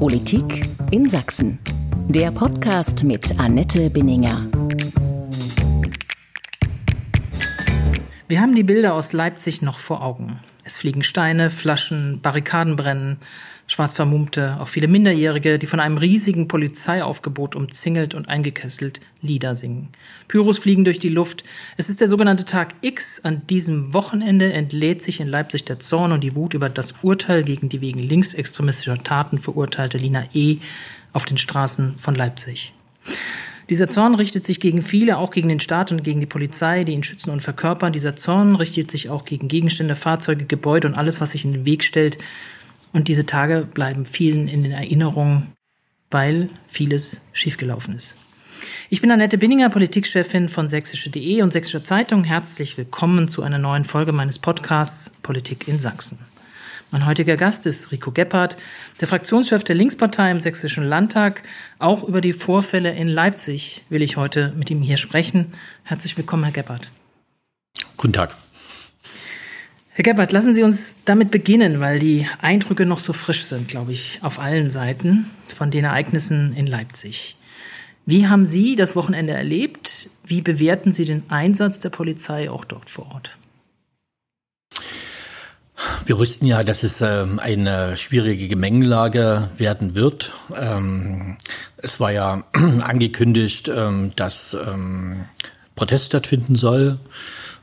Politik 0.00 0.66
in 0.92 1.10
Sachsen. 1.10 1.58
Der 2.08 2.30
Podcast 2.30 3.04
mit 3.04 3.38
Annette 3.38 3.90
Binninger. 3.90 4.46
Wir 8.26 8.40
haben 8.40 8.54
die 8.54 8.62
Bilder 8.62 8.94
aus 8.94 9.12
Leipzig 9.12 9.60
noch 9.60 9.78
vor 9.78 10.02
Augen. 10.02 10.40
Es 10.70 10.78
fliegen 10.78 11.02
Steine, 11.02 11.50
Flaschen, 11.50 12.20
Barrikaden 12.20 12.76
brennen, 12.76 13.16
schwarz 13.66 13.94
vermummte, 13.94 14.56
auch 14.60 14.68
viele 14.68 14.86
Minderjährige, 14.86 15.58
die 15.58 15.66
von 15.66 15.80
einem 15.80 15.96
riesigen 15.96 16.46
Polizeiaufgebot 16.46 17.56
umzingelt 17.56 18.14
und 18.14 18.28
eingekesselt 18.28 19.00
Lieder 19.20 19.56
singen. 19.56 19.88
Pyros 20.28 20.60
fliegen 20.60 20.84
durch 20.84 21.00
die 21.00 21.08
Luft. 21.08 21.42
Es 21.76 21.88
ist 21.88 22.00
der 22.00 22.06
sogenannte 22.06 22.44
Tag 22.44 22.76
X. 22.82 23.18
An 23.24 23.44
diesem 23.48 23.92
Wochenende 23.94 24.52
entlädt 24.52 25.02
sich 25.02 25.18
in 25.18 25.26
Leipzig 25.26 25.64
der 25.64 25.80
Zorn 25.80 26.12
und 26.12 26.22
die 26.22 26.36
Wut 26.36 26.54
über 26.54 26.68
das 26.68 26.94
Urteil 27.02 27.42
gegen 27.42 27.68
die 27.68 27.80
wegen 27.80 27.98
linksextremistischer 27.98 29.02
Taten 29.02 29.38
verurteilte 29.38 29.98
Lina 29.98 30.26
E. 30.34 30.58
auf 31.12 31.24
den 31.24 31.36
Straßen 31.36 31.98
von 31.98 32.14
Leipzig. 32.14 32.72
Dieser 33.70 33.88
Zorn 33.88 34.16
richtet 34.16 34.44
sich 34.44 34.58
gegen 34.58 34.82
viele, 34.82 35.16
auch 35.16 35.30
gegen 35.30 35.48
den 35.48 35.60
Staat 35.60 35.92
und 35.92 36.02
gegen 36.02 36.18
die 36.18 36.26
Polizei, 36.26 36.82
die 36.82 36.92
ihn 36.92 37.04
schützen 37.04 37.30
und 37.30 37.40
verkörpern. 37.40 37.92
Dieser 37.92 38.16
Zorn 38.16 38.56
richtet 38.56 38.90
sich 38.90 39.10
auch 39.10 39.24
gegen 39.24 39.46
Gegenstände, 39.46 39.94
Fahrzeuge, 39.94 40.44
Gebäude 40.44 40.88
und 40.88 40.96
alles, 40.96 41.20
was 41.20 41.30
sich 41.30 41.44
in 41.44 41.52
den 41.52 41.66
Weg 41.66 41.84
stellt. 41.84 42.18
Und 42.92 43.06
diese 43.06 43.26
Tage 43.26 43.68
bleiben 43.72 44.06
vielen 44.06 44.48
in 44.48 44.64
den 44.64 44.72
Erinnerungen, 44.72 45.52
weil 46.10 46.48
vieles 46.66 47.20
schiefgelaufen 47.32 47.94
ist. 47.94 48.16
Ich 48.88 49.00
bin 49.00 49.12
Annette 49.12 49.38
Binninger, 49.38 49.70
Politikchefin 49.70 50.48
von 50.48 50.68
sächsische.de 50.68 51.40
und 51.42 51.52
Sächsische 51.52 51.84
Zeitung. 51.84 52.24
Herzlich 52.24 52.76
willkommen 52.76 53.28
zu 53.28 53.44
einer 53.44 53.58
neuen 53.58 53.84
Folge 53.84 54.10
meines 54.10 54.40
Podcasts 54.40 55.12
Politik 55.22 55.68
in 55.68 55.78
Sachsen. 55.78 56.18
Mein 56.92 57.06
heutiger 57.06 57.36
Gast 57.36 57.66
ist 57.66 57.92
Rico 57.92 58.10
Gebhardt, 58.10 58.56
der 59.00 59.06
Fraktionschef 59.06 59.62
der 59.62 59.76
Linkspartei 59.76 60.28
im 60.28 60.40
Sächsischen 60.40 60.82
Landtag. 60.82 61.44
Auch 61.78 62.02
über 62.02 62.20
die 62.20 62.32
Vorfälle 62.32 62.92
in 62.92 63.06
Leipzig 63.06 63.84
will 63.90 64.02
ich 64.02 64.16
heute 64.16 64.52
mit 64.56 64.70
ihm 64.70 64.82
hier 64.82 64.96
sprechen. 64.96 65.52
Herzlich 65.84 66.16
willkommen, 66.16 66.42
Herr 66.42 66.52
Gebhardt. 66.52 66.90
Guten 67.96 68.12
Tag. 68.12 68.34
Herr 69.90 70.02
Gebhardt, 70.02 70.32
lassen 70.32 70.52
Sie 70.52 70.64
uns 70.64 70.96
damit 71.04 71.30
beginnen, 71.30 71.78
weil 71.78 72.00
die 72.00 72.26
Eindrücke 72.42 72.86
noch 72.86 72.98
so 72.98 73.12
frisch 73.12 73.44
sind, 73.44 73.68
glaube 73.68 73.92
ich, 73.92 74.18
auf 74.22 74.40
allen 74.40 74.68
Seiten 74.68 75.30
von 75.46 75.70
den 75.70 75.84
Ereignissen 75.84 76.54
in 76.56 76.66
Leipzig. 76.66 77.36
Wie 78.04 78.26
haben 78.26 78.44
Sie 78.44 78.74
das 78.74 78.96
Wochenende 78.96 79.32
erlebt? 79.32 80.10
Wie 80.24 80.40
bewerten 80.40 80.92
Sie 80.92 81.04
den 81.04 81.30
Einsatz 81.30 81.78
der 81.78 81.90
Polizei 81.90 82.50
auch 82.50 82.64
dort 82.64 82.90
vor 82.90 83.12
Ort? 83.12 83.36
Wir 86.04 86.18
wussten 86.18 86.46
ja, 86.46 86.64
dass 86.64 86.82
es 86.82 87.00
ähm, 87.00 87.38
eine 87.38 87.96
schwierige 87.96 88.48
Gemengelage 88.48 89.48
werden 89.56 89.94
wird. 89.94 90.32
Ähm, 90.56 91.36
es 91.76 92.00
war 92.00 92.12
ja 92.12 92.44
angekündigt, 92.52 93.70
ähm, 93.74 94.12
dass 94.16 94.56
Protest 95.74 96.06
stattfinden 96.06 96.56
soll, 96.56 96.98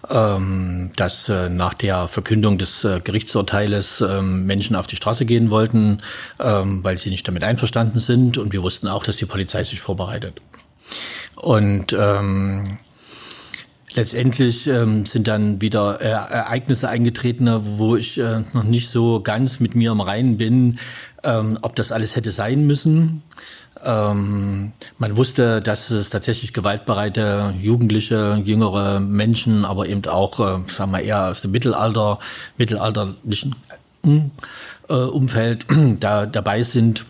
dass 0.02 1.30
äh, 1.30 1.50
nach 1.50 1.74
der 1.74 2.08
Verkündung 2.08 2.58
des 2.58 2.84
äh, 2.84 3.02
Gerichtsurteiles 3.04 4.04
Menschen 4.22 4.76
auf 4.76 4.88
die 4.88 4.96
Straße 4.96 5.26
gehen 5.26 5.50
wollten, 5.50 6.02
weil 6.38 6.98
sie 6.98 7.10
nicht 7.10 7.28
damit 7.28 7.44
einverstanden 7.44 8.00
sind. 8.00 8.38
Und 8.38 8.54
wir 8.54 8.64
wussten 8.64 8.88
auch, 8.88 9.04
dass 9.04 9.18
die 9.18 9.26
Polizei 9.26 9.64
sich 9.64 9.82
vorbereitet. 9.82 10.42
Und 11.36 11.94
Letztendlich 13.98 14.68
ähm, 14.68 15.08
sind 15.08 15.28
dann 15.28 15.60
wieder 15.60 16.00
äh, 16.00 16.10
Ereignisse 16.10 16.88
eingetreten, 16.88 17.50
wo 17.80 17.96
ich 17.96 18.20
äh, 18.20 18.44
noch 18.54 18.64
nicht 18.64 18.90
so 18.90 19.22
ganz 19.22 19.60
mit 19.60 19.74
mir 19.74 19.92
im 19.92 20.02
Reinen 20.02 20.38
bin, 20.38 20.78
ähm, 21.24 21.58
ob 21.64 21.76
das 21.76 21.92
alles 21.92 22.16
hätte 22.16 22.32
sein 22.32 22.68
müssen. 22.68 23.24
Ähm, 23.84 24.74
man 25.00 25.18
wusste, 25.18 25.64
dass 25.64 25.90
es 25.90 26.12
tatsächlich 26.12 26.54
gewaltbereite 26.54 27.56
Jugendliche, 27.60 28.40
jüngere 28.46 29.00
Menschen, 29.00 29.66
aber 29.66 29.88
eben 29.88 30.06
auch, 30.06 30.40
äh, 30.40 30.60
sagen 30.70 30.92
wir 30.92 31.02
eher 31.02 31.30
aus 31.30 31.42
dem 31.42 31.50
Mittelalter, 31.50 32.20
mittelalterlichen 32.56 33.56
äh, 34.06 34.94
Umfeld 34.94 35.66
da 36.00 36.28
dabei 36.28 36.62
sind. 36.62 37.08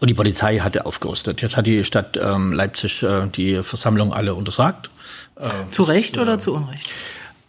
Und 0.00 0.10
die 0.10 0.14
Polizei 0.14 0.58
hatte 0.58 0.84
aufgerüstet. 0.84 1.42
Jetzt 1.42 1.56
hat 1.56 1.68
die 1.68 1.84
Stadt 1.84 2.18
ähm, 2.20 2.52
Leipzig 2.52 3.04
äh, 3.04 3.28
die 3.28 3.62
Versammlung 3.62 4.12
alle 4.12 4.34
untersagt. 4.34 4.90
Äh, 5.36 5.70
zu 5.70 5.82
Recht 5.82 6.18
oder 6.18 6.38
zu 6.38 6.54
Unrecht? 6.54 6.90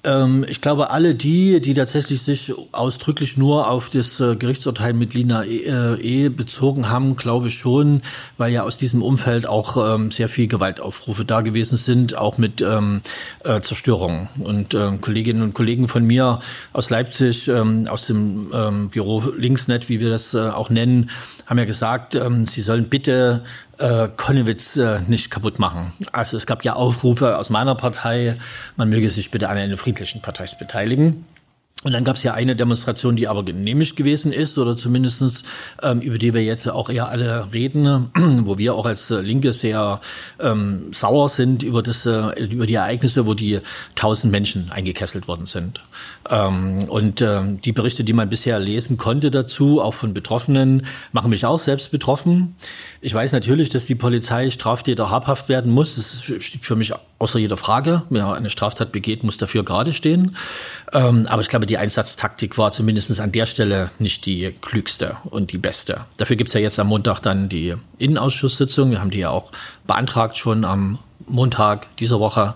Ähm, 0.04 0.46
ich 0.48 0.62
glaube, 0.62 0.92
alle 0.92 1.16
die, 1.16 1.60
die 1.60 1.74
tatsächlich 1.74 2.22
sich 2.22 2.54
ausdrücklich 2.72 3.36
nur 3.36 3.70
auf 3.70 3.90
das 3.90 4.20
äh, 4.20 4.36
Gerichtsurteil 4.36 4.94
mit 4.94 5.14
Lina 5.14 5.44
E, 5.44 5.64
äh, 5.64 6.26
e 6.26 6.30
bezogen 6.30 6.90
haben, 6.90 7.16
glaube 7.18 7.48
ich 7.48 7.56
schon, 7.56 8.02
weil 8.38 8.54
ja 8.54 8.64
aus 8.64 8.78
diesem 8.78 9.02
Umfeld 9.02 9.48
auch 9.48 9.96
ähm, 9.96 10.12
sehr 10.12 10.30
viel 10.30 10.48
Gewaltaufrufe 10.48 11.26
da 11.26 11.42
gewesen 11.42 11.78
sind, 11.78 12.16
auch 12.16 12.38
mit 12.38 12.62
ähm, 12.62 13.02
äh, 13.44 13.60
Zerstörung. 13.62 14.30
Und 14.40 14.74
ähm, 14.76 15.02
Kolleginnen 15.02 15.42
und 15.42 15.54
Kollegen 15.54 15.88
von 15.88 16.06
mir 16.06 16.40
aus 16.74 16.90
Leipzig, 16.90 17.48
ähm, 17.50 17.88
aus 17.90 18.08
dem 18.08 18.52
ähm, 18.54 18.90
Büro 18.90 19.24
Linksnet, 19.36 19.90
wie 19.90 20.00
wir 20.00 20.10
das 20.10 20.36
auch 20.36 20.70
nennen, 20.70 21.10
haben 21.46 21.58
ja 21.58 21.66
gesagt, 21.66 22.16
ähm, 22.16 22.46
sie 22.46 22.62
sollen 22.62 22.90
bitte 22.90 23.44
äh, 23.78 24.10
Konnewitz 24.16 24.78
äh, 24.78 25.00
nicht 25.08 25.30
kaputt 25.32 25.60
machen. 25.60 25.94
Also 26.12 26.38
es 26.38 26.46
gab 26.46 26.64
ja 26.64 26.74
Aufrufe 26.74 27.38
aus 27.38 27.50
meiner 27.50 27.76
Partei, 27.76 28.38
man 28.76 28.90
möge 28.90 29.10
sich 29.10 29.32
bitte 29.32 29.50
an 29.50 29.58
einer 29.58 29.78
friedlichen 29.78 30.22
Partei 30.22 30.46
beteiligen. 30.58 31.26
Und 31.84 31.94
dann 31.94 32.04
gab 32.04 32.16
es 32.16 32.24
ja 32.24 32.34
eine 32.34 32.56
Demonstration, 32.56 33.16
die 33.16 33.28
aber 33.28 33.46
genehmigt 33.46 33.96
gewesen 33.96 34.34
ist, 34.34 34.58
oder 34.58 34.76
zumindestens 34.76 35.44
ähm, 35.84 36.02
über 36.02 36.18
die 36.18 36.34
wir 36.34 36.44
jetzt 36.44 36.68
auch 36.68 36.90
eher 36.90 37.10
alle 37.10 37.50
reden, 37.54 38.10
wo 38.46 38.58
wir 38.58 38.74
auch 38.74 38.88
als 38.88 39.12
Linke 39.12 39.54
sehr 39.54 40.02
ähm, 40.40 40.92
sauer 40.92 41.30
sind 41.30 41.62
über, 41.62 41.84
das, 41.84 42.08
äh, 42.08 42.44
über 42.46 42.66
die 42.66 42.74
Ereignisse, 42.74 43.28
wo 43.28 43.36
die 43.36 43.60
tausend 43.94 44.32
Menschen 44.32 44.72
eingekesselt 44.72 45.28
worden 45.28 45.46
sind. 45.46 45.82
Ähm, 46.28 46.86
und 46.90 47.22
ähm, 47.22 47.62
die 47.62 47.74
Berichte, 47.74 48.04
die 48.04 48.14
man 48.14 48.28
bisher 48.28 48.58
lesen 48.58 48.98
konnte 48.98 49.30
dazu, 49.30 49.80
auch 49.80 49.94
von 49.94 50.16
Betroffenen, 50.16 50.88
machen 51.12 51.30
mich 51.30 51.46
auch 51.46 51.60
selbst 51.60 51.92
betroffen. 51.92 52.56
Ich 53.02 53.14
weiß 53.14 53.34
natürlich, 53.34 53.70
dass 53.70 53.86
die 53.86 53.96
Polizei 53.96 54.50
Straftäter 54.50 55.12
habhaft 55.12 55.48
werden 55.48 55.72
muss. 55.72 55.96
Das 55.96 56.24
steht 56.44 56.66
für 56.66 56.76
mich 56.76 56.92
außer 57.20 57.40
jeder 57.40 57.58
Frage. 57.58 58.04
Wer 58.10 58.34
eine 58.34 58.50
Straftat 58.50 58.92
begeht, 58.92 59.24
muss 59.24 59.38
dafür 59.38 59.64
gerade 59.64 59.94
stehen. 59.94 60.36
Ähm, 60.94 61.26
aber 61.28 61.42
ich 61.42 61.48
glaube, 61.48 61.66
die 61.66 61.78
Einsatztaktik 61.78 62.58
war 62.58 62.72
zumindest 62.72 63.20
an 63.20 63.32
der 63.32 63.46
Stelle 63.46 63.90
nicht 64.00 64.26
die 64.26 64.54
klügste 64.62 65.18
und 65.26 65.52
die 65.52 65.58
beste. 65.58 66.06
Dafür 66.18 66.36
gibt's 66.36 66.54
ja 66.54 66.60
jetzt 66.60 66.80
am 66.80 66.88
Montag 66.88 67.20
dann 67.22 67.50
die 67.50 67.76
Innenausschusssitzung. 67.98 68.92
Wir 68.92 69.02
haben 69.02 69.12
die 69.12 69.20
ja 69.20 69.30
auch 69.30 69.52
beantragt 69.86 70.38
schon 70.38 70.66
am 70.66 71.00
Montag 71.28 71.96
dieser 71.98 72.20
Woche. 72.20 72.56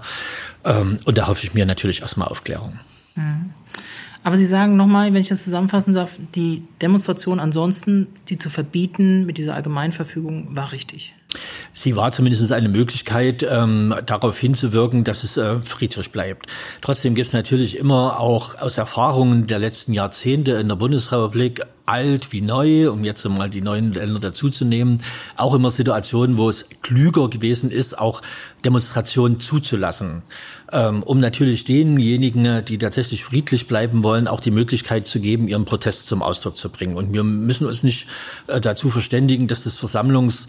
Ähm, 0.63 0.99
und 1.05 1.17
da 1.17 1.27
hoffe 1.27 1.43
ich 1.43 1.53
mir 1.53 1.65
natürlich 1.65 2.01
erstmal 2.01 2.27
Aufklärung. 2.27 2.79
Mhm. 3.15 3.51
Aber 4.23 4.37
Sie 4.37 4.45
sagen 4.45 4.77
nochmal, 4.77 5.11
wenn 5.13 5.21
ich 5.21 5.29
das 5.29 5.43
zusammenfassen 5.43 5.95
darf, 5.95 6.19
die 6.35 6.63
Demonstration 6.81 7.39
ansonsten, 7.39 8.07
die 8.29 8.37
zu 8.37 8.49
verbieten 8.49 9.25
mit 9.25 9.37
dieser 9.37 9.55
Allgemeinverfügung, 9.55 10.55
war 10.55 10.71
richtig. 10.71 11.15
Sie 11.73 11.95
war 11.95 12.11
zumindest 12.11 12.51
eine 12.51 12.69
Möglichkeit, 12.69 13.45
ähm, 13.49 13.95
darauf 14.05 14.37
hinzuwirken, 14.37 15.03
dass 15.03 15.23
es 15.23 15.37
äh, 15.37 15.61
friedlich 15.61 16.11
bleibt. 16.11 16.47
Trotzdem 16.81 17.15
gibt 17.15 17.27
es 17.27 17.33
natürlich 17.33 17.77
immer 17.77 18.19
auch 18.19 18.59
aus 18.59 18.77
Erfahrungen 18.77 19.47
der 19.47 19.59
letzten 19.59 19.93
Jahrzehnte 19.93 20.51
in 20.53 20.67
der 20.67 20.75
Bundesrepublik, 20.75 21.61
alt 21.85 22.31
wie 22.31 22.41
neu, 22.41 22.89
um 22.89 23.03
jetzt 23.03 23.27
mal 23.27 23.49
die 23.49 23.61
neuen 23.61 23.93
Länder 23.93 24.19
dazuzunehmen, 24.19 25.01
auch 25.35 25.53
immer 25.53 25.71
Situationen, 25.71 26.37
wo 26.37 26.49
es 26.49 26.65
klüger 26.81 27.27
gewesen 27.27 27.69
ist, 27.69 27.97
auch 27.97 28.21
Demonstrationen 28.63 29.39
zuzulassen, 29.39 30.23
ähm, 30.71 31.03
um 31.03 31.19
natürlich 31.19 31.65
denjenigen, 31.65 32.63
die 32.63 32.77
tatsächlich 32.77 33.23
friedlich 33.25 33.67
bleiben 33.67 34.03
wollen, 34.03 34.27
auch 34.27 34.39
die 34.39 34.51
Möglichkeit 34.51 35.07
zu 35.07 35.19
geben, 35.19 35.47
ihren 35.47 35.65
Protest 35.65 36.07
zum 36.07 36.21
Ausdruck 36.21 36.57
zu 36.57 36.69
bringen. 36.69 36.95
Und 36.95 37.11
wir 37.13 37.23
müssen 37.23 37.67
uns 37.67 37.83
nicht 37.83 38.07
äh, 38.47 38.61
dazu 38.61 38.89
verständigen, 38.89 39.47
dass 39.47 39.63
das 39.63 39.75
Versammlungs 39.75 40.47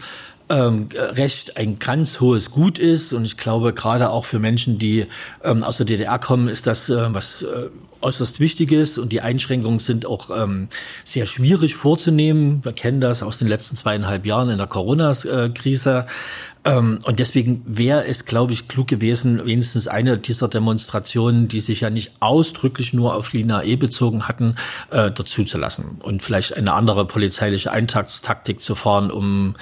ähm, 0.49 0.89
Recht 0.93 1.57
ein 1.57 1.79
ganz 1.79 2.19
hohes 2.19 2.51
Gut 2.51 2.79
ist. 2.79 3.13
Und 3.13 3.25
ich 3.25 3.37
glaube, 3.37 3.73
gerade 3.73 4.09
auch 4.09 4.25
für 4.25 4.39
Menschen, 4.39 4.77
die 4.77 5.05
ähm, 5.43 5.63
aus 5.63 5.77
der 5.77 5.85
DDR 5.85 6.19
kommen, 6.19 6.47
ist 6.47 6.67
das 6.67 6.89
äh, 6.89 7.13
was 7.13 7.43
äh, 7.43 7.69
äußerst 8.03 8.39
wichtig. 8.39 8.63
Und 8.97 9.11
die 9.11 9.21
Einschränkungen 9.21 9.79
sind 9.79 10.05
auch 10.05 10.29
ähm, 10.29 10.67
sehr 11.03 11.25
schwierig 11.25 11.75
vorzunehmen. 11.75 12.63
Wir 12.63 12.73
kennen 12.73 13.01
das 13.01 13.23
aus 13.23 13.39
den 13.39 13.47
letzten 13.47 13.75
zweieinhalb 13.75 14.25
Jahren 14.25 14.49
in 14.49 14.57
der 14.57 14.67
Corona-Krise. 14.67 16.05
Ähm, 16.65 16.99
und 17.03 17.19
deswegen 17.19 17.63
wäre 17.65 18.05
es, 18.05 18.25
glaube 18.25 18.53
ich, 18.53 18.67
klug 18.67 18.87
gewesen, 18.87 19.45
wenigstens 19.45 19.87
eine 19.87 20.17
dieser 20.17 20.47
Demonstrationen, 20.47 21.47
die 21.47 21.59
sich 21.59 21.81
ja 21.81 21.89
nicht 21.89 22.13
ausdrücklich 22.19 22.93
nur 22.93 23.15
auf 23.15 23.33
Lina 23.33 23.63
E 23.63 23.75
bezogen 23.75 24.27
hatten, 24.27 24.55
äh, 24.91 25.11
dazu 25.11 25.43
zu 25.43 25.57
lassen. 25.57 25.97
Und 26.01 26.23
vielleicht 26.23 26.55
eine 26.55 26.73
andere 26.73 27.05
polizeiliche 27.05 27.71
Eintagstaktik 27.71 28.61
zu 28.61 28.75
fahren, 28.75 29.11
um 29.11 29.55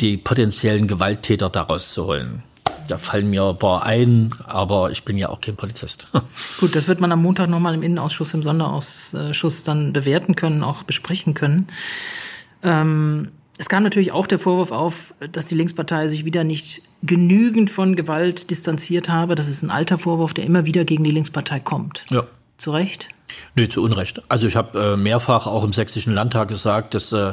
die 0.00 0.16
potenziellen 0.16 0.86
Gewalttäter 0.86 1.50
daraus 1.50 1.92
zu 1.92 2.06
holen. 2.06 2.42
Da 2.88 2.98
fallen 2.98 3.30
mir 3.30 3.44
ein 3.44 3.58
paar 3.58 3.84
ein, 3.84 4.34
aber 4.46 4.90
ich 4.90 5.04
bin 5.04 5.16
ja 5.16 5.28
auch 5.28 5.40
kein 5.40 5.54
Polizist. 5.54 6.08
Gut, 6.60 6.74
das 6.74 6.88
wird 6.88 7.00
man 7.00 7.12
am 7.12 7.22
Montag 7.22 7.48
nochmal 7.48 7.74
im 7.74 7.82
Innenausschuss, 7.82 8.34
im 8.34 8.42
Sonderausschuss 8.42 9.62
dann 9.62 9.92
bewerten 9.92 10.34
können, 10.34 10.64
auch 10.64 10.82
besprechen 10.82 11.34
können. 11.34 11.68
Ähm, 12.64 13.28
Es 13.58 13.68
kam 13.68 13.82
natürlich 13.84 14.10
auch 14.10 14.26
der 14.26 14.38
Vorwurf 14.38 14.72
auf, 14.72 15.14
dass 15.30 15.46
die 15.46 15.54
Linkspartei 15.54 16.08
sich 16.08 16.24
wieder 16.24 16.42
nicht 16.42 16.82
genügend 17.02 17.70
von 17.70 17.94
Gewalt 17.94 18.50
distanziert 18.50 19.08
habe. 19.08 19.34
Das 19.34 19.48
ist 19.48 19.62
ein 19.62 19.70
alter 19.70 19.98
Vorwurf, 19.98 20.34
der 20.34 20.44
immer 20.44 20.64
wieder 20.64 20.84
gegen 20.84 21.04
die 21.04 21.10
Linkspartei 21.12 21.60
kommt. 21.60 22.06
Ja. 22.10 22.24
Zu 22.58 22.72
Recht? 22.72 23.08
Nö, 23.54 23.68
zu 23.68 23.82
Unrecht. 23.82 24.22
Also 24.28 24.46
ich 24.46 24.56
habe 24.56 24.78
äh, 24.78 24.96
mehrfach 24.96 25.46
auch 25.46 25.64
im 25.64 25.72
Sächsischen 25.72 26.14
Landtag 26.14 26.48
gesagt, 26.48 26.94
dass 26.94 27.12
äh, 27.12 27.32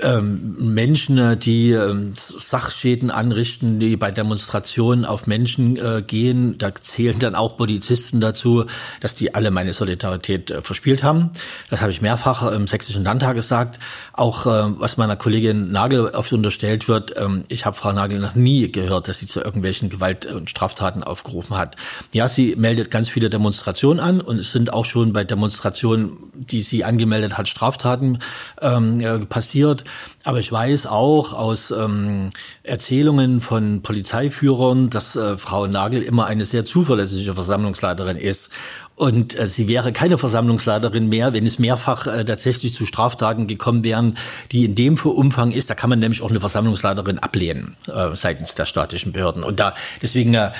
ähm, 0.00 0.56
Menschen, 0.58 1.18
äh, 1.18 1.36
die 1.36 1.72
äh, 1.72 1.94
Sachschäden 2.14 3.10
anrichten, 3.10 3.80
die 3.80 3.96
bei 3.96 4.10
Demonstrationen 4.10 5.04
auf 5.04 5.26
Menschen 5.26 5.76
äh, 5.76 6.02
gehen, 6.06 6.58
da 6.58 6.74
zählen 6.74 7.18
dann 7.18 7.34
auch 7.34 7.56
Polizisten 7.56 8.20
dazu, 8.20 8.64
dass 9.00 9.14
die 9.14 9.34
alle 9.34 9.50
meine 9.50 9.72
Solidarität 9.72 10.50
äh, 10.50 10.62
verspielt 10.62 11.02
haben. 11.02 11.30
Das 11.70 11.80
habe 11.80 11.90
ich 11.90 12.02
mehrfach 12.02 12.50
im 12.52 12.66
Sächsischen 12.66 13.04
Landtag 13.04 13.34
gesagt. 13.36 13.78
Auch 14.12 14.46
äh, 14.46 14.72
was 14.78 14.96
meiner 14.96 15.16
Kollegin 15.16 15.70
Nagel 15.70 16.08
oft 16.08 16.32
unterstellt 16.32 16.88
wird, 16.88 17.18
ähm, 17.18 17.44
ich 17.48 17.66
habe 17.66 17.76
Frau 17.76 17.92
Nagel 17.92 18.20
noch 18.20 18.34
nie 18.34 18.70
gehört, 18.70 19.08
dass 19.08 19.18
sie 19.18 19.26
zu 19.26 19.40
irgendwelchen 19.40 19.88
Gewalt- 19.88 20.26
und 20.26 20.50
Straftaten 20.50 21.02
aufgerufen 21.02 21.56
hat. 21.56 21.76
Ja, 22.12 22.28
sie 22.28 22.56
meldet 22.56 22.90
ganz 22.90 23.08
viele 23.08 23.30
Demonstrationen 23.30 24.00
an 24.00 24.20
und 24.20 24.38
es 24.38 24.52
sind 24.52 24.72
auch 24.72 24.84
schon 24.84 25.12
bei 25.12 25.24
Demonstrationen, 25.26 26.16
die 26.34 26.62
sie 26.62 26.84
angemeldet 26.84 27.36
hat, 27.36 27.48
Straftaten 27.48 28.18
ähm, 28.60 29.00
äh, 29.00 29.18
passiert. 29.20 29.84
Aber 30.24 30.38
ich 30.38 30.50
weiß 30.50 30.86
auch 30.86 31.32
aus 31.32 31.70
ähm, 31.70 32.30
Erzählungen 32.62 33.40
von 33.40 33.82
Polizeiführern, 33.82 34.90
dass 34.90 35.16
äh, 35.16 35.36
Frau 35.36 35.66
Nagel 35.66 36.02
immer 36.02 36.26
eine 36.26 36.44
sehr 36.44 36.64
zuverlässige 36.64 37.34
Versammlungsleiterin 37.34 38.16
ist. 38.16 38.50
Und 38.96 39.38
äh, 39.38 39.46
sie 39.46 39.68
wäre 39.68 39.92
keine 39.92 40.16
Versammlungsleiterin 40.18 41.08
mehr, 41.08 41.34
wenn 41.34 41.44
es 41.44 41.58
mehrfach 41.58 42.06
äh, 42.06 42.24
tatsächlich 42.24 42.74
zu 42.74 42.86
Straftaten 42.86 43.46
gekommen 43.46 43.84
wären, 43.84 44.16
die 44.52 44.64
in 44.64 44.74
dem 44.74 44.96
Umfang 44.96 45.52
ist. 45.52 45.68
Da 45.68 45.74
kann 45.74 45.90
man 45.90 45.98
nämlich 45.98 46.22
auch 46.22 46.30
eine 46.30 46.40
Versammlungsleiterin 46.40 47.18
ablehnen 47.18 47.76
äh, 47.92 48.16
seitens 48.16 48.54
der 48.54 48.64
staatlichen 48.64 49.12
Behörden. 49.12 49.44
Und 49.44 49.60
da 49.60 49.74
deswegen, 50.00 50.34
äh, 50.34 50.52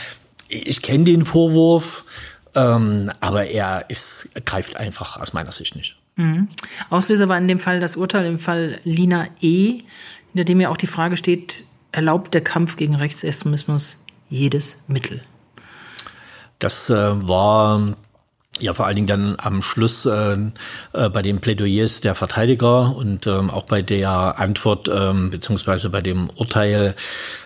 ich 0.49 0.83
kenne 0.83 1.05
den 1.05 1.25
Vorwurf. 1.25 2.05
Ähm, 2.57 3.13
aber 3.21 3.47
er 3.47 3.85
ist, 3.89 4.31
greift 4.45 4.77
einfach 4.77 5.21
aus 5.21 5.33
meiner 5.33 5.53
Sicht 5.53 5.77
nicht. 5.77 5.97
Mhm. 6.17 6.49
Auslöser 6.89 7.29
war 7.29 7.37
in 7.37 7.47
dem 7.47 7.59
Fall 7.59 7.79
das 7.79 7.97
Urteil 7.97 8.25
im 8.25 8.39
Fall 8.39 8.81
Lina 8.83 9.29
E., 9.41 9.83
hinter 10.33 10.45
dem 10.45 10.61
ja 10.61 10.71
auch 10.71 10.77
die 10.77 10.87
Frage 10.87 11.17
steht, 11.17 11.65
erlaubt 11.93 12.35
der 12.35 12.43
Kampf 12.43 12.77
gegen 12.77 12.95
Rechtsextremismus 12.95 13.99
jedes 14.29 14.79
Mittel? 14.89 15.23
Das 16.59 16.91
äh, 16.91 16.95
war 17.29 17.95
ja 18.61 18.75
vor 18.75 18.87
allen 18.87 18.97
Dingen 18.97 19.09
dann 19.09 19.37
am 19.39 19.63
Schluss 19.63 20.07
äh, 20.07 20.37
äh, 20.93 21.09
bei 21.11 21.23
den 21.23 21.41
Plädoyers 21.41 22.01
der 22.01 22.15
Verteidiger 22.15 22.95
und 22.95 23.27
ähm, 23.27 23.51
auch 23.51 23.65
bei 23.65 23.83
der 23.83 24.39
Antwort 24.39 24.89
ähm, 24.89 25.31
beziehungsweise 25.31 25.91
bei 25.91 26.01
dem 26.01 26.31
Urteil 26.31 26.95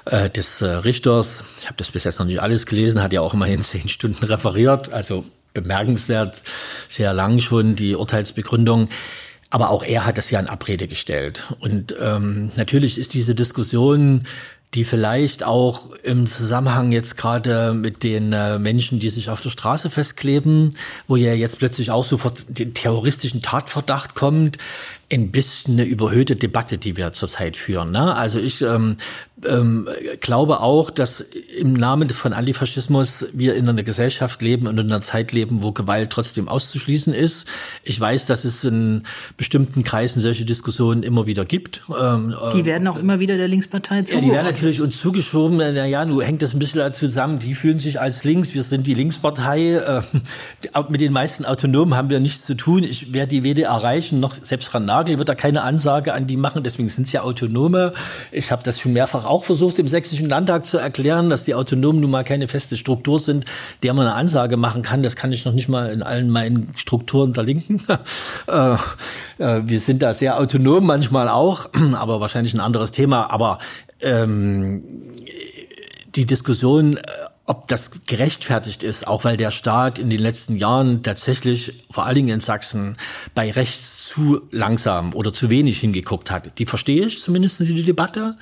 äh, 0.07 0.31
des 0.31 0.63
äh, 0.63 0.67
Richters. 0.67 1.45
Ich 1.61 1.67
habe 1.67 1.77
das 1.77 1.93
bis 1.93 2.05
jetzt 2.05 2.19
noch 2.19 2.27
nicht 2.27 2.43
alles 2.43 2.67
gelesen, 2.67 3.03
hat 3.03 3.13
ja 3.13 3.21
auch 3.21 3.35
immerhin 3.35 3.61
zehn 3.63 3.89
Stunden 3.89 4.25
referiert, 4.25 4.93
also 4.93 5.25
bemerkenswert, 5.53 6.43
sehr 6.89 7.13
lang 7.13 7.41
schon 7.41 7.75
die 7.75 7.97
Urteilsbegründung. 7.97 8.89
Aber 9.53 9.71
auch 9.71 9.83
er 9.83 10.07
hat 10.07 10.17
das 10.17 10.31
ja 10.31 10.39
in 10.39 10.47
Abrede 10.47 10.87
gestellt. 10.87 11.43
Und 11.59 11.95
ähm, 12.01 12.53
natürlich 12.57 12.99
ist 12.99 13.15
diese 13.15 13.35
Diskussion 13.35 14.27
die 14.75 14.85
vielleicht 14.85 15.43
auch 15.43 15.91
im 16.05 16.27
Zusammenhang 16.27 16.93
jetzt 16.93 17.17
gerade 17.17 17.75
mit 17.75 18.05
den 18.05 18.33
äh, 18.33 18.59
Menschen, 18.59 19.01
die 19.01 19.09
sich 19.09 19.29
auf 19.29 19.41
der 19.41 19.51
Straße 19.51 19.91
festkleben, 19.91 20.77
wo 21.09 21.17
ja 21.17 21.35
jetzt 21.35 21.59
plötzlich 21.59 21.91
auch 21.91 22.05
sofort 22.05 22.45
den 22.49 22.73
terroristischen 22.73 23.43
Tatverdacht 23.43 24.15
kommt, 24.15 24.59
ein 25.13 25.31
bisschen 25.31 25.75
eine 25.75 25.85
überhöhte 25.85 26.37
Debatte, 26.37 26.79
die 26.79 26.97
wir 26.97 27.13
zurzeit 27.13 27.57
führen. 27.57 27.91
Ne? 27.91 28.15
Also 28.15 28.39
ich 28.39 28.63
ähm, 28.63 28.97
ähm, 29.45 29.89
glaube 30.21 30.61
auch, 30.61 30.91
dass 30.91 31.21
im 31.21 31.73
Namen 31.73 32.11
von 32.11 32.33
Antifaschismus 32.33 33.27
wir 33.33 33.55
in 33.55 33.69
einer 33.69 33.83
Gesellschaft 33.83 34.43
leben 34.43 34.67
und 34.67 34.79
in 34.79 34.87
einer 34.87 35.01
Zeit 35.03 35.33
leben, 35.33 35.63
wo 35.63 35.73
Gewalt 35.73 36.11
trotzdem 36.11 36.49
auszuschließen 36.49 37.15
ist. 37.15 37.47
Ich 37.83 37.99
weiß, 37.99 38.27
dass 38.27 38.45
es 38.45 38.65
in 38.65 39.05
bestimmten 39.37 39.83
Kreisen 39.83 40.21
solche 40.21 40.45
Diskussionen 40.45 41.03
immer 41.03 41.27
wieder 41.27 41.45
gibt. 41.45 41.83
Ähm, 42.01 42.35
die 42.55 42.65
werden 42.65 42.87
auch 42.89 42.97
immer 42.97 43.19
wieder 43.19 43.37
der 43.37 43.49
Linkspartei 43.49 44.03
zugeschoben. 44.03 44.29
Ja, 44.29 44.31
die 44.31 44.35
werden 44.35 44.53
natürlich 44.53 44.81
uns 44.81 45.01
zugeschoben. 45.01 45.57
Na 45.57 45.87
ja, 45.87 46.05
nun 46.05 46.23
hängt 46.23 46.43
das 46.43 46.55
ein 46.55 46.59
bisschen 46.59 46.93
zusammen. 46.95 47.39
Die 47.39 47.55
fühlen 47.55 47.79
sich 47.79 48.01
als 48.01 48.25
links. 48.25 48.55
Wir 48.55 48.63
sind 48.63 48.87
die 48.87 48.95
Linkspartei. 48.95 49.75
Äh, 49.75 50.03
mit 50.89 51.01
den 51.01 51.13
meisten 51.13 51.45
Autonomen 51.45 51.95
haben 51.95 52.11
wir 52.11 52.21
nichts 52.21 52.47
zu 52.47 52.55
tun. 52.55 52.85
Ich 52.85 53.13
werde 53.13 53.29
die 53.29 53.43
weder 53.43 53.69
erreichen, 53.69 54.21
noch 54.21 54.35
selbst 54.35 54.69
Frau 54.69 54.81
Nagel 55.01 55.19
wird 55.19 55.31
da 55.31 55.35
keine 55.35 55.63
Ansage 55.63 56.13
an 56.13 56.27
die 56.27 56.37
machen. 56.37 56.63
Deswegen 56.63 56.91
sind 56.91 57.07
es 57.07 57.13
ja 57.13 57.23
Autonome. 57.23 57.95
Ich 58.33 58.53
habe 58.53 58.63
das 58.63 58.79
schon 58.79 58.93
mehrfach 58.93 59.25
auch 59.25 59.45
versucht, 59.45 59.79
im 59.79 59.89
Sächsischen 59.89 60.29
Landtag 60.29 60.67
zu 60.67 60.77
erklären, 60.77 61.31
dass 61.31 61.45
die 61.45 61.55
Autonomen 61.55 62.01
nun 62.01 62.11
mal 62.11 62.23
keine 62.23 62.49
feste 62.49 62.77
Struktur 62.77 63.19
sind, 63.19 63.47
der 63.83 63.95
man 63.95 64.07
eine 64.07 64.15
Ansage 64.15 64.59
machen 64.59 64.83
kann. 64.83 65.03
Das 65.03 65.17
kann 65.17 65.33
ich 65.33 65.47
noch 65.47 65.55
nicht 65.55 65.71
mal 65.71 65.91
in 65.91 66.03
allen 66.03 66.29
meinen 66.29 66.73
Strukturen 66.77 67.35
verlinken. 67.35 67.83
Äh, 68.47 68.75
äh, 69.39 69.63
wir 69.65 69.81
sind 69.81 70.03
da 70.03 70.13
sehr 70.15 70.39
autonom 70.39 70.85
manchmal 70.85 71.29
auch, 71.29 71.69
aber 71.95 72.21
wahrscheinlich 72.21 72.55
ein 72.55 72.61
anderes 72.61 72.91
Thema. 72.91 73.31
Aber 73.31 73.59
ähm, 74.01 74.83
die 76.15 76.27
Diskussion 76.27 76.97
äh, 76.97 77.01
ob 77.51 77.67
das 77.67 77.91
gerechtfertigt 78.07 78.85
ist, 78.85 79.09
auch 79.09 79.25
weil 79.25 79.37
der 79.37 79.51
Staat 79.51 79.99
in 79.99 80.09
den 80.09 80.21
letzten 80.21 80.57
Jahren 80.57 81.03
tatsächlich, 81.03 81.85
vor 81.91 82.07
allen 82.07 82.15
Dingen 82.15 82.29
in 82.29 82.41
Sachsen, 82.41 82.97
bei 83.35 83.51
rechts 83.51 84.00
zu 84.11 84.43
langsam 84.51 85.15
oder 85.15 85.33
zu 85.33 85.51
wenig 85.51 85.79
hingeguckt 85.79 86.33
hat. 86.33 86.59
Die 86.59 86.67
verstehe 86.67 87.07
ich 87.07 87.21
zumindest 87.21 87.61
die 87.61 87.85
Debatte. 87.85 88.37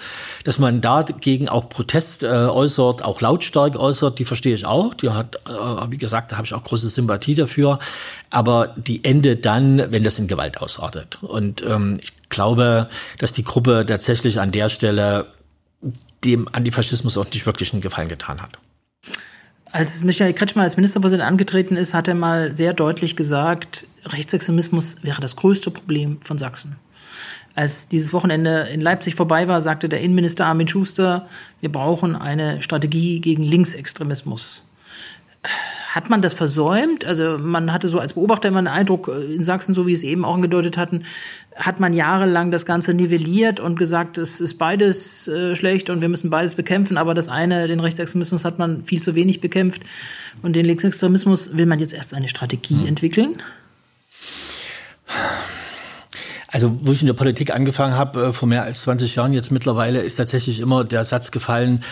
Dass 0.45 0.59
man 0.59 0.81
dagegen 0.81 1.51
auch 1.51 1.69
Protest 1.69 2.23
äh, 2.23 2.27
äußert, 2.27 3.05
auch 3.05 3.21
lautstark 3.21 3.77
äußert, 3.77 4.19
die 4.19 4.25
verstehe 4.25 4.55
ich 4.55 4.65
auch. 4.65 4.95
Die 4.95 5.11
hat, 5.11 5.37
äh, 5.47 5.91
wie 5.91 5.99
gesagt, 5.99 6.33
da 6.33 6.37
habe 6.37 6.47
ich 6.47 6.55
auch 6.55 6.63
große 6.63 6.89
Sympathie 6.89 7.35
dafür. 7.35 7.81
Aber 8.31 8.75
die 8.79 9.05
endet 9.05 9.45
dann, 9.45 9.93
wenn 9.93 10.05
das 10.05 10.19
in 10.19 10.27
Gewalt 10.27 10.63
ausartet. 10.63 11.19
Und 11.21 11.63
ähm, 11.63 11.99
ich 12.01 12.13
glaube, 12.31 12.89
dass 13.19 13.33
die 13.33 13.45
Gruppe 13.45 13.85
tatsächlich 13.87 14.41
an 14.41 14.53
der 14.53 14.71
Stelle 14.71 15.27
dem 16.25 16.49
Antifaschismus 16.51 17.19
auch 17.19 17.27
nicht 17.27 17.45
wirklich 17.45 17.75
einen 17.75 17.83
Gefallen 17.83 18.09
getan 18.09 18.41
hat. 18.41 18.59
Als 19.71 20.03
Michael 20.03 20.33
Kretschmer 20.33 20.63
als 20.63 20.77
Ministerpräsident 20.77 21.27
angetreten 21.27 21.77
ist, 21.77 21.93
hat 21.93 22.09
er 22.09 22.15
mal 22.15 22.53
sehr 22.53 22.73
deutlich 22.73 23.17
gesagt, 23.17 23.87
Rechtsextremismus 24.07 25.03
wäre 25.03 25.21
das 25.21 25.37
größte 25.37 25.71
Problem 25.71 26.19
von 26.23 26.39
Sachsen. 26.39 26.77
Als 27.55 27.89
dieses 27.89 28.13
Wochenende 28.13 28.69
in 28.73 28.81
Leipzig 28.81 29.15
vorbei 29.15 29.49
war, 29.49 29.61
sagte 29.61 29.89
der 29.89 30.01
Innenminister 30.01 30.47
Armin 30.47 30.69
Schuster, 30.69 31.29
wir 31.61 31.73
brauchen 31.73 32.17
eine 32.17 32.63
Strategie 32.63 33.21
gegen 33.21 33.43
Linksextremismus. 33.43 34.65
Hat 35.89 36.11
man 36.11 36.21
das 36.21 36.35
versäumt? 36.35 37.07
Also 37.07 37.39
man 37.39 37.73
hatte 37.73 37.89
so 37.89 37.99
als 37.99 38.13
Beobachter 38.13 38.49
immer 38.49 38.61
den 38.61 38.69
Eindruck, 38.69 39.09
äh, 39.09 39.35
in 39.35 39.43
Sachsen, 39.43 39.73
so 39.73 39.87
wie 39.87 39.95
es 39.95 40.03
eben 40.03 40.23
auch 40.23 40.35
angedeutet 40.35 40.77
hatten, 40.77 41.05
hat 41.57 41.81
man 41.81 41.95
jahrelang 41.95 42.51
das 42.51 42.67
Ganze 42.67 42.93
nivelliert 42.93 43.59
und 43.59 43.79
gesagt, 43.79 44.19
es 44.19 44.39
ist 44.39 44.59
beides 44.59 45.29
äh, 45.29 45.57
schlecht 45.57 45.89
und 45.89 46.03
wir 46.03 46.11
müssen 46.11 46.29
beides 46.29 46.55
bekämpfen. 46.57 46.99
Aber 46.99 47.15
das 47.15 47.31
eine, 47.31 47.67
den 47.69 47.81
Rechtsextremismus, 47.81 48.45
hat 48.45 48.59
man 48.59 48.85
viel 48.85 49.01
zu 49.01 49.15
wenig 49.15 49.41
bekämpft 49.41 49.81
und 50.43 50.57
den 50.57 50.67
Linksextremismus 50.67 51.57
will 51.57 51.65
man 51.65 51.81
jetzt 51.81 51.95
erst 51.95 52.13
eine 52.13 52.29
Strategie 52.29 52.81
hm. 52.81 52.87
entwickeln. 52.87 53.43
Also, 56.49 56.75
wo 56.87 56.93
ich 56.93 57.01
in 57.01 57.07
der 57.07 57.15
Politik 57.15 57.55
angefangen 57.55 57.95
habe, 57.95 58.27
äh, 58.27 58.33
vor 58.35 58.47
mehr 58.47 58.65
als 58.65 58.83
20 58.83 59.17
Jahren 59.17 59.33
jetzt 59.33 59.51
mittlerweile, 59.51 60.01
ist 60.01 60.17
tatsächlich 60.17 60.61
immer 60.61 60.85
der 60.85 61.07
Satz 61.07 61.31
gefallen, 61.31 61.83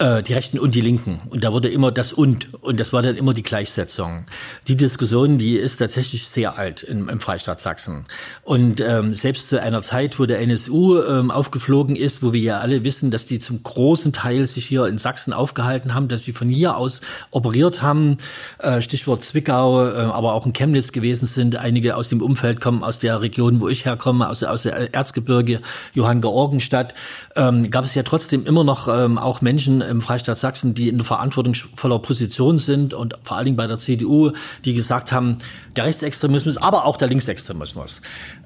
die 0.00 0.32
Rechten 0.32 0.58
und 0.58 0.74
die 0.74 0.80
Linken. 0.80 1.20
Und 1.30 1.44
da 1.44 1.52
wurde 1.52 1.68
immer 1.68 1.92
das 1.92 2.12
und. 2.12 2.52
Und 2.62 2.80
das 2.80 2.92
war 2.92 3.02
dann 3.02 3.16
immer 3.16 3.32
die 3.32 3.44
Gleichsetzung. 3.44 4.24
Die 4.66 4.76
Diskussion, 4.76 5.38
die 5.38 5.56
ist 5.56 5.76
tatsächlich 5.76 6.28
sehr 6.28 6.58
alt 6.58 6.82
im, 6.82 7.08
im 7.08 7.20
Freistaat 7.20 7.60
Sachsen. 7.60 8.04
Und 8.42 8.80
ähm, 8.80 9.12
selbst 9.12 9.50
zu 9.50 9.60
einer 9.62 9.82
Zeit, 9.82 10.18
wo 10.18 10.26
der 10.26 10.40
NSU 10.40 11.00
ähm, 11.00 11.30
aufgeflogen 11.30 11.96
ist, 11.96 12.22
wo 12.22 12.32
wir 12.32 12.40
ja 12.40 12.58
alle 12.58 12.84
wissen, 12.84 13.10
dass 13.10 13.26
die 13.26 13.38
zum 13.38 13.62
großen 13.62 14.12
Teil 14.12 14.44
sich 14.46 14.66
hier 14.66 14.86
in 14.86 14.98
Sachsen 14.98 15.32
aufgehalten 15.32 15.94
haben, 15.94 16.08
dass 16.08 16.24
sie 16.24 16.32
von 16.32 16.48
hier 16.48 16.76
aus 16.76 17.00
operiert 17.30 17.82
haben, 17.82 18.16
äh, 18.58 18.82
Stichwort 18.82 19.24
Zwickau, 19.24 19.86
äh, 19.86 19.92
aber 19.92 20.34
auch 20.34 20.46
in 20.46 20.52
Chemnitz 20.52 20.92
gewesen 20.92 21.26
sind. 21.26 21.56
Einige 21.56 21.96
aus 21.96 22.08
dem 22.08 22.20
Umfeld 22.20 22.60
kommen 22.60 22.82
aus 22.82 22.98
der 22.98 23.20
Region, 23.20 23.60
wo 23.60 23.68
ich 23.68 23.84
herkomme, 23.84 24.28
aus, 24.28 24.42
aus 24.42 24.62
der 24.62 24.92
Erzgebirge, 24.94 25.60
Johann 25.92 26.20
Georgenstadt, 26.20 26.94
ähm, 27.36 27.70
gab 27.70 27.84
es 27.84 27.94
ja 27.94 28.02
trotzdem 28.02 28.44
immer 28.46 28.64
noch 28.64 28.88
ähm, 28.88 29.18
auch 29.18 29.40
Menschen, 29.40 29.83
im 29.84 30.00
Freistaat 30.00 30.38
Sachsen, 30.38 30.74
die 30.74 30.88
in 30.88 31.02
verantwortungsvoller 31.02 31.98
Position 31.98 32.58
sind 32.58 32.94
und 32.94 33.14
vor 33.22 33.36
allen 33.36 33.46
Dingen 33.46 33.56
bei 33.56 33.66
der 33.66 33.78
CDU, 33.78 34.32
die 34.64 34.74
gesagt 34.74 35.12
haben, 35.12 35.38
der 35.76 35.84
Rechtsextremismus, 35.84 36.56
aber 36.56 36.84
auch 36.84 36.96
der 36.96 37.08
Linksextremismus, 37.08 38.00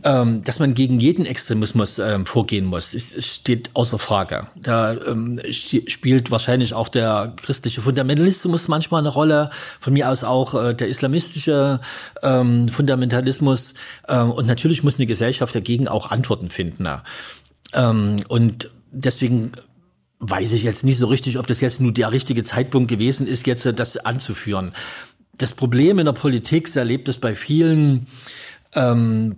ähm, 0.04 0.42
dass 0.44 0.58
man 0.58 0.74
gegen 0.74 1.00
jeden 1.00 1.26
Extremismus 1.26 1.98
ähm, 1.98 2.26
vorgehen 2.26 2.64
muss, 2.64 2.94
ist, 2.94 3.24
steht 3.24 3.70
außer 3.74 3.98
Frage. 3.98 4.48
Da 4.56 4.94
ähm, 4.94 5.40
spielt 5.50 6.30
wahrscheinlich 6.30 6.74
auch 6.74 6.88
der 6.88 7.32
christliche 7.36 7.80
Fundamentalismus 7.80 8.68
manchmal 8.68 9.00
eine 9.00 9.10
Rolle, 9.10 9.50
von 9.80 9.92
mir 9.92 10.08
aus 10.08 10.24
auch 10.24 10.54
äh, 10.54 10.74
der 10.74 10.88
islamistische 10.88 11.80
ähm, 12.22 12.68
Fundamentalismus. 12.68 13.74
Ähm, 14.08 14.30
und 14.30 14.46
natürlich 14.46 14.82
muss 14.82 14.96
eine 14.96 15.06
Gesellschaft 15.06 15.54
dagegen 15.54 15.88
auch 15.88 16.10
Antworten 16.10 16.50
finden. 16.50 16.88
Ähm, 17.74 18.16
und 18.28 18.70
deswegen 18.90 19.52
weiß 20.20 20.52
ich 20.52 20.62
jetzt 20.62 20.84
nicht 20.84 20.98
so 20.98 21.06
richtig, 21.06 21.38
ob 21.38 21.46
das 21.46 21.60
jetzt 21.60 21.80
nur 21.80 21.92
der 21.92 22.12
richtige 22.12 22.42
Zeitpunkt 22.42 22.88
gewesen 22.88 23.26
ist, 23.26 23.46
jetzt 23.46 23.66
das 23.66 23.96
anzuführen. 23.98 24.74
Das 25.36 25.52
Problem 25.52 25.98
in 25.98 26.06
der 26.06 26.12
Politik, 26.12 26.74
erlebt 26.74 27.08
es 27.08 27.18
bei 27.18 27.34
vielen 27.34 28.08
ähm, 28.74 29.36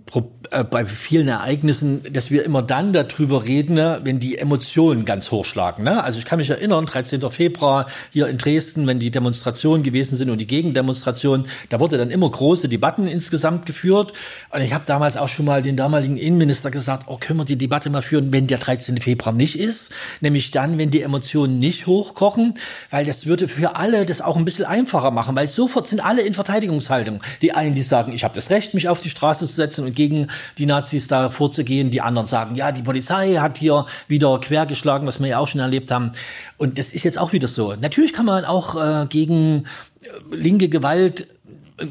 äh, 0.51 0.65
bei 0.65 0.85
vielen 0.85 1.29
Ereignissen, 1.29 2.01
dass 2.11 2.29
wir 2.29 2.43
immer 2.43 2.61
dann 2.61 2.91
darüber 2.91 3.45
reden, 3.45 3.75
ne, 3.75 4.01
wenn 4.03 4.19
die 4.19 4.37
Emotionen 4.37 5.05
ganz 5.05 5.31
hochschlagen. 5.31 5.85
Ne? 5.85 6.03
Also 6.03 6.19
ich 6.19 6.25
kann 6.25 6.39
mich 6.39 6.49
erinnern, 6.49 6.85
13. 6.85 7.21
Februar 7.29 7.87
hier 8.09 8.27
in 8.27 8.37
Dresden, 8.37 8.85
wenn 8.87 8.99
die 8.99 9.11
Demonstrationen 9.11 9.83
gewesen 9.83 10.17
sind 10.17 10.29
und 10.29 10.39
die 10.39 10.47
Gegendemonstrationen, 10.47 11.47
da 11.69 11.79
wurde 11.79 11.97
dann 11.97 12.11
immer 12.11 12.29
große 12.29 12.67
Debatten 12.67 13.07
insgesamt 13.07 13.65
geführt. 13.65 14.11
Und 14.49 14.61
ich 14.61 14.73
habe 14.73 14.83
damals 14.85 15.15
auch 15.15 15.29
schon 15.29 15.45
mal 15.45 15.61
den 15.61 15.77
damaligen 15.77 16.17
Innenminister 16.17 16.69
gesagt, 16.69 17.05
oh, 17.07 17.17
können 17.17 17.39
wir 17.39 17.45
die 17.45 17.57
Debatte 17.57 17.89
mal 17.89 18.01
führen, 18.01 18.33
wenn 18.33 18.47
der 18.47 18.57
13. 18.57 18.99
Februar 18.99 19.33
nicht 19.33 19.57
ist, 19.57 19.91
nämlich 20.19 20.51
dann, 20.51 20.77
wenn 20.77 20.91
die 20.91 21.01
Emotionen 21.01 21.59
nicht 21.59 21.87
hochkochen, 21.87 22.55
weil 22.89 23.05
das 23.05 23.25
würde 23.25 23.47
für 23.47 23.77
alle 23.77 24.05
das 24.05 24.19
auch 24.19 24.35
ein 24.35 24.43
bisschen 24.43 24.65
einfacher 24.65 25.11
machen, 25.11 25.33
weil 25.37 25.47
sofort 25.47 25.87
sind 25.87 26.01
alle 26.01 26.23
in 26.23 26.33
Verteidigungshaltung. 26.33 27.23
Die 27.41 27.53
einen, 27.53 27.73
die 27.73 27.81
sagen, 27.81 28.11
ich 28.11 28.25
habe 28.25 28.35
das 28.35 28.49
Recht, 28.49 28.73
mich 28.73 28.89
auf 28.89 28.99
die 28.99 29.09
Straße 29.09 29.20
zu 29.21 29.45
setzen 29.45 29.85
und 29.85 29.95
gegen 29.95 30.27
die 30.57 30.65
Nazis 30.65 31.07
da 31.07 31.29
vorzugehen. 31.29 31.91
Die 31.91 32.01
anderen 32.01 32.27
sagen, 32.27 32.55
ja, 32.55 32.71
die 32.71 32.83
Polizei 32.83 33.35
hat 33.35 33.57
hier 33.57 33.85
wieder 34.07 34.39
quergeschlagen, 34.39 35.07
was 35.07 35.19
wir 35.19 35.27
ja 35.27 35.39
auch 35.39 35.47
schon 35.47 35.61
erlebt 35.61 35.91
haben. 35.91 36.11
Und 36.57 36.77
das 36.77 36.93
ist 36.93 37.03
jetzt 37.03 37.17
auch 37.17 37.31
wieder 37.31 37.47
so. 37.47 37.75
Natürlich 37.79 38.13
kann 38.13 38.25
man 38.25 38.45
auch 38.45 38.75
äh, 38.75 39.05
gegen 39.07 39.65
äh, 40.01 40.35
linke 40.35 40.69
Gewalt 40.69 41.27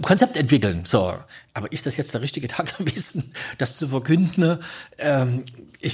Konzept 0.02 0.36
entwickeln. 0.36 0.82
So, 0.84 1.14
aber 1.54 1.72
ist 1.72 1.86
das 1.86 1.96
jetzt 1.96 2.14
der 2.14 2.20
richtige 2.20 2.48
Tag 2.48 2.78
gewesen, 2.78 3.32
das 3.58 3.76
zu 3.76 3.88
verkünden? 3.88 4.58
Ähm, 4.98 5.44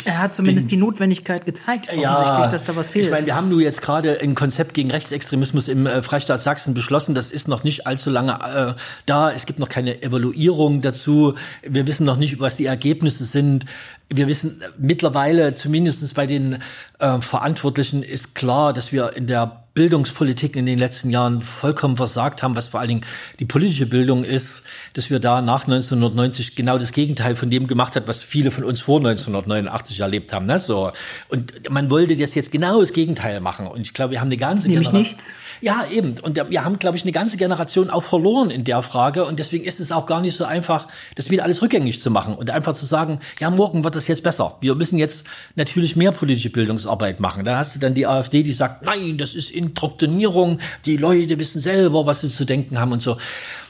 er 0.05 0.19
hat 0.19 0.35
zumindest 0.35 0.69
bin, 0.69 0.79
die 0.79 0.85
Notwendigkeit 0.85 1.45
gezeigt, 1.45 1.93
ja, 1.93 2.49
dass 2.49 2.65
da 2.65 2.75
was 2.75 2.89
fehlt. 2.89 3.05
Ich 3.05 3.11
meine, 3.11 3.27
wir 3.27 3.37
haben 3.37 3.49
nur 3.49 3.61
jetzt 3.61 3.83
gerade 3.83 4.21
ein 4.21 4.35
Konzept 4.35 4.75
gegen 4.75 4.91
Rechtsextremismus 4.91 5.69
im 5.69 5.87
äh, 5.87 6.03
Freistaat 6.03 6.41
Sachsen 6.41 6.75
beschlossen. 6.75 7.15
Das 7.15 7.31
ist 7.31 7.47
noch 7.47 7.63
nicht 7.63 7.87
allzu 7.87 8.11
lange 8.11 8.33
äh, 8.33 8.81
da. 9.07 9.31
Es 9.31 9.47
gibt 9.47 9.61
noch 9.61 9.69
keine 9.69 10.03
Evaluierung 10.03 10.81
dazu. 10.81 11.35
Wir 11.63 11.87
wissen 11.87 12.05
noch 12.05 12.17
nicht, 12.17 12.41
was 12.41 12.57
die 12.57 12.67
Ergebnisse 12.67 13.25
sind. 13.25 13.65
Wir 14.09 14.27
wissen 14.27 14.61
mittlerweile, 14.77 15.55
zumindest 15.55 16.15
bei 16.15 16.27
den 16.27 16.59
äh, 16.99 17.21
Verantwortlichen, 17.21 18.03
ist 18.03 18.35
klar, 18.35 18.73
dass 18.73 18.93
wir 18.93 19.17
in 19.17 19.29
der 19.29 19.66
Bildungspolitik 19.77 20.57
in 20.57 20.65
den 20.65 20.79
letzten 20.79 21.11
Jahren 21.11 21.41
vollkommen 21.43 21.97
versagt 21.97 22.43
haben, 22.43 22.57
was 22.57 22.69
vor 22.69 22.81
allen 22.81 22.89
Dingen 22.89 23.07
die 23.39 23.45
politische 23.45 23.85
Bildung 23.85 24.25
ist, 24.25 24.63
dass 24.95 25.11
wir 25.11 25.21
da 25.21 25.43
nach 25.43 25.65
1990 25.69 26.57
genau 26.57 26.79
das 26.79 26.93
Gegenteil 26.93 27.37
von 27.37 27.51
dem 27.51 27.67
gemacht 27.67 27.95
hat, 27.95 28.09
was 28.09 28.23
viele 28.23 28.51
von 28.51 28.65
uns 28.65 28.81
vor 28.81 28.99
1989 28.99 30.01
erlebt 30.01 30.33
haben. 30.33 30.47
Ne? 30.47 30.59
So. 30.59 30.91
Und 31.29 31.71
man 31.71 31.91
wollte 31.91 32.17
das 32.17 32.35
jetzt 32.35 32.51
genau 32.51 32.81
das 32.81 32.95
Gegenteil 32.95 33.41
machen. 33.41 33.67
Und 33.67 33.83
ich 33.83 33.93
glaube, 33.93 34.13
wir 34.13 34.21
haben 34.21 34.29
eine 34.29 34.39
ganze 34.39 34.69
Nämlich 34.69 34.93
nichts. 34.93 35.29
Ja, 35.61 35.85
eben. 35.91 36.15
Und 36.23 36.41
wir 36.49 36.65
haben, 36.65 36.79
glaube 36.79 36.97
ich, 36.97 37.03
eine 37.03 37.13
ganze 37.13 37.37
Generation 37.37 37.91
auch 37.91 38.03
verloren 38.03 38.51
in 38.51 38.65
der 38.65 38.81
Frage. 38.81 39.27
Und 39.27 39.39
deswegen 39.39 39.65
ist 39.65 39.81
es 39.81 39.93
auch 39.93 40.07
gar 40.07 40.23
nicht 40.23 40.37
so 40.37 40.45
einfach, 40.45 40.89
das 41.17 41.29
wieder 41.29 41.45
alles 41.45 41.61
rückgängig 41.61 42.01
zu 42.01 42.11
machen 42.11 42.35
und 42.35 42.49
einfach 42.51 42.73
zu 42.73 42.87
sagen, 42.87 43.21
ja, 43.41 43.51
morgen 43.51 43.85
wird 43.85 43.95
das 43.95 44.09
jetzt 44.09 44.23
besser. 44.23 44.57
Wir 44.63 44.75
müssen 44.75 44.97
jetzt 44.97 45.27
natürlich 45.55 45.97
mehr 45.97 46.13
politische 46.13 46.49
Bildungsarbeit 46.49 47.21
machen. 47.21 47.45
Da 47.45 47.59
hast 47.59 47.77
du 47.77 47.81
dann 47.81 47.93
die 47.93 48.07
AfD, 48.07 48.43
die 48.43 48.53
sagt, 48.53 48.83
nein, 48.83 49.19
das 49.19 49.35
ist 49.35 49.51
in 49.51 49.66
Indoktrinierung, 49.67 50.59
die 50.85 50.97
Leute 50.97 51.39
wissen 51.39 51.61
selber, 51.61 52.07
was 52.07 52.21
sie 52.21 52.29
zu 52.29 52.45
denken 52.45 52.79
haben 52.79 52.93
und 52.93 53.01
so. 53.01 53.17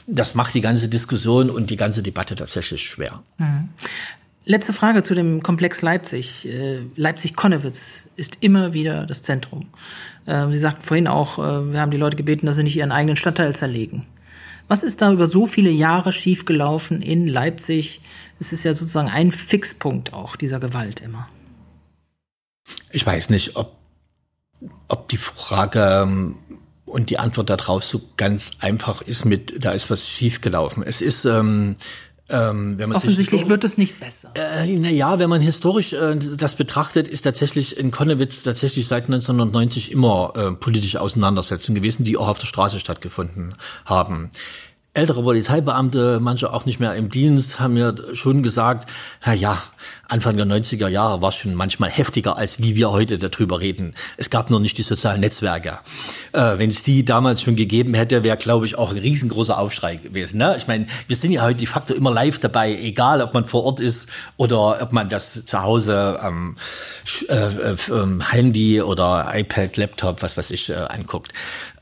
Das 0.07 0.35
macht 0.35 0.53
die 0.53 0.61
ganze 0.61 0.87
Diskussion 0.87 1.49
und 1.49 1.69
die 1.69 1.75
ganze 1.75 2.01
Debatte 2.01 2.35
tatsächlich 2.35 2.81
schwer. 2.83 3.21
Mhm. 3.37 3.69
Letzte 4.45 4.71
Frage 4.71 5.03
zu 5.03 5.13
dem 5.13 5.43
Komplex 5.43 5.81
Leipzig. 5.81 6.47
Äh, 6.47 6.79
Leipzig-Konnewitz 6.95 8.05
ist 8.15 8.37
immer 8.39 8.73
wieder 8.73 9.05
das 9.05 9.21
Zentrum. 9.21 9.67
Ähm, 10.25 10.53
sie 10.53 10.59
sagten 10.59 10.83
vorhin 10.83 11.07
auch, 11.07 11.37
äh, 11.37 11.73
wir 11.73 11.81
haben 11.81 11.91
die 11.91 11.97
Leute 11.97 12.15
gebeten, 12.15 12.45
dass 12.45 12.55
sie 12.55 12.63
nicht 12.63 12.77
ihren 12.77 12.93
eigenen 12.93 13.17
Stadtteil 13.17 13.53
zerlegen. 13.53 14.05
Was 14.69 14.83
ist 14.83 15.01
da 15.01 15.11
über 15.11 15.27
so 15.27 15.45
viele 15.45 15.69
Jahre 15.69 16.13
schiefgelaufen 16.13 17.01
in 17.01 17.27
Leipzig? 17.27 17.99
Es 18.39 18.53
ist 18.53 18.63
ja 18.63 18.73
sozusagen 18.73 19.09
ein 19.09 19.31
Fixpunkt 19.31 20.13
auch 20.13 20.37
dieser 20.37 20.61
Gewalt 20.61 21.01
immer. 21.01 21.27
Ich 22.91 23.05
weiß 23.05 23.29
nicht, 23.29 23.57
ob 23.57 23.76
ob 24.87 25.09
die 25.09 25.17
Frage 25.17 26.03
ähm, 26.03 26.35
und 26.85 27.09
die 27.09 27.19
Antwort 27.19 27.49
darauf 27.49 27.83
so 27.83 28.01
ganz 28.15 28.51
einfach 28.59 29.01
ist 29.01 29.25
mit, 29.25 29.63
da 29.63 29.71
ist 29.71 29.91
was 29.91 30.07
schiefgelaufen. 30.07 30.83
Es 30.83 31.01
ist, 31.01 31.25
ähm, 31.25 31.75
ähm, 32.29 32.77
wenn 32.77 32.89
man 32.89 32.97
Offensichtlich 32.97 33.47
wird 33.47 33.63
es 33.63 33.77
nicht 33.77 33.99
besser. 33.99 34.31
Äh, 34.35 34.75
na 34.77 34.89
ja, 34.89 35.19
wenn 35.19 35.29
man 35.29 35.41
historisch 35.41 35.93
äh, 35.93 36.15
das 36.15 36.55
betrachtet, 36.55 37.07
ist 37.07 37.21
tatsächlich 37.21 37.77
in 37.77 37.91
Konnewitz 37.91 38.43
tatsächlich 38.43 38.87
seit 38.87 39.05
1990 39.05 39.91
immer 39.91 40.33
äh, 40.35 40.51
politische 40.51 40.99
Auseinandersetzungen 40.99 41.75
gewesen, 41.75 42.03
die 42.03 42.17
auch 42.17 42.27
auf 42.27 42.39
der 42.39 42.47
Straße 42.47 42.79
stattgefunden 42.79 43.55
haben 43.85 44.29
ältere 44.97 45.21
Polizeibeamte, 45.21 46.19
manche 46.19 46.51
auch 46.51 46.65
nicht 46.65 46.79
mehr 46.79 46.95
im 46.95 47.09
Dienst, 47.09 47.59
haben 47.59 47.75
mir 47.75 47.95
schon 48.13 48.41
gesagt, 48.41 48.89
na 49.23 49.33
ja, 49.33 49.61
Anfang 50.07 50.37
der 50.37 50.45
90er 50.45 50.87
Jahre 50.87 51.21
war 51.21 51.29
es 51.29 51.35
schon 51.35 51.53
manchmal 51.53 51.89
heftiger, 51.89 52.37
als 52.37 52.59
wie 52.59 52.75
wir 52.75 52.91
heute 52.91 53.17
darüber 53.17 53.59
reden. 53.59 53.93
Es 54.15 54.29
gab 54.29 54.49
noch 54.49 54.59
nicht 54.59 54.77
die 54.77 54.83
sozialen 54.83 55.21
Netzwerke. 55.21 55.79
Äh, 56.31 56.57
Wenn 56.57 56.69
es 56.69 56.81
die 56.81 57.03
damals 57.03 57.41
schon 57.41 57.55
gegeben 57.55 57.93
hätte, 57.93 58.23
wäre, 58.23 58.37
glaube 58.37 58.65
ich, 58.65 58.77
auch 58.77 58.91
ein 58.91 58.97
riesengroßer 58.97 59.57
Aufschrei 59.57 59.97
gewesen. 59.97 60.37
Ne? 60.37 60.55
Ich 60.57 60.67
meine, 60.67 60.87
wir 61.07 61.15
sind 61.15 61.31
ja 61.31 61.43
heute 61.43 61.57
de 61.57 61.67
facto 61.67 61.93
immer 61.93 62.11
live 62.11 62.39
dabei, 62.39 62.75
egal 62.75 63.21
ob 63.21 63.33
man 63.33 63.45
vor 63.45 63.65
Ort 63.65 63.79
ist 63.79 64.07
oder 64.37 64.81
ob 64.81 64.93
man 64.93 65.09
das 65.09 65.45
zu 65.45 65.61
Hause 65.61 66.19
äh, 67.27 67.33
äh, 67.33 67.75
ähm, 67.91 68.31
Handy 68.31 68.81
oder 68.81 69.31
iPad, 69.33 69.77
Laptop, 69.77 70.21
was 70.21 70.37
weiß 70.37 70.51
ich, 70.51 70.69
äh, 70.69 70.75
anguckt. 70.75 71.33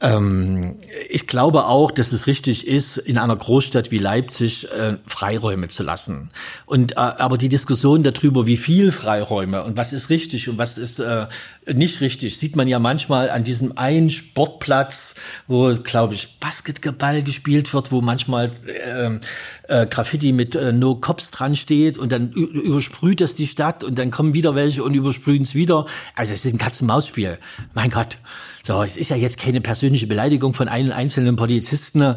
Ähm, 0.01 0.77
ich 1.09 1.27
glaube 1.27 1.65
auch, 1.65 1.91
dass 1.91 2.11
es 2.11 2.27
richtig 2.27 2.67
ist, 2.67 2.97
in 2.97 3.17
einer 3.17 3.35
Großstadt 3.35 3.91
wie 3.91 3.97
Leipzig 3.97 4.71
äh, 4.71 4.97
Freiräume 5.05 5.67
zu 5.67 5.83
lassen. 5.83 6.31
Und 6.65 6.93
äh, 6.93 6.95
aber 6.95 7.37
die 7.37 7.49
Diskussion 7.49 8.03
darüber, 8.17 8.45
wie 8.45 8.57
viel 8.57 8.91
Freiräume 8.91 9.63
und 9.63 9.77
was 9.77 9.93
ist 9.93 10.09
richtig 10.09 10.49
und 10.49 10.57
was 10.57 10.77
ist 10.77 10.99
äh, 10.99 11.27
nicht 11.73 12.01
richtig, 12.01 12.37
sieht 12.37 12.55
man 12.55 12.67
ja 12.67 12.79
manchmal 12.79 13.29
an 13.29 13.43
diesem 13.43 13.77
einen 13.77 14.09
Sportplatz, 14.09 15.15
wo, 15.47 15.73
glaube 15.83 16.13
ich, 16.13 16.39
Basketball 16.39 17.23
gespielt 17.23 17.73
wird, 17.73 17.91
wo 17.91 18.01
manchmal 18.01 18.51
äh, 18.65 19.19
äh, 19.67 19.87
Graffiti 19.87 20.31
mit 20.31 20.55
äh, 20.55 20.71
No 20.71 20.95
Cops 20.95 21.31
dran 21.31 21.55
steht 21.55 21.97
und 21.97 22.11
dann 22.11 22.31
übersprüht 22.31 23.21
das 23.21 23.35
die 23.35 23.47
Stadt 23.47 23.83
und 23.83 23.97
dann 23.99 24.11
kommen 24.11 24.33
wieder 24.33 24.55
welche 24.55 24.83
und 24.83 24.93
übersprühen 24.93 25.43
es 25.43 25.55
wieder. 25.55 25.85
Also 26.15 26.33
es 26.33 26.45
ist 26.45 26.53
ein 26.53 26.57
Katz-Maus-Spiel. 26.57 27.37
Mein 27.73 27.89
Gott. 27.89 28.17
So, 28.63 28.81
es 28.81 28.97
ist 28.97 29.09
ja 29.09 29.15
jetzt 29.15 29.37
keine 29.37 29.61
persönliche 29.61 30.07
Beleidigung 30.07 30.53
von 30.53 30.67
einem 30.67 30.91
einzelnen 30.91 31.35
Polizisten 31.35 32.15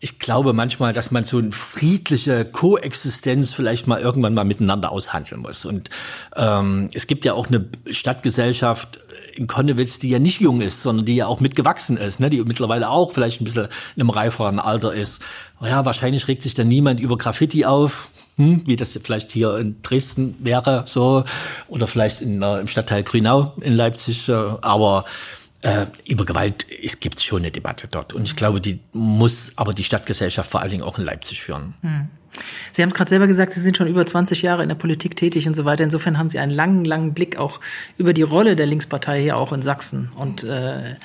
ich 0.00 0.18
glaube 0.18 0.52
manchmal, 0.52 0.92
dass 0.92 1.10
man 1.10 1.24
so 1.24 1.38
eine 1.38 1.52
friedliche 1.52 2.44
Koexistenz 2.44 3.52
vielleicht 3.52 3.86
mal 3.86 4.00
irgendwann 4.00 4.34
mal 4.34 4.44
miteinander 4.44 4.92
aushandeln 4.92 5.40
muss. 5.40 5.64
Und 5.64 5.88
ähm, 6.36 6.90
es 6.92 7.06
gibt 7.06 7.24
ja 7.24 7.32
auch 7.32 7.48
eine 7.48 7.68
Stadtgesellschaft 7.88 9.00
in 9.34 9.46
Konnewitz, 9.46 9.98
die 9.98 10.10
ja 10.10 10.18
nicht 10.18 10.40
jung 10.40 10.60
ist, 10.60 10.82
sondern 10.82 11.06
die 11.06 11.16
ja 11.16 11.26
auch 11.26 11.40
mitgewachsen 11.40 11.96
ist, 11.96 12.20
ne? 12.20 12.30
die 12.30 12.42
mittlerweile 12.44 12.90
auch 12.90 13.12
vielleicht 13.12 13.40
ein 13.40 13.44
bisschen 13.44 13.68
in 13.96 14.02
einem 14.02 14.10
reiferen 14.10 14.58
Alter 14.58 14.92
ist. 14.92 15.20
Ja, 15.62 15.84
wahrscheinlich 15.84 16.28
regt 16.28 16.42
sich 16.42 16.54
dann 16.54 16.68
niemand 16.68 17.00
über 17.00 17.16
Graffiti 17.16 17.64
auf, 17.64 18.10
hm, 18.36 18.62
wie 18.66 18.76
das 18.76 18.98
vielleicht 19.02 19.32
hier 19.32 19.56
in 19.56 19.80
Dresden 19.82 20.36
wäre, 20.40 20.84
so 20.86 21.24
oder 21.68 21.86
vielleicht 21.86 22.20
in, 22.20 22.42
äh, 22.42 22.60
im 22.60 22.66
Stadtteil 22.66 23.02
Grünau 23.02 23.54
in 23.60 23.74
Leipzig, 23.74 24.28
äh, 24.28 24.32
aber 24.32 25.04
äh, 25.64 25.86
über 26.06 26.24
Gewalt 26.24 26.66
es 26.82 27.00
gibt 27.00 27.20
schon 27.20 27.40
eine 27.40 27.50
Debatte 27.50 27.88
dort. 27.88 28.12
Und 28.12 28.24
ich 28.24 28.36
glaube, 28.36 28.60
die 28.60 28.80
muss 28.92 29.52
aber 29.56 29.72
die 29.72 29.84
Stadtgesellschaft 29.84 30.50
vor 30.50 30.60
allen 30.60 30.70
Dingen 30.70 30.82
auch 30.82 30.98
in 30.98 31.04
Leipzig 31.04 31.40
führen. 31.40 31.74
Hm. 31.80 32.08
Sie 32.72 32.82
haben 32.82 32.88
es 32.88 32.94
gerade 32.94 33.08
selber 33.08 33.26
gesagt, 33.26 33.52
Sie 33.52 33.60
sind 33.60 33.76
schon 33.76 33.86
über 33.86 34.04
20 34.04 34.42
Jahre 34.42 34.62
in 34.62 34.68
der 34.68 34.76
Politik 34.76 35.16
tätig 35.16 35.46
und 35.46 35.54
so 35.54 35.64
weiter. 35.64 35.84
Insofern 35.84 36.18
haben 36.18 36.28
Sie 36.28 36.38
einen 36.38 36.52
langen, 36.52 36.84
langen 36.84 37.14
Blick 37.14 37.38
auch 37.38 37.60
über 37.96 38.12
die 38.12 38.22
Rolle 38.22 38.56
der 38.56 38.66
Linkspartei 38.66 39.22
hier 39.22 39.38
auch 39.38 39.52
in 39.52 39.62
Sachsen 39.62 40.10
und 40.16 40.42
äh, 40.44 40.96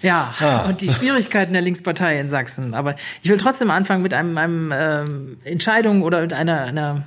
ja, 0.00 0.32
ah. 0.40 0.60
und 0.60 0.80
die 0.80 0.88
Schwierigkeiten 0.88 1.52
der 1.52 1.60
Linkspartei 1.60 2.18
in 2.20 2.28
Sachsen. 2.28 2.72
Aber 2.72 2.94
ich 3.22 3.28
will 3.28 3.36
trotzdem 3.36 3.70
anfangen 3.70 4.02
mit 4.02 4.14
einem, 4.14 4.38
einem 4.38 4.72
ähm, 4.72 5.36
Entscheidung 5.44 6.02
oder 6.02 6.22
mit 6.22 6.32
einer, 6.32 6.62
einer 6.62 7.02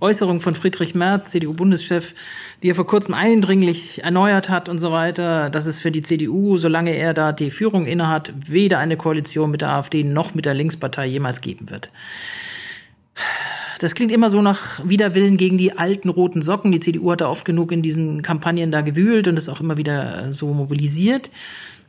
Äußerung 0.00 0.40
von 0.40 0.54
Friedrich 0.54 0.94
Merz, 0.94 1.30
CDU-Bundeschef, 1.30 2.14
die 2.62 2.70
er 2.70 2.74
vor 2.76 2.86
kurzem 2.86 3.14
eindringlich 3.14 4.04
erneuert 4.04 4.48
hat 4.48 4.68
und 4.68 4.78
so 4.78 4.92
weiter, 4.92 5.50
dass 5.50 5.66
es 5.66 5.80
für 5.80 5.90
die 5.90 6.02
CDU, 6.02 6.56
solange 6.56 6.94
er 6.94 7.14
da 7.14 7.32
die 7.32 7.50
Führung 7.50 7.84
innehat, 7.86 8.32
weder 8.46 8.78
eine 8.78 8.96
Koalition 8.96 9.50
mit 9.50 9.60
der 9.60 9.70
AfD 9.70 10.04
noch 10.04 10.34
mit 10.34 10.44
der 10.44 10.54
Linkspartei 10.54 11.06
jemals 11.06 11.40
geben 11.40 11.68
wird. 11.70 11.90
Das 13.80 13.94
klingt 13.94 14.12
immer 14.12 14.30
so 14.30 14.40
nach 14.40 14.80
Widerwillen 14.88 15.36
gegen 15.36 15.58
die 15.58 15.76
alten 15.76 16.08
roten 16.08 16.42
Socken. 16.42 16.72
Die 16.72 16.80
CDU 16.80 17.12
hat 17.12 17.20
da 17.20 17.28
oft 17.28 17.44
genug 17.44 17.72
in 17.72 17.82
diesen 17.82 18.22
Kampagnen 18.22 18.70
da 18.70 18.82
gewühlt 18.82 19.26
und 19.28 19.36
ist 19.36 19.48
auch 19.48 19.60
immer 19.60 19.76
wieder 19.76 20.32
so 20.32 20.52
mobilisiert. 20.52 21.30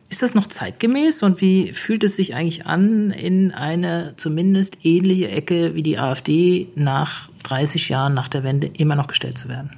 Ist 0.09 0.23
das 0.23 0.33
noch 0.33 0.47
zeitgemäß 0.47 1.21
und 1.21 1.41
wie 1.41 1.73
fühlt 1.73 2.03
es 2.03 2.15
sich 2.15 2.33
eigentlich 2.33 2.65
an, 2.65 3.11
in 3.11 3.51
eine 3.51 4.13
zumindest 4.17 4.79
ähnliche 4.83 5.29
Ecke 5.29 5.75
wie 5.75 5.83
die 5.83 5.99
AfD 5.99 6.69
nach 6.73 7.28
30 7.49 7.89
Jahren 7.89 8.13
nach 8.13 8.27
der 8.27 8.43
Wende 8.43 8.67
immer 8.67 8.95
noch 8.95 9.07
gestellt 9.07 9.37
zu 9.37 9.49
werden? 9.49 9.71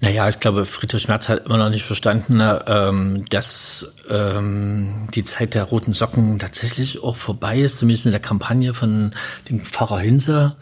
Naja, 0.00 0.28
ich 0.28 0.38
glaube, 0.38 0.64
Friedrich 0.64 1.08
Merz 1.08 1.28
hat 1.28 1.46
immer 1.46 1.56
noch 1.56 1.70
nicht 1.70 1.82
verstanden, 1.82 2.40
ähm, 2.66 3.24
dass 3.30 3.92
ähm, 4.08 5.08
die 5.14 5.24
Zeit 5.24 5.54
der 5.54 5.64
roten 5.64 5.92
Socken 5.92 6.38
tatsächlich 6.38 7.02
auch 7.02 7.16
vorbei 7.16 7.58
ist, 7.58 7.78
zumindest 7.78 8.06
in 8.06 8.12
der 8.12 8.20
Kampagne 8.20 8.74
von 8.74 9.10
dem 9.48 9.60
Pfarrer 9.60 9.98
Hinze. 9.98 10.56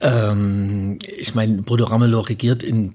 Ähm, 0.00 0.98
ich 1.18 1.34
meine, 1.34 1.62
Bodo 1.62 1.84
Ramelow 1.84 2.20
regiert 2.20 2.62
in 2.62 2.94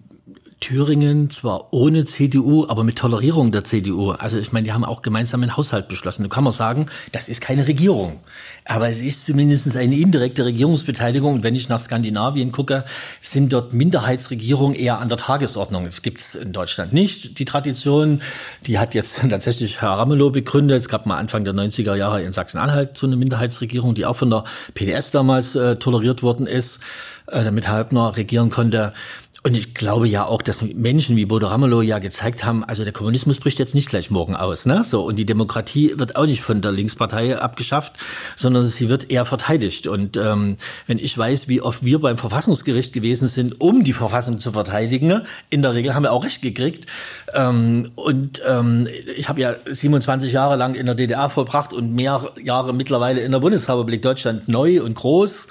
Thüringen 0.60 1.30
zwar 1.30 1.72
ohne 1.72 2.04
CDU, 2.04 2.66
aber 2.68 2.84
mit 2.84 2.98
Tolerierung 2.98 3.52
der 3.52 3.64
CDU. 3.64 4.12
Also 4.12 4.38
ich 4.38 4.52
meine, 4.52 4.66
die 4.66 4.74
haben 4.74 4.84
auch 4.84 5.02
gemeinsam 5.02 5.42
einen 5.42 5.56
Haushalt 5.56 5.88
beschlossen. 5.88 6.24
Da 6.24 6.30
kann 6.30 6.44
man 6.44 6.52
sagen, 6.52 6.88
das 7.14 7.30
ist 7.30 7.40
keine 7.40 7.66
Regierung. 7.66 8.20
Aber 8.66 8.90
es 8.90 9.00
ist 9.00 9.26
zumindest 9.26 9.76
eine 9.78 9.96
indirekte 9.96 10.44
Regierungsbeteiligung. 10.44 11.36
Und 11.36 11.44
wenn 11.44 11.56
ich 11.56 11.70
nach 11.70 11.80
Skandinavien 11.80 12.52
gucke, 12.52 12.84
sind 13.22 13.54
dort 13.54 13.74
Minderheitsregierungen 13.74 14.76
eher 14.76 15.00
an 15.00 15.08
der 15.08 15.18
Tagesordnung. 15.18 15.86
Das 15.86 16.02
gibt's 16.02 16.36
in 16.36 16.52
Deutschland 16.52 16.92
nicht. 16.92 17.40
Die 17.40 17.46
Tradition, 17.46 18.22
die 18.68 18.80
hat 18.80 18.94
jetzt 18.94 19.22
tatsächlich 19.30 19.82
Herr 19.82 19.92
Ramelow 19.92 20.30
begründet. 20.30 20.82
Es 20.82 20.90
gab 20.90 21.06
mal 21.06 21.18
Anfang 21.18 21.46
der 21.46 21.54
90er 21.54 21.96
Jahre 21.96 22.22
in 22.22 22.34
Sachsen-Anhalt 22.34 22.98
so 22.98 23.08
eine 23.08 23.16
Minderheitsregierung, 23.16 23.96
die 23.96 24.06
auch 24.06 24.18
von 24.18 24.30
der 24.30 24.44
PDS 24.74 25.12
damals 25.12 25.56
äh, 25.56 25.78
toleriert 25.78 26.22
worden 26.22 26.48
ist, 26.48 26.80
äh, 27.28 27.44
damit 27.44 27.70
Halbner 27.70 28.18
regieren 28.18 28.50
konnte. 28.50 28.94
Und 29.42 29.56
ich 29.56 29.74
glaube 29.74 30.06
ja 30.06 30.26
auch, 30.26 30.42
dass 30.42 30.62
Menschen 30.62 31.16
wie 31.16 31.26
Bodo 31.26 31.48
Ramelow 31.48 31.82
ja 31.82 32.00
gezeigt 32.00 32.44
haben, 32.44 32.66
also 32.66 32.84
der 32.84 32.92
Kommunismus 32.92 33.40
bricht 33.40 33.58
jetzt 33.58 33.74
nicht 33.74 33.88
gleich 33.88 34.12
morgen 34.12 34.36
aus, 34.36 34.66
ne? 34.66 34.84
So 34.84 35.04
und 35.04 35.18
die 35.18 35.26
Demokratie 35.26 35.94
wird 35.98 36.18
auch 36.18 36.26
nicht 36.26 36.42
von 36.42 36.62
der 36.62 36.74
Linkspartei 36.74 37.38
abgeschafft, 37.38 37.94
sondern 38.36 38.66
sie 38.66 38.90
wird 38.90 39.10
eher 39.10 39.24
verteidigt. 39.24 39.88
Und 39.88 40.18
ähm, 40.18 40.58
wenn 40.88 41.00
ich 41.00 41.18
weiß, 41.18 41.48
wie 41.48 41.62
oft 41.62 41.86
wir 41.86 42.00
beim 42.00 42.18
Verfassungsgericht 42.18 42.92
gewesen 42.92 43.30
sind, 43.30 43.62
um 43.62 43.86
die 43.86 43.94
Verfassung 43.94 44.40
zu 44.40 44.52
verteidigen, 44.52 45.22
in 45.50 45.62
der 45.62 45.74
Regel 45.74 45.96
haben 45.96 46.04
wir 46.04 46.12
auch 46.12 46.26
recht 46.26 46.42
gekriegt. 46.42 46.88
Ähm, 47.34 47.92
und 47.96 48.42
ähm, 48.46 48.90
ich 49.16 49.30
habe 49.30 49.40
ja 49.40 49.56
27 49.66 50.34
Jahre 50.34 50.58
lang 50.58 50.76
in 50.76 50.86
der 50.86 50.96
DDR 50.96 51.30
vollbracht 51.30 51.72
und 51.72 51.94
mehr 51.94 52.34
Jahre 52.44 52.74
mittlerweile 52.74 53.22
in 53.22 53.32
der 53.32 53.40
Bundesrepublik 53.40 54.02
Deutschland 54.02 54.50
neu 54.50 54.84
und 54.84 54.96
groß. 54.96 55.48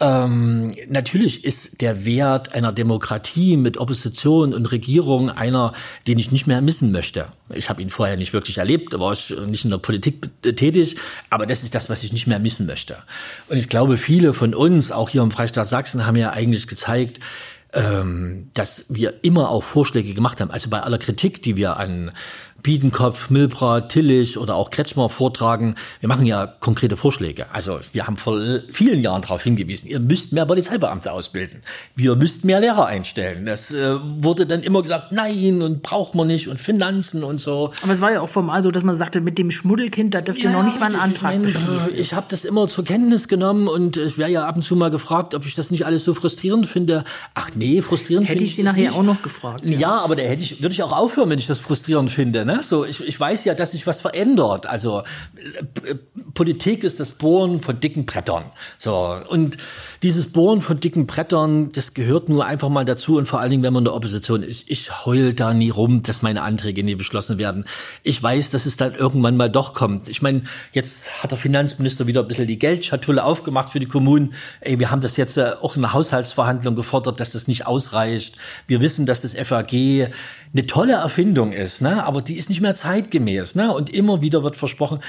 Ähm, 0.00 0.74
natürlich 0.88 1.44
ist 1.44 1.80
der 1.80 2.04
Wert 2.04 2.54
einer 2.54 2.72
Demokratie 2.72 3.56
mit 3.56 3.78
Opposition 3.78 4.52
und 4.52 4.66
Regierung 4.66 5.30
einer, 5.30 5.72
den 6.06 6.18
ich 6.18 6.32
nicht 6.32 6.46
mehr 6.46 6.60
missen 6.62 6.90
möchte. 6.90 7.28
Ich 7.50 7.68
habe 7.68 7.80
ihn 7.80 7.90
vorher 7.90 8.16
nicht 8.16 8.32
wirklich 8.32 8.58
erlebt, 8.58 8.92
da 8.92 9.00
war 9.00 9.12
ich 9.12 9.34
nicht 9.46 9.64
in 9.64 9.70
der 9.70 9.78
Politik 9.78 10.28
tätig, 10.42 10.96
aber 11.30 11.46
das 11.46 11.62
ist 11.62 11.74
das, 11.74 11.88
was 11.88 12.02
ich 12.02 12.12
nicht 12.12 12.26
mehr 12.26 12.38
missen 12.38 12.66
möchte. 12.66 12.96
Und 13.48 13.56
ich 13.56 13.68
glaube, 13.68 13.96
viele 13.96 14.34
von 14.34 14.54
uns, 14.54 14.90
auch 14.90 15.08
hier 15.08 15.22
im 15.22 15.30
Freistaat 15.30 15.68
Sachsen, 15.68 16.06
haben 16.06 16.16
ja 16.16 16.30
eigentlich 16.30 16.66
gezeigt, 16.66 17.20
ähm, 17.72 18.50
dass 18.54 18.86
wir 18.88 19.14
immer 19.22 19.50
auch 19.50 19.62
Vorschläge 19.62 20.14
gemacht 20.14 20.40
haben. 20.40 20.50
Also 20.50 20.70
bei 20.70 20.80
aller 20.80 20.98
Kritik, 20.98 21.42
die 21.42 21.56
wir 21.56 21.76
an 21.76 22.12
Biedenkopf, 22.64 23.28
Milbrat, 23.28 23.92
Tillich 23.92 24.38
oder 24.38 24.56
auch 24.56 24.70
Kretschmer 24.70 25.10
vortragen. 25.10 25.76
Wir 26.00 26.08
machen 26.08 26.24
ja 26.24 26.46
konkrete 26.46 26.96
Vorschläge. 26.96 27.44
Also 27.52 27.78
wir 27.92 28.06
haben 28.06 28.16
vor 28.16 28.40
vielen 28.70 29.02
Jahren 29.02 29.20
darauf 29.20 29.42
hingewiesen, 29.42 29.86
ihr 29.88 30.00
müsst 30.00 30.32
mehr 30.32 30.46
Polizeibeamte 30.46 31.12
ausbilden. 31.12 31.60
Wir 31.94 32.16
müsst 32.16 32.46
mehr 32.46 32.60
Lehrer 32.60 32.86
einstellen. 32.86 33.44
Das 33.44 33.70
äh, 33.70 33.96
wurde 34.02 34.46
dann 34.46 34.62
immer 34.62 34.80
gesagt, 34.80 35.12
nein 35.12 35.60
und 35.60 35.82
braucht 35.82 36.14
man 36.14 36.26
nicht 36.26 36.48
und 36.48 36.58
Finanzen 36.58 37.22
und 37.22 37.38
so. 37.38 37.70
Aber 37.82 37.92
es 37.92 38.00
war 38.00 38.12
ja 38.12 38.22
auch 38.22 38.30
formal 38.30 38.62
so, 38.62 38.70
dass 38.70 38.82
man 38.82 38.94
sagte, 38.94 39.20
mit 39.20 39.36
dem 39.36 39.50
Schmuddelkind, 39.50 40.14
da 40.14 40.22
dürft 40.22 40.38
ihr 40.38 40.50
ja, 40.50 40.56
noch 40.56 40.64
nicht 40.64 40.80
mal 40.80 40.86
einen 40.86 40.96
Antrag 40.96 41.34
ich 41.34 41.42
beschließen. 41.42 41.94
Ich 41.94 42.14
habe 42.14 42.26
das 42.30 42.46
immer 42.46 42.66
zur 42.66 42.84
Kenntnis 42.84 43.28
genommen 43.28 43.68
und 43.68 43.98
ich 43.98 44.16
wäre 44.16 44.30
ja 44.30 44.46
ab 44.46 44.56
und 44.56 44.62
zu 44.62 44.74
mal 44.74 44.90
gefragt, 44.90 45.34
ob 45.34 45.44
ich 45.44 45.54
das 45.54 45.70
nicht 45.70 45.84
alles 45.84 46.04
so 46.04 46.14
frustrierend 46.14 46.66
finde. 46.66 47.04
Ach 47.34 47.50
nee, 47.54 47.82
frustrierend 47.82 48.26
Hätte 48.26 48.42
ich 48.42 48.56
sie 48.56 48.62
nachher 48.62 48.84
nicht. 48.84 48.94
auch 48.94 49.02
noch 49.02 49.20
gefragt. 49.20 49.66
Ja, 49.66 49.78
ja 49.78 50.00
aber 50.00 50.16
da 50.16 50.22
hätte 50.22 50.42
ich, 50.42 50.62
würde 50.62 50.72
ich 50.72 50.82
auch 50.82 50.92
aufhören, 50.92 51.28
wenn 51.28 51.38
ich 51.38 51.46
das 51.46 51.58
frustrierend 51.58 52.10
finde. 52.10 52.46
Ne? 52.46 52.53
Ne? 52.54 52.62
So, 52.62 52.84
ich, 52.84 53.00
ich 53.00 53.18
weiß 53.18 53.44
ja, 53.46 53.54
dass 53.54 53.72
sich 53.72 53.84
was 53.86 54.00
verändert. 54.00 54.66
Also 54.66 55.02
äh, 55.84 55.94
Politik 56.34 56.84
ist 56.84 57.00
das 57.00 57.10
Bohren 57.12 57.60
von 57.60 57.80
dicken 57.80 58.06
Brettern. 58.06 58.44
So 58.78 59.16
und 59.28 59.56
dieses 60.04 60.30
Bohren 60.30 60.60
von 60.60 60.78
dicken 60.78 61.06
Brettern, 61.06 61.72
das 61.72 61.94
gehört 61.94 62.28
nur 62.28 62.46
einfach 62.46 62.68
mal 62.68 62.84
dazu 62.84 63.16
und 63.16 63.26
vor 63.26 63.40
allen 63.40 63.50
Dingen, 63.50 63.62
wenn 63.64 63.72
man 63.72 63.80
in 63.80 63.86
der 63.86 63.94
Opposition 63.94 64.44
ist. 64.44 64.70
Ich 64.70 65.04
heul 65.04 65.32
da 65.32 65.52
nie 65.52 65.70
rum, 65.70 66.02
dass 66.04 66.22
meine 66.22 66.42
Anträge 66.42 66.84
nie 66.84 66.94
beschlossen 66.94 67.38
werden. 67.38 67.64
Ich 68.04 68.22
weiß, 68.22 68.50
dass 68.50 68.66
es 68.66 68.76
dann 68.76 68.94
irgendwann 68.94 69.36
mal 69.36 69.50
doch 69.50 69.72
kommt. 69.72 70.08
Ich 70.08 70.22
meine, 70.22 70.42
jetzt 70.72 71.22
hat 71.24 71.32
der 71.32 71.38
Finanzminister 71.38 72.06
wieder 72.06 72.20
ein 72.20 72.28
bisschen 72.28 72.46
die 72.46 72.58
Geldschatulle 72.58 73.24
aufgemacht 73.24 73.70
für 73.70 73.80
die 73.80 73.86
Kommunen. 73.86 74.34
Ey, 74.60 74.78
wir 74.78 74.92
haben 74.92 75.00
das 75.00 75.16
jetzt 75.16 75.38
äh, 75.38 75.54
auch 75.60 75.74
in 75.74 75.82
der 75.82 75.92
Haushaltsverhandlung 75.92 76.76
gefordert, 76.76 77.18
dass 77.18 77.32
das 77.32 77.48
nicht 77.48 77.66
ausreicht. 77.66 78.36
Wir 78.68 78.80
wissen, 78.80 79.06
dass 79.06 79.22
das 79.22 79.34
FAG 79.34 79.72
eine 80.54 80.66
tolle 80.66 80.92
Erfindung 80.92 81.52
ist, 81.52 81.82
ne? 81.82 82.04
aber 82.04 82.22
die 82.22 82.36
ist 82.36 82.43
nicht 82.48 82.60
mehr 82.60 82.74
zeitgemäß. 82.74 83.54
Ne? 83.54 83.72
Und 83.72 83.90
immer 83.90 84.20
wieder 84.20 84.42
wird 84.42 84.56
versprochen, 84.56 85.00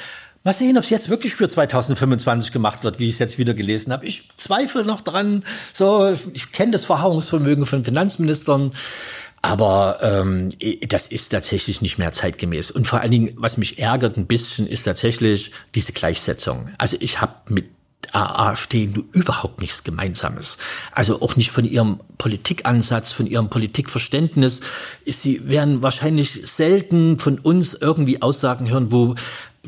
Mal 0.45 0.54
sehen, 0.54 0.78
ob 0.78 0.84
es 0.84 0.91
jetzt 0.91 1.10
wirklich 1.10 1.34
für 1.34 1.50
2025 1.50 2.52
gemacht 2.52 2.84
wird, 2.84 3.00
wie 3.00 3.08
ich 3.08 3.13
es 3.13 3.19
jetzt 3.19 3.39
wieder 3.39 3.56
gelesen 3.56 3.91
habe. 3.91 4.06
Ich 4.06 4.30
zweifle 4.36 4.86
noch 4.86 5.02
dran. 5.02 5.43
So, 5.74 6.15
ich 6.34 6.52
kenne 6.52 6.71
das 6.71 6.86
Verharrungsvermögen 6.86 7.65
von 7.65 7.84
Finanzministern. 7.84 8.71
Aber 9.41 10.00
ähm, 10.04 10.50
das 10.88 11.08
ist 11.08 11.30
tatsächlich 11.30 11.82
nicht 11.82 11.98
mehr 11.98 12.12
zeitgemäß. 12.12 12.69
Und 12.69 12.88
vor 12.88 13.02
allen 13.02 13.10
Dingen, 13.10 13.34
was 13.38 13.58
mich 13.58 13.80
ärgert 13.80 14.17
ein 14.17 14.28
bisschen, 14.28 14.67
ist 14.67 14.84
tatsächlich 14.84 15.52
diese 15.74 15.93
Gleichsetzung. 15.93 16.69
Also 16.78 16.95
ich 17.00 17.21
habe 17.21 17.34
mit 17.50 17.65
AfD 18.12 18.89
überhaupt 19.12 19.62
nichts 19.62 19.84
Gemeinsames. 19.84 20.58
Also 20.91 21.21
auch 21.21 21.36
nicht 21.36 21.51
von 21.51 21.65
ihrem 21.65 21.99
Politikansatz, 22.17 23.12
von 23.12 23.27
ihrem 23.27 23.49
Politikverständnis. 23.49 24.62
Sie 25.05 25.47
werden 25.49 25.81
wahrscheinlich 25.81 26.41
selten 26.45 27.19
von 27.19 27.39
uns 27.39 27.73
irgendwie 27.73 28.21
Aussagen 28.21 28.69
hören, 28.69 28.91
wo 28.91 29.15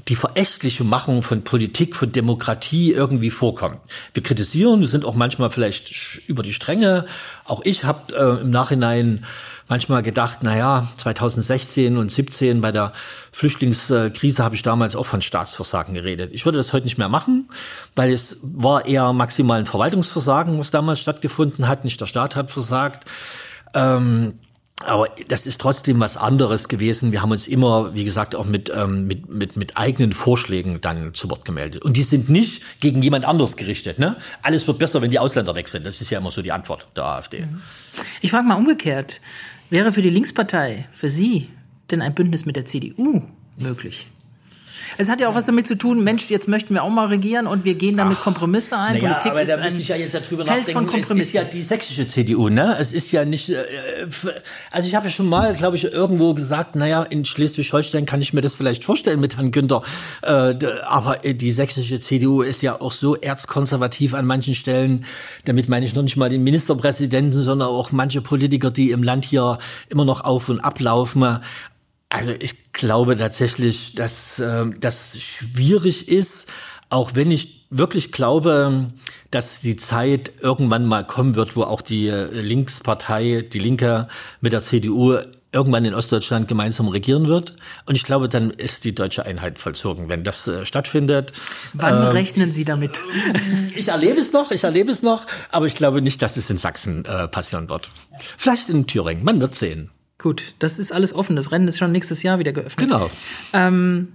die 0.07 0.15
verächtliche 0.15 0.83
Machung 0.83 1.23
von 1.23 1.43
Politik, 1.43 1.95
von 1.95 2.11
Demokratie 2.11 2.93
irgendwie 2.93 3.31
vorkommt. 3.31 3.79
Wir 4.13 4.23
kritisieren, 4.23 4.79
wir 4.79 4.87
sind 4.87 5.05
auch 5.05 5.15
manchmal 5.15 5.49
vielleicht 5.49 6.21
über 6.27 6.43
die 6.43 6.53
Stränge. 6.53 7.05
Auch 7.45 7.61
ich 7.63 7.83
habe 7.83 8.15
äh, 8.15 8.41
im 8.41 8.51
Nachhinein 8.51 9.25
manchmal 9.67 10.01
gedacht, 10.01 10.39
na 10.41 10.57
ja, 10.57 10.87
2016 10.97 11.97
und 11.97 12.11
17 12.11 12.61
bei 12.61 12.71
der 12.71 12.93
Flüchtlingskrise 13.31 14.43
habe 14.43 14.55
ich 14.55 14.63
damals 14.63 14.95
auch 14.95 15.05
von 15.05 15.21
Staatsversagen 15.21 15.93
geredet. 15.93 16.31
Ich 16.33 16.45
würde 16.45 16.57
das 16.57 16.73
heute 16.73 16.85
nicht 16.85 16.97
mehr 16.97 17.09
machen, 17.09 17.49
weil 17.95 18.11
es 18.11 18.37
war 18.41 18.85
eher 18.85 19.13
maximal 19.13 19.59
ein 19.59 19.65
Verwaltungsversagen, 19.65 20.57
was 20.57 20.71
damals 20.71 20.99
stattgefunden 20.99 21.67
hat. 21.67 21.83
Nicht 21.83 21.99
der 22.01 22.07
Staat 22.07 22.35
hat 22.35 22.51
versagt. 22.51 23.05
Ähm, 23.73 24.33
aber 24.85 25.07
das 25.27 25.47
ist 25.47 25.59
trotzdem 25.59 25.99
was 25.99 26.17
anderes 26.17 26.67
gewesen. 26.67 27.11
Wir 27.11 27.23
haben 27.23 27.31
uns 27.31 27.47
immer, 27.47 27.95
wie 27.95 28.03
gesagt, 28.03 28.35
auch 28.35 28.45
mit, 28.45 28.71
ähm, 28.75 29.07
mit, 29.07 29.27
mit, 29.27 29.55
mit 29.55 29.75
eigenen 29.75 30.13
Vorschlägen 30.13 30.81
dann 30.81 31.15
zu 31.15 31.31
Wort 31.31 31.45
gemeldet. 31.45 31.81
Und 31.81 31.97
die 31.97 32.03
sind 32.03 32.29
nicht 32.29 32.61
gegen 32.79 33.01
jemand 33.01 33.25
anderes 33.25 33.57
gerichtet. 33.57 33.97
Ne? 33.97 34.17
Alles 34.43 34.67
wird 34.67 34.77
besser, 34.77 35.01
wenn 35.01 35.09
die 35.09 35.17
Ausländer 35.17 35.55
weg 35.55 35.67
sind. 35.67 35.83
Das 35.83 35.99
ist 35.99 36.11
ja 36.11 36.19
immer 36.19 36.29
so 36.29 36.43
die 36.43 36.51
Antwort 36.51 36.87
der 36.95 37.05
AfD. 37.05 37.47
Ich 38.21 38.29
frage 38.29 38.45
mal 38.45 38.55
umgekehrt. 38.55 39.19
Wäre 39.69 39.91
für 39.91 40.01
die 40.01 40.09
Linkspartei, 40.09 40.87
für 40.93 41.09
Sie, 41.09 41.49
denn 41.91 42.01
ein 42.01 42.15
Bündnis 42.15 42.45
mit 42.45 42.55
der 42.55 42.65
CDU 42.65 43.23
möglich? 43.59 44.05
Es 44.97 45.09
hat 45.09 45.21
ja 45.21 45.29
auch 45.29 45.35
was 45.35 45.45
damit 45.45 45.67
zu 45.67 45.77
tun, 45.77 46.03
Mensch, 46.03 46.29
jetzt 46.29 46.47
möchten 46.47 46.73
wir 46.73 46.83
auch 46.83 46.89
mal 46.89 47.07
regieren 47.07 47.47
und 47.47 47.65
wir 47.65 47.75
gehen 47.75 47.97
damit 47.97 48.19
Kompromisse 48.19 48.77
ein. 48.77 48.95
Naja, 48.95 49.09
Politik 49.09 49.31
aber 49.31 49.41
ist 49.41 49.51
da 49.51 49.57
müsste 49.57 49.81
ich 49.81 49.87
ja 49.87 49.95
jetzt 49.95 50.13
darüber 50.13 50.45
Feld 50.45 50.67
nachdenken. 50.67 50.99
Es 50.99 51.09
ist 51.09 51.33
ja 51.33 51.43
die 51.43 51.61
sächsische 51.61 52.07
CDU, 52.07 52.49
ne? 52.49 52.77
Es 52.79 52.93
ist 52.93 53.11
ja 53.11 53.25
nicht, 53.25 53.49
äh, 53.49 53.63
also 54.71 54.87
ich 54.87 54.95
habe 54.95 55.07
ja 55.07 55.11
schon 55.11 55.27
mal, 55.27 55.53
glaube 55.53 55.75
ich, 55.75 55.83
irgendwo 55.85 56.33
gesagt, 56.33 56.75
naja, 56.75 57.03
in 57.03 57.25
Schleswig-Holstein 57.25 58.05
kann 58.05 58.21
ich 58.21 58.33
mir 58.33 58.41
das 58.41 58.55
vielleicht 58.55 58.83
vorstellen 58.83 59.19
mit 59.19 59.37
Herrn 59.37 59.51
Günther. 59.51 59.83
Äh, 60.21 60.55
aber 60.85 61.17
die 61.17 61.51
sächsische 61.51 61.99
CDU 61.99 62.41
ist 62.41 62.61
ja 62.61 62.79
auch 62.79 62.91
so 62.91 63.15
erzkonservativ 63.15 64.13
an 64.13 64.25
manchen 64.25 64.53
Stellen. 64.53 65.05
Damit 65.45 65.69
meine 65.69 65.85
ich 65.85 65.95
noch 65.95 66.03
nicht 66.03 66.17
mal 66.17 66.29
den 66.29 66.43
Ministerpräsidenten, 66.43 67.41
sondern 67.41 67.69
auch 67.69 67.91
manche 67.91 68.21
Politiker, 68.21 68.71
die 68.71 68.91
im 68.91 69.03
Land 69.03 69.25
hier 69.25 69.57
immer 69.89 70.05
noch 70.05 70.21
auf 70.21 70.49
und 70.49 70.59
ablaufen. 70.59 71.39
Also 72.09 72.31
ich 72.31 72.71
glaube 72.71 73.17
tatsächlich, 73.17 73.95
dass 73.95 74.39
äh, 74.39 74.65
das 74.79 75.19
schwierig 75.19 76.07
ist, 76.07 76.47
auch 76.89 77.11
wenn 77.15 77.31
ich 77.31 77.67
wirklich 77.69 78.13
glaube, 78.13 78.87
dass 79.29 79.59
die 79.59 79.75
Zeit 79.75 80.31
irgendwann 80.39 80.85
mal 80.85 81.05
kommen 81.05 81.35
wird, 81.35 81.55
wo 81.57 81.63
auch 81.63 81.81
die 81.81 82.07
äh, 82.07 82.29
Linkspartei, 82.31 83.41
die 83.41 83.59
Linke 83.59 84.07
mit 84.39 84.53
der 84.53 84.61
CDU 84.61 85.17
irgendwann 85.51 85.85
in 85.85 85.93
Ostdeutschland 85.93 86.47
gemeinsam 86.47 86.87
regieren 86.87 87.27
wird. 87.27 87.55
Und 87.85 87.95
ich 87.95 88.03
glaube, 88.03 88.29
dann 88.29 88.51
ist 88.51 88.85
die 88.85 88.93
deutsche 88.93 89.25
Einheit 89.25 89.59
vollzogen, 89.59 90.07
wenn 90.07 90.23
das 90.23 90.47
äh, 90.47 90.65
stattfindet. 90.65 91.31
Wann 91.73 91.95
ähm, 91.95 92.09
rechnen 92.09 92.49
Sie 92.49 92.63
damit? 92.63 93.03
Ich 93.75 93.89
erlebe 93.89 94.19
es 94.19 94.33
noch, 94.33 94.49
ich 94.51 94.63
erlebe 94.63 94.91
es 94.91 95.03
noch, 95.03 95.27
aber 95.51 95.67
ich 95.67 95.75
glaube 95.75 96.01
nicht, 96.01 96.21
dass 96.21 96.35
es 96.35 96.49
in 96.49 96.57
Sachsen 96.57 97.05
äh, 97.05 97.27
passieren 97.27 97.69
wird. 97.69 97.89
Vielleicht 98.37 98.69
in 98.69 98.87
Thüringen, 98.87 99.23
man 99.23 99.39
wird 99.39 99.53
sehen. 99.53 99.91
Gut, 100.27 100.55
das 100.59 100.77
ist 100.77 100.91
alles 100.91 101.15
offen. 101.15 101.37
Das 101.37 101.53
Rennen 101.53 101.69
ist 101.69 101.77
schon 101.77 101.93
nächstes 101.93 102.21
Jahr 102.21 102.37
wieder 102.37 102.51
geöffnet. 102.51 102.89
Genau. 102.89 103.09
Ähm, 103.53 104.09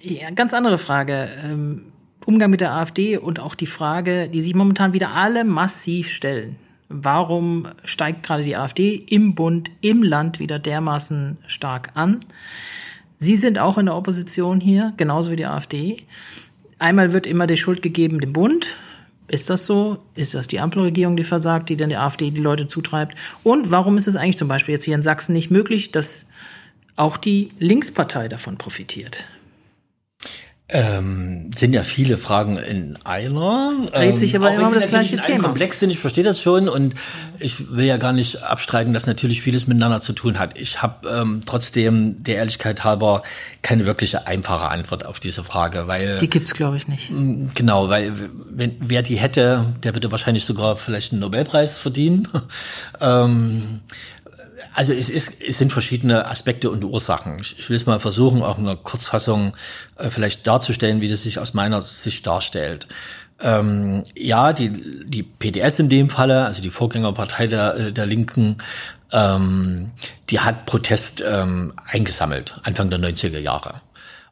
ja, 0.00 0.30
ganz 0.30 0.54
andere 0.54 0.78
Frage. 0.78 1.28
Ähm, 1.44 1.82
Umgang 2.24 2.48
mit 2.48 2.62
der 2.62 2.72
AfD 2.72 3.18
und 3.18 3.38
auch 3.38 3.54
die 3.54 3.66
Frage, 3.66 4.30
die 4.30 4.40
sich 4.40 4.54
momentan 4.54 4.94
wieder 4.94 5.10
alle 5.10 5.44
massiv 5.44 6.08
stellen. 6.08 6.56
Warum 6.88 7.68
steigt 7.84 8.22
gerade 8.22 8.42
die 8.42 8.56
AfD 8.56 8.94
im 8.94 9.34
Bund, 9.34 9.70
im 9.82 10.02
Land 10.02 10.38
wieder 10.38 10.58
dermaßen 10.58 11.36
stark 11.46 11.90
an? 11.92 12.24
Sie 13.18 13.36
sind 13.36 13.58
auch 13.58 13.76
in 13.76 13.84
der 13.84 13.96
Opposition 13.96 14.62
hier, 14.62 14.94
genauso 14.96 15.30
wie 15.30 15.36
die 15.36 15.44
AfD. 15.44 16.04
Einmal 16.78 17.12
wird 17.12 17.26
immer 17.26 17.46
die 17.46 17.58
Schuld 17.58 17.82
gegeben 17.82 18.22
dem 18.22 18.32
Bund. 18.32 18.78
Ist 19.28 19.50
das 19.50 19.66
so? 19.66 19.98
Ist 20.14 20.34
das 20.34 20.48
die 20.48 20.58
Ampelregierung, 20.58 21.16
die 21.16 21.24
versagt, 21.24 21.68
die 21.68 21.76
dann 21.76 21.90
die 21.90 21.96
AfD 21.96 22.30
die 22.30 22.40
Leute 22.40 22.66
zutreibt? 22.66 23.16
Und 23.44 23.70
warum 23.70 23.96
ist 23.96 24.08
es 24.08 24.16
eigentlich 24.16 24.38
zum 24.38 24.48
Beispiel 24.48 24.72
jetzt 24.72 24.84
hier 24.84 24.94
in 24.94 25.02
Sachsen 25.02 25.34
nicht 25.34 25.50
möglich, 25.50 25.92
dass 25.92 26.26
auch 26.96 27.18
die 27.18 27.50
Linkspartei 27.58 28.28
davon 28.28 28.56
profitiert? 28.56 29.26
Ähm, 30.70 31.50
sind 31.56 31.72
ja 31.72 31.82
viele 31.82 32.18
Fragen 32.18 32.58
in 32.58 32.98
einer. 33.04 33.72
Dreht 33.90 34.18
sich 34.18 34.36
aber 34.36 34.50
ähm, 34.50 34.58
immer 34.58 34.68
um 34.68 34.74
das 34.74 34.88
gleiche 34.88 35.16
Thema. 35.16 35.44
Komplex 35.44 35.80
sind, 35.80 35.88
ich 35.88 35.98
verstehe 35.98 36.24
das 36.24 36.42
schon 36.42 36.68
und 36.68 36.94
ich 37.38 37.74
will 37.74 37.86
ja 37.86 37.96
gar 37.96 38.12
nicht 38.12 38.42
abstreiten, 38.42 38.92
dass 38.92 39.06
natürlich 39.06 39.40
vieles 39.40 39.66
miteinander 39.66 40.00
zu 40.00 40.12
tun 40.12 40.38
hat. 40.38 40.58
Ich 40.58 40.82
habe 40.82 41.08
ähm, 41.08 41.40
trotzdem 41.46 42.22
der 42.22 42.36
Ehrlichkeit 42.36 42.84
halber 42.84 43.22
keine 43.62 43.86
wirkliche 43.86 44.26
einfache 44.26 44.68
Antwort 44.68 45.06
auf 45.06 45.20
diese 45.20 45.42
Frage, 45.42 45.86
weil 45.86 46.18
die 46.18 46.28
gibt's 46.28 46.52
glaube 46.52 46.76
ich 46.76 46.86
nicht. 46.86 47.10
Genau, 47.54 47.88
weil 47.88 48.12
wenn 48.50 48.76
wer 48.78 49.00
die 49.00 49.16
hätte, 49.16 49.64
der 49.82 49.94
würde 49.94 50.12
wahrscheinlich 50.12 50.44
sogar 50.44 50.76
vielleicht 50.76 51.12
einen 51.12 51.22
Nobelpreis 51.22 51.78
verdienen. 51.78 52.28
ähm, 53.00 53.80
also 54.74 54.92
es, 54.92 55.10
ist, 55.10 55.32
es 55.46 55.58
sind 55.58 55.72
verschiedene 55.72 56.26
Aspekte 56.26 56.70
und 56.70 56.84
Ursachen. 56.84 57.38
Ich, 57.40 57.58
ich 57.58 57.68
will 57.70 57.76
es 57.76 57.86
mal 57.86 58.00
versuchen, 58.00 58.42
auch 58.42 58.58
in 58.58 58.66
einer 58.66 58.76
Kurzfassung 58.76 59.54
äh, 59.96 60.10
vielleicht 60.10 60.46
darzustellen, 60.46 61.00
wie 61.00 61.08
das 61.08 61.22
sich 61.22 61.38
aus 61.38 61.54
meiner 61.54 61.80
Sicht 61.80 62.26
darstellt. 62.26 62.86
Ähm, 63.40 64.02
ja, 64.16 64.52
die, 64.52 65.04
die 65.04 65.22
PDS 65.22 65.78
in 65.78 65.88
dem 65.88 66.10
Falle, 66.10 66.44
also 66.44 66.60
die 66.60 66.70
Vorgängerpartei 66.70 67.46
der, 67.46 67.76
äh, 67.76 67.92
der 67.92 68.06
Linken, 68.06 68.56
ähm, 69.12 69.92
die 70.30 70.40
hat 70.40 70.66
Protest 70.66 71.22
ähm, 71.26 71.72
eingesammelt, 71.86 72.58
Anfang 72.62 72.90
der 72.90 72.98
90er 72.98 73.38
Jahre. 73.38 73.74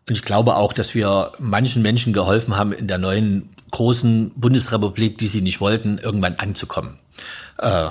Und 0.09 0.15
ich 0.17 0.23
glaube 0.23 0.57
auch, 0.57 0.73
dass 0.73 0.95
wir 0.95 1.33
manchen 1.39 1.83
Menschen 1.83 2.13
geholfen 2.13 2.57
haben, 2.57 2.73
in 2.73 2.87
der 2.87 2.99
neuen 2.99 3.51
großen 3.71 4.31
Bundesrepublik, 4.37 5.19
die 5.19 5.27
sie 5.27 5.41
nicht 5.41 5.61
wollten, 5.61 5.99
irgendwann 5.99 6.35
anzukommen. 6.35 6.99
Ähm, 7.61 7.91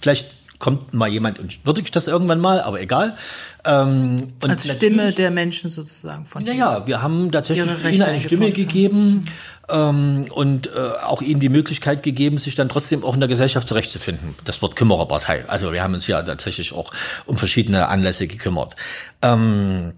vielleicht 0.00 0.32
kommt 0.58 0.94
mal 0.94 1.08
jemand 1.08 1.38
und 1.38 1.64
würdigt 1.64 1.94
das 1.96 2.06
irgendwann 2.06 2.40
mal, 2.40 2.60
aber 2.60 2.80
egal. 2.80 3.16
Ähm, 3.64 4.28
Als 4.40 4.68
Stimme 4.68 5.12
der 5.12 5.30
Menschen 5.30 5.70
sozusagen 5.70 6.26
von 6.26 6.44
Ja, 6.44 6.52
ja, 6.52 6.86
wir 6.86 7.02
haben 7.02 7.30
tatsächlich 7.32 7.66
ihnen 7.84 8.02
eine 8.02 8.20
Stimme 8.20 8.52
gegeben 8.52 9.24
ähm, 9.68 10.26
und 10.30 10.68
äh, 10.68 10.70
auch 11.04 11.22
ihnen 11.22 11.40
die 11.40 11.48
Möglichkeit 11.48 12.02
gegeben, 12.02 12.38
sich 12.38 12.54
dann 12.54 12.68
trotzdem 12.68 13.04
auch 13.04 13.14
in 13.14 13.20
der 13.20 13.28
Gesellschaft 13.28 13.68
zurechtzufinden. 13.68 14.34
Das 14.44 14.62
Wort 14.62 14.76
Kümmererpartei. 14.76 15.44
Also 15.48 15.72
wir 15.72 15.82
haben 15.82 15.94
uns 15.94 16.06
ja 16.06 16.22
tatsächlich 16.22 16.72
auch 16.72 16.92
um 17.26 17.36
verschiedene 17.36 17.88
Anlässe 17.88 18.26
gekümmert. 18.26 18.76
Ähm, 19.22 19.92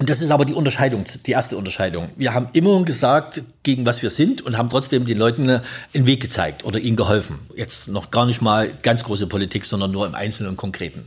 das 0.00 0.20
ist 0.20 0.32
aber 0.32 0.44
die 0.44 0.54
Unterscheidung, 0.54 1.04
die 1.24 1.30
erste 1.30 1.56
Unterscheidung. 1.56 2.10
Wir 2.16 2.34
haben 2.34 2.48
immer 2.52 2.82
gesagt, 2.84 3.44
gegen 3.62 3.86
was 3.86 4.02
wir 4.02 4.10
sind 4.10 4.42
und 4.42 4.58
haben 4.58 4.68
trotzdem 4.68 5.06
den 5.06 5.16
Leuten 5.16 5.48
einen 5.48 6.06
Weg 6.06 6.20
gezeigt 6.20 6.64
oder 6.64 6.80
ihnen 6.80 6.96
geholfen. 6.96 7.38
Jetzt 7.54 7.86
noch 7.86 8.10
gar 8.10 8.26
nicht 8.26 8.42
mal 8.42 8.72
ganz 8.82 9.04
große 9.04 9.28
Politik, 9.28 9.64
sondern 9.64 9.92
nur 9.92 10.04
im 10.04 10.16
Einzelnen 10.16 10.50
und 10.50 10.56
Konkreten. 10.56 11.04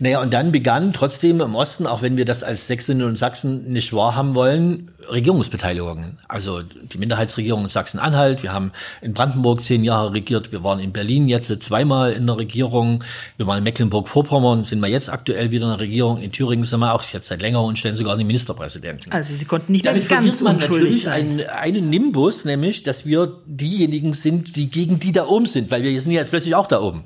Naja, 0.00 0.20
und 0.20 0.34
dann 0.34 0.50
begann 0.50 0.92
trotzdem 0.92 1.40
im 1.40 1.54
Osten, 1.54 1.86
auch 1.86 2.02
wenn 2.02 2.16
wir 2.16 2.24
das 2.24 2.42
als 2.42 2.66
Sächsinnen 2.66 3.06
und 3.06 3.14
Sachsen 3.14 3.72
nicht 3.72 3.92
wahrhaben 3.92 4.34
wollen, 4.34 4.90
Regierungsbeteiligungen. 5.10 6.18
Also 6.28 6.62
die 6.62 6.98
Minderheitsregierung 6.98 7.62
in 7.62 7.68
Sachsen-Anhalt. 7.68 8.42
Wir 8.42 8.52
haben 8.52 8.72
in 9.00 9.14
Brandenburg 9.14 9.62
zehn 9.62 9.84
Jahre 9.84 10.14
regiert. 10.14 10.52
Wir 10.52 10.64
waren 10.64 10.80
in 10.80 10.92
Berlin 10.92 11.28
jetzt 11.28 11.48
zweimal 11.62 12.12
in 12.12 12.26
der 12.26 12.38
Regierung. 12.38 13.04
Wir 13.36 13.46
waren 13.46 13.58
in 13.58 13.64
Mecklenburg-Vorpommern, 13.64 14.64
sind 14.64 14.80
wir 14.80 14.88
jetzt 14.88 15.10
aktuell 15.10 15.50
wieder 15.50 15.64
in 15.64 15.70
der 15.70 15.80
Regierung. 15.80 16.18
In 16.18 16.32
Thüringen 16.32 16.64
sind 16.64 16.80
wir 16.80 16.92
auch 16.94 17.02
jetzt 17.12 17.28
seit 17.28 17.42
längerem 17.42 17.66
und 17.66 17.78
stellen 17.78 17.96
sogar 17.96 18.16
den 18.16 18.26
Ministerpräsidenten. 18.26 19.12
Also 19.12 19.34
Sie 19.34 19.44
konnten 19.44 19.72
nicht 19.72 19.86
Damit 19.86 20.08
ganz 20.08 20.40
man 20.40 20.60
sein. 20.60 21.06
Einen, 21.06 21.40
einen 21.46 21.90
Nimbus, 21.90 22.44
nämlich, 22.44 22.82
dass 22.82 23.06
wir 23.06 23.40
diejenigen 23.46 24.12
sind, 24.12 24.56
die 24.56 24.70
gegen 24.70 24.98
die 24.98 25.12
da 25.12 25.26
oben 25.26 25.46
sind, 25.46 25.70
weil 25.70 25.82
wir 25.82 26.00
sind 26.00 26.12
jetzt 26.12 26.30
plötzlich 26.30 26.54
auch 26.54 26.66
da 26.66 26.80
oben. 26.80 27.04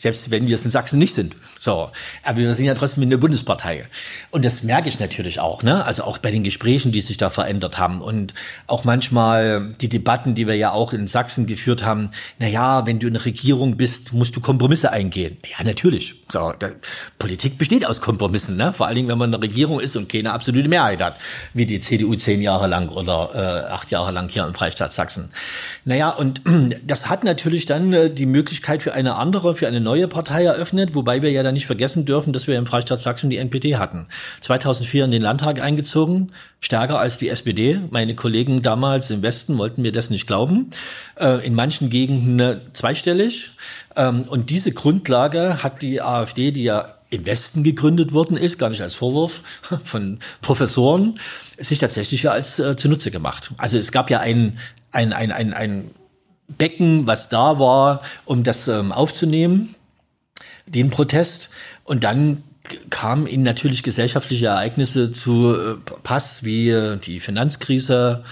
Selbst 0.00 0.30
wenn 0.30 0.46
wir 0.46 0.54
es 0.54 0.64
in 0.64 0.70
Sachsen 0.70 0.98
nicht 0.98 1.12
sind. 1.12 1.36
So. 1.58 1.90
Aber 2.24 2.38
wir 2.38 2.54
sind 2.54 2.64
ja 2.64 2.72
trotzdem 2.72 3.02
in 3.02 3.10
der 3.10 3.18
Bundespartei. 3.18 3.84
Und 4.30 4.46
das 4.46 4.62
merke 4.62 4.88
ich 4.88 4.98
natürlich 4.98 5.40
auch, 5.40 5.62
ne? 5.62 5.84
Also 5.84 6.04
auch 6.04 6.16
bei 6.16 6.30
den 6.30 6.42
Gesprächen, 6.42 6.90
die 6.90 7.02
sich 7.02 7.18
da 7.18 7.28
verändert 7.28 7.76
haben. 7.76 8.00
Und 8.00 8.32
auch 8.66 8.84
manchmal 8.84 9.74
die 9.78 9.90
Debatten, 9.90 10.34
die 10.34 10.46
wir 10.46 10.54
ja 10.54 10.72
auch 10.72 10.94
in 10.94 11.06
Sachsen 11.06 11.46
geführt 11.46 11.84
haben. 11.84 12.12
Na 12.38 12.48
ja, 12.48 12.86
wenn 12.86 12.98
du 12.98 13.08
in 13.08 13.12
der 13.12 13.26
Regierung 13.26 13.76
bist, 13.76 14.14
musst 14.14 14.34
du 14.34 14.40
Kompromisse 14.40 14.90
eingehen. 14.90 15.36
Ja, 15.50 15.62
natürlich. 15.64 16.14
So. 16.30 16.50
Politik 17.18 17.58
besteht 17.58 17.84
aus 17.84 18.00
Kompromissen, 18.00 18.56
ne? 18.56 18.72
Vor 18.72 18.86
allen 18.86 18.96
Dingen, 18.96 19.08
wenn 19.08 19.18
man 19.18 19.28
in 19.34 19.38
der 19.38 19.42
Regierung 19.42 19.80
ist 19.80 19.96
und 19.96 20.08
keine 20.08 20.32
absolute 20.32 20.70
Mehrheit 20.70 21.02
hat. 21.02 21.18
Wie 21.52 21.66
die 21.66 21.78
CDU 21.78 22.14
zehn 22.14 22.40
Jahre 22.40 22.68
lang 22.68 22.88
oder 22.88 23.32
äh, 23.34 23.70
acht 23.70 23.90
Jahre 23.90 24.12
lang 24.12 24.30
hier 24.30 24.46
im 24.46 24.54
Freistaat 24.54 24.94
Sachsen. 24.94 25.30
Naja, 25.84 26.08
und 26.08 26.40
das 26.86 27.10
hat 27.10 27.22
natürlich 27.22 27.66
dann 27.66 27.92
äh, 27.92 28.10
die 28.10 28.24
Möglichkeit 28.24 28.82
für 28.82 28.94
eine 28.94 29.16
andere, 29.16 29.54
für 29.54 29.68
eine 29.68 29.89
neue 29.90 30.06
Partei 30.06 30.44
eröffnet, 30.44 30.94
wobei 30.94 31.20
wir 31.20 31.32
ja 31.32 31.42
dann 31.42 31.54
nicht 31.54 31.66
vergessen 31.66 32.04
dürfen, 32.04 32.32
dass 32.32 32.46
wir 32.46 32.56
im 32.56 32.64
Freistaat 32.64 33.00
Sachsen 33.00 33.28
die 33.28 33.38
NPD 33.38 33.74
hatten. 33.76 34.06
2004 34.40 35.06
in 35.06 35.10
den 35.10 35.22
Landtag 35.22 35.60
eingezogen, 35.60 36.30
stärker 36.60 37.00
als 37.00 37.18
die 37.18 37.28
SPD. 37.28 37.80
Meine 37.90 38.14
Kollegen 38.14 38.62
damals 38.62 39.10
im 39.10 39.22
Westen 39.22 39.58
wollten 39.58 39.82
mir 39.82 39.90
das 39.90 40.08
nicht 40.08 40.28
glauben. 40.28 40.70
Äh, 41.18 41.44
in 41.44 41.56
manchen 41.56 41.90
Gegenden 41.90 42.38
äh, 42.38 42.60
zweistellig. 42.72 43.50
Ähm, 43.96 44.22
und 44.28 44.50
diese 44.50 44.70
Grundlage 44.70 45.64
hat 45.64 45.82
die 45.82 46.00
AfD, 46.00 46.52
die 46.52 46.62
ja 46.62 46.94
im 47.10 47.26
Westen 47.26 47.64
gegründet 47.64 48.12
worden 48.12 48.36
ist, 48.36 48.60
gar 48.60 48.70
nicht 48.70 48.82
als 48.82 48.94
Vorwurf 48.94 49.42
von 49.82 50.20
Professoren, 50.40 51.18
sich 51.58 51.80
tatsächlich 51.80 52.22
ja 52.22 52.30
als 52.30 52.60
äh, 52.60 52.76
zunutze 52.76 53.10
gemacht. 53.10 53.50
Also 53.56 53.76
es 53.76 53.90
gab 53.90 54.08
ja 54.08 54.20
ein, 54.20 54.56
ein, 54.92 55.12
ein, 55.12 55.32
ein, 55.32 55.52
ein 55.52 55.90
Becken, 56.46 57.08
was 57.08 57.28
da 57.28 57.58
war, 57.58 58.02
um 58.24 58.44
das 58.44 58.68
ähm, 58.68 58.92
aufzunehmen 58.92 59.74
den 60.74 60.90
Protest. 60.90 61.50
Und 61.84 62.04
dann 62.04 62.42
kamen 62.90 63.26
ihnen 63.26 63.42
natürlich 63.42 63.82
gesellschaftliche 63.82 64.46
Ereignisse 64.46 65.12
zu 65.12 65.54
äh, 65.54 65.74
Pass, 66.02 66.44
wie 66.44 66.70
äh, 66.70 66.96
die 66.98 67.20
Finanzkrise, 67.20 68.24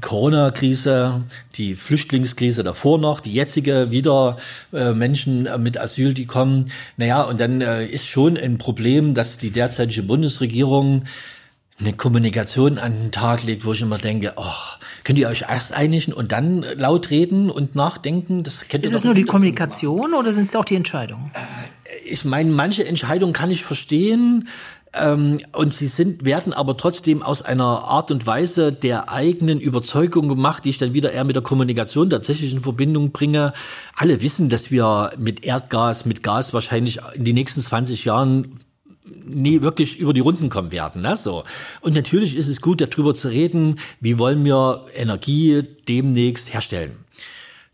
Corona-Krise, 0.00 1.22
die 1.56 1.74
Flüchtlingskrise 1.74 2.62
davor 2.62 2.98
noch, 2.98 3.20
die 3.20 3.32
jetzige 3.32 3.90
wieder 3.90 4.36
äh, 4.72 4.92
Menschen 4.92 5.48
mit 5.58 5.78
Asyl, 5.78 6.14
die 6.14 6.26
kommen. 6.26 6.70
Naja, 6.96 7.22
und 7.22 7.40
dann 7.40 7.60
ist 7.60 8.06
schon 8.06 8.36
ein 8.36 8.58
Problem, 8.58 9.14
dass 9.14 9.36
die 9.36 9.50
derzeitige 9.50 10.04
Bundesregierung 10.04 11.04
eine 11.80 11.92
Kommunikation 11.92 12.78
an 12.78 12.92
den 12.92 13.12
Tag 13.12 13.42
legt, 13.42 13.64
wo 13.64 13.72
ich 13.72 13.80
immer 13.80 13.98
denke, 13.98 14.34
ach, 14.36 14.78
könnt 15.04 15.18
ihr 15.18 15.28
euch 15.28 15.42
erst 15.48 15.72
einigen 15.72 16.12
und 16.12 16.32
dann 16.32 16.62
laut 16.76 17.10
reden 17.10 17.50
und 17.50 17.74
nachdenken? 17.74 18.42
Das 18.42 18.68
kennt 18.68 18.84
Ist 18.84 18.92
es 18.92 19.04
nur 19.04 19.14
die 19.14 19.24
Kommunikation 19.24 20.14
oder 20.14 20.32
sind 20.32 20.44
es 20.44 20.54
auch 20.54 20.64
die 20.64 20.76
Entscheidungen? 20.76 21.30
Äh, 21.34 22.08
ich 22.08 22.24
meine, 22.24 22.50
manche 22.50 22.86
Entscheidungen 22.86 23.32
kann 23.32 23.50
ich 23.50 23.64
verstehen. 23.64 24.48
Ähm, 24.92 25.40
und 25.52 25.72
sie 25.72 25.86
sind, 25.86 26.24
werden 26.24 26.52
aber 26.52 26.76
trotzdem 26.76 27.22
aus 27.22 27.42
einer 27.42 27.84
Art 27.84 28.10
und 28.10 28.26
Weise 28.26 28.72
der 28.72 29.12
eigenen 29.12 29.60
Überzeugung 29.60 30.28
gemacht, 30.28 30.64
die 30.64 30.70
ich 30.70 30.78
dann 30.78 30.94
wieder 30.94 31.12
eher 31.12 31.22
mit 31.22 31.36
der 31.36 31.44
Kommunikation 31.44 32.10
tatsächlich 32.10 32.52
in 32.52 32.62
Verbindung 32.62 33.12
bringe. 33.12 33.52
Alle 33.94 34.20
wissen, 34.20 34.48
dass 34.48 34.72
wir 34.72 35.12
mit 35.16 35.44
Erdgas, 35.44 36.06
mit 36.06 36.24
Gas 36.24 36.52
wahrscheinlich 36.52 36.98
in 37.14 37.24
den 37.24 37.34
nächsten 37.36 37.60
20 37.60 38.04
Jahren 38.04 38.58
nie 39.24 39.62
wirklich 39.62 39.98
über 39.98 40.12
die 40.12 40.20
Runden 40.20 40.48
kommen 40.48 40.72
werden. 40.72 41.02
Ne? 41.02 41.16
So. 41.16 41.44
Und 41.80 41.94
natürlich 41.94 42.36
ist 42.36 42.48
es 42.48 42.60
gut, 42.60 42.80
darüber 42.80 43.14
zu 43.14 43.28
reden, 43.28 43.78
wie 44.00 44.18
wollen 44.18 44.44
wir 44.44 44.86
Energie 44.94 45.62
demnächst 45.88 46.52
herstellen. 46.52 46.96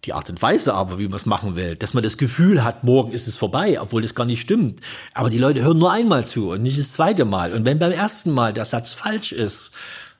Die 0.04 0.12
Art 0.12 0.30
und 0.30 0.40
Weise 0.40 0.74
aber, 0.74 0.98
wie 0.98 1.08
man 1.08 1.16
es 1.16 1.26
machen 1.26 1.56
will, 1.56 1.74
dass 1.74 1.92
man 1.92 2.02
das 2.02 2.16
Gefühl 2.16 2.62
hat, 2.62 2.84
morgen 2.84 3.10
ist 3.10 3.26
es 3.26 3.36
vorbei, 3.36 3.80
obwohl 3.80 4.04
es 4.04 4.14
gar 4.14 4.24
nicht 4.24 4.40
stimmt. 4.40 4.80
Aber 5.14 5.30
die 5.30 5.38
Leute 5.38 5.62
hören 5.62 5.78
nur 5.78 5.90
einmal 5.90 6.24
zu 6.24 6.50
und 6.50 6.62
nicht 6.62 6.78
das 6.78 6.92
zweite 6.92 7.24
Mal. 7.24 7.52
Und 7.52 7.64
wenn 7.64 7.78
beim 7.78 7.90
ersten 7.90 8.30
Mal 8.30 8.52
der 8.52 8.64
Satz 8.66 8.92
falsch 8.92 9.32
ist, 9.32 9.72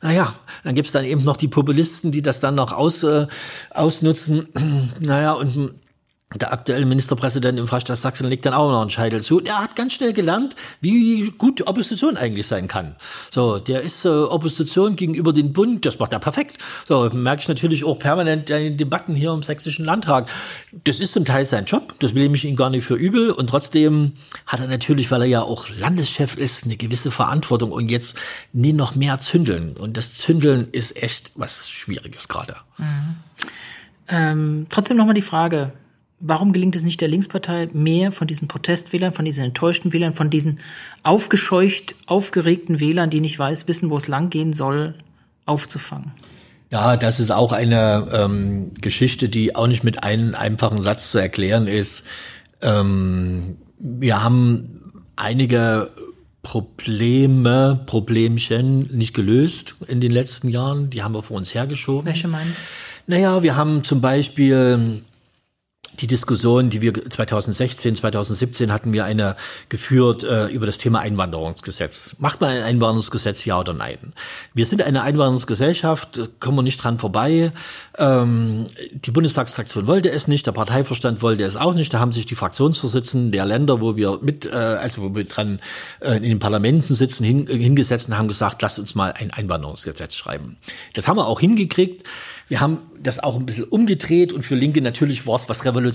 naja, 0.03 0.35
dann 0.65 0.75
gibt's 0.75 0.93
dann 0.93 1.05
eben 1.05 1.25
noch 1.25 1.37
die 1.37 1.49
Populisten, 1.49 2.11
die 2.11 2.23
das 2.23 2.41
dann 2.41 2.55
noch 2.57 2.73
aus, 2.73 3.03
äh, 3.03 3.27
ausnutzen. 3.71 4.49
naja, 5.01 5.33
und 5.33 5.75
der 6.35 6.53
aktuelle 6.53 6.87
Ministerpräsident 6.87 7.57
im 7.57 7.69
Freistaat 7.69 7.99
Sachsen 7.99 8.29
legt 8.29 8.45
dann 8.47 8.53
auch 8.53 8.69
noch 8.69 8.81
einen 8.81 8.91
Scheitel 8.91 9.23
zu. 9.23 9.41
Der 9.41 9.63
hat 9.63 9.77
ganz 9.77 9.93
schnell 9.93 10.13
gelernt, 10.13 10.57
wie 10.81 11.31
gut 11.39 11.65
Opposition 11.69 12.17
eigentlich 12.17 12.49
sein 12.49 12.67
kann. 12.67 12.97
So, 13.31 13.61
der 13.61 13.83
ist 13.83 14.05
äh, 14.05 14.09
Opposition 14.09 14.97
gegenüber 14.97 15.33
dem 15.33 15.53
Bund, 15.53 15.87
das 15.87 16.01
macht 16.01 16.13
er 16.13 16.19
perfekt. 16.19 16.59
So, 16.89 17.09
merke 17.11 17.43
ich 17.43 17.49
natürlich 17.49 17.85
auch 17.85 18.01
permanent 18.01 18.51
in 18.51 18.57
den 18.65 18.77
Debatten 18.77 19.15
hier 19.15 19.33
im 19.33 19.43
Sächsischen 19.43 19.85
Landtag. 19.85 20.29
Das 20.73 20.99
ist 20.99 21.13
zum 21.13 21.25
Teil 21.25 21.45
sein 21.45 21.65
Job, 21.65 21.95
das 22.01 22.17
will 22.17 22.35
ich 22.35 22.45
ihm 22.45 22.57
gar 22.57 22.71
nicht 22.71 22.85
für 22.85 22.97
übel. 22.97 23.31
Und 23.31 23.49
trotzdem 23.49 24.15
hat 24.47 24.59
er 24.59 24.67
natürlich, 24.67 25.13
weil 25.13 25.23
er 25.23 25.29
ja 25.29 25.43
auch 25.43 25.69
Landeschef 25.79 26.37
ist, 26.37 26.65
eine 26.65 26.77
gewisse 26.77 27.13
Verantwortung 27.13 27.71
und 27.71 27.89
jetzt 27.89 28.17
nie 28.53 28.73
noch 28.73 28.97
mehr 28.97 29.21
zündeln. 29.21 29.77
Und 29.77 29.97
das 29.97 30.17
Zündeln 30.17 30.71
ist 30.73 31.01
echt 31.01 31.31
was 31.37 31.71
Schwieriges 31.71 32.27
gerade. 32.27 32.57
Mhm. 32.79 33.17
Ähm, 34.09 34.67
trotzdem 34.71 34.97
nochmal 34.97 35.15
die 35.15 35.23
Frage, 35.23 35.73
warum 36.29 36.53
gelingt 36.53 36.77
es 36.77 36.85
nicht 36.85 37.01
der 37.01 37.09
Linkspartei, 37.09 37.69
mehr 37.73 38.13
von 38.13 38.27
diesen 38.27 38.49
Protestwählern, 38.49 39.13
von 39.13 39.25
diesen 39.25 39.45
enttäuschten 39.45 39.93
Wählern, 39.93 40.13
von 40.13 40.31
diesen 40.31 40.61
aufgescheucht, 41.03 41.97
aufgeregten 42.07 42.81
Wählern, 42.81 43.11
die 43.11 43.21
nicht 43.21 43.39
weiß, 43.39 43.69
wissen, 43.69 43.91
wo 43.91 43.97
es 43.97 44.09
langgehen 44.09 44.53
soll, 44.53 44.95
aufzufangen? 45.45 46.13
Ja, 46.71 46.97
das 46.97 47.21
ist 47.21 47.31
auch 47.31 47.53
eine 47.53 48.09
ähm, 48.13 48.73
Geschichte, 48.81 49.29
die 49.29 49.55
auch 49.55 49.69
nicht 49.69 49.85
mit 49.85 50.03
einem 50.03 50.35
einfachen 50.35 50.81
Satz 50.81 51.11
zu 51.11 51.19
erklären 51.19 51.69
ist. 51.69 52.05
Ähm, 52.61 53.57
wir 53.79 54.23
haben 54.23 54.93
einige 55.15 55.93
Probleme, 56.43 57.83
Problemchen 57.87 58.89
nicht 58.97 59.15
gelöst 59.15 59.77
in 59.87 60.01
den 60.01 60.13
letzten 60.13 60.49
Jahren. 60.49 60.91
Die 60.91 61.03
haben 61.03 61.13
wir 61.13 61.23
vor 61.23 61.37
uns 61.37 61.55
hergeschoben. 61.55 62.07
Welche 62.07 62.29
meinen? 62.29 62.55
Naja, 63.07 63.43
wir 63.43 63.57
haben 63.57 63.85
zum 63.85 64.01
Beispiel 64.01 65.03
die 66.01 66.07
Diskussion, 66.07 66.71
die 66.71 66.81
wir 66.81 66.93
2016, 66.93 67.97
2017 67.97 68.73
hatten 68.73 68.93
wir 68.93 69.05
eine 69.05 69.37
geführt 69.69 70.25
äh, 70.25 70.47
über 70.47 70.67
das 70.67 70.79
Thema 70.79 71.01
Einwanderungsgesetz. 71.01 72.17
Macht 72.19 72.41
man 72.41 72.51
ein 72.51 72.63
Einwanderungsgesetz, 72.63 73.45
ja 73.45 73.61
oder 73.61 73.73
nein? 73.73 74.13
Wir 74.55 74.67
sind 74.67 74.83
eine 74.83 75.03
Einwanderungsgesellschaft, 75.03 76.41
kommen 76.41 76.59
wir 76.59 76.63
nicht 76.63 76.83
dran 76.83 76.99
vorbei. 76.99 77.53
Ähm, 77.99 78.67
die 78.93 79.11
Bundestagsfraktion 79.11 79.87
wollte 79.87 80.11
es 80.11 80.29
nicht, 80.29 80.47
der 80.47 80.53
Parteiverstand 80.53 81.23
wollte 81.23 81.45
es 81.45 81.57
auch 81.57 81.75
nicht. 81.75 81.93
Da 81.93 82.01
haben 82.01 82.13
sich 82.13 82.27
die 82.27 82.35
Fraktionsvorsitzenden 82.35 83.33
der 83.33 83.45
Länder, 83.45 83.81
wo 83.81 83.97
wir 83.97 84.19
mit, 84.23 84.47
äh, 84.47 84.51
also 84.51 85.03
wo 85.03 85.15
wir 85.15 85.25
dran 85.25 85.61
äh, 86.01 86.17
in 86.17 86.23
den 86.25 86.39
Parlamenten 86.39 86.95
sitzen, 86.95 87.25
hin, 87.25 87.47
hingesetzt 87.47 88.09
und 88.09 88.19
haben 88.19 88.29
gesagt, 88.29 88.63
lasst 88.63 88.79
uns 88.79 88.95
mal 88.95 89.13
ein 89.13 89.31
Einwanderungsgesetz 89.31 90.17
schreiben. 90.17 90.57
Das 90.95 91.09
haben 91.09 91.17
wir 91.17 91.27
auch 91.27 91.41
hingekriegt. 91.41 92.05
Wir 92.49 92.61
haben 92.61 92.79
das 93.03 93.19
auch 93.19 93.37
ein 93.37 93.45
bisschen 93.45 93.65
umgedreht 93.65 94.33
und 94.33 94.43
für 94.43 94.55
Linke 94.55 94.81
natürlich 94.81 95.27
war 95.27 95.35
es 95.35 95.49
was 95.49 95.65
Revolutionäres. 95.65 95.86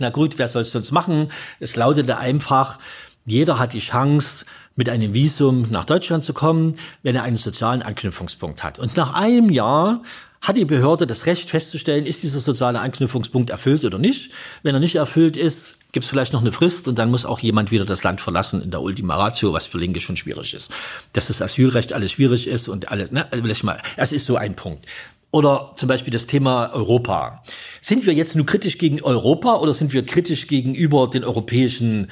Na 0.00 0.10
gut, 0.10 0.38
wer 0.38 0.48
soll 0.48 0.62
es 0.62 0.70
sonst 0.70 0.90
machen? 0.90 1.30
Es 1.60 1.76
lautete 1.76 2.18
einfach, 2.18 2.78
jeder 3.24 3.58
hat 3.58 3.72
die 3.72 3.80
Chance, 3.80 4.44
mit 4.76 4.88
einem 4.88 5.12
Visum 5.12 5.66
nach 5.70 5.84
Deutschland 5.84 6.24
zu 6.24 6.32
kommen, 6.32 6.78
wenn 7.02 7.14
er 7.14 7.24
einen 7.24 7.36
sozialen 7.36 7.82
Anknüpfungspunkt 7.82 8.64
hat. 8.64 8.78
Und 8.78 8.96
nach 8.96 9.14
einem 9.14 9.50
Jahr 9.50 10.02
hat 10.40 10.56
die 10.56 10.64
Behörde 10.64 11.06
das 11.06 11.26
Recht 11.26 11.50
festzustellen, 11.50 12.06
ist 12.06 12.22
dieser 12.22 12.40
soziale 12.40 12.80
Anknüpfungspunkt 12.80 13.50
erfüllt 13.50 13.84
oder 13.84 13.98
nicht. 13.98 14.32
Wenn 14.62 14.74
er 14.74 14.80
nicht 14.80 14.96
erfüllt 14.96 15.36
ist, 15.36 15.76
gibt 15.92 16.04
es 16.04 16.10
vielleicht 16.10 16.32
noch 16.32 16.40
eine 16.40 16.52
Frist 16.52 16.88
und 16.88 16.98
dann 16.98 17.10
muss 17.10 17.24
auch 17.24 17.38
jemand 17.38 17.70
wieder 17.70 17.84
das 17.84 18.02
Land 18.02 18.20
verlassen 18.20 18.62
in 18.62 18.70
der 18.70 18.80
Ultima 18.80 19.16
Ratio, 19.16 19.52
was 19.52 19.66
für 19.66 19.78
Linke 19.78 20.00
schon 20.00 20.16
schwierig 20.16 20.54
ist. 20.54 20.72
Dass 21.12 21.28
das 21.28 21.42
Asylrecht 21.42 21.92
alles 21.92 22.12
schwierig 22.12 22.48
ist 22.48 22.68
und 22.68 22.90
alles, 22.90 23.12
ne, 23.12 23.30
also 23.30 23.66
mal, 23.66 23.80
das 23.96 24.12
ist 24.12 24.26
so 24.26 24.36
ein 24.36 24.56
Punkt. 24.56 24.86
Oder 25.32 25.72
zum 25.76 25.88
Beispiel 25.88 26.12
das 26.12 26.26
Thema 26.26 26.70
Europa. 26.74 27.42
Sind 27.80 28.06
wir 28.06 28.12
jetzt 28.12 28.36
nur 28.36 28.46
kritisch 28.46 28.76
gegen 28.78 29.02
Europa 29.02 29.56
oder 29.56 29.72
sind 29.72 29.92
wir 29.92 30.04
kritisch 30.04 30.46
gegenüber 30.46 31.08
den 31.08 31.24
europäischen 31.24 32.10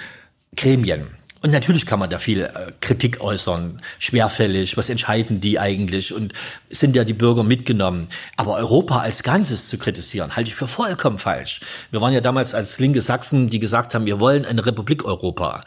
Gremien? 0.57 1.09
Und 1.43 1.53
natürlich 1.53 1.87
kann 1.87 1.99
man 1.99 2.11
da 2.11 2.19
viel 2.19 2.43
äh, 2.43 2.73
Kritik 2.81 3.21
äußern, 3.21 3.81
schwerfällig, 3.99 4.77
was 4.77 4.91
entscheiden 4.91 5.41
die 5.41 5.59
eigentlich 5.59 6.15
und 6.15 6.33
sind 6.69 6.97
ja 6.97 7.05
die 7.05 7.15
Bürger 7.15 7.45
mitgenommen. 7.45 8.09
Aber 8.37 8.57
Europa 8.57 9.01
als 9.01 9.23
Ganzes 9.23 9.69
zu 9.69 9.79
kritisieren, 9.79 10.37
halte 10.37 10.49
ich 10.49 10.55
für 10.55 10.67
vollkommen 10.67 11.19
falsch. 11.19 11.61
Wir 11.91 12.01
waren 12.01 12.13
ja 12.13 12.21
damals 12.21 12.55
als 12.55 12.79
linke 12.79 13.01
Sachsen, 13.01 13.49
die 13.49 13.59
gesagt 13.59 13.95
haben, 13.95 14.07
wir 14.07 14.21
wollen 14.21 14.45
eine 14.45 14.65
Republik 14.65 15.05
Europa. 15.05 15.63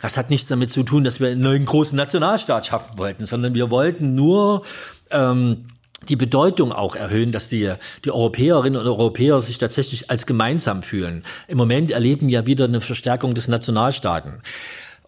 Das 0.00 0.16
hat 0.16 0.30
nichts 0.30 0.48
damit 0.48 0.70
zu 0.70 0.82
tun, 0.84 1.04
dass 1.04 1.20
wir 1.20 1.28
einen 1.28 1.40
neuen 1.40 1.64
großen 1.64 1.96
Nationalstaat 1.96 2.66
schaffen 2.66 2.98
wollten, 2.98 3.26
sondern 3.26 3.54
wir 3.54 3.70
wollten 3.70 4.14
nur 4.14 4.62
ähm, 5.10 5.68
die 6.08 6.16
Bedeutung 6.16 6.72
auch 6.72 6.96
erhöhen, 6.96 7.32
dass 7.32 7.48
die, 7.48 7.72
die 8.04 8.10
Europäerinnen 8.10 8.80
und 8.80 8.86
Europäer 8.86 9.40
sich 9.40 9.58
tatsächlich 9.58 10.10
als 10.10 10.26
gemeinsam 10.26 10.82
fühlen. 10.82 11.24
Im 11.46 11.58
Moment 11.58 11.90
erleben 11.90 12.28
ja 12.28 12.46
wieder 12.46 12.64
eine 12.64 12.80
Verstärkung 12.80 13.34
des 13.34 13.48
Nationalstaaten. 13.48 14.42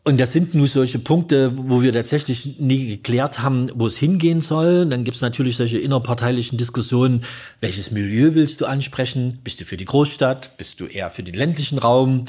Und 0.02 0.18
das 0.18 0.32
sind 0.32 0.54
nur 0.54 0.66
solche 0.66 0.98
Punkte, 0.98 1.52
wo 1.54 1.82
wir 1.82 1.92
tatsächlich 1.92 2.58
nie 2.58 2.88
geklärt 2.88 3.42
haben, 3.42 3.70
wo 3.74 3.86
es 3.86 3.98
hingehen 3.98 4.40
soll. 4.40 4.86
Dann 4.86 5.04
gibt 5.04 5.16
es 5.16 5.20
natürlich 5.20 5.58
solche 5.58 5.78
innerparteilichen 5.78 6.56
Diskussionen. 6.56 7.24
Welches 7.60 7.90
Milieu 7.90 8.34
willst 8.34 8.62
du 8.62 8.66
ansprechen? 8.66 9.40
Bist 9.44 9.60
du 9.60 9.66
für 9.66 9.76
die 9.76 9.84
Großstadt? 9.84 10.56
Bist 10.56 10.80
du 10.80 10.86
eher 10.86 11.10
für 11.10 11.22
den 11.22 11.34
ländlichen 11.34 11.76
Raum? 11.76 12.24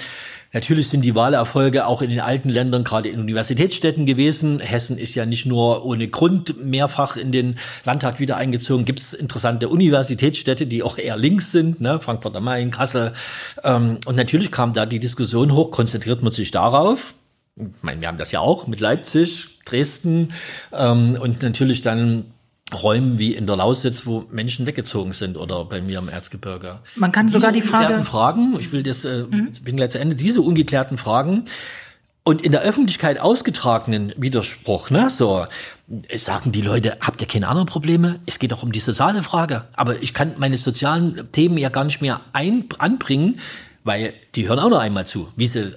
Natürlich 0.51 0.89
sind 0.89 1.05
die 1.05 1.15
Wahlerfolge 1.15 1.87
auch 1.87 2.01
in 2.01 2.09
den 2.09 2.19
alten 2.19 2.49
Ländern, 2.49 2.83
gerade 2.83 3.07
in 3.07 3.21
Universitätsstädten 3.21 4.05
gewesen. 4.05 4.59
Hessen 4.59 4.97
ist 4.97 5.15
ja 5.15 5.25
nicht 5.25 5.45
nur 5.45 5.85
ohne 5.85 6.09
Grund 6.09 6.61
mehrfach 6.61 7.15
in 7.15 7.31
den 7.31 7.57
Landtag 7.85 8.19
wieder 8.19 8.35
eingezogen. 8.35 8.83
Gibt 8.83 8.99
es 8.99 9.13
interessante 9.13 9.69
Universitätsstädte, 9.69 10.67
die 10.67 10.83
auch 10.83 10.97
eher 10.97 11.15
links 11.15 11.53
sind, 11.53 11.79
ne? 11.79 12.01
Frankfurt 12.01 12.35
am 12.35 12.43
Main, 12.43 12.69
Kassel. 12.69 13.13
Ähm, 13.63 13.99
und 14.05 14.17
natürlich 14.17 14.51
kam 14.51 14.73
da 14.73 14.85
die 14.85 14.99
Diskussion 14.99 15.53
hoch, 15.53 15.71
konzentriert 15.71 16.21
man 16.21 16.33
sich 16.33 16.51
darauf, 16.51 17.13
ich 17.55 17.83
meine, 17.83 18.01
wir 18.01 18.07
haben 18.07 18.17
das 18.17 18.31
ja 18.31 18.39
auch 18.39 18.67
mit 18.67 18.79
Leipzig, 18.79 19.59
Dresden 19.65 20.33
ähm, 20.71 21.17
und 21.19 21.41
natürlich 21.41 21.81
dann 21.81 22.25
Räumen 22.73 23.19
wie 23.19 23.33
in 23.33 23.47
der 23.47 23.57
Lausitz, 23.57 24.05
wo 24.05 24.25
Menschen 24.31 24.65
weggezogen 24.65 25.11
sind 25.11 25.35
oder 25.35 25.65
bei 25.65 25.81
mir 25.81 25.99
im 25.99 26.07
Erzgebirge. 26.07 26.79
Man 26.95 27.11
kann 27.11 27.27
sogar 27.27 27.51
die 27.51 27.61
Frage 27.61 28.05
Fragen, 28.05 28.55
ich 28.59 28.71
will 28.71 28.83
das, 28.83 29.03
äh, 29.03 29.23
mhm. 29.29 29.51
bin 29.63 29.75
gleich 29.75 29.89
zu 29.89 29.99
Ende, 29.99 30.15
diese 30.15 30.41
ungeklärten 30.41 30.97
Fragen 30.97 31.45
und 32.23 32.43
in 32.43 32.51
der 32.51 32.61
Öffentlichkeit 32.61 33.19
ausgetragenen 33.19 34.13
Widerspruch, 34.15 34.91
ne, 34.91 35.09
so 35.09 35.47
sagen 36.15 36.51
die 36.51 36.61
Leute, 36.61 36.97
habt 37.01 37.19
ihr 37.21 37.27
keine 37.27 37.47
anderen 37.47 37.67
Probleme? 37.67 38.19
Es 38.25 38.39
geht 38.39 38.51
doch 38.51 38.63
um 38.63 38.71
die 38.71 38.79
soziale 38.79 39.23
Frage. 39.23 39.65
Aber 39.73 40.01
ich 40.01 40.13
kann 40.13 40.35
meine 40.37 40.57
sozialen 40.57 41.29
Themen 41.31 41.57
ja 41.57 41.69
gar 41.69 41.83
nicht 41.83 42.01
mehr 42.01 42.21
ein, 42.31 42.65
anbringen, 42.77 43.39
weil 43.83 44.13
die 44.35 44.47
hören 44.47 44.59
auch 44.59 44.69
noch 44.69 44.79
einmal 44.79 45.05
zu, 45.05 45.29
wie 45.35 45.47
sie 45.47 45.75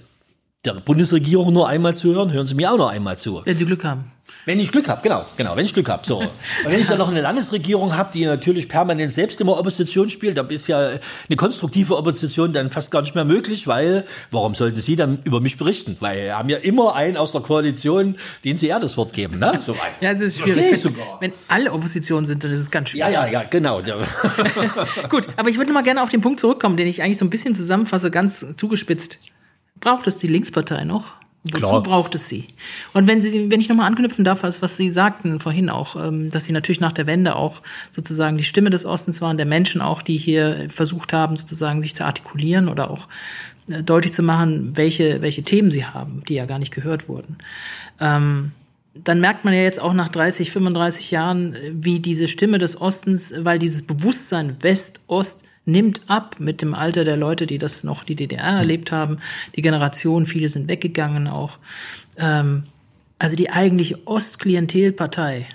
der 0.65 0.75
Bundesregierung 0.75 1.53
nur 1.53 1.69
einmal 1.69 1.95
zu 1.95 2.15
hören, 2.15 2.33
hören 2.33 2.47
Sie 2.47 2.55
mir 2.55 2.73
auch 2.73 2.79
noch 2.79 2.91
einmal 2.91 3.19
zu. 3.19 3.43
Wenn 3.45 3.59
Sie 3.59 3.65
Glück 3.67 3.85
haben. 3.85 4.11
Wenn 4.47 4.61
ich 4.61 4.73
Glück 4.73 4.89
habe, 4.89 5.01
genau, 5.03 5.25
genau, 5.37 5.57
wenn 5.57 5.65
ich 5.65 5.73
Glück 5.73 5.89
habe. 5.89 6.07
So. 6.07 6.19
Und 6.19 6.31
wenn 6.67 6.81
ich 6.81 6.87
dann 6.87 6.99
noch 6.99 7.11
eine 7.11 7.23
Landesregierung 7.23 7.97
habe, 7.97 8.11
die 8.13 8.25
natürlich 8.25 8.69
permanent 8.69 9.13
selbst 9.13 9.41
immer 9.41 9.59
Opposition 9.59 10.11
spielt, 10.11 10.37
dann 10.37 10.49
ist 10.51 10.67
ja 10.67 10.79
eine 10.81 11.37
konstruktive 11.37 11.97
Opposition 11.97 12.53
dann 12.53 12.71
fast 12.71 12.91
gar 12.91 13.03
nicht 13.03 13.15
mehr 13.15 13.25
möglich, 13.25 13.67
weil 13.67 14.05
warum 14.31 14.55
sollte 14.55 14.81
sie 14.81 14.97
dann 14.97 15.21
über 15.25 15.41
mich 15.41 15.57
berichten? 15.57 15.97
Weil 16.01 16.25
wir 16.25 16.39
haben 16.39 16.49
ja 16.49 16.59
immer 16.59 16.95
einen 16.95 17.17
aus 17.17 17.33
der 17.33 17.41
Koalition, 17.41 18.17
den 18.45 18.57
sie 18.57 18.69
eher 18.69 18.81
das 18.81 18.97
Wort 18.97 19.13
geben. 19.13 19.39
Ne? 19.39 19.61
So, 19.63 19.77
ja, 20.01 20.13
das 20.13 20.23
ist 20.23 20.41
schwierig. 20.41 20.85
Wenn, 20.85 20.95
wenn 21.21 21.33
alle 21.49 21.73
Opposition 21.73 22.25
sind, 22.25 22.45
dann 22.45 22.51
ist 22.51 22.61
es 22.61 22.71
ganz 22.71 22.91
schwierig. 22.91 23.13
Ja, 23.13 23.27
ja, 23.27 23.33
ja, 23.33 23.43
genau. 23.45 23.83
Gut, 25.09 25.27
aber 25.37 25.49
ich 25.49 25.59
würde 25.59 25.73
mal 25.73 25.83
gerne 25.83 26.03
auf 26.03 26.11
den 26.11 26.21
Punkt 26.21 26.41
zurückkommen, 26.41 26.77
den 26.77 26.87
ich 26.87 27.03
eigentlich 27.03 27.19
so 27.19 27.25
ein 27.25 27.31
bisschen 27.31 27.55
zusammenfasse, 27.55 28.11
ganz 28.11 28.45
zugespitzt. 28.57 29.19
Braucht 29.85 30.07
es 30.07 30.17
die 30.17 30.29
Linkspartei 30.29 30.85
noch? 30.85 31.13
Wozu 31.47 31.59
Klar. 31.59 31.83
braucht 31.83 32.15
es 32.15 32.27
sie? 32.27 32.47
Und 32.95 33.07
wenn 33.07 33.21
Sie, 33.21 33.51
wenn 33.51 33.61
ich 33.61 33.69
nochmal 33.69 33.87
anknüpfen 33.87 34.25
darf, 34.25 34.43
was 34.43 34.77
Sie 34.79 34.91
sagten 34.91 35.41
vorhin 35.41 35.69
auch, 35.69 35.95
ähm, 35.95 36.31
dass 36.31 36.47
Sie 36.47 36.53
natürlich 36.53 36.81
nach 36.81 36.93
der 36.93 37.07
Wende 37.07 37.37
auch 37.37 37.61
sozusagen 37.91 38.39
die 38.39 38.45
Stimme 38.45 38.71
des 38.71 38.87
Ostens 38.87 39.21
waren, 39.21 39.37
der 39.37 39.45
Menschen 39.45 39.83
auch, 39.83 40.01
die 40.01 40.17
hier 40.17 40.69
versucht 40.71 41.13
haben, 41.13 41.37
sozusagen 41.37 41.83
sich 41.83 41.95
zu 41.95 42.07
artikulieren 42.07 42.71
oder 42.71 42.91
auch 42.91 43.09
äh, 43.69 43.83
deutlich 43.83 44.15
zu 44.15 44.23
machen, 44.23 44.75
welche, 44.75 45.21
welche 45.21 45.43
Themen 45.43 45.71
sie 45.71 45.85
haben, 45.85 46.23
die 46.27 46.35
ja 46.35 46.47
gar 46.47 46.59
nicht 46.59 46.73
gehört 46.73 47.11
wurden. 47.11 47.37
Ähm, 48.01 48.53
dann 48.95 49.21
merkt 49.21 49.45
man 49.45 49.53
ja 49.53 49.61
jetzt 49.61 49.83
auch 49.83 49.93
nach 49.93 50.09
30, 50.09 50.51
35 50.51 51.11
Jahren, 51.11 51.57
wie 51.73 52.01
diese 52.01 52.27
Stimme 52.27 52.57
des 52.57 52.81
Ostens, 52.81 53.35
weil 53.37 53.59
dieses 53.59 53.83
Bewusstsein 53.83 54.57
West-Ost 54.63 55.45
nimmt 55.67 56.03
ab 56.09 56.37
mit 56.39 56.63
dem 56.63 56.75
Alter 56.75 57.05
der 57.05 57.17
Leute, 57.17 57.47
die 57.47 57.59
das 57.59 57.85
noch 57.85 58.05
die 58.05 58.17
DDR 58.17 58.59
erlebt 58.59 58.93
haben. 58.93 59.19
Die 59.57 59.63
Generation, 59.63 60.27
viele 60.27 60.49
sind 60.49 60.69
weggegangen 60.69 61.29
auch. 61.29 61.59
Ähm, 62.19 62.65
also 63.19 63.37
die 63.37 63.51
eigentliche 63.51 64.07
Ostklientelpartei 64.07 65.47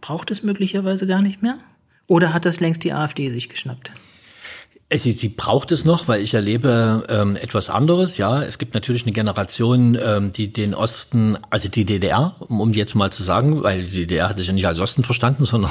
braucht 0.00 0.30
es 0.30 0.42
möglicherweise 0.42 1.06
gar 1.06 1.22
nicht 1.22 1.42
mehr? 1.42 1.58
Oder 2.06 2.32
hat 2.32 2.44
das 2.44 2.60
längst 2.60 2.84
die 2.84 2.92
AfD 2.92 3.30
sich 3.30 3.48
geschnappt? 3.48 3.92
Sie, 4.94 5.12
sie 5.12 5.30
braucht 5.30 5.72
es 5.72 5.86
noch, 5.86 6.06
weil 6.06 6.20
ich 6.20 6.34
erlebe 6.34 7.04
ähm, 7.08 7.36
etwas 7.36 7.70
anderes. 7.70 8.18
Ja, 8.18 8.42
es 8.42 8.58
gibt 8.58 8.74
natürlich 8.74 9.04
eine 9.04 9.12
Generation, 9.12 9.96
ähm, 10.02 10.32
die 10.32 10.52
den 10.52 10.74
Osten, 10.74 11.38
also 11.48 11.68
die 11.70 11.86
DDR, 11.86 12.36
um, 12.40 12.60
um 12.60 12.72
jetzt 12.72 12.94
mal 12.94 13.10
zu 13.10 13.22
sagen, 13.22 13.62
weil 13.62 13.84
die 13.84 14.00
DDR 14.00 14.28
hat 14.28 14.36
sich 14.36 14.48
ja 14.48 14.52
nicht 14.52 14.66
als 14.66 14.80
Osten 14.80 15.02
verstanden, 15.02 15.46
sondern 15.46 15.70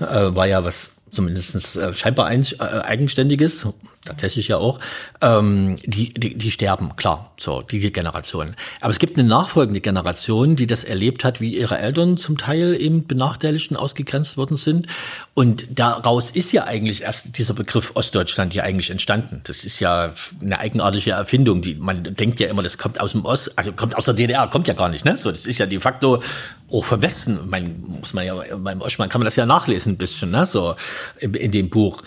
äh, 0.00 0.34
war 0.34 0.46
ja 0.46 0.64
was 0.64 0.90
zumindest 1.12 1.76
äh, 1.76 1.94
scheinbar 1.94 2.26
ein, 2.26 2.44
äh, 2.58 2.64
eigenständiges, 2.64 3.68
tatsächlich 4.04 4.48
ja 4.48 4.56
auch, 4.56 4.80
ähm, 5.20 5.76
die, 5.84 6.12
die, 6.12 6.34
die 6.36 6.50
sterben, 6.50 6.96
klar, 6.96 7.32
so, 7.38 7.60
die 7.60 7.92
Generation. 7.92 8.56
Aber 8.80 8.90
es 8.90 8.98
gibt 8.98 9.18
eine 9.18 9.28
nachfolgende 9.28 9.80
Generation, 9.80 10.56
die 10.56 10.66
das 10.66 10.84
erlebt 10.84 11.22
hat, 11.22 11.40
wie 11.40 11.56
ihre 11.56 11.78
Eltern 11.78 12.16
zum 12.16 12.38
Teil 12.38 12.74
eben 12.80 13.06
benachteiligt 13.06 13.70
und 13.70 13.76
ausgegrenzt 13.76 14.36
worden 14.36 14.56
sind. 14.56 14.86
Und 15.34 15.78
daraus 15.78 16.30
ist 16.30 16.52
ja 16.52 16.64
eigentlich 16.64 17.02
erst 17.02 17.38
dieser 17.38 17.54
Begriff 17.54 17.92
Ostdeutschland 17.94 18.54
hier 18.54 18.64
eigentlich 18.64 18.90
entstanden. 18.90 19.42
Das 19.44 19.64
ist 19.64 19.78
ja 19.80 20.14
eine 20.40 20.58
eigenartige 20.58 21.12
Erfindung, 21.12 21.60
die 21.60 21.74
man 21.74 22.02
denkt 22.02 22.40
ja 22.40 22.48
immer, 22.48 22.62
das 22.62 22.78
kommt 22.78 23.00
aus 23.00 23.12
dem 23.12 23.24
Ost, 23.24 23.52
also 23.56 23.72
kommt 23.72 23.96
aus 23.96 24.06
der 24.06 24.14
DDR, 24.14 24.48
kommt 24.48 24.66
ja 24.66 24.74
gar 24.74 24.88
nicht, 24.88 25.04
ne? 25.04 25.16
So, 25.16 25.30
das 25.30 25.46
ist 25.46 25.58
ja 25.58 25.66
de 25.66 25.78
facto 25.78 26.22
auch 26.72 26.84
vom 26.84 27.02
Westen. 27.02 27.38
Mein, 27.48 27.84
muss 28.00 28.14
man 28.14 28.24
ja 28.24 28.34
beim 28.56 28.80
Oschmann 28.80 29.08
kann 29.08 29.20
man 29.20 29.26
das 29.26 29.36
ja 29.36 29.46
nachlesen 29.46 29.94
ein 29.94 29.98
bisschen, 29.98 30.30
ne? 30.30 30.46
So 30.46 30.74
in, 31.18 31.34
in 31.34 31.50
dem 31.50 31.70
Buch. 31.70 32.02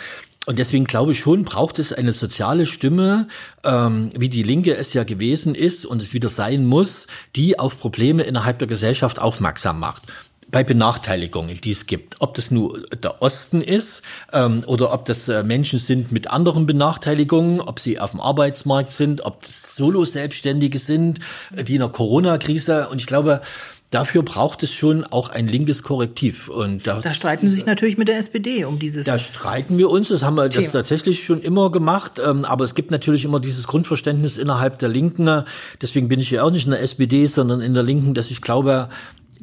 Und 0.45 0.59
deswegen 0.59 0.85
glaube 0.85 1.13
ich 1.13 1.19
schon, 1.19 1.43
braucht 1.43 1.79
es 1.79 1.91
eine 1.91 2.11
soziale 2.11 2.67
Stimme, 2.67 3.27
ähm, 3.63 4.11
wie 4.15 4.29
die 4.29 4.43
Linke 4.43 4.75
es 4.75 4.93
ja 4.93 5.03
gewesen 5.03 5.55
ist 5.55 5.85
und 5.85 6.01
es 6.01 6.13
wieder 6.13 6.29
sein 6.29 6.65
muss, 6.65 7.07
die 7.35 7.57
auf 7.57 7.79
Probleme 7.79 8.23
innerhalb 8.23 8.59
der 8.59 8.67
Gesellschaft 8.67 9.19
aufmerksam 9.19 9.79
macht 9.79 10.03
bei 10.51 10.63
Benachteiligungen, 10.63 11.59
die 11.59 11.71
es 11.71 11.87
gibt. 11.87 12.15
Ob 12.19 12.33
das 12.35 12.51
nur 12.51 12.87
der 12.89 13.21
Osten 13.21 13.61
ist 13.61 14.03
ähm, 14.31 14.63
oder 14.67 14.93
ob 14.93 15.05
das 15.05 15.27
äh, 15.27 15.43
Menschen 15.43 15.79
sind 15.79 16.11
mit 16.11 16.29
anderen 16.29 16.65
Benachteiligungen, 16.65 17.59
ob 17.61 17.79
sie 17.79 17.99
auf 17.99 18.11
dem 18.11 18.21
Arbeitsmarkt 18.21 18.91
sind, 18.91 19.25
ob 19.25 19.41
das 19.41 19.75
Solo-Selbstständige 19.75 20.79
sind, 20.79 21.19
äh, 21.55 21.63
die 21.63 21.75
in 21.75 21.81
der 21.81 21.89
Corona-Krise. 21.89 22.87
Und 22.89 23.01
ich 23.01 23.07
glaube, 23.07 23.41
Dafür 23.91 24.23
braucht 24.23 24.63
es 24.63 24.73
schon 24.73 25.03
auch 25.05 25.29
ein 25.29 25.47
linkes 25.47 25.83
Korrektiv. 25.83 26.49
Und 26.49 26.87
da, 26.87 26.99
da 26.99 27.11
streiten 27.11 27.47
Sie 27.47 27.55
sich 27.55 27.65
natürlich 27.65 27.97
mit 27.97 28.07
der 28.07 28.17
SPD 28.17 28.65
um 28.65 28.79
dieses. 28.79 29.05
Da 29.05 29.19
streiten 29.19 29.77
wir 29.77 29.89
uns. 29.89 30.09
Das 30.09 30.23
haben 30.23 30.35
wir 30.35 30.49
Thema. 30.49 30.63
das 30.63 30.71
tatsächlich 30.71 31.23
schon 31.23 31.41
immer 31.41 31.71
gemacht. 31.71 32.19
Ähm, 32.23 32.45
aber 32.45 32.65
es 32.65 32.73
gibt 32.73 32.89
natürlich 32.91 33.25
immer 33.25 33.39
dieses 33.39 33.67
Grundverständnis 33.67 34.37
innerhalb 34.37 34.79
der 34.79 34.89
Linken. 34.89 35.43
Deswegen 35.81 36.07
bin 36.07 36.19
ich 36.19 36.31
ja 36.31 36.43
auch 36.43 36.51
nicht 36.51 36.65
in 36.65 36.71
der 36.71 36.81
SPD, 36.81 37.27
sondern 37.27 37.61
in 37.61 37.73
der 37.73 37.83
Linken, 37.83 38.15
dass 38.15 38.31
ich 38.31 38.41
glaube, 38.41 38.89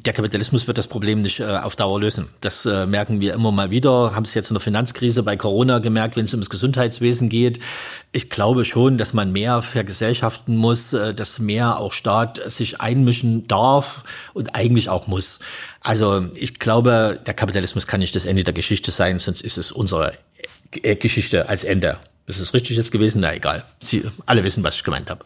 der 0.05 0.13
Kapitalismus 0.13 0.67
wird 0.67 0.77
das 0.77 0.87
Problem 0.87 1.21
nicht 1.21 1.39
äh, 1.39 1.45
auf 1.45 1.75
Dauer 1.75 1.99
lösen. 1.99 2.27
Das 2.41 2.65
äh, 2.65 2.85
merken 2.85 3.21
wir 3.21 3.33
immer 3.33 3.51
mal 3.51 3.69
wieder. 3.69 4.13
Haben 4.13 4.23
es 4.23 4.33
jetzt 4.33 4.49
in 4.49 4.55
der 4.55 4.61
Finanzkrise 4.61 5.23
bei 5.23 5.37
Corona 5.37 5.79
gemerkt, 5.79 6.17
wenn 6.17 6.25
es 6.25 6.33
ums 6.33 6.49
Gesundheitswesen 6.49 7.29
geht. 7.29 7.59
Ich 8.11 8.29
glaube 8.29 8.65
schon, 8.65 8.97
dass 8.97 9.13
man 9.13 9.31
mehr 9.31 9.61
vergesellschaften 9.61 10.57
muss, 10.57 10.93
äh, 10.93 11.13
dass 11.13 11.39
mehr 11.39 11.77
auch 11.77 11.93
Staat 11.93 12.39
sich 12.51 12.81
einmischen 12.81 13.47
darf 13.47 14.03
und 14.33 14.55
eigentlich 14.55 14.89
auch 14.89 15.07
muss. 15.07 15.39
Also 15.79 16.25
ich 16.35 16.59
glaube, 16.59 17.19
der 17.25 17.33
Kapitalismus 17.33 17.87
kann 17.87 18.01
nicht 18.01 18.15
das 18.15 18.25
Ende 18.25 18.43
der 18.43 18.53
Geschichte 18.53 18.91
sein, 18.91 19.19
sonst 19.19 19.41
ist 19.41 19.57
es 19.57 19.71
unsere 19.71 20.13
äh, 20.81 20.95
Geschichte 20.95 21.47
als 21.47 21.63
Ende. 21.63 21.97
Ist 22.27 22.39
es 22.39 22.53
richtig 22.53 22.75
jetzt 22.75 22.91
gewesen? 22.91 23.21
Na 23.21 23.33
egal. 23.33 23.63
Sie 23.79 24.03
alle 24.25 24.43
wissen, 24.43 24.63
was 24.63 24.75
ich 24.75 24.83
gemeint 24.83 25.09
habe. 25.09 25.23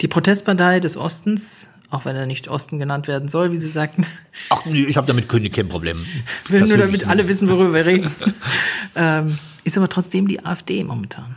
Die 0.00 0.08
Protestpartei 0.08 0.80
des 0.80 0.96
Ostens 0.96 1.68
auch 1.90 2.04
wenn 2.04 2.16
er 2.16 2.26
nicht 2.26 2.48
Osten 2.48 2.78
genannt 2.78 3.08
werden 3.08 3.28
soll, 3.28 3.52
wie 3.52 3.56
Sie 3.56 3.68
sagten. 3.68 4.06
Ach 4.48 4.64
nee, 4.64 4.84
ich 4.84 4.96
habe 4.96 5.06
damit 5.06 5.28
kein 5.28 5.68
Problem. 5.68 6.06
Nur 6.48 6.78
damit 6.78 7.06
alle 7.06 7.26
wissen, 7.26 7.48
worüber 7.48 7.74
wir 7.74 7.86
reden. 7.86 8.10
ähm, 8.94 9.38
ist 9.64 9.76
aber 9.76 9.88
trotzdem 9.88 10.28
die 10.28 10.44
AfD 10.44 10.82
momentan. 10.84 11.36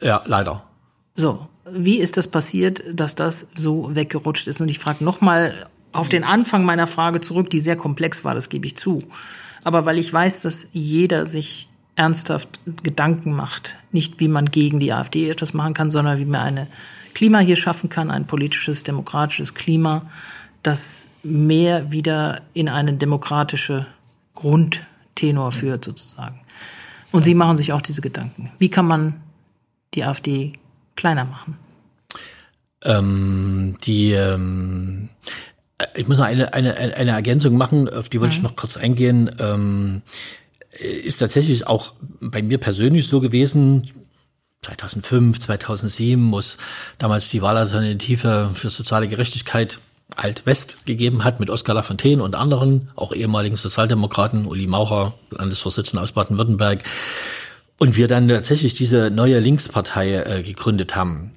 Ja, 0.00 0.22
leider. 0.26 0.64
So, 1.14 1.48
wie 1.70 1.98
ist 1.98 2.16
das 2.16 2.28
passiert, 2.28 2.82
dass 2.92 3.14
das 3.16 3.48
so 3.54 3.94
weggerutscht 3.94 4.46
ist? 4.46 4.60
Und 4.60 4.68
ich 4.68 4.78
frage 4.78 5.04
nochmal 5.04 5.66
auf 5.92 6.08
den 6.08 6.24
Anfang 6.24 6.64
meiner 6.64 6.86
Frage 6.86 7.20
zurück, 7.20 7.50
die 7.50 7.58
sehr 7.58 7.76
komplex 7.76 8.24
war, 8.24 8.34
das 8.34 8.48
gebe 8.48 8.66
ich 8.66 8.76
zu. 8.76 9.02
Aber 9.64 9.84
weil 9.86 9.98
ich 9.98 10.12
weiß, 10.12 10.42
dass 10.42 10.68
jeder 10.72 11.26
sich 11.26 11.68
ernsthaft 11.96 12.60
Gedanken 12.82 13.32
macht, 13.32 13.76
nicht 13.92 14.20
wie 14.20 14.28
man 14.28 14.46
gegen 14.46 14.80
die 14.80 14.92
AfD 14.92 15.28
etwas 15.28 15.52
machen 15.52 15.74
kann, 15.74 15.90
sondern 15.90 16.18
wie 16.18 16.24
man 16.24 16.40
eine 16.40 16.68
Klima 17.14 17.38
hier 17.38 17.56
schaffen 17.56 17.88
kann, 17.88 18.10
ein 18.10 18.26
politisches, 18.26 18.84
demokratisches 18.84 19.54
Klima, 19.54 20.10
das 20.62 21.08
mehr 21.22 21.90
wieder 21.92 22.42
in 22.54 22.68
einen 22.68 22.98
demokratische 22.98 23.86
Grundtenor 24.34 25.52
führt 25.52 25.84
sozusagen. 25.84 26.40
Und 27.12 27.24
Sie 27.24 27.34
machen 27.34 27.56
sich 27.56 27.72
auch 27.72 27.82
diese 27.82 28.00
Gedanken. 28.00 28.50
Wie 28.58 28.68
kann 28.68 28.86
man 28.86 29.20
die 29.94 30.04
AfD 30.04 30.52
kleiner 30.96 31.24
machen? 31.24 31.58
Ähm, 32.82 33.76
die 33.84 34.12
ähm, 34.12 35.10
ich 35.96 36.08
muss 36.08 36.18
noch 36.18 36.24
eine, 36.24 36.52
eine, 36.52 36.76
eine 36.76 37.10
Ergänzung 37.10 37.56
machen, 37.56 37.88
auf 37.88 38.08
die 38.08 38.20
wollte 38.20 38.34
mhm. 38.34 38.38
ich 38.38 38.42
noch 38.42 38.56
kurz 38.56 38.76
eingehen. 38.76 39.30
Ähm, 39.38 40.02
ist 40.78 41.18
tatsächlich 41.18 41.66
auch 41.66 41.94
bei 42.20 42.42
mir 42.42 42.58
persönlich 42.58 43.08
so 43.08 43.20
gewesen, 43.20 43.90
2005, 44.62 45.40
2007, 45.40 46.22
muss 46.22 46.58
damals 46.98 47.30
die 47.30 47.40
Wahlalternative 47.40 48.50
für 48.52 48.68
soziale 48.68 49.08
Gerechtigkeit 49.08 49.80
Alt-West 50.16 50.84
gegeben 50.86 51.24
hat 51.24 51.40
mit 51.40 51.48
Oskar 51.48 51.74
Lafontaine 51.74 52.22
und 52.22 52.34
anderen, 52.34 52.90
auch 52.94 53.12
ehemaligen 53.12 53.56
Sozialdemokraten, 53.56 54.44
Uli 54.44 54.66
Maucher, 54.66 55.14
Landesvorsitzender 55.30 56.02
aus 56.02 56.12
Baden-Württemberg. 56.12 56.82
Und 57.78 57.96
wir 57.96 58.08
dann 58.08 58.28
tatsächlich 58.28 58.74
diese 58.74 59.10
neue 59.10 59.38
Linkspartei 59.38 60.14
äh, 60.14 60.42
gegründet 60.42 60.94
haben 60.94 61.32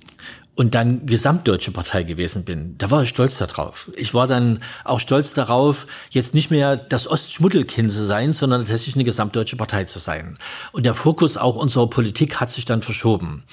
und 0.55 0.75
dann 0.75 1.05
Gesamtdeutsche 1.05 1.71
Partei 1.71 2.03
gewesen 2.03 2.45
bin, 2.45 2.77
da 2.77 2.91
war 2.91 3.01
ich 3.01 3.09
stolz 3.09 3.37
darauf. 3.37 3.89
Ich 3.95 4.13
war 4.13 4.27
dann 4.27 4.59
auch 4.83 4.99
stolz 4.99 5.33
darauf, 5.33 5.87
jetzt 6.11 6.35
nicht 6.35 6.51
mehr 6.51 6.77
das 6.77 7.07
Ostschmuddelkind 7.07 7.91
zu 7.91 8.05
sein, 8.05 8.33
sondern 8.33 8.61
tatsächlich 8.61 8.95
eine 8.95 9.03
Gesamtdeutsche 9.03 9.55
Partei 9.55 9.85
zu 9.85 9.97
sein. 9.97 10.37
Und 10.71 10.85
der 10.85 10.93
Fokus 10.93 11.37
auch 11.37 11.55
unserer 11.55 11.89
Politik 11.89 12.39
hat 12.39 12.51
sich 12.51 12.65
dann 12.65 12.83
verschoben. 12.83 13.43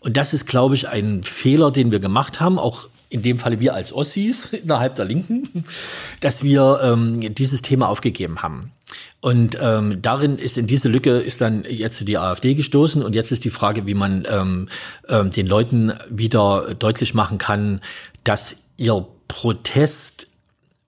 Und 0.00 0.16
das 0.16 0.32
ist, 0.32 0.46
glaube 0.46 0.74
ich, 0.74 0.88
ein 0.88 1.22
Fehler, 1.22 1.70
den 1.70 1.92
wir 1.92 2.00
gemacht 2.00 2.40
haben, 2.40 2.58
auch 2.58 2.88
in 3.08 3.22
dem 3.22 3.38
Falle 3.38 3.60
wir 3.60 3.74
als 3.74 3.92
Ossis 3.92 4.52
innerhalb 4.52 4.94
der 4.96 5.04
Linken, 5.04 5.64
dass 6.20 6.42
wir 6.42 6.80
ähm, 6.82 7.34
dieses 7.34 7.62
Thema 7.62 7.88
aufgegeben 7.88 8.42
haben. 8.42 8.72
Und 9.20 9.58
ähm, 9.60 10.00
darin 10.02 10.38
ist 10.38 10.56
in 10.56 10.66
diese 10.66 10.88
Lücke 10.88 11.18
ist 11.18 11.40
dann 11.40 11.64
jetzt 11.68 12.06
die 12.06 12.18
AfD 12.18 12.54
gestoßen 12.54 13.02
und 13.02 13.14
jetzt 13.14 13.32
ist 13.32 13.44
die 13.44 13.50
Frage, 13.50 13.86
wie 13.86 13.94
man 13.94 14.26
ähm, 14.30 14.68
ähm, 15.08 15.30
den 15.30 15.46
Leuten 15.46 15.92
wieder 16.08 16.74
deutlich 16.74 17.14
machen 17.14 17.38
kann, 17.38 17.80
dass 18.22 18.56
ihr 18.76 19.06
Protest 19.26 20.28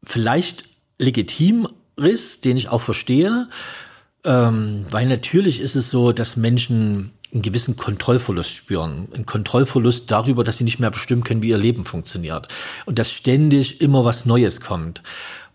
vielleicht 0.05 0.65
legitim 0.99 1.69
ist, 1.97 2.45
den 2.45 2.57
ich 2.57 2.69
auch 2.69 2.81
verstehe, 2.81 3.49
ähm, 4.25 4.87
weil 4.91 5.07
natürlich 5.07 5.61
ist 5.61 5.75
es 5.75 5.91
so, 5.91 6.13
dass 6.13 6.37
Menschen 6.37 7.13
einen 7.33 7.43
gewissen 7.43 7.77
Kontrollverlust 7.77 8.51
spüren. 8.51 9.09
Einen 9.13 9.27
Kontrollverlust 9.27 10.11
darüber, 10.11 10.45
dass 10.45 10.59
sie 10.59 10.65
nicht 10.65 10.81
mehr 10.81 10.91
bestimmen 10.91 11.25
können, 11.25 11.43
wie 11.43 11.51
ihr 11.51 11.59
Leben 11.59 11.85
funktioniert. 11.85 12.49
Und 12.87 12.99
dass 12.99 13.13
ständig 13.13 13.81
immer 13.81 14.05
was 14.05 14.25
Neues 14.25 14.61
kommt. 14.61 15.03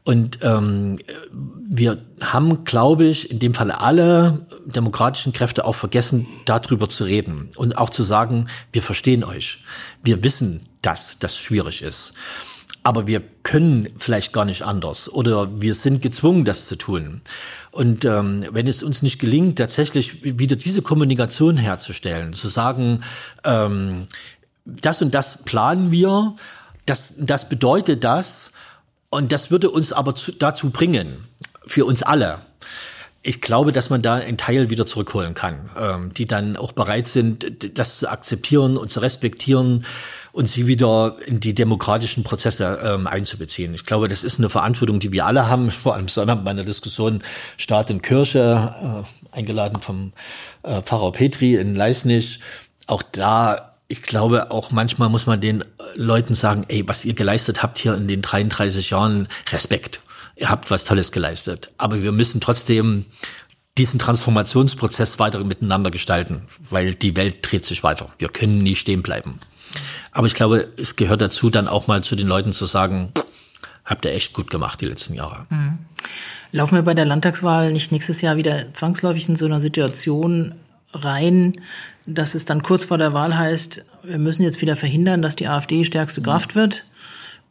Und 0.05 0.39
ähm, 0.41 0.99
wir 1.31 1.97
haben, 2.19 2.65
glaube 2.65 3.05
ich, 3.05 3.31
in 3.31 3.39
dem 3.39 3.53
Fall 3.53 3.71
alle 3.71 4.45
demokratischen 4.65 5.31
Kräfte 5.31 5.63
auch 5.63 5.75
vergessen, 5.75 6.27
darüber 6.45 6.89
zu 6.89 7.05
reden 7.05 7.49
und 7.55 7.77
auch 7.77 7.89
zu 7.89 8.03
sagen, 8.03 8.49
wir 8.73 8.81
verstehen 8.81 9.23
euch. 9.23 9.63
Wir 10.03 10.21
wissen, 10.23 10.67
dass 10.81 11.19
das 11.19 11.37
schwierig 11.37 11.81
ist. 11.81 12.13
Aber 12.83 13.07
wir 13.07 13.21
können 13.43 13.89
vielleicht 13.97 14.33
gar 14.33 14.43
nicht 14.45 14.63
anders 14.63 15.09
oder 15.09 15.61
wir 15.61 15.73
sind 15.73 16.01
gezwungen, 16.01 16.43
das 16.43 16.67
zu 16.67 16.75
tun. 16.75 17.21
Und 17.71 18.03
ähm, 18.03 18.45
wenn 18.51 18.67
es 18.67 18.83
uns 18.83 19.01
nicht 19.01 19.19
gelingt, 19.19 19.57
tatsächlich 19.57 20.23
wieder 20.37 20.57
diese 20.57 20.81
Kommunikation 20.81 21.55
herzustellen, 21.55 22.33
zu 22.33 22.49
sagen, 22.49 23.03
ähm, 23.45 24.07
das 24.65 25.01
und 25.01 25.13
das 25.13 25.43
planen 25.43 25.91
wir, 25.91 26.35
das, 26.85 27.15
das 27.17 27.47
bedeutet 27.47 28.03
das, 28.03 28.51
und 29.13 29.31
das 29.31 29.51
würde 29.51 29.69
uns 29.69 29.93
aber 29.93 30.15
zu, 30.15 30.31
dazu 30.31 30.71
bringen, 30.71 31.27
für 31.67 31.85
uns 31.85 32.01
alle. 32.01 32.39
Ich 33.21 33.41
glaube, 33.41 33.71
dass 33.71 33.89
man 33.89 34.01
da 34.01 34.15
einen 34.15 34.37
Teil 34.37 34.69
wieder 34.69 34.85
zurückholen 34.85 35.35
kann, 35.35 35.69
ähm, 35.79 36.13
die 36.13 36.25
dann 36.25 36.57
auch 36.57 36.71
bereit 36.71 37.07
sind, 37.07 37.77
das 37.77 37.99
zu 37.99 38.09
akzeptieren 38.09 38.75
und 38.75 38.89
zu 38.89 38.99
respektieren 39.01 39.85
und 40.33 40.49
sie 40.49 40.67
wieder 40.67 41.15
in 41.25 41.39
die 41.39 41.53
demokratischen 41.53 42.23
Prozesse 42.23 42.79
ähm, 42.83 43.07
einzubeziehen. 43.07 43.73
Ich 43.75 43.85
glaube, 43.85 44.07
das 44.07 44.23
ist 44.23 44.39
eine 44.39 44.49
Verantwortung, 44.49 44.99
die 44.99 45.11
wir 45.11 45.25
alle 45.25 45.47
haben. 45.47 45.71
Vor 45.71 45.93
allem 45.93 46.09
Sonntag 46.09 46.43
bei 46.43 46.51
einer 46.51 46.65
Diskussion 46.65 47.23
Staat 47.57 47.91
und 47.91 48.01
Kirche, 48.01 49.05
äh, 49.31 49.35
eingeladen 49.37 49.79
vom 49.79 50.11
äh, 50.63 50.81
Pfarrer 50.81 51.11
Petri 51.11 51.55
in 51.55 51.75
Leisnich. 51.75 52.39
Auch 52.87 53.03
da 53.03 53.69
ich 53.87 54.01
glaube, 54.01 54.49
auch 54.49 54.71
manchmal 54.71 55.09
muss 55.09 55.27
man 55.27 55.39
den 55.39 55.63
Leuten 55.93 56.33
sagen, 56.33 56.65
ey, 56.67 56.87
was 56.87 57.05
ihr 57.05 57.13
geleistet 57.13 57.61
habt 57.61 57.77
hier 57.77 57.93
in 57.93 58.07
den 58.07 58.23
33 58.23 58.89
Jahren, 58.89 59.27
Respekt. 59.51 59.99
Ihr 60.35 60.49
habt 60.49 60.71
was 60.71 60.83
Tolles 60.83 61.11
geleistet. 61.11 61.69
Aber 61.77 62.01
wir 62.01 62.11
müssen 62.11 62.41
trotzdem 62.41 63.05
diesen 63.77 63.99
Transformationsprozess 63.99 65.19
weiter 65.19 65.43
miteinander 65.43 65.91
gestalten, 65.91 66.41
weil 66.71 66.95
die 66.95 67.15
Welt 67.15 67.37
dreht 67.41 67.65
sich 67.65 67.83
weiter. 67.83 68.11
Wir 68.17 68.29
können 68.29 68.63
nie 68.63 68.75
stehen 68.75 69.03
bleiben. 69.03 69.39
Aber 70.11 70.27
ich 70.27 70.33
glaube, 70.33 70.67
es 70.77 70.95
gehört 70.95 71.21
dazu, 71.21 71.49
dann 71.49 71.67
auch 71.67 71.87
mal 71.87 72.03
zu 72.03 72.15
den 72.15 72.27
Leuten 72.27 72.53
zu 72.53 72.65
sagen, 72.65 73.11
habt 73.85 74.05
ihr 74.05 74.13
echt 74.13 74.33
gut 74.33 74.49
gemacht 74.49 74.81
die 74.81 74.85
letzten 74.85 75.13
Jahre. 75.13 75.45
Mhm. 75.49 75.79
Laufen 76.51 76.75
wir 76.75 76.83
bei 76.83 76.93
der 76.93 77.05
Landtagswahl 77.05 77.71
nicht 77.71 77.91
nächstes 77.91 78.21
Jahr 78.21 78.37
wieder 78.37 78.73
zwangsläufig 78.73 79.27
in 79.27 79.35
so 79.35 79.45
einer 79.45 79.59
Situation, 79.59 80.53
rein, 80.93 81.53
dass 82.05 82.35
es 82.35 82.45
dann 82.45 82.61
kurz 82.61 82.85
vor 82.85 82.97
der 82.97 83.13
Wahl 83.13 83.37
heißt, 83.37 83.83
wir 84.03 84.19
müssen 84.19 84.43
jetzt 84.43 84.61
wieder 84.61 84.75
verhindern, 84.75 85.21
dass 85.21 85.35
die 85.35 85.47
AfD 85.47 85.83
stärkste 85.83 86.21
mhm. 86.21 86.25
Kraft 86.25 86.55
wird. 86.55 86.85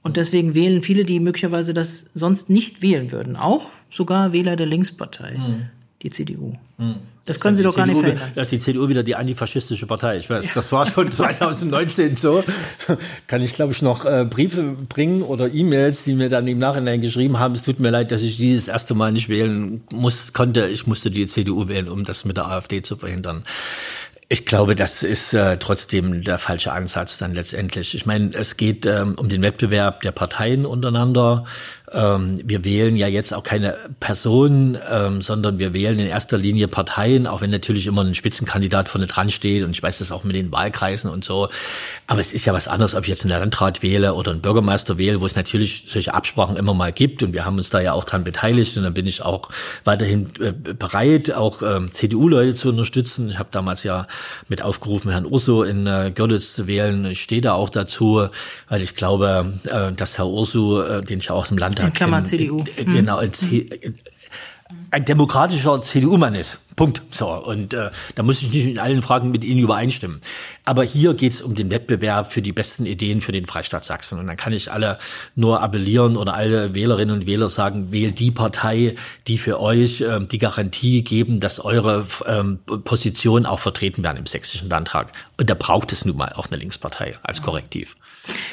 Und 0.03 0.17
deswegen 0.17 0.55
wählen 0.55 0.83
viele, 0.83 1.05
die 1.05 1.21
möglicherweise 1.21 1.75
das 1.75 2.07
sonst 2.13 2.51
nicht 2.51 2.83
wählen 2.83 3.13
würden, 3.13 3.37
auch 3.37 3.71
sogar 3.89 4.33
Wähler 4.33 4.57
der 4.57 4.67
Linkspartei, 4.67 5.39
mhm. 5.39 5.67
Die 6.03 6.11
CDU. 6.11 6.55
Mhm. 6.79 6.97
Das 7.25 7.39
können 7.39 7.55
Sie 7.55 7.63
doch 7.63 7.77
gar 7.77 7.87
nicht 7.87 8.01
verhindern. 8.01 8.33
Das 8.35 8.49
ist 8.49 8.53
die 8.53 8.59
CDU 8.59 8.89
wieder 8.89 9.05
die 9.05 9.15
antifaschistische 9.15 9.87
Partei. 9.87 10.19
Ich 10.19 10.29
weiß, 10.29 10.55
das 10.55 10.73
war 10.73 10.87
schon 10.87 11.13
2019 11.13 12.17
so. 12.17 12.43
Kann 13.29 13.43
ich, 13.43 13.55
glaube 13.55 13.73
ich, 13.73 13.81
noch 13.81 14.05
äh, 14.05 14.25
Briefe 14.25 14.77
bringen 14.89 15.23
oder 15.23 15.53
E-Mails, 15.53 16.03
die 16.03 16.15
mir 16.15 16.29
dann 16.29 16.49
im 16.49 16.59
Nachhinein 16.59 17.01
geschrieben 17.01 17.39
haben, 17.39 17.55
es 17.55 17.63
tut 17.63 17.79
mir 17.79 17.91
leid, 17.91 18.11
dass 18.11 18.23
ich 18.23 18.37
dieses 18.37 18.67
erste 18.67 18.95
Mal 18.95 19.13
nicht 19.13 19.29
wählen 19.29 19.83
muss, 19.93 20.33
konnte. 20.33 20.67
Ich 20.67 20.89
musste 20.89 21.13
die 21.13 21.27
CDU 21.29 21.69
wählen, 21.69 21.89
um 21.89 22.05
das 22.05 22.25
mit 22.25 22.37
der 22.37 22.49
AfD 22.49 22.83
zu 22.83 22.97
verhindern. 22.97 23.45
Ich 24.33 24.47
glaube, 24.47 24.75
das 24.75 25.03
ist 25.03 25.35
äh, 25.35 25.59
trotzdem 25.59 26.25
der 26.25 26.39
falsche 26.39 26.73
Ansatz 26.73 27.19
dann 27.19 27.35
letztendlich. 27.35 27.95
Ich 27.95 28.07
meine, 28.07 28.33
es 28.33 28.57
geht 28.57 28.87
ähm, 28.87 29.15
um 29.17 29.29
den 29.29 29.43
Wettbewerb 29.43 30.01
der 30.01 30.13
Parteien 30.13 30.65
untereinander. 30.65 31.45
Ähm, 31.93 32.41
wir 32.45 32.65
wählen 32.65 32.97
ja 32.97 33.07
jetzt 33.07 33.35
auch 33.35 33.43
keine 33.43 33.77
Personen, 34.01 34.79
ähm, 34.91 35.21
sondern 35.21 35.59
wir 35.59 35.75
wählen 35.75 35.99
in 35.99 36.07
erster 36.07 36.39
Linie 36.39 36.69
Parteien, 36.69 37.27
auch 37.27 37.41
wenn 37.41 37.51
natürlich 37.51 37.87
immer 37.87 38.03
ein 38.03 38.15
Spitzenkandidat 38.15 38.89
vorne 38.89 39.07
dran 39.07 39.31
steht. 39.31 39.63
Und 39.65 39.71
ich 39.73 39.83
weiß 39.83 39.99
das 39.99 40.11
auch 40.11 40.25
mit 40.25 40.35
den 40.35 40.51
Wahlkreisen 40.53 41.11
und 41.11 41.25
so. 41.25 41.49
Aber 42.07 42.21
es 42.21 42.33
ist 42.33 42.45
ja 42.45 42.53
was 42.53 42.69
anderes, 42.69 42.95
ob 42.95 43.03
ich 43.03 43.09
jetzt 43.09 43.25
einen 43.25 43.39
Landrat 43.39 43.83
wähle 43.83 44.15
oder 44.15 44.31
einen 44.31 44.41
Bürgermeister 44.41 44.97
wähle, 44.97 45.21
wo 45.21 45.27
es 45.27 45.37
natürlich 45.37 45.85
solche 45.89 46.15
Absprachen 46.15 46.57
immer 46.57 46.75
mal 46.75 46.93
gibt. 46.93 47.23
Und 47.23 47.35
wir 47.35 47.45
haben 47.45 47.57
uns 47.57 47.71
da 47.71 47.81
ja 47.81 47.93
auch 47.93 48.05
dran 48.05 48.25
beteiligt. 48.25 48.77
Und 48.77 48.85
dann 48.85 48.95
bin 48.95 49.07
ich 49.07 49.23
auch 49.23 49.51
weiterhin 49.85 50.31
äh, 50.41 50.53
bereit, 50.53 51.33
auch 51.33 51.63
ähm, 51.63 51.93
CDU-Leute 51.93 52.55
zu 52.55 52.71
unterstützen. 52.71 53.29
Ich 53.29 53.39
habe 53.39 53.49
damals 53.53 53.83
ja 53.83 54.07
mit 54.49 54.63
aufgerufen, 54.63 55.11
Herrn 55.11 55.27
Urso 55.27 55.63
in 55.63 55.87
äh, 55.87 56.11
Görlitz 56.15 56.55
zu 56.55 56.67
wählen. 56.67 57.05
Ich 57.05 57.23
stehe 57.23 57.43
da 57.43 57.53
auch 57.53 57.69
dazu, 57.69 58.29
weil 58.69 58.81
ich 58.81 58.95
glaube, 58.95 59.53
äh, 59.65 59.93
dass 59.93 60.17
Herr 60.17 60.27
Urso, 60.27 60.83
äh, 60.83 61.03
den 61.03 61.19
ich 61.19 61.31
auch 61.31 61.43
aus 61.43 61.49
dem 61.49 61.59
Land 61.59 61.82
in 61.87 61.93
Klammer 61.93 62.25
CDU. 62.25 62.65
Äh, 62.77 62.85
genau, 62.85 63.21
hm 63.21 63.69
ein 64.93 65.07
demokratischer 65.07 65.81
CDU-Mann 65.81 66.35
ist. 66.35 66.59
Punkt. 66.77 67.03
So. 67.11 67.29
Und 67.29 67.73
äh, 67.73 67.91
da 68.15 68.23
muss 68.23 68.43
ich 68.43 68.53
nicht 68.53 68.67
in 68.67 68.79
allen 68.79 69.01
Fragen 69.01 69.31
mit 69.31 69.45
Ihnen 69.45 69.61
übereinstimmen. 69.61 70.21
Aber 70.65 70.85
hier 70.85 71.15
geht 71.15 71.33
es 71.33 71.43
um 71.43 71.55
den 71.55 71.71
Wettbewerb 71.71 72.31
für 72.31 72.43
die 72.43 72.53
besten 72.53 72.85
Ideen 72.85 73.23
für 73.23 73.33
den 73.33 73.47
Freistaat 73.47 73.85
Sachsen. 73.85 74.19
Und 74.19 74.27
dann 74.27 74.37
kann 74.37 74.53
ich 74.53 74.71
alle 74.71 74.99
nur 75.35 75.63
appellieren 75.63 76.17
oder 76.17 76.35
alle 76.35 76.75
Wählerinnen 76.75 77.15
und 77.15 77.27
Wähler 77.27 77.49
sagen, 77.49 77.91
wählt 77.91 78.19
die 78.19 78.31
Partei, 78.31 78.95
die 79.29 79.39
für 79.39 79.61
euch 79.61 80.03
ähm, 80.03 80.29
die 80.29 80.39
Garantie 80.39 81.03
geben, 81.03 81.41
dass 81.41 81.59
eure 81.59 82.07
ähm, 82.27 82.59
Positionen 82.85 83.47
auch 83.47 83.61
vertreten 83.61 84.03
werden 84.03 84.19
im 84.19 84.27
sächsischen 84.27 84.69
Landtag. 84.69 85.13
Und 85.39 85.49
da 85.49 85.55
braucht 85.55 85.93
es 85.93 86.05
nun 86.05 86.17
mal 86.19 86.33
auch 86.35 86.49
eine 86.49 86.57
Linkspartei 86.57 87.15
als 87.23 87.41
Korrektiv. 87.41 87.97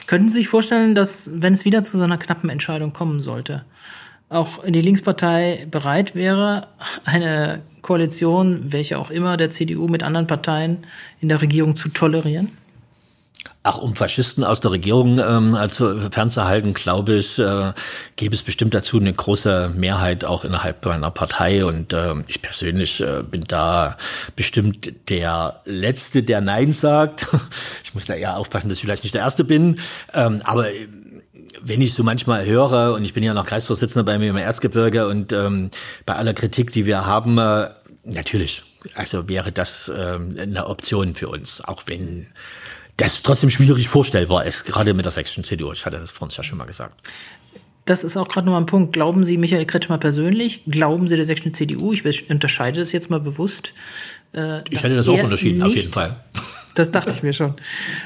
Könnten 0.08 0.30
Sie 0.30 0.38
sich 0.38 0.48
vorstellen, 0.48 0.96
dass, 0.96 1.30
wenn 1.34 1.54
es 1.54 1.66
wieder 1.66 1.84
zu 1.84 1.98
so 1.98 2.04
einer 2.04 2.18
knappen 2.18 2.50
Entscheidung 2.50 2.94
kommen 2.94 3.22
sollte, 3.22 3.66
auch 4.30 4.64
die 4.64 4.82
Linkspartei 4.82 5.68
bereit 5.70 6.14
wäre, 6.16 6.68
eine 7.04 7.62
Koalition, 7.82 8.72
welche 8.72 9.00
auch 9.00 9.10
immer, 9.10 9.38
der 9.38 9.50
CDU 9.50 9.88
mit 9.88 10.04
anderen 10.04 10.28
Parteien 10.28 10.86
in 11.20 11.30
der 11.30 11.42
Regierung 11.42 11.76
zu 11.76 11.90
tolerieren? 11.90 12.50
Ach, 13.62 13.78
um 13.78 13.96
Faschisten 13.96 14.44
aus 14.44 14.62
der 14.62 14.72
Regierung 14.72 15.20
ähm, 15.20 15.54
also 15.54 16.10
fernzuhalten, 16.12 16.74
glaube 16.74 17.16
ich, 17.16 17.40
äh, 17.40 17.74
gäbe 18.16 18.34
es 18.34 18.44
bestimmt 18.44 18.74
dazu 18.74 18.98
eine 18.98 19.14
große 19.14 19.74
Mehrheit 19.76 20.26
auch 20.26 20.44
innerhalb 20.44 20.86
meiner 20.86 21.12
Partei. 21.12 21.66
Und 21.66 21.94
äh, 21.94 22.16
ich 22.28 22.42
persönlich 22.42 23.02
äh, 23.02 23.22
bin 23.24 23.44
da 23.46 23.98
bestimmt 24.36 24.94
der 25.10 25.62
Letzte, 25.66 26.24
der 26.24 26.42
Nein 26.42 26.74
sagt. 26.74 27.28
Ich 27.84 27.96
muss 27.96 28.06
da 28.06 28.14
eher 28.14 28.38
aufpassen, 28.38 28.70
dass 28.70 28.78
ich 28.78 28.84
vielleicht 28.84 29.04
nicht 29.04 29.16
der 29.16 29.22
Erste 29.22 29.44
bin. 29.44 29.80
Ähm, 30.14 30.42
aber 30.44 30.68
wenn 31.62 31.82
ich 31.82 31.94
so 31.94 32.04
manchmal 32.04 32.46
höre, 32.46 32.94
und 32.94 33.04
ich 33.04 33.14
bin 33.14 33.24
ja 33.24 33.34
noch 33.34 33.46
Kreisvorsitzender 33.46 34.04
bei 34.04 34.20
mir 34.20 34.30
im 34.30 34.38
Erzgebirge 34.38 35.08
und 35.08 35.34
ähm, 35.34 35.72
bei 36.06 36.16
aller 36.16 36.34
Kritik, 36.34 36.72
die 36.72 36.86
wir 36.86 37.06
haben, 37.06 37.38
äh, 37.38 37.70
natürlich, 38.04 38.64
also 38.96 39.28
wäre 39.28 39.52
das 39.52 39.92
ähm, 39.96 40.38
eine 40.40 40.68
Option 40.68 41.16
für 41.16 41.30
uns, 41.30 41.62
auch 41.62 41.84
wenn 41.88 42.28
das 43.00 43.24
trotzdem 43.24 43.50
schwierig 43.50 43.88
vorstellbar 43.88 44.46
ist, 44.46 44.66
gerade 44.66 44.94
mit 44.94 45.06
der 45.06 45.12
sächsischen 45.12 45.44
CDU. 45.44 45.72
Ich 45.72 45.86
hatte 45.86 45.98
das 45.98 46.12
vor 46.12 46.26
uns 46.26 46.38
ja 46.38 46.44
schon 46.44 46.58
mal 46.58 46.66
gesagt. 46.66 47.08
Das 47.86 48.04
ist 48.04 48.18
auch 48.18 48.28
gerade 48.28 48.46
nur 48.46 48.58
ein 48.58 48.66
Punkt. 48.66 48.94
Glauben 48.94 49.24
Sie 49.24 49.38
Michael 49.38 49.66
Kretschmer 49.66 49.98
persönlich? 49.98 50.64
Glauben 50.68 51.08
Sie 51.08 51.16
der 51.16 51.26
sächsischen 51.26 51.54
CDU? 51.54 51.94
Ich 51.94 52.30
unterscheide 52.30 52.80
das 52.80 52.92
jetzt 52.92 53.10
mal 53.10 53.20
bewusst. 53.20 53.74
Äh, 54.34 54.62
ich 54.70 54.84
hätte 54.84 54.96
das 54.96 55.08
auch 55.08 55.24
unterschieden, 55.24 55.64
auf 55.64 55.76
jeden 55.76 55.92
Fall. 55.92 56.18
Das 56.76 56.92
dachte 56.92 57.10
ich 57.10 57.24
mir 57.24 57.34
schon. 57.34 57.56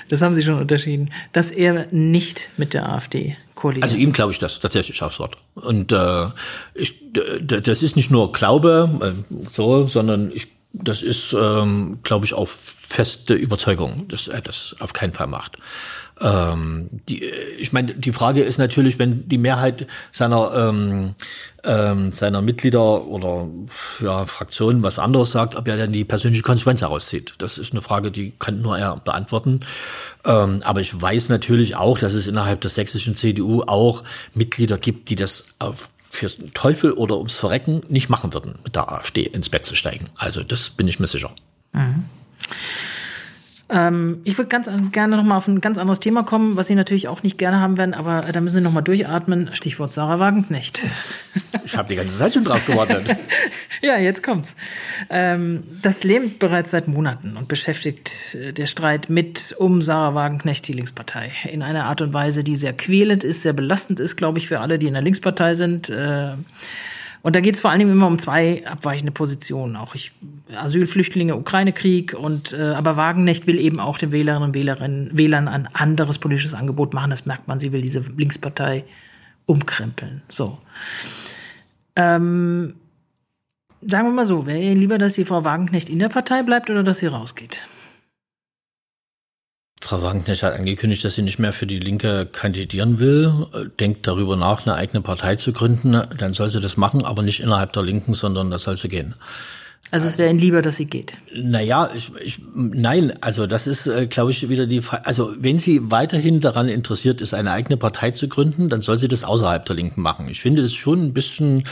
Das 0.07 0.21
haben 0.21 0.35
Sie 0.35 0.43
schon 0.43 0.57
unterschieden. 0.57 1.11
Dass 1.33 1.51
er 1.51 1.87
nicht 1.91 2.49
mit 2.55 2.73
der 2.73 2.89
AfD 2.89 3.35
koaliert. 3.55 3.83
Also 3.83 3.97
ihm 3.97 4.13
glaube 4.13 4.31
ich 4.31 4.39
das 4.39 4.59
tatsächlich 4.59 5.01
aufs 5.03 5.19
Wort. 5.19 5.35
Und 5.55 5.91
äh, 5.91 6.27
ich, 6.73 6.95
das 7.41 7.83
ist 7.83 7.95
nicht 7.95 8.09
nur 8.09 8.31
Glaube, 8.31 9.15
äh, 9.29 9.47
so, 9.49 9.87
sondern 9.87 10.31
ich, 10.33 10.47
das 10.73 11.03
ist, 11.03 11.33
ähm, 11.33 11.99
glaube 12.01 12.25
ich, 12.25 12.33
auch 12.33 12.47
feste 12.47 13.35
Überzeugung, 13.35 14.07
dass 14.07 14.27
er 14.27 14.41
das 14.41 14.75
auf 14.79 14.93
keinen 14.93 15.13
Fall 15.13 15.27
macht. 15.27 15.57
Ähm, 16.19 16.89
die, 17.07 17.23
ich 17.23 17.73
meine, 17.73 17.93
die 17.93 18.11
Frage 18.11 18.43
ist 18.43 18.57
natürlich, 18.57 18.99
wenn 18.99 19.27
die 19.27 19.37
Mehrheit 19.37 19.87
seiner 20.11 20.51
ähm, 20.55 21.15
ähm, 21.63 22.11
seiner 22.11 22.41
Mitglieder 22.41 23.05
oder 23.05 23.47
ja, 23.99 24.25
Fraktionen 24.25 24.83
was 24.83 24.99
anderes 24.99 25.31
sagt, 25.31 25.55
ob 25.55 25.67
er 25.67 25.77
dann 25.77 25.93
die 25.93 26.03
persönliche 26.03 26.43
Konsequenz 26.43 26.81
herauszieht. 26.81 27.35
Das 27.37 27.57
ist 27.57 27.71
eine 27.71 27.81
Frage, 27.81 28.11
die 28.11 28.33
kann 28.37 28.61
nur 28.61 28.77
er 28.77 28.97
beantworten. 28.97 29.61
Ähm, 30.25 30.59
aber 30.63 30.81
ich 30.81 30.99
weiß 30.99 31.29
natürlich 31.29 31.75
auch, 31.75 31.97
dass 31.97 32.13
es 32.13 32.27
innerhalb 32.27 32.61
der 32.61 32.69
sächsischen 32.69 33.15
CDU 33.15 33.63
auch 33.63 34.03
Mitglieder 34.33 34.77
gibt, 34.77 35.09
die 35.09 35.15
das 35.15 35.45
auf 35.59 35.89
fürs 36.13 36.37
Teufel 36.53 36.91
oder 36.91 37.17
ums 37.17 37.35
Verrecken 37.35 37.81
nicht 37.89 38.07
machen 38.07 38.33
würden, 38.33 38.59
mit 38.63 38.75
der 38.75 38.91
AfD 38.91 39.23
ins 39.23 39.49
Bett 39.49 39.65
zu 39.65 39.73
steigen. 39.73 40.05
Also 40.15 40.43
das 40.43 40.69
bin 40.69 40.87
ich 40.87 40.99
mir 40.99 41.07
sicher. 41.07 41.31
Mhm. 41.73 42.05
Ähm, 43.73 44.21
ich 44.23 44.37
würde 44.37 44.49
ganz 44.49 44.69
gerne 44.91 45.17
noch 45.17 45.23
mal 45.23 45.35
auf 45.35 45.47
ein 45.47 45.59
ganz 45.59 45.79
anderes 45.79 45.99
Thema 45.99 46.23
kommen, 46.23 46.55
was 46.55 46.67
Sie 46.67 46.75
natürlich 46.75 47.07
auch 47.07 47.23
nicht 47.23 47.39
gerne 47.39 47.59
haben 47.59 47.79
werden, 47.79 47.95
aber 47.95 48.21
da 48.31 48.39
müssen 48.39 48.57
Sie 48.57 48.61
noch 48.61 48.71
mal 48.71 48.81
durchatmen. 48.81 49.49
Stichwort 49.53 49.91
Sarah 49.91 50.19
Wagenknecht. 50.19 50.79
Ich 51.65 51.77
habe 51.77 51.87
die 51.87 51.95
ganze 51.95 52.17
Zeit 52.17 52.33
schon 52.33 52.43
drauf 52.43 52.65
gewartet. 52.65 53.15
ja, 53.81 53.97
jetzt 53.97 54.21
kommt's. 54.21 54.55
Ähm, 55.09 55.63
das 55.81 56.03
lebt 56.03 56.39
bereits 56.39 56.71
seit 56.71 56.87
Monaten 56.87 57.37
und 57.37 57.47
beschäftigt 57.47 58.35
äh, 58.35 58.51
der 58.51 58.65
Streit 58.65 59.09
mit 59.09 59.55
um 59.57 59.81
Sarah 59.81 60.13
Wagenknecht 60.13 60.67
die 60.67 60.73
Linkspartei 60.73 61.31
in 61.49 61.63
einer 61.63 61.85
Art 61.85 62.01
und 62.01 62.13
Weise, 62.13 62.43
die 62.43 62.55
sehr 62.55 62.73
quälend 62.73 63.23
ist, 63.23 63.43
sehr 63.43 63.53
belastend 63.53 63.99
ist, 63.99 64.15
glaube 64.15 64.39
ich, 64.39 64.47
für 64.47 64.59
alle, 64.59 64.77
die 64.77 64.87
in 64.87 64.93
der 64.93 65.03
Linkspartei 65.03 65.55
sind. 65.55 65.89
Äh, 65.89 66.33
und 67.23 67.37
da 67.37 67.39
geht 67.39 67.55
es 67.55 67.61
vor 67.61 67.71
allen 67.71 67.79
Dingen 67.79 67.93
immer 67.93 68.07
um 68.07 68.19
zwei 68.19 68.67
abweichende 68.67 69.13
Positionen. 69.13 69.77
Auch 69.77 69.95
ich, 69.95 70.11
Asyl, 70.53 70.85
Flüchtlinge, 70.85 71.37
Ukraine-Krieg 71.37 72.13
und 72.13 72.51
äh, 72.51 72.73
aber 72.73 72.97
Wagenknecht 72.97 73.47
will 73.47 73.59
eben 73.59 73.79
auch 73.79 73.97
den 73.97 74.11
Wählerinnen 74.11 74.49
und 74.49 74.53
Wählerinnen, 74.53 75.17
Wählern 75.17 75.47
ein 75.47 75.69
anderes 75.71 76.19
politisches 76.19 76.53
Angebot 76.53 76.93
machen. 76.93 77.11
Das 77.11 77.25
merkt 77.25 77.47
man, 77.47 77.59
sie 77.59 77.71
will 77.71 77.79
diese 77.79 78.01
Linkspartei 78.17 78.83
umkrempeln. 79.45 80.21
So. 80.27 80.57
Ähm, 81.95 82.75
sagen 83.79 84.07
wir 84.07 84.11
mal 84.11 84.25
so, 84.25 84.45
wäre 84.45 84.59
Ihnen 84.59 84.81
lieber, 84.81 84.97
dass 84.97 85.13
die 85.13 85.23
Frau 85.23 85.45
Wagenknecht 85.45 85.87
in 85.87 85.99
der 85.99 86.09
Partei 86.09 86.43
bleibt 86.43 86.69
oder 86.69 86.83
dass 86.83 86.99
sie 86.99 87.07
rausgeht? 87.07 87.65
Frau 89.83 90.01
Wagenknecht 90.01 90.43
hat 90.43 90.53
angekündigt, 90.53 91.03
dass 91.03 91.15
sie 91.15 91.23
nicht 91.23 91.39
mehr 91.39 91.51
für 91.51 91.67
die 91.67 91.77
Linke 91.77 92.25
kandidieren 92.25 92.99
will, 92.99 93.47
denkt 93.81 94.07
darüber 94.07 94.37
nach, 94.37 94.65
eine 94.65 94.75
eigene 94.75 95.01
Partei 95.01 95.35
zu 95.35 95.51
gründen. 95.51 96.01
Dann 96.17 96.33
soll 96.33 96.49
sie 96.49 96.61
das 96.61 96.77
machen, 96.77 97.03
aber 97.03 97.21
nicht 97.21 97.41
innerhalb 97.41 97.73
der 97.73 97.83
Linken, 97.83 98.13
sondern 98.13 98.49
das 98.49 98.63
soll 98.63 98.77
sie 98.77 98.87
gehen. 98.87 99.13
Also 99.91 100.07
es 100.07 100.17
wäre 100.17 100.29
Ihnen 100.29 100.39
lieber, 100.39 100.61
dass 100.61 100.77
sie 100.77 100.85
geht. 100.85 101.13
Naja, 101.35 101.89
ich, 101.93 102.11
ich, 102.23 102.39
nein, 102.55 103.13
also 103.19 103.45
das 103.45 103.67
ist, 103.67 103.85
äh, 103.85 104.07
glaube 104.07 104.31
ich, 104.31 104.47
wieder 104.47 104.67
die 104.67 104.81
Frage. 104.81 105.05
Also 105.05 105.33
wenn 105.37 105.57
sie 105.57 105.91
weiterhin 105.91 106.39
daran 106.39 106.69
interessiert 106.69 107.19
ist, 107.19 107.33
eine 107.33 107.51
eigene 107.51 107.75
Partei 107.75 108.11
zu 108.11 108.29
gründen, 108.29 108.69
dann 108.69 108.79
soll 108.79 108.97
sie 108.97 109.09
das 109.09 109.25
außerhalb 109.25 109.65
der 109.65 109.75
Linken 109.75 110.01
machen. 110.01 110.29
Ich 110.29 110.39
finde 110.39 110.61
das 110.61 110.73
schon 110.73 111.03
ein 111.03 111.13
bisschen 111.13 111.65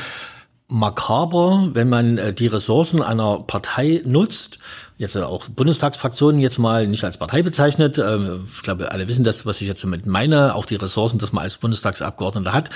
makaber, 0.67 1.69
wenn 1.73 1.89
man 1.89 2.17
äh, 2.17 2.33
die 2.33 2.47
Ressourcen 2.47 3.01
einer 3.01 3.39
Partei 3.39 4.01
nutzt, 4.05 4.59
jetzt 5.01 5.17
auch 5.17 5.49
Bundestagsfraktionen 5.49 6.39
jetzt 6.39 6.59
mal 6.59 6.87
nicht 6.87 7.03
als 7.03 7.17
Partei 7.17 7.41
bezeichnet. 7.41 7.97
Ähm, 7.97 8.47
ich 8.55 8.61
glaube, 8.61 8.91
alle 8.91 9.07
wissen 9.07 9.23
das, 9.23 9.47
was 9.47 9.59
ich 9.59 9.67
jetzt 9.67 9.83
damit 9.83 10.05
meine, 10.05 10.53
auch 10.53 10.65
die 10.65 10.75
Ressourcen, 10.75 11.17
dass 11.17 11.33
man 11.33 11.43
als 11.43 11.57
Bundestagsabgeordneter 11.57 12.53
hat, 12.53 12.69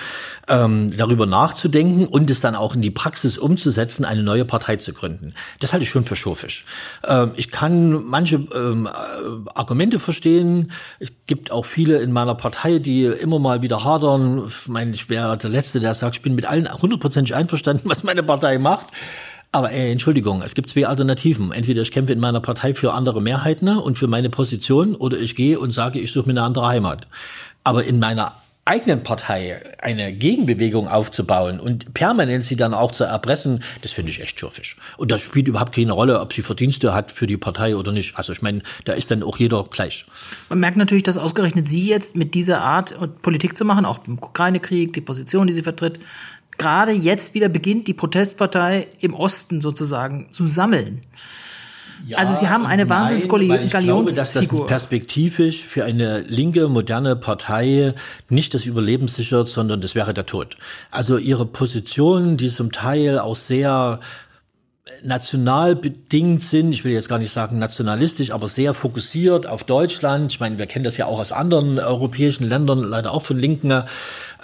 ähm, 0.48 0.96
darüber 0.98 1.28
nachzudenken 1.28 2.08
und 2.08 2.30
es 2.32 2.42
dann 2.42 2.56
auch 2.56 2.74
in 2.74 2.82
die 2.82 2.90
Praxis 2.90 3.38
umzusetzen, 3.38 4.06
eine 4.06 4.24
neue 4.24 4.44
Partei 4.44 4.78
zu 4.78 4.92
gründen. 4.92 5.36
Das 5.60 5.72
halte 5.72 5.84
ich 5.84 5.90
schon 5.90 6.06
für 6.06 6.16
schurfisch. 6.16 6.66
Ähm, 7.08 7.34
ich 7.36 7.52
kann 7.52 8.04
manche 8.04 8.38
äh, 8.38 8.90
Argumente 9.54 10.00
verstehen. 10.00 10.72
Es 11.00 11.12
gibt 11.28 11.52
auch 11.52 11.66
viele 11.66 12.00
in 12.00 12.12
meiner 12.12 12.34
Partei, 12.34 12.80
die 12.80 13.06
immer 13.06 13.38
mal 13.38 13.62
wieder 13.62 13.84
hadern. 13.84 14.48
Ich 14.48 14.68
meine, 14.68 14.96
ich 14.96 15.10
wäre 15.10 15.38
der 15.38 15.52
Letzte, 15.52 15.80
der 15.80 15.94
sagt, 15.94 16.16
ich 16.16 16.22
bin 16.24 16.34
mit 16.34 16.48
allen 16.48 16.72
hundertprozentig 16.74 17.36
einverstanden, 17.36 17.84
was 17.90 18.04
meine 18.04 18.24
Partei 18.24 18.58
macht. 18.58 18.88
Aber 19.52 19.72
ey, 19.72 19.92
Entschuldigung, 19.92 20.42
es 20.42 20.54
gibt 20.54 20.70
zwei 20.70 20.88
Alternativen. 20.88 21.52
Entweder 21.52 21.82
ich 21.82 21.92
kämpfe 21.92 22.14
in 22.14 22.20
meiner 22.20 22.42
Partei 22.42 22.74
für 22.74 22.94
andere 22.94 23.22
Mehrheiten 23.22 23.70
und 23.70 23.98
für 23.98 24.08
meine 24.08 24.30
Position 24.30 24.96
oder 24.96 25.18
ich 25.18 25.36
gehe 25.36 25.60
und 25.60 25.72
sage, 25.72 26.00
ich 26.00 26.12
suche 26.12 26.28
mir 26.28 26.34
eine 26.34 26.44
andere 26.44 26.68
Heimat. 26.68 27.08
Aber 27.64 27.86
in 27.86 28.00
meiner 28.00 28.34
eigenen 28.68 29.04
Partei 29.04 29.62
eine 29.80 30.12
Gegenbewegung 30.12 30.88
aufzubauen 30.88 31.60
und 31.60 31.94
permanent 31.94 32.44
sie 32.44 32.56
dann 32.56 32.74
auch 32.74 32.92
zu 32.92 33.04
erpressen, 33.04 33.64
das 33.84 33.92
finde 33.92 34.10
ich 34.10 34.22
echt 34.22 34.40
schurfisch. 34.40 34.76
Und 34.98 35.12
das 35.12 35.22
spielt 35.22 35.48
überhaupt 35.48 35.76
keine 35.76 35.92
Rolle, 35.92 36.20
ob 36.20 36.34
sie 36.34 36.42
Verdienste 36.42 36.92
hat 36.92 37.12
für 37.12 37.28
die 37.28 37.38
Partei 37.38 37.76
oder 37.76 37.92
nicht. 37.92 38.18
Also 38.18 38.34
ich 38.34 38.42
meine, 38.42 38.64
da 38.84 38.94
ist 38.94 39.12
dann 39.12 39.22
auch 39.22 39.38
jeder 39.38 39.64
gleich. 39.66 40.06
Man 40.50 40.60
merkt 40.60 40.78
natürlich, 40.78 41.04
dass 41.04 41.18
ausgerechnet 41.18 41.68
Sie 41.68 41.88
jetzt 41.88 42.16
mit 42.16 42.34
dieser 42.34 42.62
Art 42.62 42.96
Politik 43.22 43.56
zu 43.56 43.66
machen, 43.66 43.86
auch 43.86 44.00
im 44.08 44.18
Ukraine-Krieg, 44.18 44.94
die 44.94 45.02
Position, 45.02 45.46
die 45.46 45.54
sie 45.54 45.62
vertritt, 45.62 46.00
gerade 46.58 46.92
jetzt 46.92 47.34
wieder 47.34 47.50
beginnt, 47.50 47.88
die 47.88 47.94
Protestpartei 47.94 48.88
im 49.00 49.14
Osten 49.14 49.62
sozusagen 49.62 50.28
zu 50.32 50.46
sammeln. 50.46 51.02
Ja, 52.08 52.20
also 52.20 52.36
Sie 52.40 52.50
haben 52.50 52.66
eine 52.66 52.88
Wahnsinnsgalionsfigur. 52.90 53.80
Ich 53.80 53.86
glaube, 53.86 54.14
dass 54.14 54.34
das 54.34 54.48
perspektivisch 54.48 55.64
für 55.64 55.86
eine 55.86 56.20
linke, 56.20 56.68
moderne 56.68 57.16
Partei 57.16 57.96
nicht 58.30 58.54
das 58.54 58.66
Überleben 58.66 59.08
sichert, 59.08 59.48
sondern 59.48 59.82
das 59.82 59.96
wäre 59.96 60.14
der 60.14 60.26
Tod. 60.26 60.56
Also 60.92 61.18
Ihre 61.18 61.46
Position, 61.46 62.38
die 62.38 62.50
zum 62.50 62.72
Teil 62.72 63.18
auch 63.18 63.36
sehr 63.36 64.00
national 65.02 65.76
bedingt 65.76 66.44
sind, 66.44 66.72
ich 66.72 66.84
will 66.84 66.92
jetzt 66.92 67.10
gar 67.10 67.18
nicht 67.18 67.32
sagen 67.32 67.58
nationalistisch, 67.58 68.30
aber 68.30 68.48
sehr 68.48 68.76
fokussiert 68.76 69.48
auf 69.50 69.64
Deutschland. 69.64 70.32
Ich 70.32 70.40
meine, 70.40 70.60
wir 70.60 70.68
kennen 70.68 70.86
das 70.86 70.96
ja 70.98 71.08
auch 71.08 71.20
aus 71.20 71.32
anderen 71.32 71.80
europäischen 71.80 72.48
Ländern, 72.48 72.80
leider 72.84 73.12
auch 73.12 73.24
von 73.24 73.40
Linken. 73.40 73.84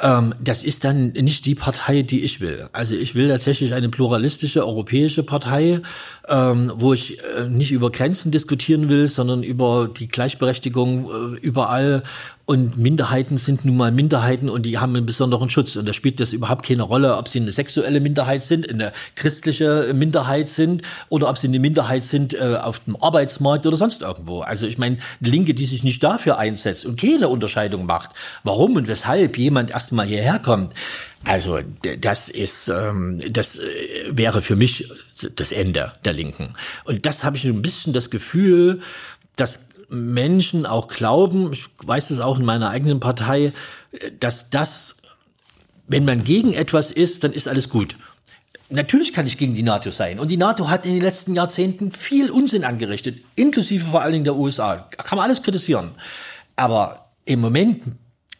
Ähm, 0.01 0.33
das 0.43 0.63
ist 0.63 0.83
dann 0.83 1.09
nicht 1.09 1.45
die 1.45 1.53
Partei, 1.53 2.01
die 2.01 2.23
ich 2.23 2.41
will. 2.41 2.69
Also 2.73 2.95
ich 2.95 3.13
will 3.13 3.29
tatsächlich 3.29 3.75
eine 3.75 3.89
pluralistische 3.89 4.65
europäische 4.65 5.21
Partei, 5.21 5.81
ähm, 6.27 6.71
wo 6.75 6.93
ich 6.93 7.19
äh, 7.37 7.47
nicht 7.47 7.71
über 7.71 7.91
Grenzen 7.91 8.31
diskutieren 8.31 8.89
will, 8.89 9.05
sondern 9.05 9.43
über 9.43 9.89
die 9.95 10.07
Gleichberechtigung 10.07 11.35
äh, 11.35 11.37
überall 11.39 12.01
und 12.45 12.77
Minderheiten 12.77 13.37
sind 13.37 13.65
nun 13.65 13.77
mal 13.77 13.91
Minderheiten 13.91 14.49
und 14.49 14.63
die 14.63 14.77
haben 14.77 14.95
einen 14.95 15.05
besonderen 15.05 15.49
Schutz. 15.49 15.75
Und 15.75 15.87
da 15.87 15.93
spielt 15.93 16.19
das 16.19 16.33
überhaupt 16.33 16.65
keine 16.65 16.83
Rolle, 16.83 17.15
ob 17.17 17.27
sie 17.27 17.39
eine 17.39 17.51
sexuelle 17.51 17.99
Minderheit 17.99 18.43
sind, 18.43 18.69
eine 18.69 18.91
christliche 19.15 19.93
Minderheit 19.93 20.49
sind 20.49 20.81
oder 21.09 21.29
ob 21.29 21.37
sie 21.37 21.47
eine 21.47 21.59
Minderheit 21.59 22.03
sind 22.03 22.33
äh, 22.33 22.57
auf 22.61 22.79
dem 22.79 22.95
Arbeitsmarkt 23.01 23.65
oder 23.65 23.77
sonst 23.77 24.01
irgendwo. 24.01 24.41
Also 24.41 24.67
ich 24.67 24.77
meine, 24.77 24.97
eine 25.21 25.29
Linke, 25.29 25.53
die 25.53 25.65
sich 25.65 25.83
nicht 25.83 26.03
dafür 26.03 26.37
einsetzt 26.37 26.85
und 26.85 26.99
keine 26.99 27.29
Unterscheidung 27.29 27.85
macht, 27.85 28.11
warum 28.43 28.75
und 28.75 28.87
weshalb 28.87 29.37
jemand 29.37 29.71
erstmal 29.71 30.07
hierher 30.07 30.39
kommt, 30.39 30.73
also 31.23 31.59
das 31.99 32.29
ist, 32.29 32.69
ähm, 32.69 33.21
das 33.29 33.59
äh, 33.59 33.63
wäre 34.09 34.41
für 34.41 34.55
mich 34.55 34.91
das 35.35 35.51
Ende 35.51 35.93
der 36.03 36.13
Linken. 36.13 36.53
Und 36.83 37.05
das 37.05 37.23
habe 37.23 37.37
ich 37.37 37.45
ein 37.45 37.61
bisschen 37.61 37.93
das 37.93 38.09
Gefühl, 38.09 38.81
dass 39.35 39.67
Menschen 39.91 40.65
auch 40.65 40.87
glauben, 40.87 41.51
ich 41.51 41.65
weiß 41.83 42.11
es 42.11 42.19
auch 42.19 42.39
in 42.39 42.45
meiner 42.45 42.69
eigenen 42.69 42.99
Partei, 42.99 43.51
dass 44.19 44.49
das, 44.49 44.95
wenn 45.87 46.05
man 46.05 46.23
gegen 46.23 46.53
etwas 46.53 46.91
ist, 46.91 47.23
dann 47.23 47.33
ist 47.33 47.47
alles 47.47 47.69
gut. 47.69 47.97
Natürlich 48.69 49.11
kann 49.11 49.27
ich 49.27 49.37
gegen 49.37 49.53
die 49.53 49.63
NATO 49.63 49.91
sein. 49.91 50.17
Und 50.17 50.31
die 50.31 50.37
NATO 50.37 50.69
hat 50.69 50.85
in 50.85 50.93
den 50.93 51.01
letzten 51.01 51.35
Jahrzehnten 51.35 51.91
viel 51.91 52.31
Unsinn 52.31 52.63
angerichtet, 52.63 53.19
inklusive 53.35 53.85
vor 53.85 54.01
allen 54.01 54.13
Dingen 54.13 54.23
der 54.23 54.37
USA. 54.37 54.87
Kann 54.97 55.17
man 55.17 55.25
alles 55.25 55.43
kritisieren. 55.43 55.91
Aber 56.55 57.09
im 57.25 57.41
Moment 57.41 57.83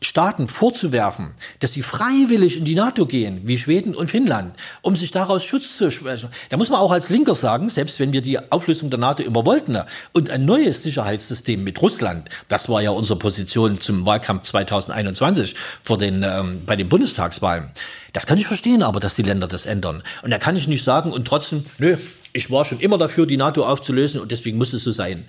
Staaten 0.04 0.47
vorzuwerfen, 0.47 1.34
dass 1.60 1.74
sie 1.74 1.84
freiwillig 1.84 2.58
in 2.58 2.66
die 2.66 2.74
NATO 2.74 3.06
gehen, 3.06 3.41
wie 3.43 3.56
Schweden 3.56 3.93
und 3.93 4.10
Finnland, 4.10 4.56
um 4.82 4.95
sich 4.95 5.12
daraus 5.12 5.45
Schutz 5.45 5.78
zu 5.78 5.91
sprechen. 5.91 6.30
Da 6.49 6.58
muss 6.58 6.72
man 6.72 6.80
auch 6.80 6.91
als 6.91 7.10
Linker 7.10 7.36
sagen, 7.36 7.70
selbst 7.70 7.99
wenn 7.99 8.12
wir 8.12 8.22
die 8.22 8.39
Auflösung 8.52 8.89
der 8.89 8.97
NATO 8.97 9.22
immer 9.22 9.45
wollten 9.45 9.78
und 10.12 10.32
ein 10.32 10.43
neues 10.43 10.82
Sicherheitssystem 10.82 11.64
mit 11.64 11.80
Russland, 11.84 12.30
das 12.47 12.68
war 12.68 12.82
ja 12.82 12.89
unsere 12.89 13.20
Position 13.20 13.80
zum 13.80 14.04
Wahlkampf 14.08 14.45
2021 14.45 15.56
vor 15.84 15.99
den, 15.99 16.24
ähm, 16.24 16.64
bei 16.66 16.76
den 16.76 16.89
Bundestagswahlen. 16.89 17.70
Das 18.12 18.26
kann 18.26 18.39
ich 18.39 18.47
verstehen, 18.47 18.82
aber 18.82 18.99
dass 18.99 19.14
die 19.14 19.22
Länder 19.22 19.47
das 19.47 19.68
ändern. 19.68 20.02
Und 20.24 20.32
da 20.32 20.39
kann 20.39 20.56
ich 20.56 20.68
nicht 20.68 20.84
sagen 20.84 21.12
und 21.12 21.28
trotzdem, 21.28 21.66
nö, 21.78 21.95
ich 22.34 22.49
war 22.49 22.66
schon 22.66 22.80
immer 22.80 22.97
dafür, 22.97 23.28
die 23.28 23.38
NATO 23.38 23.66
aufzulösen 23.66 24.20
und 24.20 24.32
deswegen 24.32 24.58
muss 24.58 24.74
es 24.74 24.84
so 24.84 24.91
sein 24.91 25.26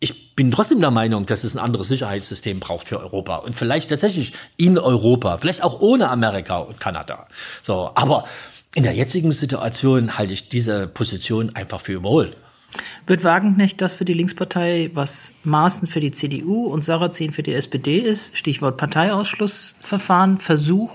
ich 0.00 0.34
bin 0.34 0.50
trotzdem 0.50 0.80
der 0.80 0.90
Meinung, 0.90 1.26
dass 1.26 1.44
es 1.44 1.54
ein 1.54 1.60
anderes 1.60 1.88
Sicherheitssystem 1.88 2.60
braucht 2.60 2.88
für 2.88 3.00
Europa 3.00 3.36
und 3.36 3.54
vielleicht 3.54 3.90
tatsächlich 3.90 4.32
in 4.56 4.78
Europa, 4.78 5.38
vielleicht 5.38 5.62
auch 5.62 5.80
ohne 5.80 6.08
Amerika 6.10 6.58
und 6.58 6.80
Kanada. 6.80 7.26
So, 7.62 7.90
aber 7.94 8.24
in 8.74 8.82
der 8.82 8.92
jetzigen 8.92 9.30
Situation 9.30 10.18
halte 10.18 10.32
ich 10.32 10.48
diese 10.48 10.88
Position 10.88 11.54
einfach 11.54 11.80
für 11.80 11.92
überholt. 11.92 12.36
Wird 13.06 13.22
Wagenknecht 13.22 13.82
das 13.82 13.94
für 13.94 14.06
die 14.06 14.14
Linkspartei, 14.14 14.90
was 14.94 15.32
Maaßen 15.44 15.86
für 15.88 16.00
die 16.00 16.10
CDU 16.10 16.66
und 16.68 16.82
Sarrazin 16.84 17.32
für 17.32 17.42
die 17.42 17.52
SPD 17.52 17.98
ist? 17.98 18.36
Stichwort 18.36 18.78
Parteiausschlussverfahren, 18.78 20.38
Versuch? 20.38 20.90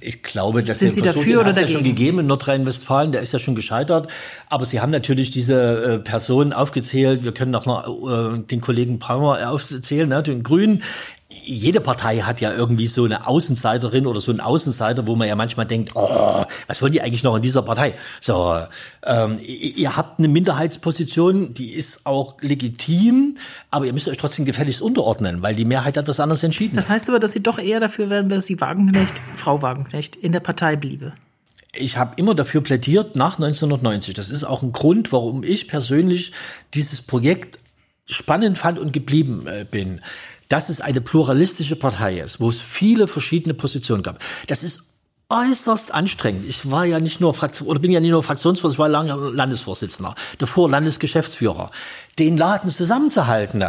Ich 0.00 0.22
glaube, 0.22 0.62
das 0.62 0.80
sind 0.80 0.92
Sie 0.92 1.00
Versuch, 1.00 1.22
dafür 1.22 1.40
oder 1.40 1.52
dagegen? 1.52 1.66
ja 1.66 1.72
schon 1.72 1.84
gegeben 1.84 2.18
in 2.18 2.26
Nordrhein-Westfalen, 2.26 3.12
der 3.12 3.22
ist 3.22 3.32
ja 3.32 3.38
schon 3.38 3.54
gescheitert. 3.54 4.08
Aber 4.50 4.66
Sie 4.66 4.80
haben 4.80 4.90
natürlich 4.90 5.30
diese 5.30 5.94
äh, 5.94 5.98
Personen 5.98 6.52
aufgezählt. 6.52 7.24
Wir 7.24 7.32
können 7.32 7.54
auch 7.54 7.64
noch 7.64 7.86
äh, 7.86 8.38
den 8.42 8.60
Kollegen 8.60 8.98
Palmer 8.98 9.50
aufzählen, 9.50 10.10
ne, 10.10 10.22
den 10.22 10.42
Grünen 10.42 10.82
jede 11.30 11.80
Partei 11.80 12.18
hat 12.18 12.40
ja 12.40 12.52
irgendwie 12.52 12.86
so 12.86 13.04
eine 13.04 13.26
Außenseiterin 13.26 14.06
oder 14.06 14.20
so 14.20 14.32
einen 14.32 14.40
Außenseiter, 14.40 15.06
wo 15.06 15.14
man 15.14 15.28
ja 15.28 15.36
manchmal 15.36 15.66
denkt, 15.66 15.92
oh, 15.94 16.44
was 16.66 16.82
wollen 16.82 16.92
die 16.92 17.02
eigentlich 17.02 17.22
noch 17.22 17.36
in 17.36 17.42
dieser 17.42 17.62
Partei? 17.62 17.94
So, 18.20 18.58
ähm, 19.04 19.38
ihr 19.40 19.96
habt 19.96 20.18
eine 20.18 20.28
Minderheitsposition, 20.28 21.54
die 21.54 21.72
ist 21.72 22.00
auch 22.04 22.40
legitim, 22.40 23.36
aber 23.70 23.86
ihr 23.86 23.92
müsst 23.92 24.08
euch 24.08 24.16
trotzdem 24.16 24.44
gefälligst 24.44 24.82
unterordnen, 24.82 25.42
weil 25.42 25.54
die 25.54 25.64
Mehrheit 25.64 25.96
hat 25.96 26.08
was 26.08 26.18
anderes 26.18 26.42
entschieden. 26.42 26.76
Das 26.76 26.90
heißt 26.90 27.08
aber, 27.08 27.20
dass 27.20 27.32
Sie 27.32 27.42
doch 27.42 27.58
eher 27.58 27.80
dafür 27.80 28.10
wären, 28.10 28.28
dass 28.28 28.46
Sie 28.46 28.60
Wagenknecht, 28.60 29.22
Frau 29.36 29.62
Wagenknecht, 29.62 30.16
in 30.16 30.32
der 30.32 30.40
Partei 30.40 30.76
bliebe. 30.76 31.12
Ich 31.72 31.96
habe 31.96 32.14
immer 32.16 32.34
dafür 32.34 32.62
plädiert 32.62 33.14
nach 33.14 33.38
1990. 33.38 34.14
Das 34.14 34.30
ist 34.30 34.42
auch 34.42 34.62
ein 34.62 34.72
Grund, 34.72 35.12
warum 35.12 35.44
ich 35.44 35.68
persönlich 35.68 36.32
dieses 36.74 37.00
Projekt 37.00 37.60
spannend 38.06 38.58
fand 38.58 38.80
und 38.80 38.92
geblieben 38.92 39.46
äh, 39.46 39.64
bin 39.64 40.00
dass 40.50 40.68
es 40.68 40.82
eine 40.82 41.00
pluralistische 41.00 41.76
Partei 41.76 42.18
ist, 42.18 42.40
wo 42.40 42.50
es 42.50 42.60
viele 42.60 43.08
verschiedene 43.08 43.54
Positionen 43.54 44.02
gab. 44.02 44.18
Das 44.48 44.62
ist 44.62 44.90
äußerst 45.30 45.94
anstrengend. 45.94 46.44
Ich 46.44 46.70
war 46.70 46.84
ja 46.84 46.98
nicht 46.98 47.20
nur 47.20 47.32
Fraktion, 47.32 47.68
oder 47.68 47.78
bin 47.78 47.92
ja 47.92 48.00
nicht 48.00 48.10
nur 48.10 48.22
Fraktionsvorsitzender, 48.22 48.74
ich 48.74 48.78
war 48.78 49.04
lange 49.04 49.30
Landesvorsitzender, 49.30 50.16
davor 50.38 50.68
Landesgeschäftsführer 50.68 51.70
den 52.18 52.36
Laden 52.36 52.70
zusammenzuhalten, 52.70 53.64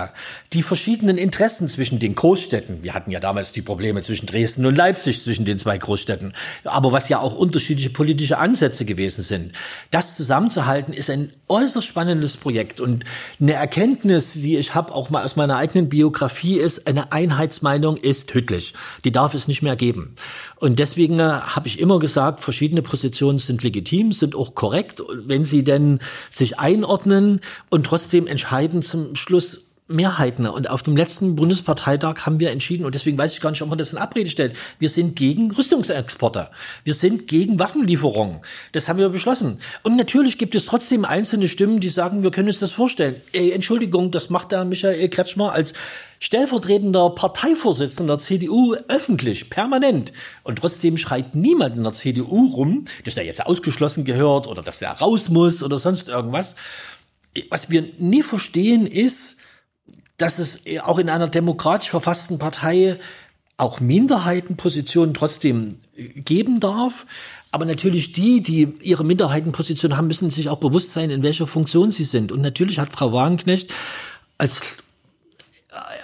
die 0.53 0.61
verschiedenen 0.61 1.17
Interessen 1.17 1.69
zwischen 1.69 1.99
den 1.99 2.15
Großstädten. 2.15 2.83
Wir 2.83 2.93
hatten 2.93 3.11
ja 3.11 3.19
damals 3.19 3.51
die 3.51 3.61
Probleme 3.61 4.01
zwischen 4.01 4.25
Dresden 4.25 4.65
und 4.65 4.75
Leipzig, 4.75 5.21
zwischen 5.21 5.45
den 5.45 5.57
zwei 5.57 5.77
Großstädten, 5.77 6.33
aber 6.63 6.91
was 6.91 7.09
ja 7.09 7.19
auch 7.19 7.35
unterschiedliche 7.35 7.89
politische 7.89 8.37
Ansätze 8.37 8.85
gewesen 8.85 9.23
sind. 9.23 9.53
Das 9.91 10.15
zusammenzuhalten 10.17 10.93
ist 10.93 11.09
ein 11.09 11.31
äußerst 11.47 11.87
spannendes 11.87 12.37
Projekt 12.37 12.81
und 12.81 13.05
eine 13.39 13.53
Erkenntnis, 13.53 14.33
die 14.33 14.57
ich 14.57 14.75
habe, 14.75 14.93
auch 14.93 15.09
mal 15.09 15.23
aus 15.23 15.35
meiner 15.35 15.57
eigenen 15.57 15.89
Biografie 15.89 16.57
ist, 16.57 16.87
eine 16.87 17.11
Einheitsmeinung 17.11 17.97
ist 17.97 18.29
tödlich. 18.29 18.73
Die 19.05 19.11
darf 19.11 19.33
es 19.33 19.47
nicht 19.47 19.61
mehr 19.61 19.75
geben. 19.75 20.15
Und 20.57 20.79
deswegen 20.79 21.19
äh, 21.19 21.23
habe 21.23 21.67
ich 21.67 21.79
immer 21.79 21.99
gesagt, 21.99 22.41
verschiedene 22.41 22.81
Positionen 22.81 23.39
sind 23.39 23.63
legitim, 23.63 24.11
sind 24.11 24.35
auch 24.35 24.55
korrekt, 24.55 25.01
wenn 25.13 25.43
sie 25.43 25.63
denn 25.63 25.99
sich 26.29 26.59
einordnen 26.59 27.41
und 27.69 27.85
trotzdem 27.85 28.27
entscheiden 28.31 28.81
zum 28.81 29.15
Schluss 29.15 29.71
Mehrheiten. 29.91 30.47
Und 30.47 30.69
auf 30.69 30.83
dem 30.83 30.95
letzten 30.95 31.35
Bundesparteitag 31.35 32.25
haben 32.25 32.39
wir 32.39 32.51
entschieden, 32.51 32.85
und 32.85 32.95
deswegen 32.95 33.17
weiß 33.17 33.33
ich 33.33 33.41
gar 33.41 33.51
nicht, 33.51 33.61
ob 33.61 33.69
man 33.69 33.77
das 33.77 33.91
in 33.91 33.97
Abrede 33.97 34.29
stellt, 34.29 34.55
wir 34.79 34.89
sind 34.89 35.15
gegen 35.15 35.51
Rüstungsexporte. 35.51 36.49
Wir 36.83 36.93
sind 36.93 37.27
gegen 37.27 37.59
Waffenlieferungen. 37.59 38.39
Das 38.71 38.87
haben 38.87 38.99
wir 38.99 39.09
beschlossen. 39.09 39.59
Und 39.83 39.97
natürlich 39.97 40.37
gibt 40.37 40.55
es 40.55 40.65
trotzdem 40.65 41.05
einzelne 41.05 41.47
Stimmen, 41.47 41.79
die 41.79 41.89
sagen, 41.89 42.23
wir 42.23 42.31
können 42.31 42.47
uns 42.47 42.59
das 42.59 42.71
vorstellen. 42.71 43.15
Ey, 43.33 43.51
Entschuldigung, 43.51 44.11
das 44.11 44.29
macht 44.29 44.51
der 44.51 44.65
Michael 44.65 45.09
Kretschmer 45.09 45.51
als 45.51 45.73
stellvertretender 46.19 47.09
Parteivorsitzender 47.11 48.13
der 48.13 48.19
CDU 48.19 48.75
öffentlich, 48.87 49.49
permanent. 49.49 50.13
Und 50.43 50.59
trotzdem 50.59 50.97
schreit 50.97 51.35
niemand 51.35 51.77
in 51.77 51.83
der 51.83 51.93
CDU 51.93 52.47
rum, 52.47 52.85
dass 53.05 53.15
der 53.15 53.25
jetzt 53.25 53.45
ausgeschlossen 53.45 54.05
gehört 54.05 54.47
oder 54.47 54.61
dass 54.61 54.79
der 54.79 54.91
raus 54.91 55.29
muss 55.29 55.63
oder 55.63 55.77
sonst 55.77 56.09
irgendwas 56.09 56.55
was 57.49 57.69
wir 57.69 57.89
nie 57.97 58.23
verstehen 58.23 58.87
ist, 58.87 59.37
dass 60.17 60.39
es 60.39 60.61
auch 60.81 60.99
in 60.99 61.09
einer 61.09 61.27
demokratisch 61.27 61.89
verfassten 61.89 62.37
Partei 62.39 62.99
auch 63.57 63.79
Minderheitenpositionen 63.79 65.13
trotzdem 65.13 65.77
geben 65.95 66.59
darf. 66.59 67.05
Aber 67.51 67.65
natürlich 67.65 68.13
die, 68.13 68.41
die 68.41 68.73
ihre 68.81 69.03
Minderheitenposition 69.03 69.97
haben, 69.97 70.07
müssen 70.07 70.29
sich 70.29 70.49
auch 70.49 70.57
bewusst 70.57 70.93
sein, 70.93 71.09
in 71.09 71.23
welcher 71.23 71.47
Funktion 71.47 71.91
sie 71.91 72.05
sind. 72.05 72.31
Und 72.31 72.41
natürlich 72.41 72.79
hat 72.79 72.93
Frau 72.93 73.11
Wagenknecht 73.11 73.71
als, 74.37 74.77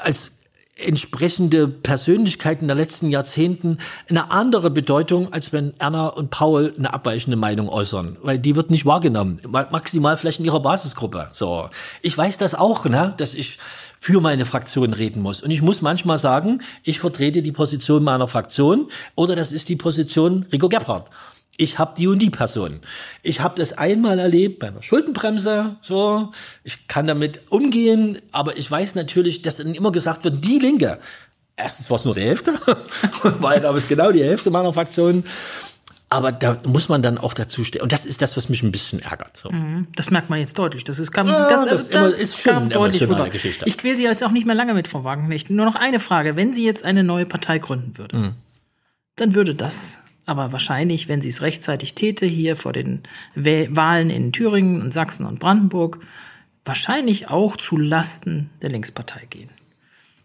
als 0.02 0.32
entsprechende 0.80 1.68
Persönlichkeiten 1.68 2.68
der 2.68 2.76
letzten 2.76 3.10
Jahrzehnten 3.10 3.80
eine 4.10 4.32
andere 4.32 4.70
Bedeutung, 4.70 5.34
als 5.34 5.54
wenn 5.54 5.74
Erna 5.80 6.08
und 6.08 6.30
Paul 6.30 6.74
eine 6.78 6.94
abweichende 6.94 7.38
Meinung 7.38 7.70
äußern, 7.70 8.18
weil 8.22 8.40
die 8.40 8.56
wird 8.56 8.70
nicht 8.70 8.86
wahrgenommen, 8.86 9.40
maximal 9.48 10.18
vielleicht 10.18 10.40
in 10.40 10.46
ihrer 10.46 10.62
Basisgruppe. 10.62 11.30
So, 11.32 11.70
ich 12.02 12.18
weiß 12.18 12.38
das 12.38 12.56
auch, 12.56 12.86
ne, 12.86 13.14
dass 13.18 13.34
ich 13.34 13.58
für 14.00 14.22
meine 14.22 14.46
Fraktion 14.46 14.94
reden 14.94 15.22
muss. 15.22 15.42
Und 15.42 15.52
ich 15.52 15.62
muss 15.62 15.82
manchmal 15.82 16.18
sagen, 16.18 16.62
ich 16.84 17.00
vertrete 17.00 17.42
die 17.42 17.52
Position 17.52 18.04
meiner 18.04 18.28
Fraktion 18.28 18.90
oder 19.16 19.36
das 19.36 19.52
ist 19.52 19.70
die 19.70 19.76
Position 19.76 20.46
Rico 20.52 20.70
Gebhardt 20.70 21.10
ich 21.58 21.80
habe 21.80 21.94
die 21.98 22.08
und 22.08 22.20
die 22.20 22.30
Person. 22.30 22.80
Ich 23.24 23.42
habe 23.42 23.56
das 23.56 23.74
einmal 23.74 24.20
erlebt 24.20 24.60
bei 24.60 24.68
einer 24.68 24.82
Schuldenbremse, 24.84 25.76
so, 25.82 26.32
ich 26.64 26.88
kann 26.88 27.08
damit 27.08 27.42
umgehen, 27.50 28.20
aber 28.32 28.58
ich 28.58 28.70
weiß 28.70 28.96
natürlich, 28.96 29.42
dass 29.42 29.58
dann 29.58 29.74
immer 29.74 29.92
gesagt 29.92 30.24
wird, 30.24 30.46
die 30.46 30.60
Linke. 30.60 31.00
Erstens 31.56 31.90
war 31.90 31.98
es 31.98 32.06
nur 32.06 32.14
die 32.14 32.22
Hälfte, 32.22 32.54
weil 33.24 33.60
da 33.60 33.76
ist 33.76 33.90
genau 33.90 34.12
die 34.12 34.24
Hälfte 34.24 34.52
meiner 34.52 34.72
Fraktion. 34.72 35.24
Aber 36.10 36.32
da 36.32 36.58
muss 36.64 36.88
man 36.88 37.02
dann 37.02 37.18
auch 37.18 37.34
dazu 37.34 37.66
stehen. 37.66 37.82
Und 37.82 37.92
das 37.92 38.06
ist 38.06 38.22
das, 38.22 38.38
was 38.38 38.48
mich 38.48 38.64
ein 38.64 38.72
bisschen 38.72 39.00
ärgert. 39.02 39.36
So. 39.36 39.50
Mhm. 39.52 39.88
Das 39.96 40.10
merkt 40.10 40.30
man 40.30 40.40
jetzt 40.40 40.58
deutlich. 40.58 40.86
Das 40.86 41.00
ist, 41.00 41.12
kam, 41.12 41.28
Ja, 41.28 41.50
das, 41.50 41.66
das 41.66 41.90
das, 41.90 42.14
ist 42.14 42.40
schon 42.40 42.54
kam 42.54 42.70
deutlich 42.70 43.02
rüber. 43.02 43.28
Geschichte. 43.30 43.66
Ich 43.68 43.78
quäle 43.78 43.98
Sie 43.98 44.04
jetzt 44.04 44.24
auch 44.24 44.32
nicht 44.32 44.46
mehr 44.46 44.56
lange 44.56 44.74
mit, 44.74 44.88
Frau 44.88 45.04
Wagenknecht. 45.04 45.50
Nur 45.50 45.66
noch 45.66 45.76
eine 45.76 46.00
Frage. 46.00 46.38
Wenn 46.38 46.54
sie 46.54 46.64
jetzt 46.64 46.86
eine 46.86 47.04
neue 47.04 47.26
Partei 47.26 47.58
gründen 47.60 47.98
würde, 47.98 48.16
Mhm. 48.16 48.34
dann 49.18 49.36
würde 49.36 49.54
das 49.54 50.00
aber 50.28 50.52
wahrscheinlich, 50.52 51.08
wenn 51.08 51.22
sie 51.22 51.30
es 51.30 51.42
rechtzeitig 51.42 51.96
täte, 51.96 52.26
hier 52.28 52.56
vor 52.56 52.74
den 52.74 53.02
Wahlen 53.36 54.10
in 54.12 54.32
Thüringen 54.32 54.82
und 54.82 54.94
Sachsen 54.94 55.26
und 55.26 55.40
Brandenburg, 55.40 56.00
wahrscheinlich 56.66 57.30
auch 57.30 57.56
zu 57.58 57.78
Lasten 57.78 58.50
der 58.62 58.70
Linkspartei 58.70 59.26
gehen. 59.30 59.50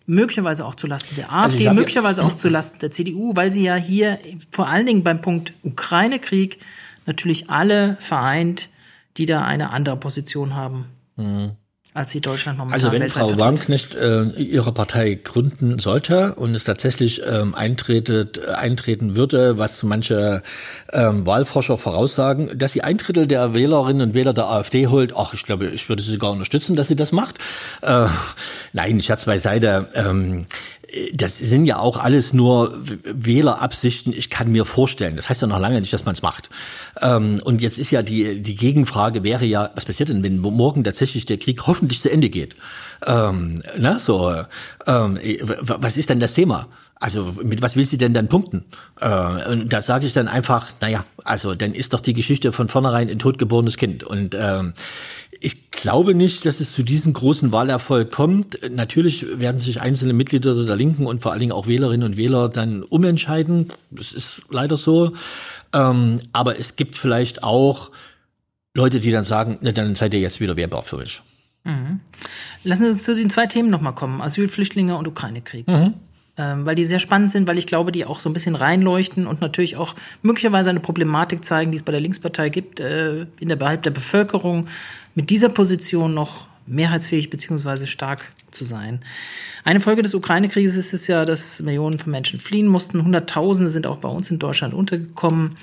Möglicherweise 0.06 0.66
auch 0.66 0.74
zu 0.74 0.88
Lasten 0.88 1.14
der 1.14 1.30
Also 1.32 1.54
AfD, 1.54 1.64
ja- 1.64 1.72
möglicherweise 1.72 2.24
auch 2.24 2.34
zu 2.34 2.48
Lasten 2.48 2.80
der 2.80 2.90
CDU, 2.90 3.36
weil 3.36 3.52
sie 3.52 3.62
ja 3.62 3.76
hier 3.76 4.18
vor 4.50 4.68
allen 4.68 4.84
Dingen 4.86 5.04
beim 5.04 5.20
Punkt 5.22 5.54
Ukraine-Krieg 5.62 6.58
natürlich 7.06 7.48
alle 7.48 7.96
vereint, 8.00 8.68
die 9.16 9.26
da 9.26 9.44
eine 9.44 9.70
andere 9.70 9.96
Position 9.96 10.54
haben, 10.56 10.86
als 11.94 12.10
die 12.10 12.22
Deutschland 12.22 12.56
momentan. 12.56 12.80
Also 12.80 12.92
wenn 12.92 13.08
Frau. 13.10 13.38
Wagenknecht 13.38 13.94
äh, 13.94 14.22
ihre 14.40 14.72
Partei 14.72 15.18
gründen 15.22 15.78
sollte 15.78 16.34
und 16.36 16.54
es 16.54 16.64
tatsächlich 16.64 17.20
ähm, 17.26 17.54
eintretet, 17.54 18.38
äh, 18.38 18.52
eintreten 18.52 19.14
würde, 19.14 19.58
was 19.58 19.82
manche 19.82 20.42
ähm, 20.90 21.26
Wahlforscher 21.26 21.76
voraussagen, 21.76 22.58
dass 22.58 22.72
sie 22.72 22.82
ein 22.82 22.96
Drittel 22.96 23.26
der 23.26 23.52
Wählerinnen 23.52 24.08
und 24.08 24.14
Wähler 24.14 24.32
der 24.32 24.46
AfD 24.46 24.86
holt, 24.86 25.12
ach, 25.14 25.34
ich 25.34 25.44
glaube, 25.44 25.66
ich 25.66 25.88
würde 25.90 26.02
sie 26.02 26.12
sogar 26.12 26.30
unterstützen, 26.30 26.76
dass 26.76 26.88
sie 26.88 26.96
das 26.96 27.12
macht. 27.12 27.38
Äh, 27.82 28.06
nein, 28.72 29.02
Scherz 29.02 29.26
beiseite. 29.26 29.88
Ähm, 29.94 30.46
das 31.14 31.36
sind 31.36 31.64
ja 31.64 31.78
auch 31.78 31.98
alles 31.98 32.32
nur 32.32 32.78
Wählerabsichten. 33.04 34.12
Ich 34.12 34.30
kann 34.30 34.52
mir 34.52 34.64
vorstellen. 34.64 35.16
Das 35.16 35.28
heißt 35.30 35.40
ja 35.40 35.48
noch 35.48 35.58
lange 35.58 35.80
nicht, 35.80 35.92
dass 35.92 36.04
man 36.04 36.14
es 36.14 36.22
macht. 36.22 36.50
Ähm, 37.00 37.40
und 37.44 37.62
jetzt 37.62 37.78
ist 37.78 37.90
ja 37.90 38.02
die, 38.02 38.42
die 38.42 38.56
Gegenfrage 38.56 39.22
wäre 39.22 39.44
ja, 39.44 39.70
was 39.74 39.84
passiert 39.84 40.10
denn, 40.10 40.22
wenn 40.22 40.38
morgen 40.38 40.84
tatsächlich 40.84 41.24
der 41.24 41.38
Krieg 41.38 41.66
hoffentlich 41.66 42.02
zu 42.02 42.10
Ende 42.10 42.28
geht? 42.28 42.56
Ähm, 43.06 43.62
na, 43.78 43.98
so, 43.98 44.44
ähm, 44.86 45.18
was 45.62 45.96
ist 45.96 46.10
denn 46.10 46.20
das 46.20 46.34
Thema? 46.34 46.68
Also 47.02 47.34
mit 47.42 47.62
was 47.62 47.74
will 47.74 47.84
sie 47.84 47.98
denn 47.98 48.14
dann 48.14 48.28
punkten? 48.28 48.64
Äh, 49.00 49.50
und 49.50 49.72
da 49.72 49.80
sage 49.80 50.06
ich 50.06 50.12
dann 50.12 50.28
einfach, 50.28 50.72
naja, 50.80 51.04
also 51.24 51.54
dann 51.54 51.74
ist 51.74 51.94
doch 51.94 52.00
die 52.00 52.14
Geschichte 52.14 52.52
von 52.52 52.68
vornherein 52.68 53.08
ein 53.08 53.18
totgeborenes 53.18 53.76
Kind. 53.76 54.04
Und 54.04 54.36
ähm, 54.38 54.74
ich 55.42 55.70
glaube 55.70 56.14
nicht, 56.14 56.46
dass 56.46 56.60
es 56.60 56.72
zu 56.72 56.82
diesem 56.82 57.12
großen 57.12 57.50
Wahlerfolg 57.52 58.12
kommt. 58.12 58.58
Natürlich 58.70 59.26
werden 59.38 59.58
sich 59.58 59.80
einzelne 59.80 60.12
Mitglieder 60.12 60.54
der 60.64 60.76
Linken 60.76 61.06
und 61.06 61.20
vor 61.20 61.32
allen 61.32 61.40
Dingen 61.40 61.52
auch 61.52 61.66
Wählerinnen 61.66 62.06
und 62.06 62.16
Wähler 62.16 62.48
dann 62.48 62.82
umentscheiden. 62.82 63.68
Das 63.90 64.12
ist 64.12 64.42
leider 64.50 64.76
so. 64.76 65.14
Ähm, 65.72 66.20
aber 66.32 66.58
es 66.58 66.76
gibt 66.76 66.96
vielleicht 66.96 67.42
auch 67.42 67.90
Leute, 68.74 69.00
die 69.00 69.10
dann 69.10 69.24
sagen, 69.24 69.58
na, 69.60 69.72
dann 69.72 69.94
seid 69.94 70.14
ihr 70.14 70.20
jetzt 70.20 70.40
wieder 70.40 70.56
wehrbar 70.56 70.82
für 70.82 70.96
mich. 70.96 71.22
Lassen 72.64 72.82
Sie 72.82 72.88
uns 72.90 73.02
zu 73.02 73.14
den 73.14 73.30
zwei 73.30 73.46
Themen 73.46 73.70
nochmal 73.70 73.94
kommen. 73.94 74.20
Asyl, 74.20 74.48
Flüchtlinge 74.48 74.96
und 74.96 75.06
Ukraine-Krieg. 75.06 75.68
Mhm. 75.68 75.94
Ähm, 76.38 76.64
weil 76.64 76.74
die 76.74 76.86
sehr 76.86 76.98
spannend 76.98 77.30
sind, 77.30 77.46
weil 77.46 77.58
ich 77.58 77.66
glaube, 77.66 77.92
die 77.92 78.06
auch 78.06 78.18
so 78.18 78.30
ein 78.30 78.32
bisschen 78.32 78.54
reinleuchten 78.54 79.26
und 79.26 79.42
natürlich 79.42 79.76
auch 79.76 79.94
möglicherweise 80.22 80.70
eine 80.70 80.80
Problematik 80.80 81.44
zeigen, 81.44 81.72
die 81.72 81.76
es 81.76 81.82
bei 81.82 81.92
der 81.92 82.00
Linkspartei 82.00 82.48
gibt, 82.48 82.80
äh, 82.80 83.26
in 83.38 83.50
der 83.50 83.56
Behalb 83.56 83.82
der 83.82 83.90
Bevölkerung 83.90 84.66
mit 85.14 85.30
dieser 85.30 85.48
Position 85.48 86.14
noch 86.14 86.48
mehrheitsfähig 86.66 87.30
beziehungsweise 87.30 87.86
stark 87.86 88.32
zu 88.50 88.64
sein. 88.64 89.00
Eine 89.64 89.80
Folge 89.80 90.02
des 90.02 90.14
Ukraine-Krieges 90.14 90.76
ist 90.76 90.92
es 90.92 91.06
ja, 91.06 91.24
dass 91.24 91.60
Millionen 91.60 91.98
von 91.98 92.12
Menschen 92.12 92.40
fliehen 92.40 92.68
mussten. 92.68 93.02
Hunderttausende 93.02 93.70
sind 93.70 93.86
auch 93.86 93.98
bei 93.98 94.08
uns 94.08 94.30
in 94.30 94.38
Deutschland 94.38 94.74
untergekommen. 94.74 95.56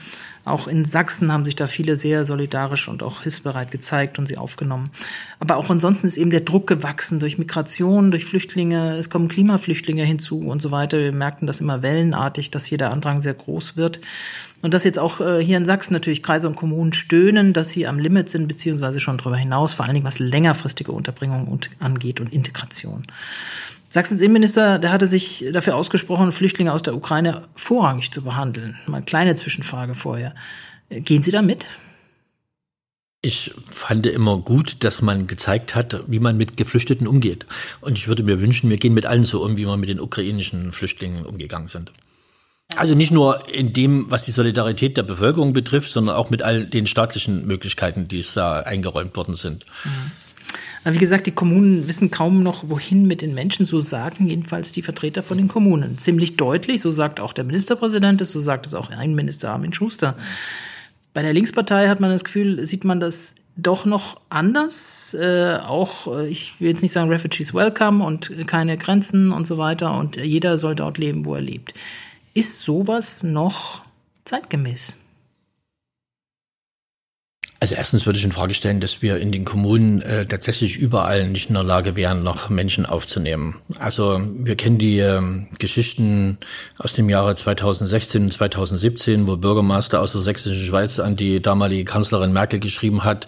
Auch 0.46 0.68
in 0.68 0.86
Sachsen 0.86 1.32
haben 1.32 1.46
sich 1.46 1.56
da 1.56 1.68
viele 1.68 1.96
sehr 1.96 2.26
solidarisch 2.26 2.88
und 2.88 3.04
auch 3.04 3.22
hilfsbereit 3.22 3.72
gezeigt 3.72 4.18
und 4.18 4.26
sie 4.26 4.38
aufgenommen. 4.38 4.90
Aber 5.40 5.58
auch 5.58 5.70
ansonsten 5.70 6.08
ist 6.08 6.18
eben 6.18 6.32
der 6.32 6.42
Druck 6.42 6.66
gewachsen 6.66 7.20
durch 7.20 7.38
Migration, 7.38 8.10
durch 8.10 8.26
Flüchtlinge. 8.26 8.98
Es 8.98 9.10
kommen 9.10 9.28
Klimaflüchtlinge 9.28 10.04
hinzu 10.04 10.40
und 10.40 10.62
so 10.62 10.72
weiter. 10.72 10.98
Wir 10.98 11.14
merken 11.14 11.46
das 11.46 11.62
immer 11.62 11.82
wellenartig, 11.82 12.52
dass 12.52 12.66
hier 12.66 12.78
der 12.78 12.92
Andrang 12.92 13.22
sehr 13.22 13.34
groß 13.36 13.78
wird. 13.78 14.00
Und 14.62 14.74
dass 14.74 14.84
jetzt 14.84 15.00
auch 15.00 15.22
äh, 15.22 15.44
hier 15.44 15.58
in 15.58 15.66
Sachsen 15.66 15.94
natürlich 15.94 16.22
Kreise 16.22 16.48
und 16.48 16.56
Kommunen 16.56 16.94
stöhnen, 16.94 17.54
dass 17.54 17.70
sie 17.70 17.88
am 17.88 18.00
Limit 18.00 18.30
sind, 18.30 18.48
beziehungsweise 18.48 19.00
schon 19.00 19.18
darüber 19.18 19.38
hinaus, 19.38 19.74
vor 19.74 19.86
allen 19.86 19.94
Dingen 19.94 20.06
was 20.06 20.20
längerfristige 20.20 20.92
Unterbringung 20.92 21.48
und, 21.48 21.70
angeht 21.80 22.20
und 22.20 22.34
Integration. 22.34 23.08
Sachsens 23.88 24.22
Innenminister, 24.22 24.78
der 24.78 24.92
hatte 24.92 25.08
sich 25.08 25.46
dafür 25.52 25.76
ausgesprochen, 25.76 26.32
Flüchtlinge 26.32 26.74
aus 26.74 26.84
der 26.84 26.96
Ukraine 26.96 27.48
vorrangig 27.56 28.12
zu 28.12 28.22
behandeln. 28.22 28.78
Mal 28.86 28.98
eine 28.98 29.06
kleine 29.06 29.36
Zwischenfrage 29.36 29.96
vorher. 29.96 30.36
Äh, 30.90 31.02
Gehen 31.02 31.22
Sie 31.22 31.32
da 31.32 31.42
mit? 31.42 31.66
Ich 33.22 33.54
fand 33.60 34.06
immer 34.06 34.38
gut, 34.38 34.84
dass 34.86 35.02
man 35.02 35.28
gezeigt 35.28 35.76
hat, 35.76 36.04
wie 36.08 36.20
man 36.20 36.38
mit 36.38 36.56
Geflüchteten 36.56 37.06
umgeht. 37.06 37.46
Und 37.82 37.98
ich 37.98 38.08
würde 38.08 38.24
mir 38.24 38.40
wünschen, 38.40 38.70
wir 38.70 38.78
gehen 38.78 38.94
mit 38.94 39.06
allen 39.06 39.26
so 39.26 39.44
um, 39.44 39.58
wie 39.58 39.66
wir 39.66 39.76
mit 39.76 39.90
den 39.90 40.00
ukrainischen 40.00 40.72
Flüchtlingen 40.72 41.26
umgegangen 41.26 41.68
sind. 41.68 41.92
Also 42.76 42.96
nicht 42.96 43.12
nur 43.12 43.50
in 43.50 43.74
dem, 43.74 44.10
was 44.10 44.26
die 44.26 44.32
Solidarität 44.32 44.96
der 44.96 45.04
Bevölkerung 45.04 45.54
betrifft, 45.54 45.92
sondern 45.92 46.16
auch 46.16 46.30
mit 46.30 46.42
all 46.44 46.66
den 46.66 46.88
staatlichen 46.88 47.46
Möglichkeiten, 47.46 48.08
die 48.08 48.20
es 48.20 48.34
da 48.34 48.60
eingeräumt 48.60 49.16
worden 49.18 49.36
sind. 49.36 49.66
Aber 50.84 50.94
wie 50.94 51.00
gesagt, 51.00 51.28
die 51.28 51.32
Kommunen 51.32 51.88
wissen 51.88 52.12
kaum 52.12 52.42
noch, 52.42 52.64
wohin 52.68 53.06
mit 53.06 53.22
den 53.22 53.34
Menschen. 53.34 53.66
So 53.66 53.82
sagen 53.82 54.28
jedenfalls 54.30 54.72
die 54.72 54.82
Vertreter 54.82 55.24
von 55.24 55.38
den 55.38 55.48
Kommunen. 55.48 55.98
Ziemlich 55.98 56.38
deutlich, 56.38 56.82
so 56.82 56.92
sagt 56.92 57.20
auch 57.20 57.34
der 57.34 57.44
Ministerpräsident 57.44 58.22
es, 58.22 58.32
so 58.32 58.40
sagt 58.40 58.66
es 58.66 58.74
auch 58.74 58.90
ein 58.90 59.14
Minister 59.14 59.50
Armin 59.50 59.74
Schuster. 59.74 60.16
Bei 61.14 61.22
der 61.22 61.34
Linkspartei 61.34 61.90
hat 61.90 62.00
man 62.00 62.12
das 62.12 62.24
Gefühl, 62.24 62.64
sieht 62.66 62.86
man 62.86 63.00
das 63.00 63.36
doch 63.58 63.86
noch 63.86 64.22
anders. 64.30 65.14
Äh, 65.20 65.58
auch, 65.58 66.08
äh, 66.08 66.28
ich 66.30 66.60
will 66.62 66.70
jetzt 66.70 66.82
nicht 66.82 66.94
sagen 66.94 67.10
Refugees 67.10 67.54
Welcome 67.54 68.04
und 68.06 68.32
keine 68.48 68.78
Grenzen 68.78 69.32
und 69.32 69.46
so 69.46 69.58
weiter. 69.58 69.98
Und 69.98 70.16
jeder 70.16 70.58
soll 70.58 70.76
dort 70.76 70.98
leben, 70.98 71.26
wo 71.26 71.36
er 71.36 71.42
lebt. 71.42 71.74
Ist 72.34 72.62
sowas 72.62 73.24
noch 73.24 73.84
zeitgemäß? 74.26 74.96
Also 77.62 77.76
erstens 77.76 78.06
würde 78.06 78.18
ich 78.18 78.24
in 78.24 78.32
Frage 78.32 78.54
stellen, 78.54 78.80
dass 78.80 79.02
wir 79.02 79.18
in 79.18 79.34
den 79.34 79.44
Kommunen 79.44 80.02
äh, 80.02 80.26
tatsächlich 80.26 80.78
überall 80.78 81.28
nicht 81.28 81.50
in 81.50 81.56
der 81.56 81.64
Lage 81.64 81.98
wären, 81.98 82.24
noch 82.24 82.50
Menschen 82.50 82.86
aufzunehmen. 82.86 83.56
Also 83.80 84.22
wir 84.34 84.56
kennen 84.56 84.78
die 84.78 85.00
ähm, 85.00 85.50
Geschichten 85.60 86.38
aus 86.78 86.94
dem 86.94 87.10
Jahre 87.10 87.36
2016 87.36 88.24
und 88.24 88.32
2017, 88.32 89.28
wo 89.28 89.36
Bürgermeister 89.36 90.00
aus 90.00 90.14
der 90.14 90.22
sächsischen 90.22 90.64
Schweiz 90.64 91.00
an 91.00 91.18
die 91.18 91.42
damalige 91.42 91.84
Kanzlerin 91.84 92.32
Merkel 92.32 92.62
geschrieben 92.62 93.04
hat, 93.04 93.28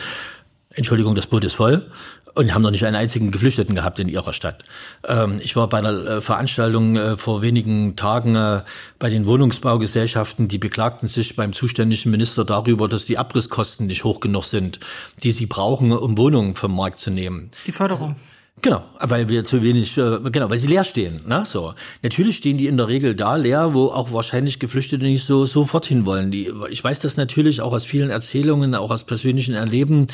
Entschuldigung, 0.74 1.16
das 1.16 1.28
Boot 1.28 1.44
ist 1.44 1.56
voll. 1.56 1.92
Und 2.34 2.54
haben 2.54 2.62
noch 2.62 2.72
nicht 2.72 2.86
einen 2.86 2.96
einzigen 2.96 3.32
Geflüchteten 3.32 3.76
gehabt 3.76 4.00
in 4.00 4.08
ihrer 4.08 4.34
Stadt. 4.34 4.64
Ähm, 5.06 5.40
ich 5.44 5.56
war 5.56 5.68
bei 5.68 5.80
einer 5.80 6.06
äh, 6.06 6.22
Veranstaltung 6.22 6.96
äh, 6.96 7.18
vor 7.18 7.42
wenigen 7.42 7.96
Tagen 7.96 8.36
äh, 8.36 8.62
bei 9.00 9.10
den 9.10 9.26
Wohnungsbaugesellschaften, 9.26 10.48
die 10.48 10.58
beklagten 10.58 11.08
sich 11.08 11.36
beim 11.36 11.54
zuständigen 11.54 12.12
Minister 12.12 12.46
darüber, 12.46 12.88
dass 12.88 13.06
die 13.06 13.18
Abrisskosten 13.18 13.88
nicht 13.88 14.04
hoch 14.04 14.20
genug 14.20 14.46
sind, 14.46 14.80
die 15.24 15.32
sie 15.32 15.46
brauchen, 15.46 15.92
um 15.92 16.18
Wohnungen 16.18 16.56
vom 16.56 16.76
Markt 16.76 17.00
zu 17.00 17.12
nehmen. 17.12 17.52
Die 17.68 17.72
Förderung. 17.72 18.16
Genau, 18.64 18.84
weil 19.00 19.28
wir 19.28 19.44
zu 19.44 19.64
wenig, 19.64 19.98
äh, 19.98 20.20
genau, 20.32 20.52
weil 20.52 20.60
sie 20.60 20.68
leer 20.68 20.84
stehen. 20.84 21.22
Ne? 21.26 21.44
So. 21.48 21.74
Natürlich 22.04 22.38
stehen 22.38 22.60
die 22.60 22.68
in 22.68 22.78
der 22.78 22.88
Regel 22.88 23.16
da 23.16 23.36
leer, 23.36 23.74
wo 23.74 23.88
auch 23.88 24.14
wahrscheinlich 24.14 24.60
Geflüchtete 24.60 25.04
nicht 25.04 25.26
so 25.26 25.46
sofort 25.46 25.88
hinwollen. 25.88 26.30
Die, 26.30 26.54
ich 26.70 26.84
weiß 26.84 27.00
das 27.00 27.18
natürlich 27.18 27.62
auch 27.62 27.74
aus 27.74 27.86
vielen 27.86 28.12
Erzählungen, 28.12 28.76
auch 28.76 28.92
aus 28.92 29.04
persönlichen 29.04 29.56
Erleben, 29.56 30.06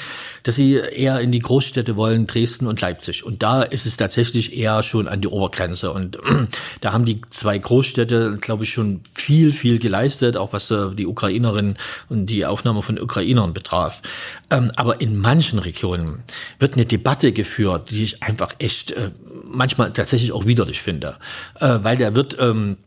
dass 0.43 0.55
sie 0.55 0.75
eher 0.75 1.19
in 1.19 1.33
die 1.33 1.39
Großstädte 1.39 1.97
wollen, 1.97 2.25
Dresden 2.25 2.67
und 2.67 2.79
Leipzig. 2.79 3.25
Und 3.25 3.43
da 3.43 3.63
ist 3.63 3.85
es 3.85 3.97
tatsächlich 3.97 4.55
eher 4.55 4.81
schon 4.81 5.09
an 5.09 5.19
die 5.19 5.27
Obergrenze. 5.27 5.91
Und 5.91 6.17
da 6.79 6.93
haben 6.93 7.03
die 7.03 7.19
zwei 7.29 7.57
Großstädte, 7.57 8.37
glaube 8.39 8.63
ich, 8.63 8.69
schon 8.69 9.01
viel, 9.13 9.51
viel 9.51 9.77
geleistet, 9.77 10.37
auch 10.37 10.53
was 10.53 10.71
äh, 10.71 10.95
die 10.95 11.05
Ukrainerinnen 11.05 11.77
und 12.07 12.27
die 12.27 12.45
Aufnahme 12.45 12.81
von 12.81 12.97
Ukrainern 12.97 13.53
betraf. 13.53 14.01
Ähm, 14.49 14.71
aber 14.77 15.01
in 15.01 15.17
manchen 15.17 15.59
Regionen 15.59 16.23
wird 16.59 16.75
eine 16.75 16.85
Debatte 16.85 17.33
geführt, 17.33 17.91
die 17.91 18.03
ich 18.03 18.23
einfach 18.23 18.36
echt 18.59 18.91
äh, 18.91 19.11
manchmal 19.43 19.93
tatsächlich 19.93 20.31
auch 20.31 20.45
widerlich 20.45 20.81
finde, 20.81 21.17
äh, 21.59 21.79
weil 21.81 21.97
da 21.97 22.15
wird 22.15 22.37
ähm, 22.39 22.77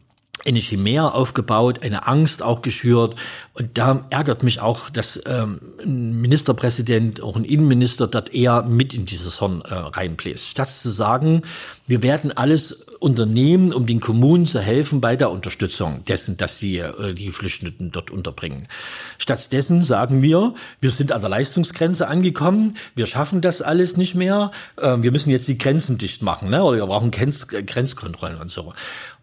eine 0.47 0.61
Chimäre 0.61 1.15
aufgebaut, 1.15 1.83
eine 1.83 2.07
Angst 2.07 2.43
auch 2.43 2.63
geschürt. 2.63 3.17
Und 3.55 3.77
da 3.77 4.07
ärgert 4.11 4.43
mich 4.43 4.61
auch, 4.61 4.91
dass 4.91 5.21
ähm, 5.27 5.61
ein 5.83 6.21
Ministerpräsident, 6.21 7.23
auch 7.23 7.37
ein 7.37 7.45
Innenminister 7.45 8.07
dort 8.07 8.33
eher 8.35 8.63
mit 8.63 8.95
in 8.95 9.07
dieses 9.07 9.41
Horn 9.41 9.63
äh, 9.63 9.75
reinbläst. 9.75 10.47
Statt 10.47 10.71
zu 10.71 10.91
sagen, 10.91 11.43
wir 11.87 12.03
werden 12.03 12.33
alles 12.33 12.87
unternehmen, 13.01 13.73
um 13.73 13.87
den 13.87 14.01
Kommunen 14.01 14.47
zu 14.47 14.61
helfen 14.61 15.01
bei 15.01 15.17
der 15.17 15.31
Unterstützung 15.31 16.05
dessen, 16.05 16.37
dass 16.37 16.59
sie 16.59 16.79
äh, 16.79 17.15
die 17.15 17.27
Geflüchteten 17.27 17.91
dort 17.93 18.11
unterbringen. 18.11 18.69
Stattdessen 19.19 19.83
sagen 19.83 20.23
wir, 20.23 20.55
wir 20.81 20.91
sind 20.91 21.11
an 21.13 21.21
der 21.21 21.31
Leistungsgrenze 21.31 22.09
angekommen, 22.09 22.77
wir 22.95 23.07
schaffen 23.07 23.41
das 23.41 23.63
alles 23.63 23.97
nicht 23.97 24.15
mehr, 24.15 24.51
äh, 24.77 24.97
wir 25.01 25.13
müssen 25.13 25.31
jetzt 25.31 25.49
die 25.49 25.59
Grenzen 25.59 25.99
dicht 25.99 26.23
machen, 26.23 26.51
ne? 26.51 26.63
oder 26.63 26.79
wir 26.79 26.87
brauchen 26.87 27.11
Grenz, 27.11 27.49
Grenzkontrollen 27.49 28.39
und 28.39 28.51
so. 28.51 28.75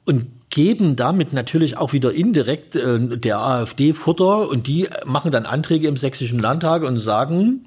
Und 0.08 0.50
geben 0.50 0.96
damit 0.96 1.34
natürlich 1.34 1.78
auch 1.78 1.92
wieder 1.92 2.14
indirekt 2.14 2.78
äh, 2.78 3.18
der 3.18 3.40
AfD 3.40 3.94
Futter 3.94 4.48
und 4.48 4.68
die 4.68 4.88
machen 5.06 5.32
dann 5.32 5.46
Anträge 5.46 5.90
im 5.90 5.98
sächsischen 5.98 6.40
Landtag 6.40 6.84
und 6.84 6.98
sagen, 6.98 7.66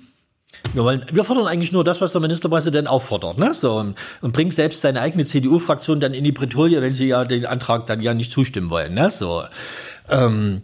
wir 0.73 0.83
wollen, 0.83 1.05
wir 1.13 1.25
fordern 1.25 1.47
eigentlich 1.47 1.73
nur 1.73 1.85
das, 1.85 2.01
was 2.01 2.13
der 2.13 2.21
Ministerpräsident 2.23 2.89
auch 2.89 3.03
fordert, 3.03 3.39
ne? 3.39 3.53
So, 3.55 3.75
und, 3.75 3.97
und 4.23 4.33
bringt 4.33 4.55
selbst 4.55 4.81
seine 4.81 5.03
eigene 5.03 5.25
CDU-Fraktion 5.25 6.01
dann 6.01 6.15
in 6.15 6.25
die 6.25 6.33
Bretouille, 6.33 6.81
wenn 6.81 6.93
sie 6.93 7.07
ja 7.07 7.25
den 7.25 7.45
Antrag 7.45 7.87
dann 7.87 8.01
ja 8.01 8.15
nicht 8.15 8.33
zustimmen 8.33 8.71
wollen, 8.71 8.95
ne? 8.95 9.11
So. 9.11 9.45
Ähm, 10.09 10.63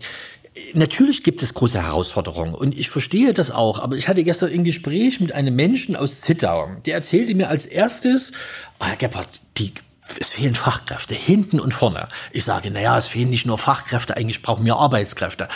Natürlich 0.72 1.22
gibt 1.22 1.42
es 1.42 1.52
große 1.52 1.82
Herausforderungen 1.82 2.54
und 2.54 2.78
ich 2.78 2.88
verstehe 2.88 3.34
das 3.34 3.50
auch, 3.50 3.78
aber 3.78 3.96
ich 3.96 4.08
hatte 4.08 4.24
gestern 4.24 4.50
ein 4.50 4.64
Gespräch 4.64 5.20
mit 5.20 5.32
einem 5.32 5.54
Menschen 5.54 5.96
aus 5.96 6.22
Zittau, 6.22 6.70
der 6.86 6.94
erzählte 6.94 7.34
mir 7.34 7.50
als 7.50 7.66
erstes, 7.66 8.32
Herr 8.80 8.96
Gebhardt, 8.96 9.42
die 9.58 9.74
es 10.20 10.32
fehlen 10.32 10.54
Fachkräfte, 10.54 11.14
hinten 11.14 11.60
und 11.60 11.74
vorne. 11.74 12.08
Ich 12.32 12.44
sage, 12.44 12.70
na 12.70 12.80
ja, 12.80 12.96
es 12.96 13.08
fehlen 13.08 13.30
nicht 13.30 13.46
nur 13.46 13.58
Fachkräfte, 13.58 14.16
eigentlich 14.16 14.42
brauchen 14.42 14.64
wir 14.64 14.76
Arbeitskräfte. 14.76 15.48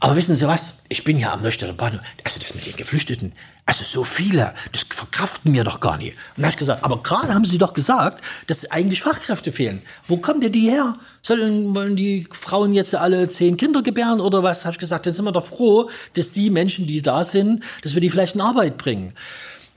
Aber 0.00 0.16
wissen 0.16 0.36
Sie 0.36 0.46
was? 0.46 0.78
Ich 0.88 1.04
bin 1.04 1.18
ja 1.18 1.32
am 1.32 1.42
Neustädter 1.42 1.72
Bahnhof. 1.72 2.00
Also 2.24 2.40
das 2.40 2.54
mit 2.54 2.66
den 2.66 2.76
Geflüchteten, 2.76 3.32
also 3.68 3.82
so 3.84 4.04
viele, 4.04 4.54
das 4.70 4.84
verkraften 4.88 5.52
wir 5.52 5.64
doch 5.64 5.80
gar 5.80 5.96
nicht. 5.96 6.12
Und 6.12 6.18
dann 6.36 6.44
habe 6.44 6.52
ich 6.52 6.58
gesagt, 6.58 6.84
aber 6.84 7.02
gerade 7.02 7.34
haben 7.34 7.44
Sie 7.44 7.58
doch 7.58 7.74
gesagt, 7.74 8.22
dass 8.46 8.70
eigentlich 8.70 9.02
Fachkräfte 9.02 9.50
fehlen. 9.50 9.82
Wo 10.06 10.18
kommen 10.18 10.40
denn 10.40 10.52
die 10.52 10.70
her? 10.70 10.96
Sollen, 11.20 11.74
wollen 11.74 11.96
die 11.96 12.28
Frauen 12.30 12.74
jetzt 12.74 12.94
alle 12.94 13.28
zehn 13.28 13.56
Kinder 13.56 13.82
gebären 13.82 14.20
oder 14.20 14.44
was? 14.44 14.64
Habe 14.64 14.74
ich 14.74 14.78
gesagt, 14.78 15.06
dann 15.06 15.14
sind 15.14 15.24
wir 15.24 15.32
doch 15.32 15.46
froh, 15.46 15.90
dass 16.14 16.30
die 16.30 16.50
Menschen, 16.50 16.86
die 16.86 17.02
da 17.02 17.24
sind, 17.24 17.64
dass 17.82 17.94
wir 17.94 18.00
die 18.00 18.10
vielleicht 18.10 18.36
in 18.36 18.40
Arbeit 18.40 18.78
bringen. 18.78 19.14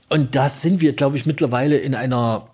Und 0.08 0.36
da 0.36 0.48
sind 0.48 0.80
wir, 0.80 0.92
glaube 0.92 1.16
ich, 1.16 1.26
mittlerweile 1.26 1.76
in 1.76 1.96
einer 1.96 2.49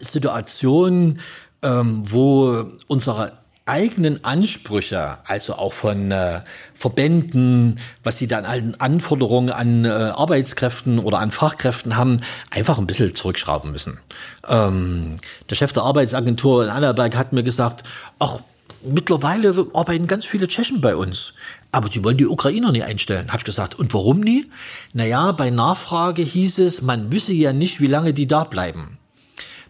Situation, 0.00 1.20
ähm, 1.62 2.02
wo 2.10 2.66
unsere 2.86 3.40
eigenen 3.66 4.24
Ansprüche, 4.24 5.18
also 5.24 5.54
auch 5.54 5.72
von 5.72 6.10
äh, 6.10 6.42
Verbänden, 6.74 7.78
was 8.02 8.18
sie 8.18 8.26
dann 8.26 8.44
an 8.44 8.74
Anforderungen 8.78 9.50
an 9.50 9.84
äh, 9.84 9.88
Arbeitskräften 9.88 10.98
oder 10.98 11.20
an 11.20 11.30
Fachkräften 11.30 11.96
haben, 11.96 12.20
einfach 12.50 12.78
ein 12.78 12.86
bisschen 12.86 13.14
zurückschrauben 13.14 13.70
müssen. 13.70 14.00
Ähm, 14.48 15.16
der 15.48 15.54
Chef 15.54 15.72
der 15.72 15.84
Arbeitsagentur 15.84 16.64
in 16.64 16.70
Annaberg 16.70 17.16
hat 17.16 17.32
mir 17.32 17.44
gesagt, 17.44 17.84
ach, 18.18 18.40
mittlerweile 18.82 19.66
arbeiten 19.74 20.08
ganz 20.08 20.26
viele 20.26 20.48
Tschechen 20.48 20.80
bei 20.80 20.96
uns. 20.96 21.34
Aber 21.70 21.88
die 21.88 22.02
wollen 22.02 22.16
die 22.16 22.26
Ukrainer 22.26 22.72
nicht 22.72 22.84
einstellen. 22.84 23.30
Hab 23.30 23.40
ich 23.40 23.44
gesagt, 23.44 23.78
und 23.78 23.94
warum 23.94 24.20
nie? 24.20 24.50
Naja, 24.92 25.30
bei 25.30 25.50
Nachfrage 25.50 26.22
hieß 26.22 26.58
es, 26.58 26.82
man 26.82 27.12
wüsste 27.12 27.32
ja 27.32 27.52
nicht, 27.52 27.80
wie 27.80 27.86
lange 27.86 28.14
die 28.14 28.26
da 28.26 28.42
bleiben. 28.42 28.98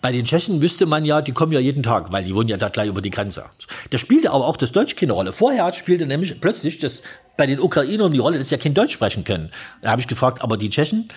Bei 0.02 0.12
den 0.12 0.24
Tschechen 0.24 0.62
wüsste 0.62 0.86
man 0.86 1.04
ja, 1.04 1.20
die 1.20 1.32
kommen 1.32 1.52
ja 1.52 1.60
jeden 1.60 1.82
Tag, 1.82 2.10
weil 2.10 2.24
die 2.24 2.34
wohnen 2.34 2.48
ja 2.48 2.56
da 2.56 2.70
gleich 2.70 2.88
über 2.88 3.02
die 3.02 3.10
Grenze. 3.10 3.44
Da 3.90 3.98
spielte 3.98 4.30
aber 4.30 4.46
auch 4.46 4.56
das 4.56 4.72
Deutsch 4.72 4.96
keine 4.96 5.12
Rolle. 5.12 5.32
Vorher 5.32 5.70
spielte 5.74 6.06
nämlich 6.06 6.40
plötzlich 6.40 6.78
das 6.78 7.02
bei 7.36 7.46
den 7.46 7.60
Ukrainern 7.60 8.10
die 8.10 8.18
Rolle, 8.18 8.38
dass 8.38 8.48
sie 8.48 8.54
ja 8.54 8.60
kein 8.60 8.72
Deutsch 8.72 8.94
sprechen 8.94 9.24
können. 9.24 9.50
Da 9.82 9.90
habe 9.90 10.00
ich 10.00 10.08
gefragt, 10.08 10.42
aber 10.42 10.56
die 10.56 10.70
Tschechen? 10.70 11.10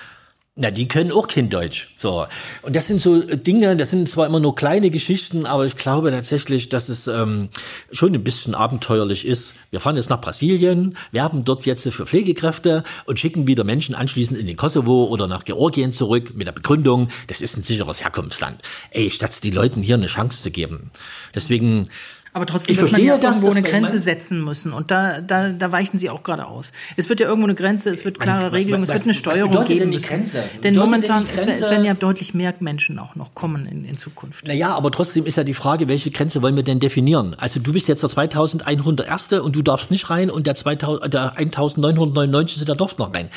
Na, 0.56 0.70
die 0.70 0.88
können 0.88 1.12
auch 1.12 1.28
kein 1.28 1.50
Deutsch. 1.50 1.96
So. 1.98 2.28
Und 2.62 2.76
das 2.76 2.86
sind 2.86 3.02
so 3.02 3.22
Dinge, 3.22 3.76
das 3.76 3.90
sind 3.90 4.08
zwar 4.08 4.28
immer 4.28 4.40
nur 4.40 4.54
kleine 4.54 4.92
Geschichten, 4.92 5.48
aber 5.48 5.66
ich 5.66 5.78
glaube 5.78 6.12
tatsächlich, 6.12 6.70
dass 6.70 6.90
es 6.90 7.08
ähm, 7.08 7.50
schon 7.92 8.14
ein 8.14 8.24
bisschen 8.24 8.54
abenteuerlich 8.54 9.26
ist. 9.26 9.56
Wir 9.72 9.80
fahren 9.80 9.96
jetzt 9.96 10.12
nach 10.12 10.22
Brasilien, 10.22 10.96
werben 11.12 11.44
dort 11.44 11.66
jetzt 11.66 11.90
für 11.90 12.06
Pflegekräfte 12.06 12.84
und 13.06 13.20
schicken 13.20 13.48
wieder 13.48 13.64
Menschen 13.64 13.96
anschließend 13.96 14.40
in 14.40 14.46
den 14.46 14.56
Kosovo 14.56 15.06
oder 15.06 15.28
nach 15.28 15.44
Georgien 15.44 15.92
zurück 15.92 16.36
mit 16.36 16.46
der 16.46 16.52
Begründung, 16.52 17.10
das 17.26 17.42
ist 17.42 17.58
ein 17.58 17.64
sicheres 17.64 18.04
Herkunftsland. 18.04 18.62
Ey, 18.92 19.10
statt 19.10 19.44
die 19.44 19.50
Leuten 19.50 19.82
hier 19.82 19.96
eine 19.96 20.06
Chance 20.06 20.44
zu 20.44 20.52
geben. 20.52 20.92
Deswegen 21.34 21.90
aber 22.34 22.46
trotzdem 22.46 22.74
ich 22.74 22.82
wird 22.82 22.92
man 22.92 23.02
ja 23.02 23.14
verstehe 23.14 23.30
das, 23.30 23.38
irgendwo 23.44 23.58
eine 23.58 23.68
Grenze 23.70 23.98
setzen 24.00 24.44
müssen. 24.44 24.74
Und 24.74 24.92
da, 24.92 25.22
da, 25.22 25.50
da 25.50 25.72
weichen 25.72 26.00
sie 26.00 26.10
auch 26.10 26.24
gerade 26.24 26.46
aus. 26.48 26.72
Es 26.98 27.08
wird 27.10 27.20
ja 27.20 27.28
irgendwo 27.28 27.46
eine 27.48 27.56
Grenze, 27.56 27.90
es 27.92 28.04
wird 28.06 28.20
klare 28.20 28.48
was- 28.48 28.54
Regelungen, 28.54 28.84
es 28.84 28.90
was- 28.90 28.96
wird 28.96 29.04
eine 29.04 29.10
was 29.12 29.18
Steuerung 29.18 29.52
bedeutet 29.52 29.70
geben 29.78 29.92
denn 29.92 30.00
die. 30.00 30.06
Grenze? 30.06 30.44
Denn 30.56 30.74
denn 30.74 30.76
momentan, 30.76 31.26
die 31.26 31.32
es, 31.32 31.38
werden- 31.38 31.50
es 31.50 31.62
werden 31.62 31.86
ja 31.86 31.94
deutlich 31.94 32.34
mehr 32.34 32.54
Menschen 32.60 33.00
auch 33.00 33.16
noch 33.16 33.34
kommen 33.36 33.66
in, 33.66 33.86
in 33.86 33.96
Zukunft. 33.98 34.48
Naja, 34.48 34.74
aber 34.76 34.92
trotzdem 34.92 35.26
ist 35.26 35.38
ja 35.38 35.44
die 35.44 35.54
Frage, 35.54 35.88
welche 35.88 36.12
Grenze 36.12 36.42
wollen 36.42 36.56
wir 36.56 36.64
denn 36.64 36.80
definieren? 36.80 37.36
Also 37.38 37.60
du 37.60 37.72
bist 37.74 37.88
jetzt 37.88 38.02
der 38.04 38.10
2100 38.10 39.08
Erste 39.08 39.44
und 39.44 39.56
du 39.56 39.62
darfst 39.62 39.92
nicht 39.92 40.10
rein 40.10 40.30
und 40.32 40.48
der, 40.48 40.56
2000, 40.56 41.14
der 41.14 41.38
1999 41.38 42.66
der 42.66 42.76
darf 42.76 42.98
noch 42.98 43.14
rein. 43.14 43.30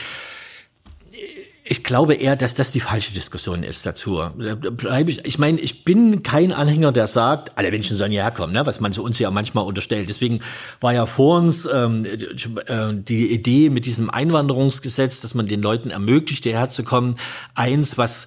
Ich 1.69 1.83
glaube 1.83 2.15
eher, 2.15 2.37
dass 2.37 2.55
das 2.55 2.71
die 2.71 2.79
falsche 2.79 3.13
Diskussion 3.13 3.65
ist 3.65 3.87
dazu. 3.87 4.19
Da 4.39 4.55
bleib 4.55 5.09
ich, 5.09 5.25
ich 5.25 5.39
meine, 5.41 5.59
ich 5.61 5.85
bin 5.85 6.23
kein 6.23 6.53
Anhänger, 6.53 6.93
der 6.93 7.09
sagt, 7.09 7.59
alle 7.59 7.73
Menschen 7.73 7.97
sollen 7.97 8.13
hierher 8.13 8.31
kommen, 8.31 8.53
ne? 8.53 8.65
was 8.65 8.79
man 8.79 8.93
so 8.93 9.03
uns 9.03 9.19
ja 9.19 9.33
manchmal 9.33 9.65
unterstellt. 9.65 10.09
Deswegen 10.09 10.41
war 10.81 10.95
ja 10.95 11.07
vor 11.07 11.39
uns 11.39 11.67
ähm, 11.67 12.05
äh, 12.05 12.95
die 12.95 13.33
Idee 13.33 13.71
mit 13.71 13.85
diesem 13.85 14.11
Einwanderungsgesetz, 14.11 15.21
dass 15.21 15.35
man 15.35 15.47
den 15.47 15.61
Leuten 15.61 15.91
ermöglicht, 15.91 16.45
hierher 16.45 16.69
zu 16.69 16.85
kommen, 16.85 17.17
eins, 17.55 17.99
was 17.99 18.27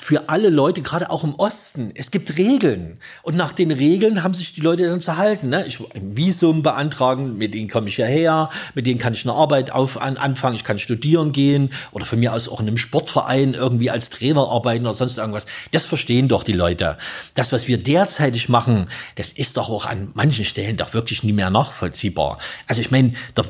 für 0.00 0.28
alle 0.28 0.50
Leute, 0.50 0.82
gerade 0.82 1.10
auch 1.10 1.24
im 1.24 1.34
Osten, 1.34 1.92
es 1.94 2.10
gibt 2.10 2.36
Regeln. 2.36 2.98
Und 3.22 3.36
nach 3.36 3.52
den 3.52 3.70
Regeln 3.70 4.22
haben 4.22 4.34
sich 4.34 4.54
die 4.54 4.60
Leute 4.60 4.86
dann 4.86 5.00
zu 5.00 5.16
halten. 5.16 5.48
Ne? 5.48 5.66
Ich 5.66 5.80
ein 5.94 6.16
Visum 6.16 6.62
beantragen, 6.62 7.36
mit 7.36 7.54
denen 7.54 7.68
komme 7.68 7.88
ich 7.88 7.96
hierher, 7.96 8.50
mit 8.74 8.86
denen 8.86 8.98
kann 8.98 9.14
ich 9.14 9.24
eine 9.24 9.34
Arbeit 9.34 9.70
auf, 9.70 10.00
an, 10.00 10.16
anfangen, 10.16 10.56
ich 10.56 10.64
kann 10.64 10.78
studieren 10.78 11.32
gehen 11.32 11.70
oder 11.92 12.04
von 12.04 12.18
mir 12.18 12.32
aus 12.32 12.48
auch 12.48 12.60
in 12.60 12.68
einem 12.68 12.76
Sportverein 12.76 13.54
irgendwie 13.54 13.90
als 13.90 14.10
Trainer 14.10 14.48
arbeiten 14.48 14.84
oder 14.86 14.94
sonst 14.94 15.18
irgendwas. 15.18 15.46
Das 15.72 15.84
verstehen 15.84 16.28
doch 16.28 16.44
die 16.44 16.52
Leute. 16.52 16.98
Das, 17.34 17.52
was 17.52 17.68
wir 17.68 17.78
derzeitig 17.78 18.48
machen, 18.48 18.88
das 19.16 19.32
ist 19.32 19.56
doch 19.56 19.70
auch 19.70 19.86
an 19.86 20.12
manchen 20.14 20.44
Stellen 20.44 20.76
doch 20.76 20.94
wirklich 20.94 21.22
nie 21.22 21.32
mehr 21.32 21.50
nachvollziehbar. 21.50 22.38
Also 22.66 22.80
ich 22.80 22.90
meine, 22.90 23.14
der 23.36 23.44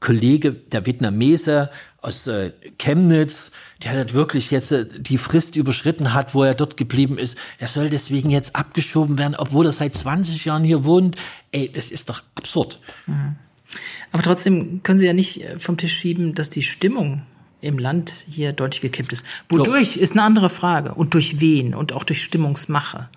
Kollege, 0.00 0.52
der 0.52 0.86
Vietnamese 0.86 1.70
aus 2.00 2.26
äh, 2.26 2.52
Chemnitz, 2.78 3.52
der 3.82 3.92
hat 3.98 4.12
wirklich 4.12 4.50
jetzt 4.50 4.72
äh, 4.72 4.86
die 4.86 5.18
Frist 5.18 5.56
überschritten 5.56 6.12
hat, 6.12 6.34
wo 6.34 6.44
er 6.44 6.54
dort 6.54 6.76
geblieben 6.76 7.18
ist. 7.18 7.36
Er 7.58 7.68
soll 7.68 7.88
deswegen 7.88 8.30
jetzt 8.30 8.56
abgeschoben 8.56 9.18
werden, 9.18 9.34
obwohl 9.36 9.66
er 9.66 9.72
seit 9.72 9.94
20 9.94 10.44
Jahren 10.44 10.64
hier 10.64 10.84
wohnt. 10.84 11.16
Ey, 11.52 11.70
das 11.72 11.90
ist 11.90 12.08
doch 12.08 12.22
absurd. 12.34 12.80
Aber 14.12 14.22
trotzdem 14.22 14.82
können 14.82 14.98
Sie 14.98 15.06
ja 15.06 15.12
nicht 15.12 15.42
äh, 15.42 15.58
vom 15.58 15.76
Tisch 15.76 15.94
schieben, 15.94 16.34
dass 16.34 16.50
die 16.50 16.62
Stimmung 16.62 17.22
im 17.60 17.78
Land 17.78 18.24
hier 18.28 18.52
deutlich 18.52 18.80
gekippt 18.80 19.12
ist. 19.12 19.24
Wodurch 19.48 19.96
ist 19.96 20.12
eine 20.12 20.22
andere 20.22 20.48
Frage. 20.48 20.94
Und 20.94 21.14
durch 21.14 21.40
wen? 21.40 21.74
Und 21.74 21.92
auch 21.92 22.04
durch 22.04 22.22
Stimmungsmache. 22.22 23.08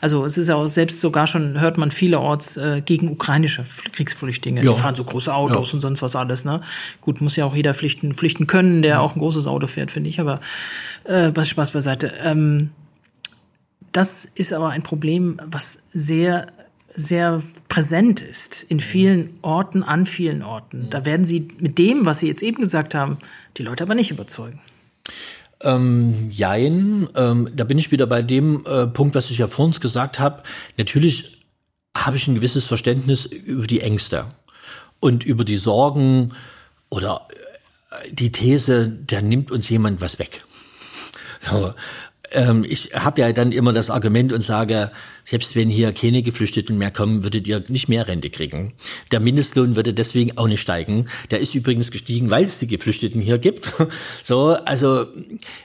Also 0.00 0.24
es 0.24 0.38
ist 0.38 0.48
ja 0.48 0.54
auch 0.54 0.66
selbst 0.68 1.00
sogar 1.00 1.26
schon, 1.26 1.60
hört 1.60 1.78
man 1.78 1.90
vielerorts 1.90 2.56
äh, 2.56 2.80
gegen 2.84 3.08
ukrainische 3.10 3.64
Kriegsflüchtlinge. 3.92 4.62
Ja. 4.62 4.72
Die 4.72 4.78
fahren 4.78 4.94
so 4.94 5.04
große 5.04 5.32
Autos 5.34 5.68
Ja. 5.70 5.74
und 5.74 5.80
sonst 5.80 6.02
was 6.02 6.14
alles. 6.16 6.44
Ne? 6.44 6.60
Gut, 7.00 7.20
muss 7.20 7.36
ja 7.36 7.44
auch 7.44 7.54
jeder 7.56 7.74
flüchten, 7.74 8.14
flüchten 8.14 8.46
können, 8.46 8.82
der 8.82 9.00
auch 9.00 9.16
ein 9.16 9.18
großes 9.18 9.46
Auto 9.46 9.66
fährt, 9.66 9.90
finde 9.90 10.10
ich. 10.10 10.20
Aber 10.20 10.40
äh, 11.04 11.32
was 11.34 11.48
Spaß 11.48 11.72
beiseite. 11.72 12.12
Ähm, 12.22 12.70
das 13.92 14.26
ist 14.26 14.52
aber 14.52 14.68
ein 14.68 14.82
Problem, 14.82 15.40
was 15.44 15.80
sehr, 15.92 16.46
sehr 16.98 17.40
präsent 17.68 18.22
ist 18.22 18.64
in 18.64 18.80
vielen 18.80 19.38
Orten, 19.42 19.84
an 19.84 20.04
vielen 20.04 20.42
Orten. 20.42 20.88
Da 20.90 21.04
werden 21.04 21.24
Sie 21.24 21.46
mit 21.58 21.78
dem, 21.78 22.06
was 22.06 22.18
Sie 22.18 22.26
jetzt 22.26 22.42
eben 22.42 22.60
gesagt 22.60 22.94
haben, 22.94 23.18
die 23.56 23.62
Leute 23.62 23.84
aber 23.84 23.94
nicht 23.94 24.10
überzeugen. 24.10 24.60
Ähm, 25.60 26.28
jein, 26.30 27.08
ähm, 27.14 27.50
da 27.54 27.62
bin 27.62 27.78
ich 27.78 27.92
wieder 27.92 28.06
bei 28.06 28.22
dem 28.22 28.66
äh, 28.66 28.88
Punkt, 28.88 29.14
was 29.14 29.30
ich 29.30 29.38
ja 29.38 29.46
vor 29.46 29.64
uns 29.64 29.80
gesagt 29.80 30.18
habe. 30.18 30.42
Natürlich 30.76 31.38
habe 31.96 32.16
ich 32.16 32.26
ein 32.26 32.34
gewisses 32.34 32.64
Verständnis 32.64 33.26
über 33.26 33.68
die 33.68 33.80
Ängste 33.80 34.26
und 34.98 35.24
über 35.24 35.44
die 35.44 35.56
Sorgen 35.56 36.34
oder 36.90 37.28
äh, 37.90 38.12
die 38.12 38.32
These, 38.32 38.88
da 38.88 39.20
nimmt 39.20 39.52
uns 39.52 39.68
jemand 39.68 40.00
was 40.00 40.18
weg. 40.18 40.44
So, 41.40 41.72
ähm, 42.32 42.64
ich 42.68 42.90
habe 42.94 43.20
ja 43.20 43.32
dann 43.32 43.52
immer 43.52 43.72
das 43.72 43.90
Argument 43.90 44.32
und 44.32 44.40
sage, 44.40 44.90
selbst 45.24 45.56
wenn 45.56 45.68
hier 45.68 45.92
keine 45.92 46.22
Geflüchteten 46.22 46.78
mehr 46.78 46.90
kommen, 46.90 47.22
würdet 47.22 47.46
ihr 47.46 47.62
nicht 47.68 47.88
mehr 47.88 48.08
Rente 48.08 48.30
kriegen. 48.30 48.72
Der 49.10 49.20
Mindestlohn 49.20 49.76
würde 49.76 49.92
deswegen 49.92 50.38
auch 50.38 50.46
nicht 50.46 50.60
steigen. 50.60 51.06
Der 51.30 51.40
ist 51.40 51.54
übrigens 51.54 51.90
gestiegen, 51.90 52.30
weil 52.30 52.44
es 52.44 52.58
die 52.58 52.66
Geflüchteten 52.66 53.20
hier 53.20 53.38
gibt. 53.38 53.72
So, 54.22 54.50
also 54.64 55.06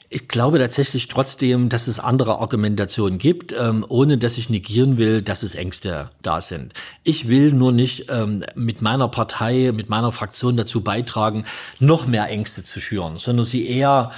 ich 0.10 0.28
glaube 0.28 0.60
tatsächlich 0.60 1.08
trotzdem, 1.08 1.70
dass 1.70 1.88
es 1.88 2.00
andere 2.00 2.40
Argumentationen 2.40 3.18
gibt, 3.18 3.54
ähm, 3.58 3.86
ohne 3.88 4.18
dass 4.18 4.38
ich 4.38 4.50
negieren 4.50 4.98
will, 4.98 5.22
dass 5.22 5.44
es 5.44 5.56
Ängste 5.56 6.12
da 6.22 6.42
sind. 6.42 6.74
Ich 7.04 7.28
will 7.28 7.52
nur 7.52 7.72
nicht 7.72 8.06
ähm, 8.10 8.44
mit 8.56 8.82
meiner 8.82 9.08
Partei, 9.08 9.72
mit 9.74 9.90
meiner 9.90 10.12
Fraktion 10.12 10.56
dazu 10.56 10.82
beitragen, 10.82 11.46
noch 11.80 12.08
mehr 12.08 12.30
Ängste 12.30 12.64
zu 12.64 12.80
schüren, 12.80 13.18
sondern 13.18 13.46
sie 13.46 13.68
eher 13.68 14.12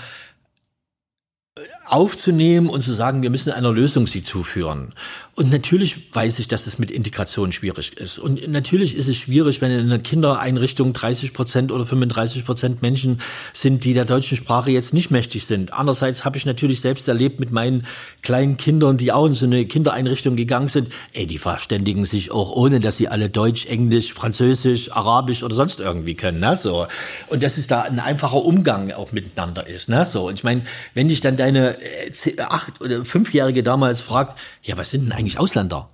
aufzunehmen 1.85 2.69
und 2.69 2.81
zu 2.81 2.93
sagen, 2.93 3.21
wir 3.21 3.29
müssen 3.29 3.51
einer 3.51 3.71
Lösung 3.71 4.07
sie 4.07 4.23
zuführen. 4.23 4.93
Und 5.37 5.51
natürlich 5.51 6.13
weiß 6.15 6.39
ich, 6.39 6.47
dass 6.47 6.65
es 6.65 6.79
mit 6.79 6.89
Integration 6.89 7.51
schwierig 7.51 7.97
ist. 7.97 8.19
Und 8.19 8.47
natürlich 8.47 8.95
ist 8.95 9.09
es 9.09 9.17
schwierig, 9.17 9.59
wenn 9.59 9.69
in 9.69 9.81
einer 9.81 9.99
Kindereinrichtung 9.99 10.93
30 10.93 11.33
Prozent 11.33 11.71
oder 11.73 11.85
35 11.85 12.45
Prozent 12.45 12.81
Menschen 12.81 13.19
sind, 13.51 13.83
die 13.83 13.93
der 13.93 14.05
deutschen 14.05 14.37
Sprache 14.37 14.71
jetzt 14.71 14.93
nicht 14.93 15.11
mächtig 15.11 15.45
sind. 15.45 15.73
Andererseits 15.73 16.23
habe 16.23 16.37
ich 16.37 16.45
natürlich 16.45 16.79
selbst 16.79 17.09
erlebt 17.09 17.41
mit 17.41 17.51
meinen 17.51 17.85
kleinen 18.21 18.55
Kindern, 18.55 18.95
die 18.95 19.11
auch 19.11 19.25
in 19.25 19.33
so 19.33 19.45
eine 19.45 19.65
Kindereinrichtung 19.65 20.37
gegangen 20.37 20.69
sind. 20.69 20.87
Ey, 21.11 21.27
die 21.27 21.37
verständigen 21.37 22.05
sich 22.05 22.31
auch 22.31 22.51
ohne, 22.51 22.79
dass 22.79 22.95
sie 22.95 23.09
alle 23.09 23.29
Deutsch, 23.29 23.65
Englisch, 23.65 24.13
Französisch, 24.13 24.93
Arabisch 24.93 25.43
oder 25.43 25.53
sonst 25.53 25.81
irgendwie 25.81 26.15
können. 26.15 26.39
Ne? 26.39 26.55
So. 26.55 26.87
Und 27.27 27.43
dass 27.43 27.57
es 27.57 27.67
da 27.67 27.81
ein 27.81 27.99
einfacher 27.99 28.43
Umgang 28.43 28.93
auch 28.93 29.11
miteinander 29.11 29.67
ist. 29.67 29.89
Ne? 29.89 30.05
So. 30.05 30.29
Und 30.29 30.35
ich 30.35 30.45
meine, 30.45 30.63
wenn 30.93 31.09
dich 31.09 31.19
dann 31.19 31.35
deine 31.35 31.74
äh, 31.79 32.41
acht 32.41 32.81
oder 32.81 33.05
fünfjährige 33.05 33.63
damals 33.63 34.01
fragt, 34.01 34.37
ja, 34.61 34.77
was 34.77 34.91
sind 34.91 35.05
denn 35.05 35.11
eigentlich 35.11 35.39
Ausländer? 35.39 35.89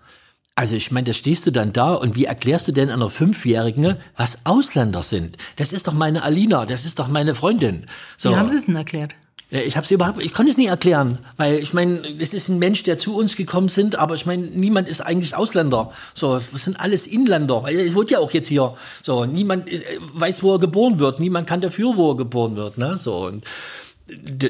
Also 0.55 0.75
ich 0.75 0.91
meine, 0.91 1.05
da 1.05 1.13
stehst 1.13 1.47
du 1.47 1.51
dann 1.51 1.73
da 1.73 1.93
und 1.93 2.15
wie 2.15 2.25
erklärst 2.25 2.67
du 2.67 2.71
denn 2.71 2.89
einer 2.89 3.09
Fünfjährigen, 3.09 3.97
was 4.17 4.39
Ausländer 4.43 5.01
sind? 5.01 5.37
Das 5.55 5.73
ist 5.73 5.87
doch 5.87 5.93
meine 5.93 6.23
Alina, 6.23 6.65
das 6.65 6.85
ist 6.85 6.99
doch 6.99 7.07
meine 7.07 7.35
Freundin. 7.35 7.87
So. 8.17 8.31
Wie 8.31 8.35
haben 8.35 8.49
Sie 8.49 8.57
es 8.57 8.65
denn 8.65 8.75
erklärt? 8.75 9.15
Ich 9.53 9.75
habe 9.75 9.85
überhaupt, 9.93 10.23
ich 10.23 10.31
konnte 10.31 10.49
es 10.49 10.57
nie 10.57 10.67
erklären, 10.67 11.19
weil 11.35 11.55
ich 11.55 11.73
meine, 11.73 11.99
es 12.19 12.33
ist 12.33 12.47
ein 12.47 12.57
Mensch, 12.57 12.83
der 12.83 12.97
zu 12.97 13.17
uns 13.17 13.35
gekommen 13.35 13.67
sind, 13.67 13.97
aber 13.97 14.15
ich 14.15 14.25
meine, 14.25 14.43
niemand 14.43 14.87
ist 14.87 15.01
eigentlich 15.01 15.35
Ausländer. 15.35 15.91
So, 16.13 16.39
das 16.39 16.63
sind 16.63 16.79
alles 16.79 17.05
Inländer. 17.05 17.65
Es 17.67 17.93
wird 17.93 18.11
ja 18.11 18.19
auch 18.19 18.31
jetzt 18.31 18.47
hier. 18.47 18.75
So, 19.01 19.25
niemand 19.25 19.67
weiß, 20.13 20.41
wo 20.41 20.53
er 20.53 20.59
geboren 20.59 20.99
wird, 20.99 21.19
niemand 21.19 21.47
kann 21.47 21.59
dafür, 21.59 21.97
wo 21.97 22.11
er 22.11 22.15
geboren 22.15 22.55
wird. 22.55 22.77
Ne? 22.77 22.95
So 22.95 23.25
und 23.25 23.43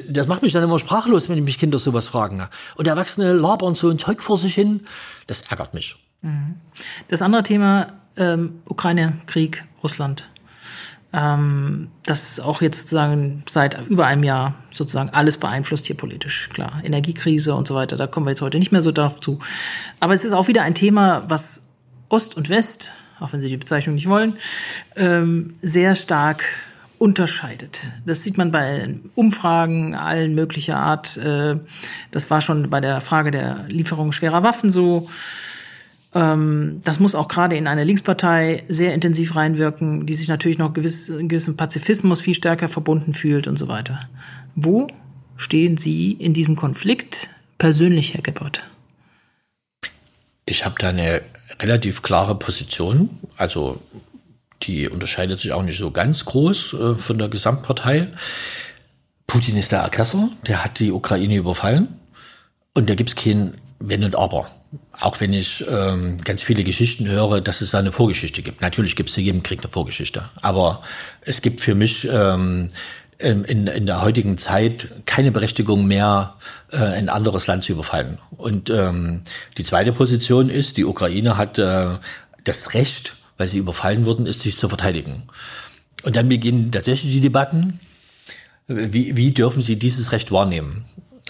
das 0.08 0.26
macht 0.26 0.42
mich 0.42 0.52
dann 0.52 0.62
immer 0.62 0.78
sprachlos, 0.78 1.28
wenn 1.28 1.38
ich 1.38 1.44
mich 1.44 1.58
Kinder 1.58 1.78
sowas 1.78 2.06
fragen. 2.06 2.46
Und 2.76 2.86
Erwachsene 2.86 3.32
labern 3.32 3.74
so 3.74 3.90
ein 3.90 3.98
Zeug 3.98 4.22
vor 4.22 4.38
sich 4.38 4.54
hin. 4.54 4.86
Das 5.26 5.42
ärgert 5.42 5.74
mich. 5.74 5.96
Mhm. 6.22 6.56
Das 7.08 7.22
andere 7.22 7.42
Thema, 7.42 7.92
ähm, 8.16 8.60
Ukraine, 8.66 9.14
Krieg, 9.26 9.64
Russland. 9.82 10.28
Ähm, 11.12 11.88
das 12.06 12.40
auch 12.40 12.62
jetzt 12.62 12.78
sozusagen 12.78 13.42
seit 13.46 13.86
über 13.88 14.06
einem 14.06 14.22
Jahr 14.22 14.54
sozusagen 14.72 15.10
alles 15.10 15.36
beeinflusst 15.36 15.86
hier 15.86 15.96
politisch. 15.96 16.48
Klar, 16.52 16.80
Energiekrise 16.82 17.54
und 17.54 17.68
so 17.68 17.74
weiter, 17.74 17.96
da 17.96 18.06
kommen 18.06 18.24
wir 18.24 18.30
jetzt 18.30 18.40
heute 18.40 18.58
nicht 18.58 18.72
mehr 18.72 18.82
so 18.82 18.92
dazu. 18.92 19.38
Aber 20.00 20.14
es 20.14 20.24
ist 20.24 20.32
auch 20.32 20.48
wieder 20.48 20.62
ein 20.62 20.74
Thema, 20.74 21.24
was 21.28 21.66
Ost 22.08 22.36
und 22.36 22.48
West, 22.48 22.92
auch 23.20 23.32
wenn 23.32 23.42
Sie 23.42 23.48
die 23.48 23.58
Bezeichnung 23.58 23.94
nicht 23.94 24.08
wollen, 24.08 24.36
ähm, 24.96 25.54
sehr 25.60 25.96
stark 25.96 26.44
unterscheidet. 27.02 27.90
Das 28.06 28.22
sieht 28.22 28.38
man 28.38 28.52
bei 28.52 28.94
Umfragen 29.16 29.96
allen 29.96 30.36
möglicher 30.36 30.76
Art. 30.76 31.16
Äh, 31.16 31.56
das 32.12 32.30
war 32.30 32.40
schon 32.40 32.70
bei 32.70 32.80
der 32.80 33.00
Frage 33.00 33.32
der 33.32 33.64
Lieferung 33.66 34.12
schwerer 34.12 34.44
Waffen 34.44 34.70
so. 34.70 35.10
Ähm, 36.14 36.80
das 36.84 37.00
muss 37.00 37.16
auch 37.16 37.26
gerade 37.26 37.56
in 37.56 37.66
einer 37.66 37.84
Linkspartei 37.84 38.62
sehr 38.68 38.94
intensiv 38.94 39.34
reinwirken, 39.34 40.06
die 40.06 40.14
sich 40.14 40.28
natürlich 40.28 40.58
noch 40.58 40.74
gewiss, 40.74 41.08
gewissen 41.08 41.56
Pazifismus 41.56 42.20
viel 42.20 42.34
stärker 42.34 42.68
verbunden 42.68 43.14
fühlt 43.14 43.48
und 43.48 43.58
so 43.58 43.66
weiter. 43.66 44.08
Wo 44.54 44.86
stehen 45.36 45.78
Sie 45.78 46.12
in 46.12 46.34
diesem 46.34 46.54
Konflikt 46.54 47.30
persönlich, 47.58 48.14
Herr 48.14 48.22
Gebhardt? 48.22 48.62
Ich 50.46 50.64
habe 50.64 50.76
da 50.78 50.90
eine 50.90 51.22
relativ 51.58 52.02
klare 52.02 52.36
Position. 52.36 53.10
Also 53.36 53.80
die 54.62 54.88
unterscheidet 54.88 55.38
sich 55.38 55.52
auch 55.52 55.62
nicht 55.62 55.78
so 55.78 55.90
ganz 55.90 56.24
groß 56.24 56.72
äh, 56.74 56.94
von 56.94 57.18
der 57.18 57.28
Gesamtpartei. 57.28 58.08
Putin 59.26 59.56
ist 59.56 59.72
der 59.72 59.84
Aggressor, 59.84 60.30
der 60.46 60.64
hat 60.64 60.78
die 60.78 60.92
Ukraine 60.92 61.36
überfallen 61.36 61.88
und 62.74 62.88
da 62.88 62.94
gibt's 62.94 63.16
kein 63.16 63.54
Wenn 63.78 64.04
und 64.04 64.16
Aber. 64.16 64.48
Auch 64.98 65.20
wenn 65.20 65.32
ich 65.32 65.64
ähm, 65.68 66.18
ganz 66.24 66.42
viele 66.42 66.64
Geschichten 66.64 67.06
höre, 67.06 67.40
dass 67.40 67.60
es 67.60 67.72
da 67.72 67.78
eine 67.78 67.92
Vorgeschichte 67.92 68.42
gibt. 68.42 68.62
Natürlich 68.62 68.96
gibt 68.96 69.10
es 69.10 69.14
zu 69.14 69.20
jedem 69.20 69.42
Krieg 69.42 69.60
eine 69.60 69.70
Vorgeschichte. 69.70 70.30
Aber 70.40 70.80
es 71.20 71.42
gibt 71.42 71.60
für 71.60 71.74
mich 71.74 72.08
ähm, 72.10 72.70
in, 73.18 73.66
in 73.66 73.86
der 73.86 74.02
heutigen 74.02 74.38
Zeit 74.38 74.88
keine 75.06 75.30
Berechtigung 75.30 75.86
mehr, 75.86 76.34
äh, 76.70 76.76
ein 76.78 77.08
anderes 77.08 77.46
Land 77.46 77.64
zu 77.64 77.72
überfallen. 77.72 78.18
Und 78.30 78.70
ähm, 78.70 79.22
die 79.58 79.64
zweite 79.64 79.92
Position 79.92 80.48
ist, 80.50 80.76
die 80.76 80.84
Ukraine 80.84 81.36
hat 81.36 81.58
äh, 81.58 81.98
das 82.44 82.74
Recht, 82.74 83.16
weil 83.42 83.48
sie 83.48 83.58
überfallen 83.58 84.06
wurden, 84.06 84.26
ist, 84.26 84.42
sich 84.42 84.56
zu 84.56 84.68
verteidigen. 84.68 85.24
Und 86.04 86.14
dann 86.14 86.28
beginnen 86.28 86.70
tatsächlich 86.70 87.12
die 87.12 87.20
Debatten, 87.20 87.80
wie, 88.68 89.16
wie 89.16 89.32
dürfen 89.32 89.60
sie 89.60 89.76
dieses 89.76 90.12
Recht 90.12 90.30
wahrnehmen? 90.30 90.84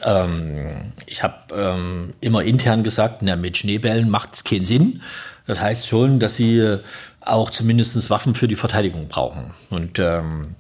Ähm, 0.05 0.93
ich 1.07 1.23
habe 1.23 1.35
ähm, 1.57 2.13
immer 2.21 2.43
intern 2.43 2.83
gesagt, 2.83 3.23
na, 3.23 3.35
mit 3.35 3.57
Schneebällen 3.57 4.11
macht 4.11 4.35
es 4.35 4.45
keinen 4.45 4.67
Sinn. 4.67 5.01
Das 5.47 5.63
heißt 5.63 5.89
schon, 5.89 6.21
dass 6.21 6.35
sie 6.35 6.81
auch 7.23 7.49
zumindest 7.49 8.11
Waffen 8.11 8.35
für 8.35 8.47
die 8.47 8.57
Verteidigung 8.57 9.09
brauchen. 9.09 9.53
Und 9.71 9.99
ähm, 9.99 10.55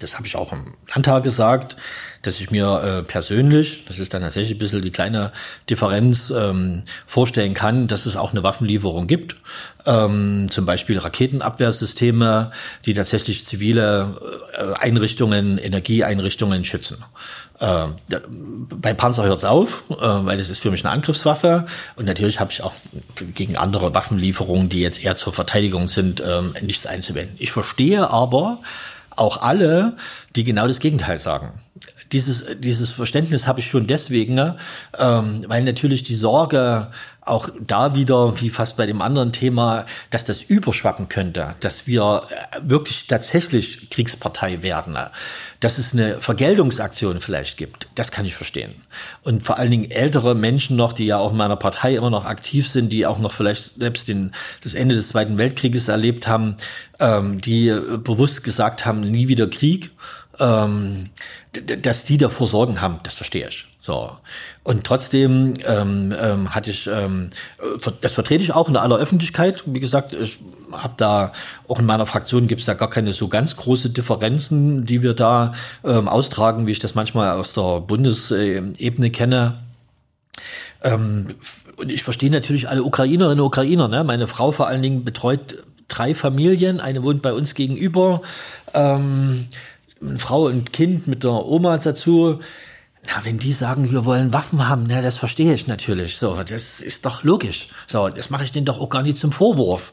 das 0.00 0.14
habe 0.16 0.26
ich 0.26 0.36
auch 0.36 0.52
im 0.52 0.74
Landtag 0.92 1.22
gesagt, 1.22 1.76
dass 2.22 2.40
ich 2.40 2.50
mir 2.50 2.82
äh, 2.82 3.02
persönlich, 3.02 3.84
das 3.86 3.98
ist 3.98 4.14
dann 4.14 4.22
tatsächlich 4.22 4.56
ein 4.56 4.58
bisschen 4.58 4.82
die 4.82 4.90
kleine 4.90 5.32
Differenz, 5.68 6.30
ähm, 6.30 6.84
vorstellen 7.06 7.54
kann, 7.54 7.86
dass 7.86 8.06
es 8.06 8.16
auch 8.16 8.32
eine 8.32 8.42
Waffenlieferung 8.42 9.06
gibt. 9.06 9.36
Ähm, 9.86 10.48
zum 10.50 10.64
Beispiel 10.64 10.98
Raketenabwehrsysteme, 10.98 12.50
die 12.86 12.94
tatsächlich 12.94 13.44
zivile 13.44 14.42
äh, 14.58 14.72
Einrichtungen, 14.80 15.58
Energieeinrichtungen 15.58 16.64
schützen. 16.64 17.04
Äh, 17.60 17.88
bei 18.70 18.94
Panzer 18.94 19.24
hört's 19.24 19.44
auf, 19.44 19.84
äh, 19.90 19.94
weil 19.96 20.38
das 20.38 20.48
ist 20.48 20.60
für 20.60 20.70
mich 20.70 20.84
eine 20.84 20.92
Angriffswaffe. 20.92 21.66
Und 21.96 22.06
natürlich 22.06 22.40
habe 22.40 22.50
ich 22.50 22.62
auch 22.62 22.72
gegen 23.34 23.56
andere 23.56 23.94
Waffenlieferungen, 23.94 24.68
die 24.68 24.80
jetzt 24.80 25.04
eher 25.04 25.16
zur 25.16 25.32
Verteidigung 25.32 25.88
sind, 25.88 26.22
ähm, 26.26 26.54
nichts 26.62 26.86
einzuwenden. 26.86 27.36
Ich 27.38 27.52
verstehe 27.52 28.10
aber, 28.10 28.60
auch 29.16 29.42
alle, 29.42 29.96
die 30.36 30.44
genau 30.44 30.66
das 30.66 30.80
Gegenteil 30.80 31.18
sagen. 31.18 31.52
Dieses, 32.12 32.44
dieses 32.58 32.90
Verständnis 32.90 33.46
habe 33.46 33.60
ich 33.60 33.66
schon 33.66 33.86
deswegen, 33.86 34.38
ähm, 34.98 35.44
weil 35.48 35.64
natürlich 35.64 36.02
die 36.02 36.14
Sorge 36.14 36.90
auch 37.24 37.48
da 37.60 37.94
wieder, 37.94 38.40
wie 38.40 38.50
fast 38.50 38.76
bei 38.76 38.86
dem 38.86 39.00
anderen 39.00 39.32
Thema, 39.32 39.86
dass 40.10 40.24
das 40.24 40.42
überschwappen 40.42 41.08
könnte, 41.08 41.54
dass 41.60 41.86
wir 41.86 42.22
äh, 42.28 42.58
wirklich 42.62 43.06
tatsächlich 43.06 43.90
Kriegspartei 43.90 44.62
werden, 44.62 44.96
dass 45.60 45.78
es 45.78 45.92
eine 45.92 46.20
Vergeltungsaktion 46.20 47.20
vielleicht 47.20 47.56
gibt, 47.56 47.88
das 47.94 48.10
kann 48.10 48.26
ich 48.26 48.34
verstehen. 48.34 48.74
Und 49.22 49.42
vor 49.42 49.58
allen 49.58 49.70
Dingen 49.70 49.90
ältere 49.90 50.34
Menschen 50.34 50.76
noch, 50.76 50.92
die 50.92 51.06
ja 51.06 51.18
auch 51.18 51.32
in 51.32 51.38
meiner 51.38 51.56
Partei 51.56 51.94
immer 51.94 52.10
noch 52.10 52.26
aktiv 52.26 52.68
sind, 52.68 52.90
die 52.90 53.06
auch 53.06 53.18
noch 53.18 53.32
vielleicht 53.32 53.76
selbst 53.78 54.08
den, 54.08 54.32
das 54.62 54.74
Ende 54.74 54.94
des 54.94 55.08
Zweiten 55.08 55.38
Weltkrieges 55.38 55.88
erlebt 55.88 56.28
haben, 56.28 56.56
ähm, 57.00 57.40
die 57.40 57.74
bewusst 58.04 58.44
gesagt 58.44 58.84
haben, 58.84 59.00
nie 59.00 59.28
wieder 59.28 59.48
Krieg 59.48 59.90
ähm, 60.38 61.10
dass 61.52 62.04
die 62.04 62.18
davor 62.18 62.46
Sorgen 62.46 62.80
haben, 62.80 63.00
das 63.02 63.14
verstehe 63.14 63.48
ich. 63.48 63.66
So. 63.80 64.10
Und 64.62 64.84
trotzdem 64.84 65.54
ähm, 65.66 66.14
ähm, 66.18 66.54
hatte 66.54 66.70
ich, 66.70 66.86
ähm, 66.86 67.30
das 68.00 68.12
vertrete 68.12 68.42
ich 68.42 68.54
auch 68.54 68.68
in 68.68 68.76
aller 68.76 68.96
Öffentlichkeit. 68.96 69.62
Wie 69.66 69.80
gesagt, 69.80 70.14
ich 70.14 70.38
habe 70.72 70.94
da, 70.96 71.32
auch 71.68 71.78
in 71.78 71.86
meiner 71.86 72.06
Fraktion 72.06 72.46
gibt 72.46 72.60
es 72.60 72.66
da 72.66 72.74
gar 72.74 72.88
keine 72.90 73.12
so 73.12 73.28
ganz 73.28 73.56
große 73.56 73.90
Differenzen, 73.90 74.86
die 74.86 75.02
wir 75.02 75.14
da 75.14 75.52
ähm, 75.84 76.08
austragen, 76.08 76.66
wie 76.66 76.70
ich 76.70 76.78
das 76.78 76.94
manchmal 76.94 77.32
aus 77.32 77.52
der 77.52 77.80
Bundesebene 77.80 79.10
kenne. 79.10 79.58
Ähm, 80.82 81.34
und 81.76 81.90
ich 81.90 82.02
verstehe 82.02 82.30
natürlich 82.30 82.68
alle 82.68 82.82
Ukrainerinnen 82.82 83.40
und 83.40 83.46
Ukrainer. 83.46 83.88
Ne? 83.88 84.02
Meine 84.02 84.26
Frau 84.26 84.50
vor 84.50 84.66
allen 84.66 84.82
Dingen 84.82 85.04
betreut 85.04 85.62
drei 85.88 86.14
Familien. 86.14 86.80
Eine 86.80 87.02
wohnt 87.02 87.22
bei 87.22 87.32
uns 87.32 87.54
gegenüber. 87.54 88.22
Ähm, 88.72 89.48
eine 90.00 90.18
Frau 90.18 90.46
und 90.46 90.72
Kind 90.72 91.06
mit 91.06 91.24
der 91.24 91.32
Oma 91.32 91.78
dazu. 91.78 92.40
Na, 93.06 93.24
wenn 93.24 93.38
die 93.38 93.52
sagen, 93.52 93.90
wir 93.90 94.04
wollen 94.04 94.32
Waffen 94.32 94.66
haben, 94.66 94.86
na, 94.88 95.02
das 95.02 95.16
verstehe 95.16 95.52
ich 95.52 95.66
natürlich. 95.66 96.16
So, 96.16 96.42
das 96.42 96.80
ist 96.80 97.04
doch 97.04 97.22
logisch. 97.22 97.68
So, 97.86 98.08
das 98.08 98.30
mache 98.30 98.44
ich 98.44 98.52
denen 98.52 98.66
doch 98.66 98.80
auch 98.80 98.88
gar 98.88 99.02
nicht 99.02 99.18
zum 99.18 99.32
Vorwurf 99.32 99.92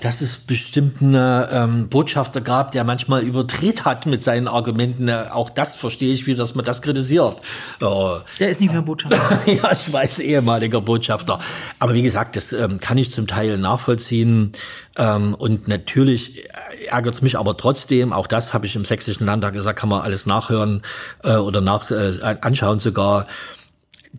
dass 0.00 0.20
es 0.20 0.38
bestimmt 0.38 1.00
eine 1.02 1.48
ähm, 1.52 1.88
Botschafter 1.88 2.40
gab, 2.40 2.72
der 2.72 2.82
manchmal 2.82 3.22
überdreht 3.22 3.84
hat 3.84 4.06
mit 4.06 4.24
seinen 4.24 4.48
Argumenten. 4.48 5.08
Auch 5.08 5.50
das 5.50 5.76
verstehe 5.76 6.12
ich 6.12 6.26
wie, 6.26 6.34
dass 6.34 6.56
man 6.56 6.64
das 6.64 6.82
kritisiert. 6.82 7.40
Oh. 7.80 8.18
Der 8.40 8.48
ist 8.48 8.60
nicht 8.60 8.72
mehr 8.72 8.82
Botschafter. 8.82 9.40
ja, 9.46 9.70
ich 9.70 9.92
weiß, 9.92 10.18
ehemaliger 10.18 10.80
Botschafter. 10.80 11.38
Aber 11.78 11.94
wie 11.94 12.02
gesagt, 12.02 12.34
das 12.34 12.52
ähm, 12.52 12.80
kann 12.80 12.98
ich 12.98 13.12
zum 13.12 13.28
Teil 13.28 13.56
nachvollziehen. 13.56 14.50
Ähm, 14.96 15.34
und 15.34 15.68
natürlich 15.68 16.42
ärgert 16.88 17.14
es 17.14 17.22
mich 17.22 17.38
aber 17.38 17.56
trotzdem, 17.56 18.12
auch 18.12 18.26
das 18.26 18.52
habe 18.52 18.66
ich 18.66 18.74
im 18.74 18.84
Sächsischen 18.84 19.26
Landtag 19.26 19.52
gesagt, 19.52 19.78
kann 19.78 19.88
man 19.88 20.02
alles 20.02 20.26
nachhören 20.26 20.82
äh, 21.22 21.36
oder 21.36 21.60
nach 21.60 21.92
äh, 21.92 22.36
anschauen 22.40 22.80
sogar. 22.80 23.28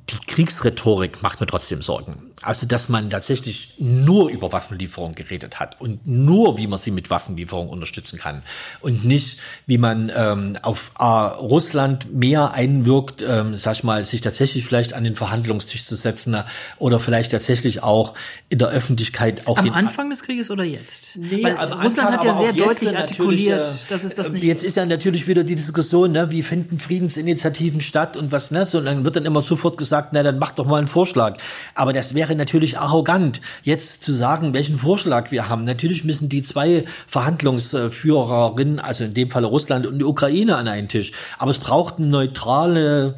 Die 0.09 0.25
Kriegsrhetorik 0.25 1.21
macht 1.21 1.41
mir 1.41 1.47
trotzdem 1.47 1.81
Sorgen 1.81 2.31
also 2.41 2.67
dass 2.67 2.89
man 2.89 3.09
tatsächlich 3.09 3.73
nur 3.77 4.29
über 4.29 4.51
Waffenlieferungen 4.51 5.15
geredet 5.15 5.59
hat 5.59 5.79
und 5.79 6.05
nur, 6.05 6.57
wie 6.57 6.67
man 6.67 6.77
sie 6.77 6.91
mit 6.91 7.09
Waffenlieferungen 7.09 7.71
unterstützen 7.71 8.19
kann 8.19 8.43
und 8.81 9.05
nicht, 9.05 9.39
wie 9.65 9.77
man 9.77 10.11
ähm, 10.15 10.57
auf 10.61 10.91
äh, 10.99 11.03
Russland 11.03 12.13
mehr 12.13 12.53
einwirkt, 12.53 13.23
ähm, 13.27 13.55
sag 13.55 13.77
ich 13.77 13.83
mal, 13.83 14.03
sich 14.03 14.21
tatsächlich 14.21 14.65
vielleicht 14.65 14.93
an 14.93 15.03
den 15.03 15.15
Verhandlungstisch 15.15 15.85
zu 15.85 15.95
setzen 15.95 16.37
oder 16.77 16.99
vielleicht 16.99 17.31
tatsächlich 17.31 17.83
auch 17.83 18.13
in 18.49 18.59
der 18.59 18.67
Öffentlichkeit 18.67 19.47
auch 19.47 19.57
am 19.57 19.71
Anfang 19.71 20.09
des 20.09 20.21
Krieges 20.23 20.51
oder 20.51 20.63
jetzt? 20.63 21.15
Nee, 21.15 21.43
Weil 21.43 21.57
am 21.57 21.71
Russland 21.71 21.99
Anfang, 21.99 22.13
hat 22.17 22.23
ja 22.23 22.33
sehr 22.37 22.53
deutlich 22.53 22.97
artikuliert, 22.97 23.63
äh, 23.63 23.89
dass 23.89 24.03
es 24.03 24.13
das 24.13 24.31
nicht. 24.31 24.43
Jetzt 24.43 24.63
ist 24.63 24.75
ja 24.75 24.85
natürlich 24.85 25.27
wieder 25.27 25.43
die 25.43 25.55
Diskussion, 25.55 26.11
ne, 26.11 26.31
wie 26.31 26.43
finden 26.43 26.79
Friedensinitiativen 26.79 27.81
statt 27.81 28.17
und 28.17 28.31
was 28.31 28.51
ne, 28.51 28.65
so, 28.65 28.79
und 28.79 28.85
dann 28.85 29.05
wird 29.05 29.15
dann 29.15 29.25
immer 29.25 29.41
sofort 29.41 29.77
gesagt, 29.77 30.09
na 30.11 30.21
dann 30.21 30.37
mach 30.37 30.51
doch 30.51 30.65
mal 30.65 30.77
einen 30.77 30.87
Vorschlag. 30.87 31.37
Aber 31.73 31.93
das 31.93 32.13
wäre 32.13 32.24
natürlich 32.33 32.79
arrogant, 32.79 33.41
jetzt 33.61 34.03
zu 34.03 34.11
sagen, 34.13 34.53
welchen 34.53 34.77
Vorschlag 34.77 35.29
wir 35.29 35.49
haben. 35.49 35.65
Natürlich 35.65 36.03
müssen 36.03 36.29
die 36.29 36.41
zwei 36.41 36.85
Verhandlungsführerinnen, 37.05 38.79
also 38.79 39.03
in 39.03 39.13
dem 39.13 39.29
Falle 39.29 39.45
Russland 39.45 39.85
und 39.85 39.99
die 39.99 40.05
Ukraine 40.05 40.55
an 40.55 40.67
einen 40.67 40.87
Tisch. 40.87 41.11
Aber 41.37 41.51
es 41.51 41.59
braucht 41.59 41.99
eine 41.99 42.07
neutrale 42.07 43.15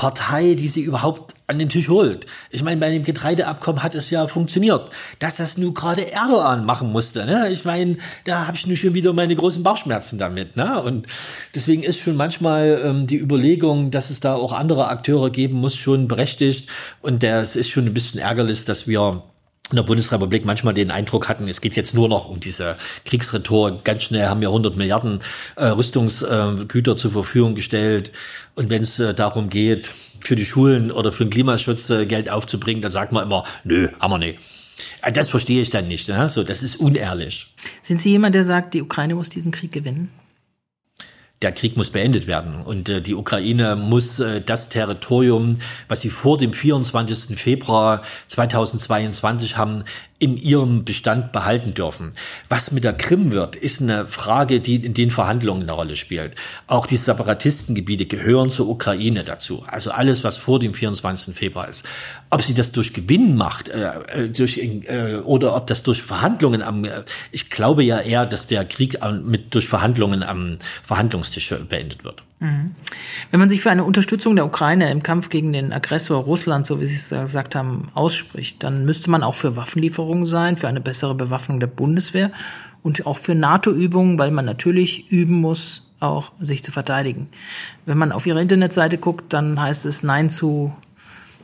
Partei, 0.00 0.54
die 0.54 0.68
sie 0.68 0.80
überhaupt 0.80 1.34
an 1.46 1.58
den 1.58 1.68
Tisch 1.68 1.90
holt. 1.90 2.24
Ich 2.50 2.62
meine, 2.62 2.80
bei 2.80 2.90
dem 2.90 3.02
Getreideabkommen 3.02 3.82
hat 3.82 3.94
es 3.94 4.08
ja 4.08 4.26
funktioniert. 4.28 4.88
Dass 5.18 5.36
das 5.36 5.58
nur 5.58 5.74
gerade 5.74 6.10
Erdogan 6.10 6.64
machen 6.64 6.90
musste, 6.90 7.26
ne? 7.26 7.50
Ich 7.50 7.66
meine, 7.66 7.98
da 8.24 8.46
habe 8.46 8.56
ich 8.56 8.66
nur 8.66 8.78
schon 8.78 8.94
wieder 8.94 9.12
meine 9.12 9.36
großen 9.36 9.62
Bauchschmerzen 9.62 10.18
damit, 10.18 10.56
ne? 10.56 10.82
Und 10.82 11.06
deswegen 11.54 11.82
ist 11.82 12.00
schon 12.00 12.16
manchmal 12.16 12.80
ähm, 12.82 13.06
die 13.06 13.18
Überlegung, 13.18 13.90
dass 13.90 14.08
es 14.08 14.20
da 14.20 14.36
auch 14.36 14.54
andere 14.54 14.88
Akteure 14.88 15.28
geben 15.28 15.58
muss, 15.58 15.76
schon 15.76 16.08
berechtigt. 16.08 16.70
Und 17.02 17.22
das 17.22 17.54
ist 17.54 17.68
schon 17.68 17.84
ein 17.84 17.92
bisschen 17.92 18.20
ärgerlich, 18.20 18.64
dass 18.64 18.88
wir 18.88 19.22
in 19.70 19.76
der 19.76 19.82
Bundesrepublik 19.82 20.44
manchmal 20.44 20.74
den 20.74 20.90
Eindruck 20.90 21.28
hatten, 21.28 21.48
es 21.48 21.60
geht 21.60 21.76
jetzt 21.76 21.94
nur 21.94 22.08
noch 22.08 22.28
um 22.28 22.40
diese 22.40 22.76
Kriegsrhetorik. 23.04 23.84
Ganz 23.84 24.04
schnell 24.04 24.28
haben 24.28 24.40
wir 24.40 24.48
100 24.48 24.76
Milliarden 24.76 25.20
äh, 25.56 25.66
Rüstungsgüter 25.66 26.92
äh, 26.92 26.96
zur 26.96 27.10
Verfügung 27.10 27.54
gestellt. 27.54 28.12
Und 28.54 28.70
wenn 28.70 28.82
es 28.82 28.98
äh, 28.98 29.14
darum 29.14 29.48
geht, 29.48 29.94
für 30.20 30.36
die 30.36 30.44
Schulen 30.44 30.92
oder 30.92 31.12
für 31.12 31.24
den 31.24 31.30
Klimaschutz 31.30 31.88
äh, 31.90 32.06
Geld 32.06 32.30
aufzubringen, 32.30 32.82
dann 32.82 32.92
sagt 32.92 33.12
man 33.12 33.24
immer, 33.24 33.44
nö, 33.64 33.88
haben 34.00 34.12
wir 34.12 34.18
nicht. 34.18 34.38
Äh, 35.02 35.12
das 35.12 35.28
verstehe 35.28 35.62
ich 35.62 35.70
dann 35.70 35.88
nicht. 35.88 36.08
Ne? 36.08 36.28
So, 36.28 36.44
das 36.44 36.62
ist 36.62 36.76
unehrlich. 36.76 37.52
Sind 37.82 38.00
Sie 38.00 38.10
jemand, 38.10 38.34
der 38.34 38.44
sagt, 38.44 38.74
die 38.74 38.82
Ukraine 38.82 39.14
muss 39.14 39.28
diesen 39.28 39.52
Krieg 39.52 39.72
gewinnen? 39.72 40.10
Der 41.42 41.52
Krieg 41.52 41.76
muss 41.76 41.90
beendet 41.90 42.26
werden. 42.26 42.62
Und 42.62 42.88
äh, 42.88 43.00
die 43.00 43.14
Ukraine 43.14 43.74
muss 43.74 44.20
äh, 44.20 44.42
das 44.42 44.68
Territorium, 44.68 45.58
was 45.88 46.02
sie 46.02 46.10
vor 46.10 46.36
dem 46.36 46.52
24. 46.52 47.38
Februar 47.38 48.02
2022 48.26 49.56
haben, 49.56 49.84
in 50.20 50.36
ihrem 50.36 50.84
Bestand 50.84 51.32
behalten 51.32 51.74
dürfen. 51.74 52.12
Was 52.48 52.70
mit 52.70 52.84
der 52.84 52.92
Krim 52.92 53.32
wird, 53.32 53.56
ist 53.56 53.80
eine 53.80 54.06
Frage, 54.06 54.60
die 54.60 54.76
in 54.76 54.94
den 54.94 55.10
Verhandlungen 55.10 55.62
eine 55.62 55.72
Rolle 55.72 55.96
spielt. 55.96 56.34
Auch 56.66 56.86
die 56.86 56.98
Separatistengebiete 56.98 58.04
gehören 58.04 58.50
zur 58.50 58.68
Ukraine 58.68 59.24
dazu. 59.24 59.64
Also 59.66 59.90
alles, 59.90 60.22
was 60.22 60.36
vor 60.36 60.60
dem 60.60 60.74
24. 60.74 61.34
Februar 61.34 61.68
ist. 61.68 61.84
Ob 62.28 62.42
sie 62.42 62.54
das 62.54 62.70
durch 62.70 62.92
Gewinn 62.92 63.36
macht 63.36 63.70
äh, 63.70 63.92
äh 64.08 64.28
durch, 64.28 64.58
äh, 64.58 65.16
oder 65.24 65.56
ob 65.56 65.66
das 65.66 65.82
durch 65.82 66.02
Verhandlungen 66.02 66.62
am, 66.62 66.84
äh, 66.84 67.02
ich 67.32 67.48
glaube 67.48 67.82
ja 67.82 67.98
eher, 67.98 68.26
dass 68.26 68.46
der 68.46 68.64
Krieg 68.66 68.98
mit 69.24 69.54
durch 69.54 69.68
Verhandlungen 69.68 70.22
am 70.22 70.58
Verhandlungstisch 70.82 71.54
beendet 71.68 72.04
wird. 72.04 72.22
Wenn 72.40 73.38
man 73.38 73.50
sich 73.50 73.60
für 73.60 73.70
eine 73.70 73.84
Unterstützung 73.84 74.34
der 74.34 74.46
Ukraine 74.46 74.90
im 74.90 75.02
Kampf 75.02 75.28
gegen 75.28 75.52
den 75.52 75.74
Aggressor 75.74 76.22
Russland, 76.22 76.66
so 76.66 76.80
wie 76.80 76.86
Sie 76.86 76.96
es 76.96 77.10
gesagt 77.10 77.54
haben, 77.54 77.90
ausspricht, 77.92 78.62
dann 78.62 78.86
müsste 78.86 79.10
man 79.10 79.22
auch 79.22 79.34
für 79.34 79.56
Waffenlieferungen 79.56 80.24
sein, 80.24 80.56
für 80.56 80.66
eine 80.66 80.80
bessere 80.80 81.14
Bewaffnung 81.14 81.60
der 81.60 81.66
Bundeswehr 81.66 82.32
und 82.82 83.06
auch 83.06 83.18
für 83.18 83.34
NATO-Übungen, 83.34 84.18
weil 84.18 84.30
man 84.30 84.46
natürlich 84.46 85.10
üben 85.12 85.38
muss, 85.40 85.82
auch 86.00 86.32
sich 86.40 86.64
zu 86.64 86.72
verteidigen. 86.72 87.28
Wenn 87.84 87.98
man 87.98 88.10
auf 88.10 88.26
Ihre 88.26 88.40
Internetseite 88.40 88.96
guckt, 88.96 89.34
dann 89.34 89.60
heißt 89.60 89.84
es 89.84 90.02
Nein 90.02 90.30
zu 90.30 90.74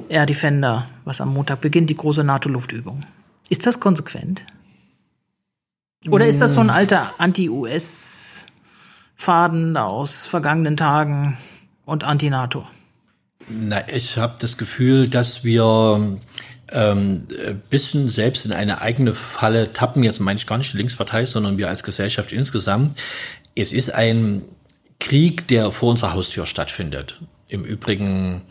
Air 0.08 0.24
Defender, 0.24 0.86
was 1.04 1.20
am 1.20 1.34
Montag 1.34 1.60
beginnt, 1.60 1.90
die 1.90 1.96
große 1.96 2.24
NATO-Luftöbung. 2.24 3.04
Ist 3.50 3.66
das 3.66 3.80
konsequent? 3.80 4.46
Oder 6.08 6.26
ist 6.26 6.40
das 6.40 6.54
so 6.54 6.60
ein 6.60 6.70
alter 6.70 7.12
Anti-US- 7.18 8.25
Faden 9.16 9.76
aus 9.76 10.26
vergangenen 10.26 10.76
Tagen 10.76 11.36
und 11.84 12.04
Anti-NATO? 12.04 12.64
Na, 13.48 13.88
ich 13.88 14.18
habe 14.18 14.34
das 14.38 14.56
Gefühl, 14.56 15.08
dass 15.08 15.42
wir 15.44 16.18
ähm, 16.70 17.26
bisschen 17.70 18.08
selbst 18.08 18.44
in 18.44 18.52
eine 18.52 18.80
eigene 18.80 19.14
Falle 19.14 19.72
tappen. 19.72 20.02
Jetzt 20.02 20.20
meine 20.20 20.38
ich 20.38 20.46
gar 20.46 20.58
nicht 20.58 20.72
die 20.72 20.78
Linkspartei, 20.78 21.26
sondern 21.26 21.58
wir 21.58 21.68
als 21.68 21.82
Gesellschaft 21.82 22.32
insgesamt. 22.32 22.98
Es 23.54 23.72
ist 23.72 23.94
ein 23.94 24.42
Krieg, 24.98 25.46
der 25.48 25.70
vor 25.70 25.90
unserer 25.90 26.14
Haustür 26.14 26.46
stattfindet. 26.46 27.20
Im 27.48 27.64
Übrigen 27.64 28.42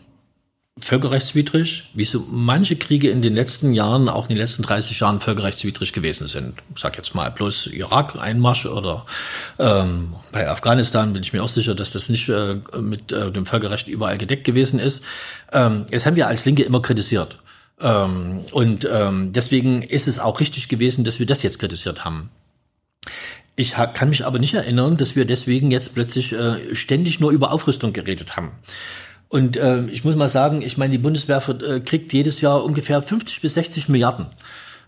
völkerrechtswidrig, 0.78 1.84
wie 1.94 2.04
so 2.04 2.26
manche 2.30 2.76
Kriege 2.76 3.08
in 3.08 3.22
den 3.22 3.34
letzten 3.34 3.72
Jahren, 3.72 4.10
auch 4.10 4.24
in 4.24 4.30
den 4.30 4.38
letzten 4.38 4.62
30 4.62 5.00
Jahren 5.00 5.20
völkerrechtswidrig 5.20 5.94
gewesen 5.94 6.26
sind. 6.26 6.54
Ich 6.74 6.82
sag 6.82 6.98
jetzt 6.98 7.14
mal 7.14 7.30
bloß 7.30 7.68
Irak-Einmarsch 7.68 8.66
oder 8.66 9.06
ähm, 9.58 10.14
bei 10.32 10.48
Afghanistan 10.48 11.14
bin 11.14 11.22
ich 11.22 11.32
mir 11.32 11.42
auch 11.42 11.48
sicher, 11.48 11.74
dass 11.74 11.92
das 11.92 12.10
nicht 12.10 12.28
äh, 12.28 12.56
mit 12.78 13.10
äh, 13.12 13.32
dem 13.32 13.46
Völkerrecht 13.46 13.88
überall 13.88 14.18
gedeckt 14.18 14.44
gewesen 14.44 14.78
ist. 14.78 15.02
Ähm, 15.50 15.86
das 15.90 16.04
haben 16.04 16.16
wir 16.16 16.28
als 16.28 16.44
Linke 16.44 16.62
immer 16.62 16.82
kritisiert. 16.82 17.38
Ähm, 17.80 18.42
und 18.52 18.86
ähm, 18.90 19.32
deswegen 19.32 19.80
ist 19.80 20.08
es 20.08 20.18
auch 20.18 20.40
richtig 20.40 20.68
gewesen, 20.68 21.04
dass 21.04 21.18
wir 21.18 21.26
das 21.26 21.42
jetzt 21.42 21.58
kritisiert 21.58 22.04
haben. 22.04 22.30
Ich 23.58 23.72
kann 23.94 24.10
mich 24.10 24.26
aber 24.26 24.38
nicht 24.38 24.52
erinnern, 24.52 24.98
dass 24.98 25.16
wir 25.16 25.24
deswegen 25.24 25.70
jetzt 25.70 25.94
plötzlich 25.94 26.34
äh, 26.34 26.74
ständig 26.74 27.20
nur 27.20 27.30
über 27.30 27.52
Aufrüstung 27.52 27.94
geredet 27.94 28.36
haben. 28.36 28.52
Und 29.28 29.56
äh, 29.56 29.84
ich 29.86 30.04
muss 30.04 30.14
mal 30.14 30.28
sagen, 30.28 30.62
ich 30.62 30.78
meine, 30.78 30.92
die 30.92 30.98
Bundeswehr 30.98 31.42
äh, 31.48 31.80
kriegt 31.80 32.12
jedes 32.12 32.40
Jahr 32.40 32.64
ungefähr 32.64 33.02
50 33.02 33.40
bis 33.40 33.54
60 33.54 33.88
Milliarden. 33.88 34.26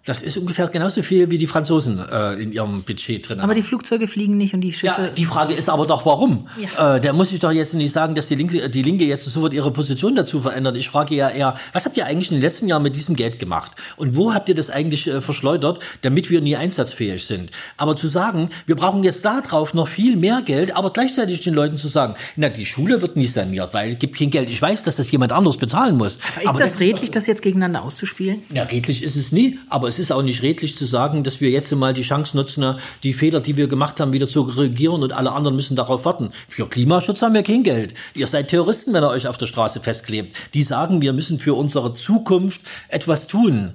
Das 0.05 0.22
ist 0.22 0.36
ungefähr 0.38 0.68
genauso 0.68 1.03
viel 1.03 1.30
wie 1.30 1.38
die 1.38 1.46
Franzosen 1.46 1.99
äh, 1.99 2.34
in 2.34 2.53
ihrem 2.53 2.82
Budget 2.82 3.28
drin 3.28 3.40
Aber 3.40 3.49
haben. 3.49 3.55
die 3.55 3.62
Flugzeuge 3.62 4.07
fliegen 4.07 4.36
nicht 4.38 4.55
und 4.55 4.62
die 4.62 4.72
Schiffe. 4.72 5.03
Ja, 5.03 5.09
die 5.09 5.24
Frage 5.24 5.55
ist 5.55 5.68
aber 5.68 5.86
doch, 5.86 6.07
warum? 6.07 6.49
Ja. 6.59 6.96
Äh, 6.96 7.01
der 7.01 7.12
muss 7.12 7.32
ich 7.32 7.40
doch 7.40 7.53
jetzt 7.53 7.74
nicht 7.74 7.92
sagen, 7.92 8.14
dass 8.14 8.28
die 8.28 8.34
Linke, 8.34 8.70
die 8.70 8.82
Linke 8.82 9.05
jetzt 9.05 9.24
sofort 9.24 9.53
ihre 9.53 9.70
Position 9.70 10.14
dazu 10.14 10.40
verändert. 10.40 10.76
Ich 10.76 10.88
frage 10.88 11.14
ja 11.14 11.28
eher, 11.28 11.55
was 11.72 11.84
habt 11.84 11.96
ihr 11.96 12.07
eigentlich 12.07 12.30
in 12.30 12.36
den 12.36 12.42
letzten 12.42 12.68
Jahren 12.68 12.82
mit 12.82 12.96
diesem 12.96 13.16
Geld 13.16 13.38
gemacht? 13.38 13.72
Und 13.96 14.16
wo 14.16 14.32
habt 14.32 14.49
ihr 14.49 14.55
das 14.55 14.70
eigentlich 14.70 15.07
äh, 15.09 15.20
verschleudert, 15.20 15.80
damit 16.03 16.30
wir 16.30 16.40
nie 16.40 16.57
einsatzfähig 16.57 17.24
sind? 17.24 17.51
Aber 17.76 17.96
zu 17.96 18.09
sagen, 18.09 18.51
wir 18.66 18.76
brauchen 18.76 19.05
jetzt 19.05 19.24
da 19.24 19.40
drauf 19.40 19.74
noch 19.74 19.88
viel 19.88 20.16
mehr 20.16 20.42
Geld, 20.42 20.76
aber 20.76 20.90
gleichzeitig 20.90 21.40
den 21.40 21.55
Leuten 21.55 21.76
zu 21.76 21.88
sagen, 21.88 22.14
na, 22.36 22.49
die 22.49 22.66
Schule 22.66 23.03
wird 23.03 23.16
nicht 23.16 23.32
saniert, 23.32 23.74
weil 23.74 23.92
es 23.92 23.99
gibt 23.99 24.16
kein 24.16 24.30
Geld. 24.30 24.49
Ich 24.49 24.62
weiß, 24.62 24.84
dass 24.84 24.96
das 24.96 25.11
jemand 25.11 25.32
anderes 25.32 25.59
bezahlen 25.59 25.96
muss. 25.96 26.18
Aber 26.34 26.42
ist 26.44 26.49
aber 26.51 26.59
das, 26.61 26.70
das 26.72 26.80
redlich, 26.80 27.11
das 27.11 27.26
jetzt 27.26 27.42
gegeneinander 27.42 27.82
auszuspielen? 27.82 28.42
Ja, 28.55 28.62
redlich 28.62 29.03
ist 29.03 29.16
es 29.16 29.32
nie, 29.32 29.59
aber 29.68 29.88
es 29.89 29.99
ist 29.99 30.12
auch 30.12 30.22
nicht 30.22 30.43
redlich 30.43 30.76
zu 30.76 30.84
sagen, 30.84 31.24
dass 31.24 31.41
wir 31.41 31.51
jetzt 31.51 31.72
mal 31.74 31.95
die 31.95 32.03
Chance 32.03 32.36
nutzen, 32.36 32.76
die 33.03 33.12
Fehler, 33.12 33.41
die 33.41 33.57
wir 33.57 33.68
gemacht 33.68 33.99
haben, 34.01 34.12
wieder 34.12 34.28
zu 34.28 34.45
korrigieren 34.45 35.03
und 35.03 35.12
alle 35.12 35.32
anderen 35.32 35.57
müssen 35.57 35.76
darauf 35.76 36.05
warten. 36.05 36.30
Für 36.49 36.68
Klimaschutz 36.68 37.22
haben 37.22 37.34
wir 37.34 37.43
kein 37.43 37.62
Geld. 37.62 37.95
Ihr 38.14 38.26
seid 38.26 38.49
Terroristen, 38.49 38.93
wenn 38.93 39.03
ihr 39.03 39.11
euch 39.11 39.26
auf 39.26 39.39
der 39.39 39.47
Straße 39.47 39.80
festklebt. 39.80 40.36
Die 40.55 40.62
sagen, 40.62 41.01
wir 41.01 41.12
müssen 41.12 41.39
für 41.39 41.55
unsere 41.55 41.95
Zukunft 41.95 42.61
etwas 42.89 43.26
tun. 43.26 43.72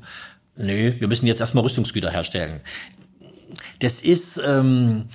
Nö, 0.56 0.94
wir 1.00 1.08
müssen 1.08 1.26
jetzt 1.26 1.42
erstmal 1.42 1.64
Rüstungsgüter 1.64 2.12
herstellen. 2.12 2.62
Das 3.80 4.00
ist, 4.00 4.40
ähm, 4.46 5.06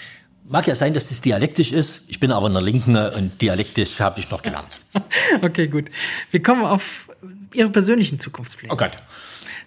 mag 0.49 0.67
ja 0.67 0.75
sein, 0.75 0.95
dass 0.95 1.11
es 1.11 1.21
dialektisch 1.21 1.73
ist. 1.73 2.03
Ich 2.09 2.21
bin 2.21 2.33
aber 2.33 2.49
in 2.49 2.55
der 2.55 2.63
Linken 2.63 2.97
und 2.97 3.41
dialektisch 3.41 4.01
habe 4.01 4.21
ich 4.21 4.31
noch 4.31 4.43
gelernt. 4.43 4.81
okay, 5.43 5.69
gut. 5.69 5.87
Wir 6.31 6.43
kommen 6.43 6.65
auf 6.65 7.09
Ihre 7.55 7.71
persönlichen 7.71 8.19
Zukunftspläne. 8.19 8.73
Oh 8.73 8.77
Gott. 8.77 8.99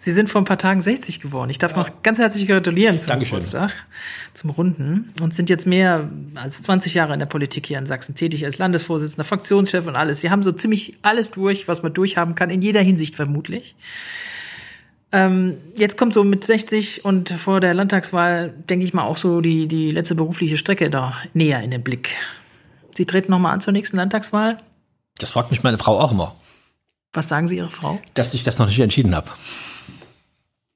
Sie 0.04 0.12
sind 0.12 0.32
vor 0.32 0.42
ein 0.42 0.46
paar 0.46 0.58
Tagen 0.58 0.82
60 0.82 1.20
geworden. 1.20 1.52
Ich 1.52 1.60
darf 1.60 1.74
ja. 1.74 1.78
noch 1.78 2.02
ganz 2.02 2.18
herzlich 2.18 2.48
gratulieren 2.48 2.98
zum 2.98 3.10
Dankeschön. 3.10 3.38
Geburtstag, 3.38 3.72
zum 4.34 4.50
Runden 4.50 5.14
und 5.22 5.32
sind 5.32 5.48
jetzt 5.48 5.68
mehr 5.68 6.10
als 6.34 6.64
20 6.64 6.96
Jahre 6.96 7.14
in 7.14 7.20
der 7.20 7.28
Politik 7.28 7.68
hier 7.68 7.78
in 7.78 7.86
Sachsen 7.86 8.16
tätig 8.16 8.44
als 8.44 8.58
Landesvorsitzender, 8.58 9.24
Fraktionschef 9.24 9.86
und 9.86 9.96
alles. 9.96 10.22
Sie 10.22 10.32
haben 10.32 10.42
so 10.42 10.54
ziemlich 10.54 10.98
alles 11.04 11.30
durch, 11.30 11.68
was 11.68 11.84
man 11.84 11.94
durchhaben 11.94 12.34
kann, 12.34 12.50
in 12.50 12.64
jeder 12.64 12.82
Hinsicht 12.82 13.16
vermutlich. 13.16 13.76
Ähm, 15.12 15.58
jetzt 15.78 16.00
kommt 16.00 16.16
so 16.16 16.24
mit 16.24 16.44
60 16.46 17.06
und 17.06 17.30
vor 17.30 17.60
der 17.60 17.76
Landtagswahl, 17.76 18.56
denke 18.72 18.84
ich 18.84 18.96
mal, 18.96 19.04
auch 19.04 19.18
so 19.18 19.40
die, 19.40 19.68
die 19.68 19.92
letzte 19.92 20.16
berufliche 20.16 20.58
Strecke 20.58 20.90
da 20.90 21.14
näher 21.34 21.62
in 21.62 21.70
den 21.70 21.84
Blick. 21.84 22.10
Sie 22.98 23.06
treten 23.06 23.30
nochmal 23.30 23.54
an 23.54 23.62
zur 23.62 23.74
nächsten 23.74 23.98
Landtagswahl? 23.98 24.58
Das 25.20 25.30
fragt 25.30 25.52
mich 25.52 25.62
meine 25.62 25.78
Frau 25.78 26.00
auch 26.00 26.12
immer. 26.12 26.36
Was 27.14 27.28
sagen 27.28 27.48
Sie 27.48 27.58
Ihre 27.58 27.70
Frau? 27.70 28.00
Dass 28.14 28.34
ich 28.34 28.44
das 28.44 28.58
noch 28.58 28.68
nicht 28.68 28.80
entschieden 28.80 29.16
habe. 29.16 29.30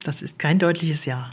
Das 0.06 0.22
ist 0.22 0.38
kein 0.38 0.60
deutliches 0.60 1.04
Ja. 1.04 1.32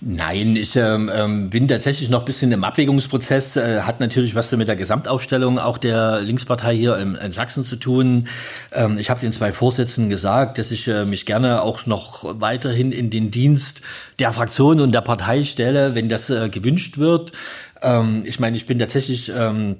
Nein, 0.00 0.56
ich 0.56 0.76
ähm, 0.76 1.10
ähm, 1.14 1.48
bin 1.48 1.66
tatsächlich 1.66 2.10
noch 2.10 2.20
ein 2.20 2.24
bisschen 2.24 2.52
im 2.52 2.62
Abwägungsprozess. 2.64 3.56
Äh, 3.56 3.82
hat 3.82 4.00
natürlich 4.00 4.34
was 4.34 4.52
mit 4.52 4.68
der 4.68 4.76
Gesamtaufstellung 4.76 5.58
auch 5.58 5.78
der 5.78 6.20
Linkspartei 6.20 6.76
hier 6.76 6.98
in, 6.98 7.14
in 7.14 7.32
Sachsen 7.32 7.64
zu 7.64 7.76
tun. 7.76 8.28
Ähm, 8.72 8.98
ich 8.98 9.08
habe 9.08 9.20
den 9.20 9.32
zwei 9.32 9.52
Vorsitzenden 9.52 10.10
gesagt, 10.10 10.58
dass 10.58 10.72
ich 10.72 10.88
äh, 10.88 11.06
mich 11.06 11.24
gerne 11.24 11.62
auch 11.62 11.86
noch 11.86 12.24
weiterhin 12.38 12.92
in 12.92 13.08
den 13.08 13.30
Dienst 13.30 13.80
der 14.18 14.32
Fraktion 14.32 14.80
und 14.80 14.92
der 14.92 15.00
Partei 15.00 15.44
stelle, 15.44 15.94
wenn 15.94 16.08
das 16.10 16.28
äh, 16.28 16.50
gewünscht 16.50 16.98
wird. 16.98 17.32
Ähm, 17.80 18.24
ich 18.26 18.40
meine, 18.40 18.56
ich 18.56 18.66
bin 18.66 18.78
tatsächlich 18.78 19.32
ähm, 19.34 19.76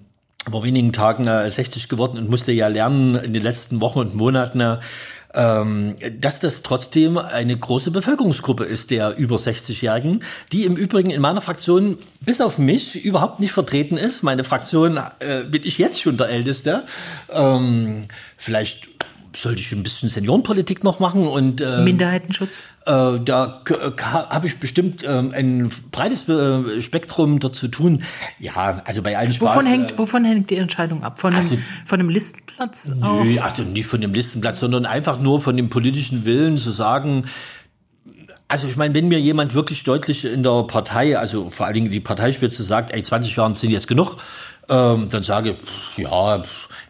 vor 0.51 0.65
wenigen 0.65 0.93
Tagen 0.93 1.27
äh, 1.27 1.49
60 1.49 1.89
geworden 1.89 2.19
und 2.19 2.29
musste 2.29 2.53
ja 2.53 2.69
lernen 2.69 3.15
in 3.17 3.33
den 3.33 3.43
letzten 3.43 3.81
Wochen 3.81 4.01
und 4.01 4.15
Monaten, 4.15 4.61
äh, 4.61 4.79
ähm, 5.35 5.95
dass 6.21 6.41
das 6.41 6.63
trotzdem 6.63 7.17
eine 7.17 7.57
große 7.57 7.91
Bevölkerungsgruppe 7.91 8.65
ist 8.65 8.91
der 8.91 9.17
über 9.17 9.37
60-Jährigen, 9.37 10.23
die 10.53 10.65
im 10.65 10.77
Übrigen 10.77 11.11
in 11.11 11.21
meiner 11.21 11.41
Fraktion 11.41 11.97
bis 12.21 12.41
auf 12.41 12.59
mich 12.59 13.03
überhaupt 13.03 13.41
nicht 13.41 13.53
vertreten 13.53 13.97
ist. 13.97 14.23
Meine 14.23 14.45
Fraktion 14.45 15.01
äh, 15.21 15.45
bin 15.45 15.63
ich 15.65 15.79
jetzt 15.79 16.03
schon 16.03 16.17
der 16.17 16.29
Älteste. 16.29 16.85
Ähm, 17.31 18.07
vielleicht 18.37 18.92
sollte 19.35 19.61
ich 19.61 19.73
ein 19.73 19.83
bisschen 19.83 20.09
Seniorenpolitik 20.09 20.85
noch 20.85 21.01
machen 21.01 21.27
und 21.27 21.61
äh, 21.61 21.83
Minderheitenschutz. 21.83 22.67
Äh, 22.85 23.21
da 23.25 23.63
habe 24.07 24.47
ich 24.47 24.59
bestimmt 24.59 25.03
äh, 25.05 25.09
ein 25.09 25.71
breites 25.91 26.29
äh, 26.29 26.81
Spektrum 26.81 27.39
dort 27.39 27.55
zu 27.55 27.69
tun. 27.69 28.03
Ja, 28.39 28.83
also 28.85 29.03
bei 29.03 29.17
allen 29.17 29.33
Spaß. 29.33 29.57
Wovon 29.57 29.67
hängt, 29.67 29.93
äh, 29.93 29.99
wovon 29.99 30.25
hängt 30.25 30.51
die 30.51 30.57
Entscheidung 30.57 31.03
ab? 31.03 31.21
Von, 31.21 31.35
also, 31.35 31.57
dem, 31.57 31.65
von 31.85 31.99
dem 31.99 32.09
Listenplatz? 32.09 32.93
Nö, 32.95 33.39
also 33.41 33.63
nicht 33.63 33.87
von 33.87 34.01
dem 34.01 34.15
Listenplatz, 34.15 34.61
sondern 34.61 34.87
einfach 34.87 35.21
nur 35.21 35.41
von 35.41 35.57
dem 35.57 35.69
politischen 35.71 36.25
Willen 36.25 36.59
zu 36.59 36.71
sagen, 36.71 37.25
also 38.53 38.69
ich 38.69 38.77
meine, 38.77 38.95
wenn 38.95 39.09
mir 39.09 39.19
jemand 39.19 39.55
wirklich 39.55 39.83
deutlich 39.83 40.27
in 40.27 40.43
der 40.43 40.65
Partei, 40.65 41.17
also 41.17 41.49
vor 41.49 41.65
allen 41.65 41.75
Dingen 41.75 41.91
die 41.91 42.01
Parteispitze 42.01 42.63
sagt, 42.63 42.95
ey, 42.95 43.03
20 43.03 43.35
Jahre 43.35 43.55
sind 43.55 43.71
jetzt 43.71 43.89
genug, 43.89 44.19
ähm, 44.69 45.09
dann 45.09 45.23
sage 45.23 45.55
pff, 45.55 45.97
ja, 45.97 46.43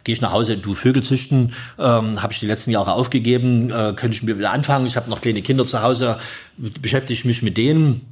gehe 0.04 0.12
ich 0.12 0.20
nach 0.20 0.32
Hause, 0.32 0.56
du 0.56 0.74
Vögel 0.74 1.02
züchten, 1.02 1.54
ähm, 1.78 2.22
habe 2.22 2.32
ich 2.32 2.40
die 2.40 2.46
letzten 2.46 2.70
Jahre 2.70 2.92
aufgegeben, 2.92 3.70
äh, 3.70 3.92
könnte 3.94 4.16
ich 4.16 4.22
mir 4.22 4.38
wieder 4.38 4.52
anfangen. 4.52 4.86
Ich 4.86 4.96
habe 4.96 5.10
noch 5.10 5.20
kleine 5.20 5.42
Kinder 5.42 5.66
zu 5.66 5.82
Hause, 5.82 6.18
beschäftige 6.56 7.14
ich 7.14 7.24
mich 7.24 7.42
mit 7.42 7.56
denen. 7.56 8.06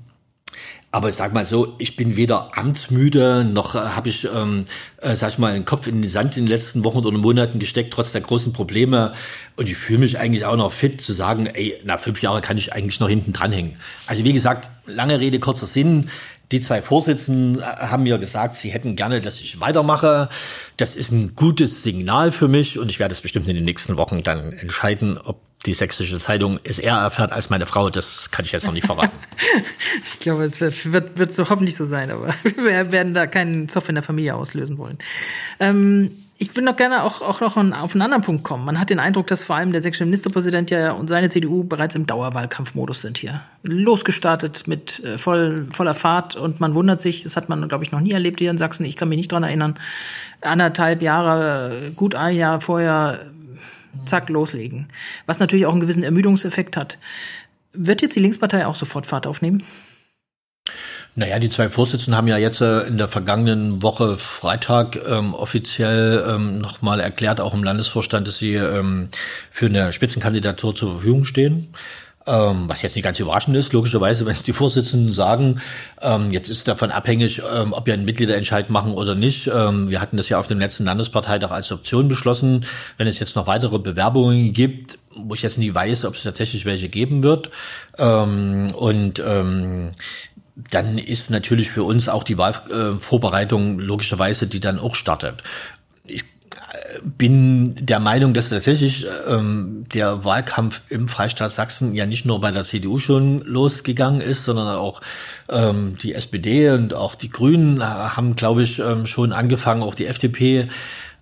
Aber 0.92 1.12
sag 1.12 1.32
mal 1.32 1.46
so, 1.46 1.76
ich 1.78 1.94
bin 1.94 2.16
weder 2.16 2.58
amtsmüde, 2.58 3.44
noch 3.44 3.76
äh, 3.76 3.78
habe 3.78 4.08
ich, 4.08 4.24
ähm, 4.24 4.64
äh, 5.00 5.14
sag 5.14 5.30
ich 5.30 5.38
mal, 5.38 5.52
den 5.52 5.64
Kopf 5.64 5.86
in 5.86 6.02
den 6.02 6.10
Sand 6.10 6.36
in 6.36 6.46
den 6.46 6.50
letzten 6.50 6.82
Wochen 6.82 6.98
oder 6.98 7.16
Monaten 7.16 7.60
gesteckt, 7.60 7.94
trotz 7.94 8.10
der 8.10 8.22
großen 8.22 8.52
Probleme. 8.52 9.12
Und 9.54 9.68
ich 9.68 9.76
fühle 9.76 10.00
mich 10.00 10.18
eigentlich 10.18 10.46
auch 10.46 10.56
noch 10.56 10.72
fit 10.72 11.00
zu 11.00 11.12
sagen, 11.12 11.46
ey, 11.46 11.80
na, 11.84 11.96
fünf 11.96 12.20
Jahre 12.22 12.40
kann 12.40 12.58
ich 12.58 12.72
eigentlich 12.72 12.98
noch 12.98 13.08
hinten 13.08 13.32
dranhängen. 13.32 13.76
Also 14.08 14.24
wie 14.24 14.32
gesagt, 14.32 14.70
lange 14.86 15.20
Rede, 15.20 15.38
kurzer 15.38 15.66
Sinn. 15.66 16.10
Die 16.52 16.60
zwei 16.60 16.82
Vorsitzenden 16.82 17.60
äh, 17.60 17.64
haben 17.64 18.02
mir 18.02 18.18
gesagt, 18.18 18.56
sie 18.56 18.70
hätten 18.70 18.96
gerne, 18.96 19.20
dass 19.20 19.40
ich 19.40 19.60
weitermache. 19.60 20.28
Das 20.76 20.96
ist 20.96 21.12
ein 21.12 21.34
gutes 21.34 21.82
Signal 21.82 22.32
für 22.32 22.48
mich 22.48 22.78
und 22.78 22.90
ich 22.90 22.98
werde 22.98 23.12
es 23.12 23.20
bestimmt 23.20 23.48
in 23.48 23.54
den 23.54 23.64
nächsten 23.64 23.96
Wochen 23.96 24.22
dann 24.22 24.52
entscheiden, 24.52 25.18
ob 25.18 25.40
die 25.66 25.74
sächsische 25.74 26.18
Zeitung 26.18 26.58
es 26.64 26.78
eher 26.78 26.96
erfährt 26.96 27.32
als 27.32 27.50
meine 27.50 27.66
Frau. 27.66 27.90
Das 27.90 28.30
kann 28.30 28.44
ich 28.44 28.52
jetzt 28.52 28.64
noch 28.64 28.72
nicht 28.72 28.86
verraten. 28.86 29.18
ich 30.04 30.18
glaube, 30.20 30.44
es 30.44 30.60
wird, 30.60 31.18
wird 31.18 31.34
so 31.34 31.50
hoffentlich 31.50 31.76
so 31.76 31.84
sein, 31.84 32.10
aber 32.10 32.34
wir 32.42 32.92
werden 32.92 33.14
da 33.14 33.26
keinen 33.26 33.68
Zoff 33.68 33.88
in 33.88 33.94
der 33.94 34.02
Familie 34.02 34.34
auslösen 34.34 34.78
wollen. 34.78 34.98
Ähm 35.58 36.10
ich 36.42 36.56
würde 36.56 36.64
noch 36.64 36.76
gerne 36.76 37.02
auch, 37.02 37.20
auch 37.20 37.42
noch 37.42 37.54
auf 37.54 37.58
einen 37.58 38.02
anderen 38.02 38.22
Punkt 38.22 38.44
kommen. 38.44 38.64
Man 38.64 38.80
hat 38.80 38.88
den 38.88 38.98
Eindruck, 38.98 39.26
dass 39.26 39.44
vor 39.44 39.56
allem 39.56 39.72
der 39.72 39.82
sächsische 39.82 40.06
Ministerpräsident 40.06 40.70
ja 40.70 40.92
und 40.92 41.08
seine 41.08 41.28
CDU 41.28 41.64
bereits 41.64 41.94
im 41.96 42.06
Dauerwahlkampfmodus 42.06 43.02
sind 43.02 43.18
hier. 43.18 43.42
Losgestartet 43.62 44.66
mit 44.66 45.04
äh, 45.04 45.18
voll, 45.18 45.66
voller 45.70 45.92
Fahrt 45.92 46.36
und 46.36 46.58
man 46.58 46.74
wundert 46.74 47.02
sich, 47.02 47.22
das 47.24 47.36
hat 47.36 47.50
man, 47.50 47.68
glaube 47.68 47.84
ich, 47.84 47.92
noch 47.92 48.00
nie 48.00 48.12
erlebt 48.12 48.40
hier 48.40 48.50
in 48.50 48.56
Sachsen. 48.56 48.86
Ich 48.86 48.96
kann 48.96 49.10
mich 49.10 49.18
nicht 49.18 49.30
dran 49.30 49.42
erinnern. 49.42 49.78
Anderthalb 50.40 51.02
Jahre, 51.02 51.92
gut 51.94 52.14
ein 52.14 52.34
Jahr 52.34 52.62
vorher, 52.62 53.26
zack, 54.06 54.30
loslegen. 54.30 54.88
Was 55.26 55.40
natürlich 55.40 55.66
auch 55.66 55.72
einen 55.72 55.82
gewissen 55.82 56.02
Ermüdungseffekt 56.02 56.74
hat. 56.74 56.96
Wird 57.74 58.00
jetzt 58.00 58.16
die 58.16 58.20
Linkspartei 58.20 58.66
auch 58.66 58.76
sofort 58.76 59.04
Fahrt 59.04 59.26
aufnehmen? 59.26 59.62
Naja, 61.16 61.38
die 61.38 61.50
zwei 61.50 61.68
Vorsitzenden 61.68 62.16
haben 62.16 62.28
ja 62.28 62.38
jetzt 62.38 62.60
äh, 62.60 62.82
in 62.82 62.96
der 62.96 63.08
vergangenen 63.08 63.82
Woche 63.82 64.16
Freitag 64.16 64.96
ähm, 65.08 65.34
offiziell 65.34 66.24
ähm, 66.28 66.58
nochmal 66.58 67.00
erklärt, 67.00 67.40
auch 67.40 67.52
im 67.52 67.64
Landesvorstand, 67.64 68.28
dass 68.28 68.38
sie 68.38 68.54
ähm, 68.54 69.08
für 69.50 69.66
eine 69.66 69.92
Spitzenkandidatur 69.92 70.74
zur 70.74 70.92
Verfügung 70.92 71.24
stehen. 71.24 71.74
Ähm, 72.26 72.68
was 72.68 72.82
jetzt 72.82 72.94
nicht 72.96 73.04
ganz 73.04 73.18
überraschend 73.18 73.56
ist, 73.56 73.72
logischerweise, 73.72 74.24
wenn 74.26 74.34
es 74.34 74.42
die 74.42 74.52
Vorsitzenden 74.52 75.10
sagen, 75.12 75.60
ähm, 76.00 76.30
jetzt 76.30 76.48
ist 76.48 76.68
davon 76.68 76.90
abhängig, 76.90 77.42
ähm, 77.52 77.72
ob 77.72 77.86
wir 77.86 77.94
einen 77.94 78.04
Mitgliederentscheid 78.04 78.70
machen 78.70 78.92
oder 78.92 79.14
nicht. 79.14 79.50
Ähm, 79.52 79.90
wir 79.90 80.00
hatten 80.00 80.16
das 80.16 80.28
ja 80.28 80.38
auf 80.38 80.46
dem 80.46 80.60
letzten 80.60 80.84
Landesparteitag 80.84 81.50
als 81.50 81.72
Option 81.72 82.08
beschlossen. 82.08 82.66
Wenn 82.98 83.08
es 83.08 83.18
jetzt 83.18 83.36
noch 83.36 83.46
weitere 83.46 83.78
Bewerbungen 83.78 84.52
gibt, 84.52 84.98
wo 85.16 85.34
ich 85.34 85.42
jetzt 85.42 85.58
nie 85.58 85.74
weiß, 85.74 86.04
ob 86.04 86.14
es 86.14 86.22
tatsächlich 86.22 86.66
welche 86.66 86.88
geben 86.88 87.22
wird. 87.22 87.50
Ähm, 87.98 88.72
und 88.76 89.20
ähm, 89.26 89.92
dann 90.70 90.98
ist 90.98 91.30
natürlich 91.30 91.70
für 91.70 91.84
uns 91.84 92.08
auch 92.08 92.24
die 92.24 92.38
Wahlvorbereitung 92.38 93.78
logischerweise, 93.78 94.46
die 94.46 94.60
dann 94.60 94.78
auch 94.78 94.94
startet. 94.94 95.42
Ich 96.04 96.22
äh, 96.22 97.00
bin 97.02 97.74
der 97.76 98.00
Meinung, 98.00 98.34
dass 98.34 98.48
tatsächlich 98.48 99.06
ähm, 99.28 99.86
der 99.92 100.24
Wahlkampf 100.24 100.82
im 100.88 101.08
Freistaat 101.08 101.52
Sachsen 101.52 101.94
ja 101.94 102.06
nicht 102.06 102.26
nur 102.26 102.40
bei 102.40 102.50
der 102.50 102.64
CDU 102.64 102.98
schon 102.98 103.40
losgegangen 103.40 104.20
ist, 104.20 104.44
sondern 104.44 104.76
auch 104.76 105.00
ähm, 105.48 105.96
die 106.02 106.14
SPD 106.14 106.70
und 106.70 106.94
auch 106.94 107.14
die 107.14 107.30
Grünen 107.30 107.84
haben, 107.84 108.36
glaube 108.36 108.62
ich, 108.62 108.78
ähm, 108.78 109.06
schon 109.06 109.32
angefangen, 109.32 109.82
auch 109.82 109.94
die 109.94 110.06
FDP. 110.06 110.68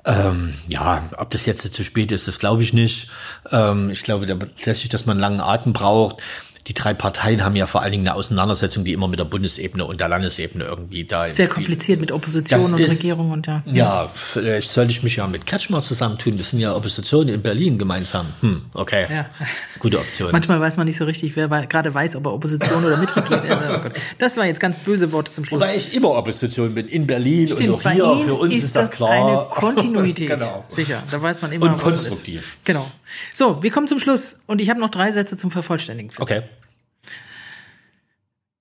Ähm, 0.05 0.55
ja, 0.69 1.03
ob 1.19 1.29
das 1.31 1.45
jetzt 1.45 1.75
zu 1.75 1.85
spät 1.85 2.13
ist, 2.13 2.29
das 2.29 2.39
glaube 2.39 2.63
ich 2.63 2.73
nicht. 2.73 3.09
Ähm, 3.51 3.91
ich 3.91 4.05
glaube 4.05 4.27
tatsächlich, 4.27 4.89
dass 4.89 5.05
man 5.05 5.19
langen 5.19 5.41
Atem 5.41 5.75
braucht 5.75 6.23
die 6.69 6.75
drei 6.75 6.93
Parteien 6.93 7.43
haben 7.45 7.57
ja 7.57 7.67
vor 7.67 7.81
allen 7.81 7.93
Dingen 7.93 8.07
eine 8.07 8.15
Auseinandersetzung, 8.15 8.85
die 8.85 8.93
immer 8.93 9.09
mit 9.09 9.19
der 9.19 9.25
Bundesebene 9.25 9.87
und 9.87 10.01
der 10.01 10.09
Landesebene 10.09 10.65
irgendwie 10.65 11.05
da 11.05 11.31
Sehr 11.31 11.49
kompliziert 11.49 11.99
mit 11.99 12.13
Opposition 12.13 12.61
das 12.61 12.71
und 12.73 12.79
ist, 12.79 12.91
Regierung 12.91 13.31
und 13.31 13.47
ja. 13.47 13.63
Ja, 13.65 14.11
vielleicht 14.13 14.73
sollte 14.73 14.91
ich 14.91 15.03
mich 15.03 15.17
ja 15.17 15.27
mit 15.27 15.47
Kretschmer 15.47 15.81
zusammentun. 15.81 16.37
Das 16.37 16.51
sind 16.51 16.61
ja 16.61 16.77
Oppositionen 16.77 17.35
in 17.35 17.41
Berlin 17.41 17.79
gemeinsam. 17.79 18.27
Hm, 18.41 18.67
okay. 18.75 19.07
Ja. 19.11 19.31
Gute 19.79 19.99
Option. 19.99 20.31
Manchmal 20.31 20.61
weiß 20.61 20.77
man 20.77 20.87
nicht 20.87 20.99
so 20.99 21.07
richtig, 21.07 21.37
wer 21.37 21.49
gerade 21.49 21.95
weiß, 21.95 22.17
ob 22.17 22.27
er 22.27 22.35
Opposition 22.35 22.85
oder 22.85 22.99
mitregiert. 22.99 23.47
oh 23.51 23.89
das 24.19 24.37
war 24.37 24.45
jetzt 24.45 24.61
ganz 24.61 24.81
böse 24.81 25.11
Worte 25.13 25.33
zum 25.33 25.47
Schluss. 25.47 25.63
Weil 25.63 25.79
ich 25.79 25.95
immer 25.95 26.11
Opposition 26.11 26.75
bin, 26.75 26.87
in 26.87 27.07
Berlin 27.07 27.49
Stimmt, 27.49 27.71
und 27.71 27.87
auch 27.87 27.93
hier. 27.93 28.27
Für 28.27 28.35
uns 28.35 28.55
ist, 28.55 28.65
ist 28.65 28.77
das, 28.77 28.91
das 28.91 28.97
klar. 28.97 29.11
eine 29.11 29.47
Kontinuität. 29.51 30.29
genau. 30.29 30.67
Sicher, 30.69 31.03
da 31.11 31.23
weiß 31.23 31.41
man 31.41 31.53
immer, 31.53 31.73
und 31.73 31.79
konstruktiv. 31.79 32.59
Genau. 32.65 32.87
So, 33.33 33.63
wir 33.63 33.71
kommen 33.71 33.89
zum 33.89 34.01
Schluss 34.01 34.37
und 34.47 34.61
ich 34.61 34.71
habe 34.71 34.81
noch 34.81 34.91
drei 34.91 35.11
Sätze 35.13 35.37
zum 35.37 35.51
Vervollständigen. 35.51 36.11
okay. 36.19 36.43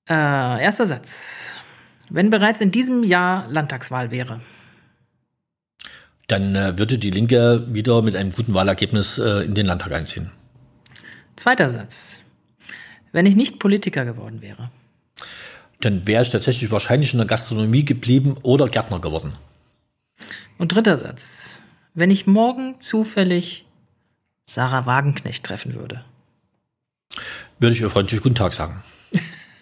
Äh, 0.09 0.63
erster 0.63 0.85
Satz. 0.85 1.55
Wenn 2.09 2.29
bereits 2.29 2.61
in 2.61 2.71
diesem 2.71 3.03
Jahr 3.03 3.45
Landtagswahl 3.49 4.11
wäre. 4.11 4.39
Dann 6.27 6.55
äh, 6.55 6.77
würde 6.77 6.97
die 6.97 7.11
Linke 7.11 7.65
wieder 7.69 8.01
mit 8.01 8.15
einem 8.15 8.31
guten 8.31 8.53
Wahlergebnis 8.53 9.17
äh, 9.17 9.43
in 9.43 9.53
den 9.53 9.65
Landtag 9.65 9.91
einziehen. 9.91 10.31
Zweiter 11.35 11.69
Satz. 11.69 12.21
Wenn 13.11 13.25
ich 13.25 13.35
nicht 13.35 13.59
Politiker 13.59 14.05
geworden 14.05 14.41
wäre. 14.41 14.71
Dann 15.81 16.07
wäre 16.07 16.23
ich 16.23 16.31
tatsächlich 16.31 16.71
wahrscheinlich 16.71 17.13
in 17.13 17.19
der 17.19 17.27
Gastronomie 17.27 17.85
geblieben 17.85 18.37
oder 18.43 18.67
Gärtner 18.67 18.99
geworden. 18.99 19.33
Und 20.57 20.73
dritter 20.73 20.97
Satz. 20.97 21.59
Wenn 21.93 22.11
ich 22.11 22.27
morgen 22.27 22.79
zufällig 22.79 23.66
Sarah 24.49 24.85
Wagenknecht 24.85 25.45
treffen 25.45 25.73
würde. 25.73 26.03
Würde 27.59 27.75
ich 27.75 27.81
ihr 27.81 27.89
freundlich 27.89 28.21
guten 28.21 28.35
Tag 28.35 28.53
sagen. 28.53 28.81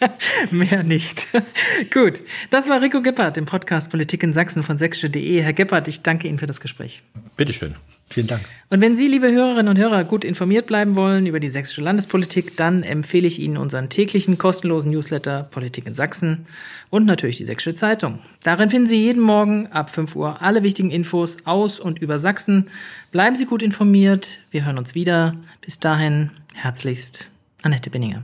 Mehr 0.51 0.83
nicht. 0.83 1.27
Gut, 1.93 2.21
das 2.49 2.69
war 2.69 2.81
Rico 2.81 3.01
Geppert 3.01 3.37
im 3.37 3.45
Podcast 3.45 3.89
Politik 3.91 4.23
in 4.23 4.33
Sachsen 4.33 4.63
von 4.63 4.77
sächsische.de. 4.77 5.41
Herr 5.41 5.53
Geppert, 5.53 5.87
ich 5.87 6.01
danke 6.01 6.27
Ihnen 6.27 6.37
für 6.37 6.45
das 6.45 6.61
Gespräch. 6.61 7.01
Bitteschön. 7.37 7.75
Vielen 8.09 8.27
Dank. 8.27 8.41
Und 8.69 8.81
wenn 8.81 8.95
Sie, 8.95 9.07
liebe 9.07 9.31
Hörerinnen 9.31 9.67
und 9.67 9.77
Hörer, 9.77 10.03
gut 10.03 10.23
informiert 10.23 10.67
bleiben 10.67 10.95
wollen 10.95 11.25
über 11.25 11.39
die 11.39 11.49
sächsische 11.49 11.81
Landespolitik, 11.81 12.55
dann 12.55 12.83
empfehle 12.83 13.27
ich 13.27 13.39
Ihnen 13.39 13.57
unseren 13.57 13.89
täglichen 13.89 14.37
kostenlosen 14.37 14.91
Newsletter 14.91 15.43
Politik 15.43 15.87
in 15.87 15.95
Sachsen 15.95 16.45
und 16.89 17.05
natürlich 17.05 17.37
die 17.37 17.45
Sächsische 17.45 17.75
Zeitung. 17.75 18.19
Darin 18.43 18.69
finden 18.69 18.87
Sie 18.87 18.97
jeden 18.97 19.21
Morgen 19.21 19.67
ab 19.67 19.89
5 19.89 20.15
Uhr 20.15 20.41
alle 20.41 20.63
wichtigen 20.63 20.91
Infos 20.91 21.37
aus 21.45 21.79
und 21.79 21.99
über 21.99 22.19
Sachsen. 22.19 22.69
Bleiben 23.11 23.35
Sie 23.35 23.45
gut 23.45 23.63
informiert. 23.63 24.37
Wir 24.51 24.65
hören 24.65 24.77
uns 24.77 24.95
wieder. 24.95 25.35
Bis 25.61 25.79
dahin, 25.79 26.31
herzlichst, 26.53 27.31
Annette 27.63 27.89
Binninger. 27.89 28.23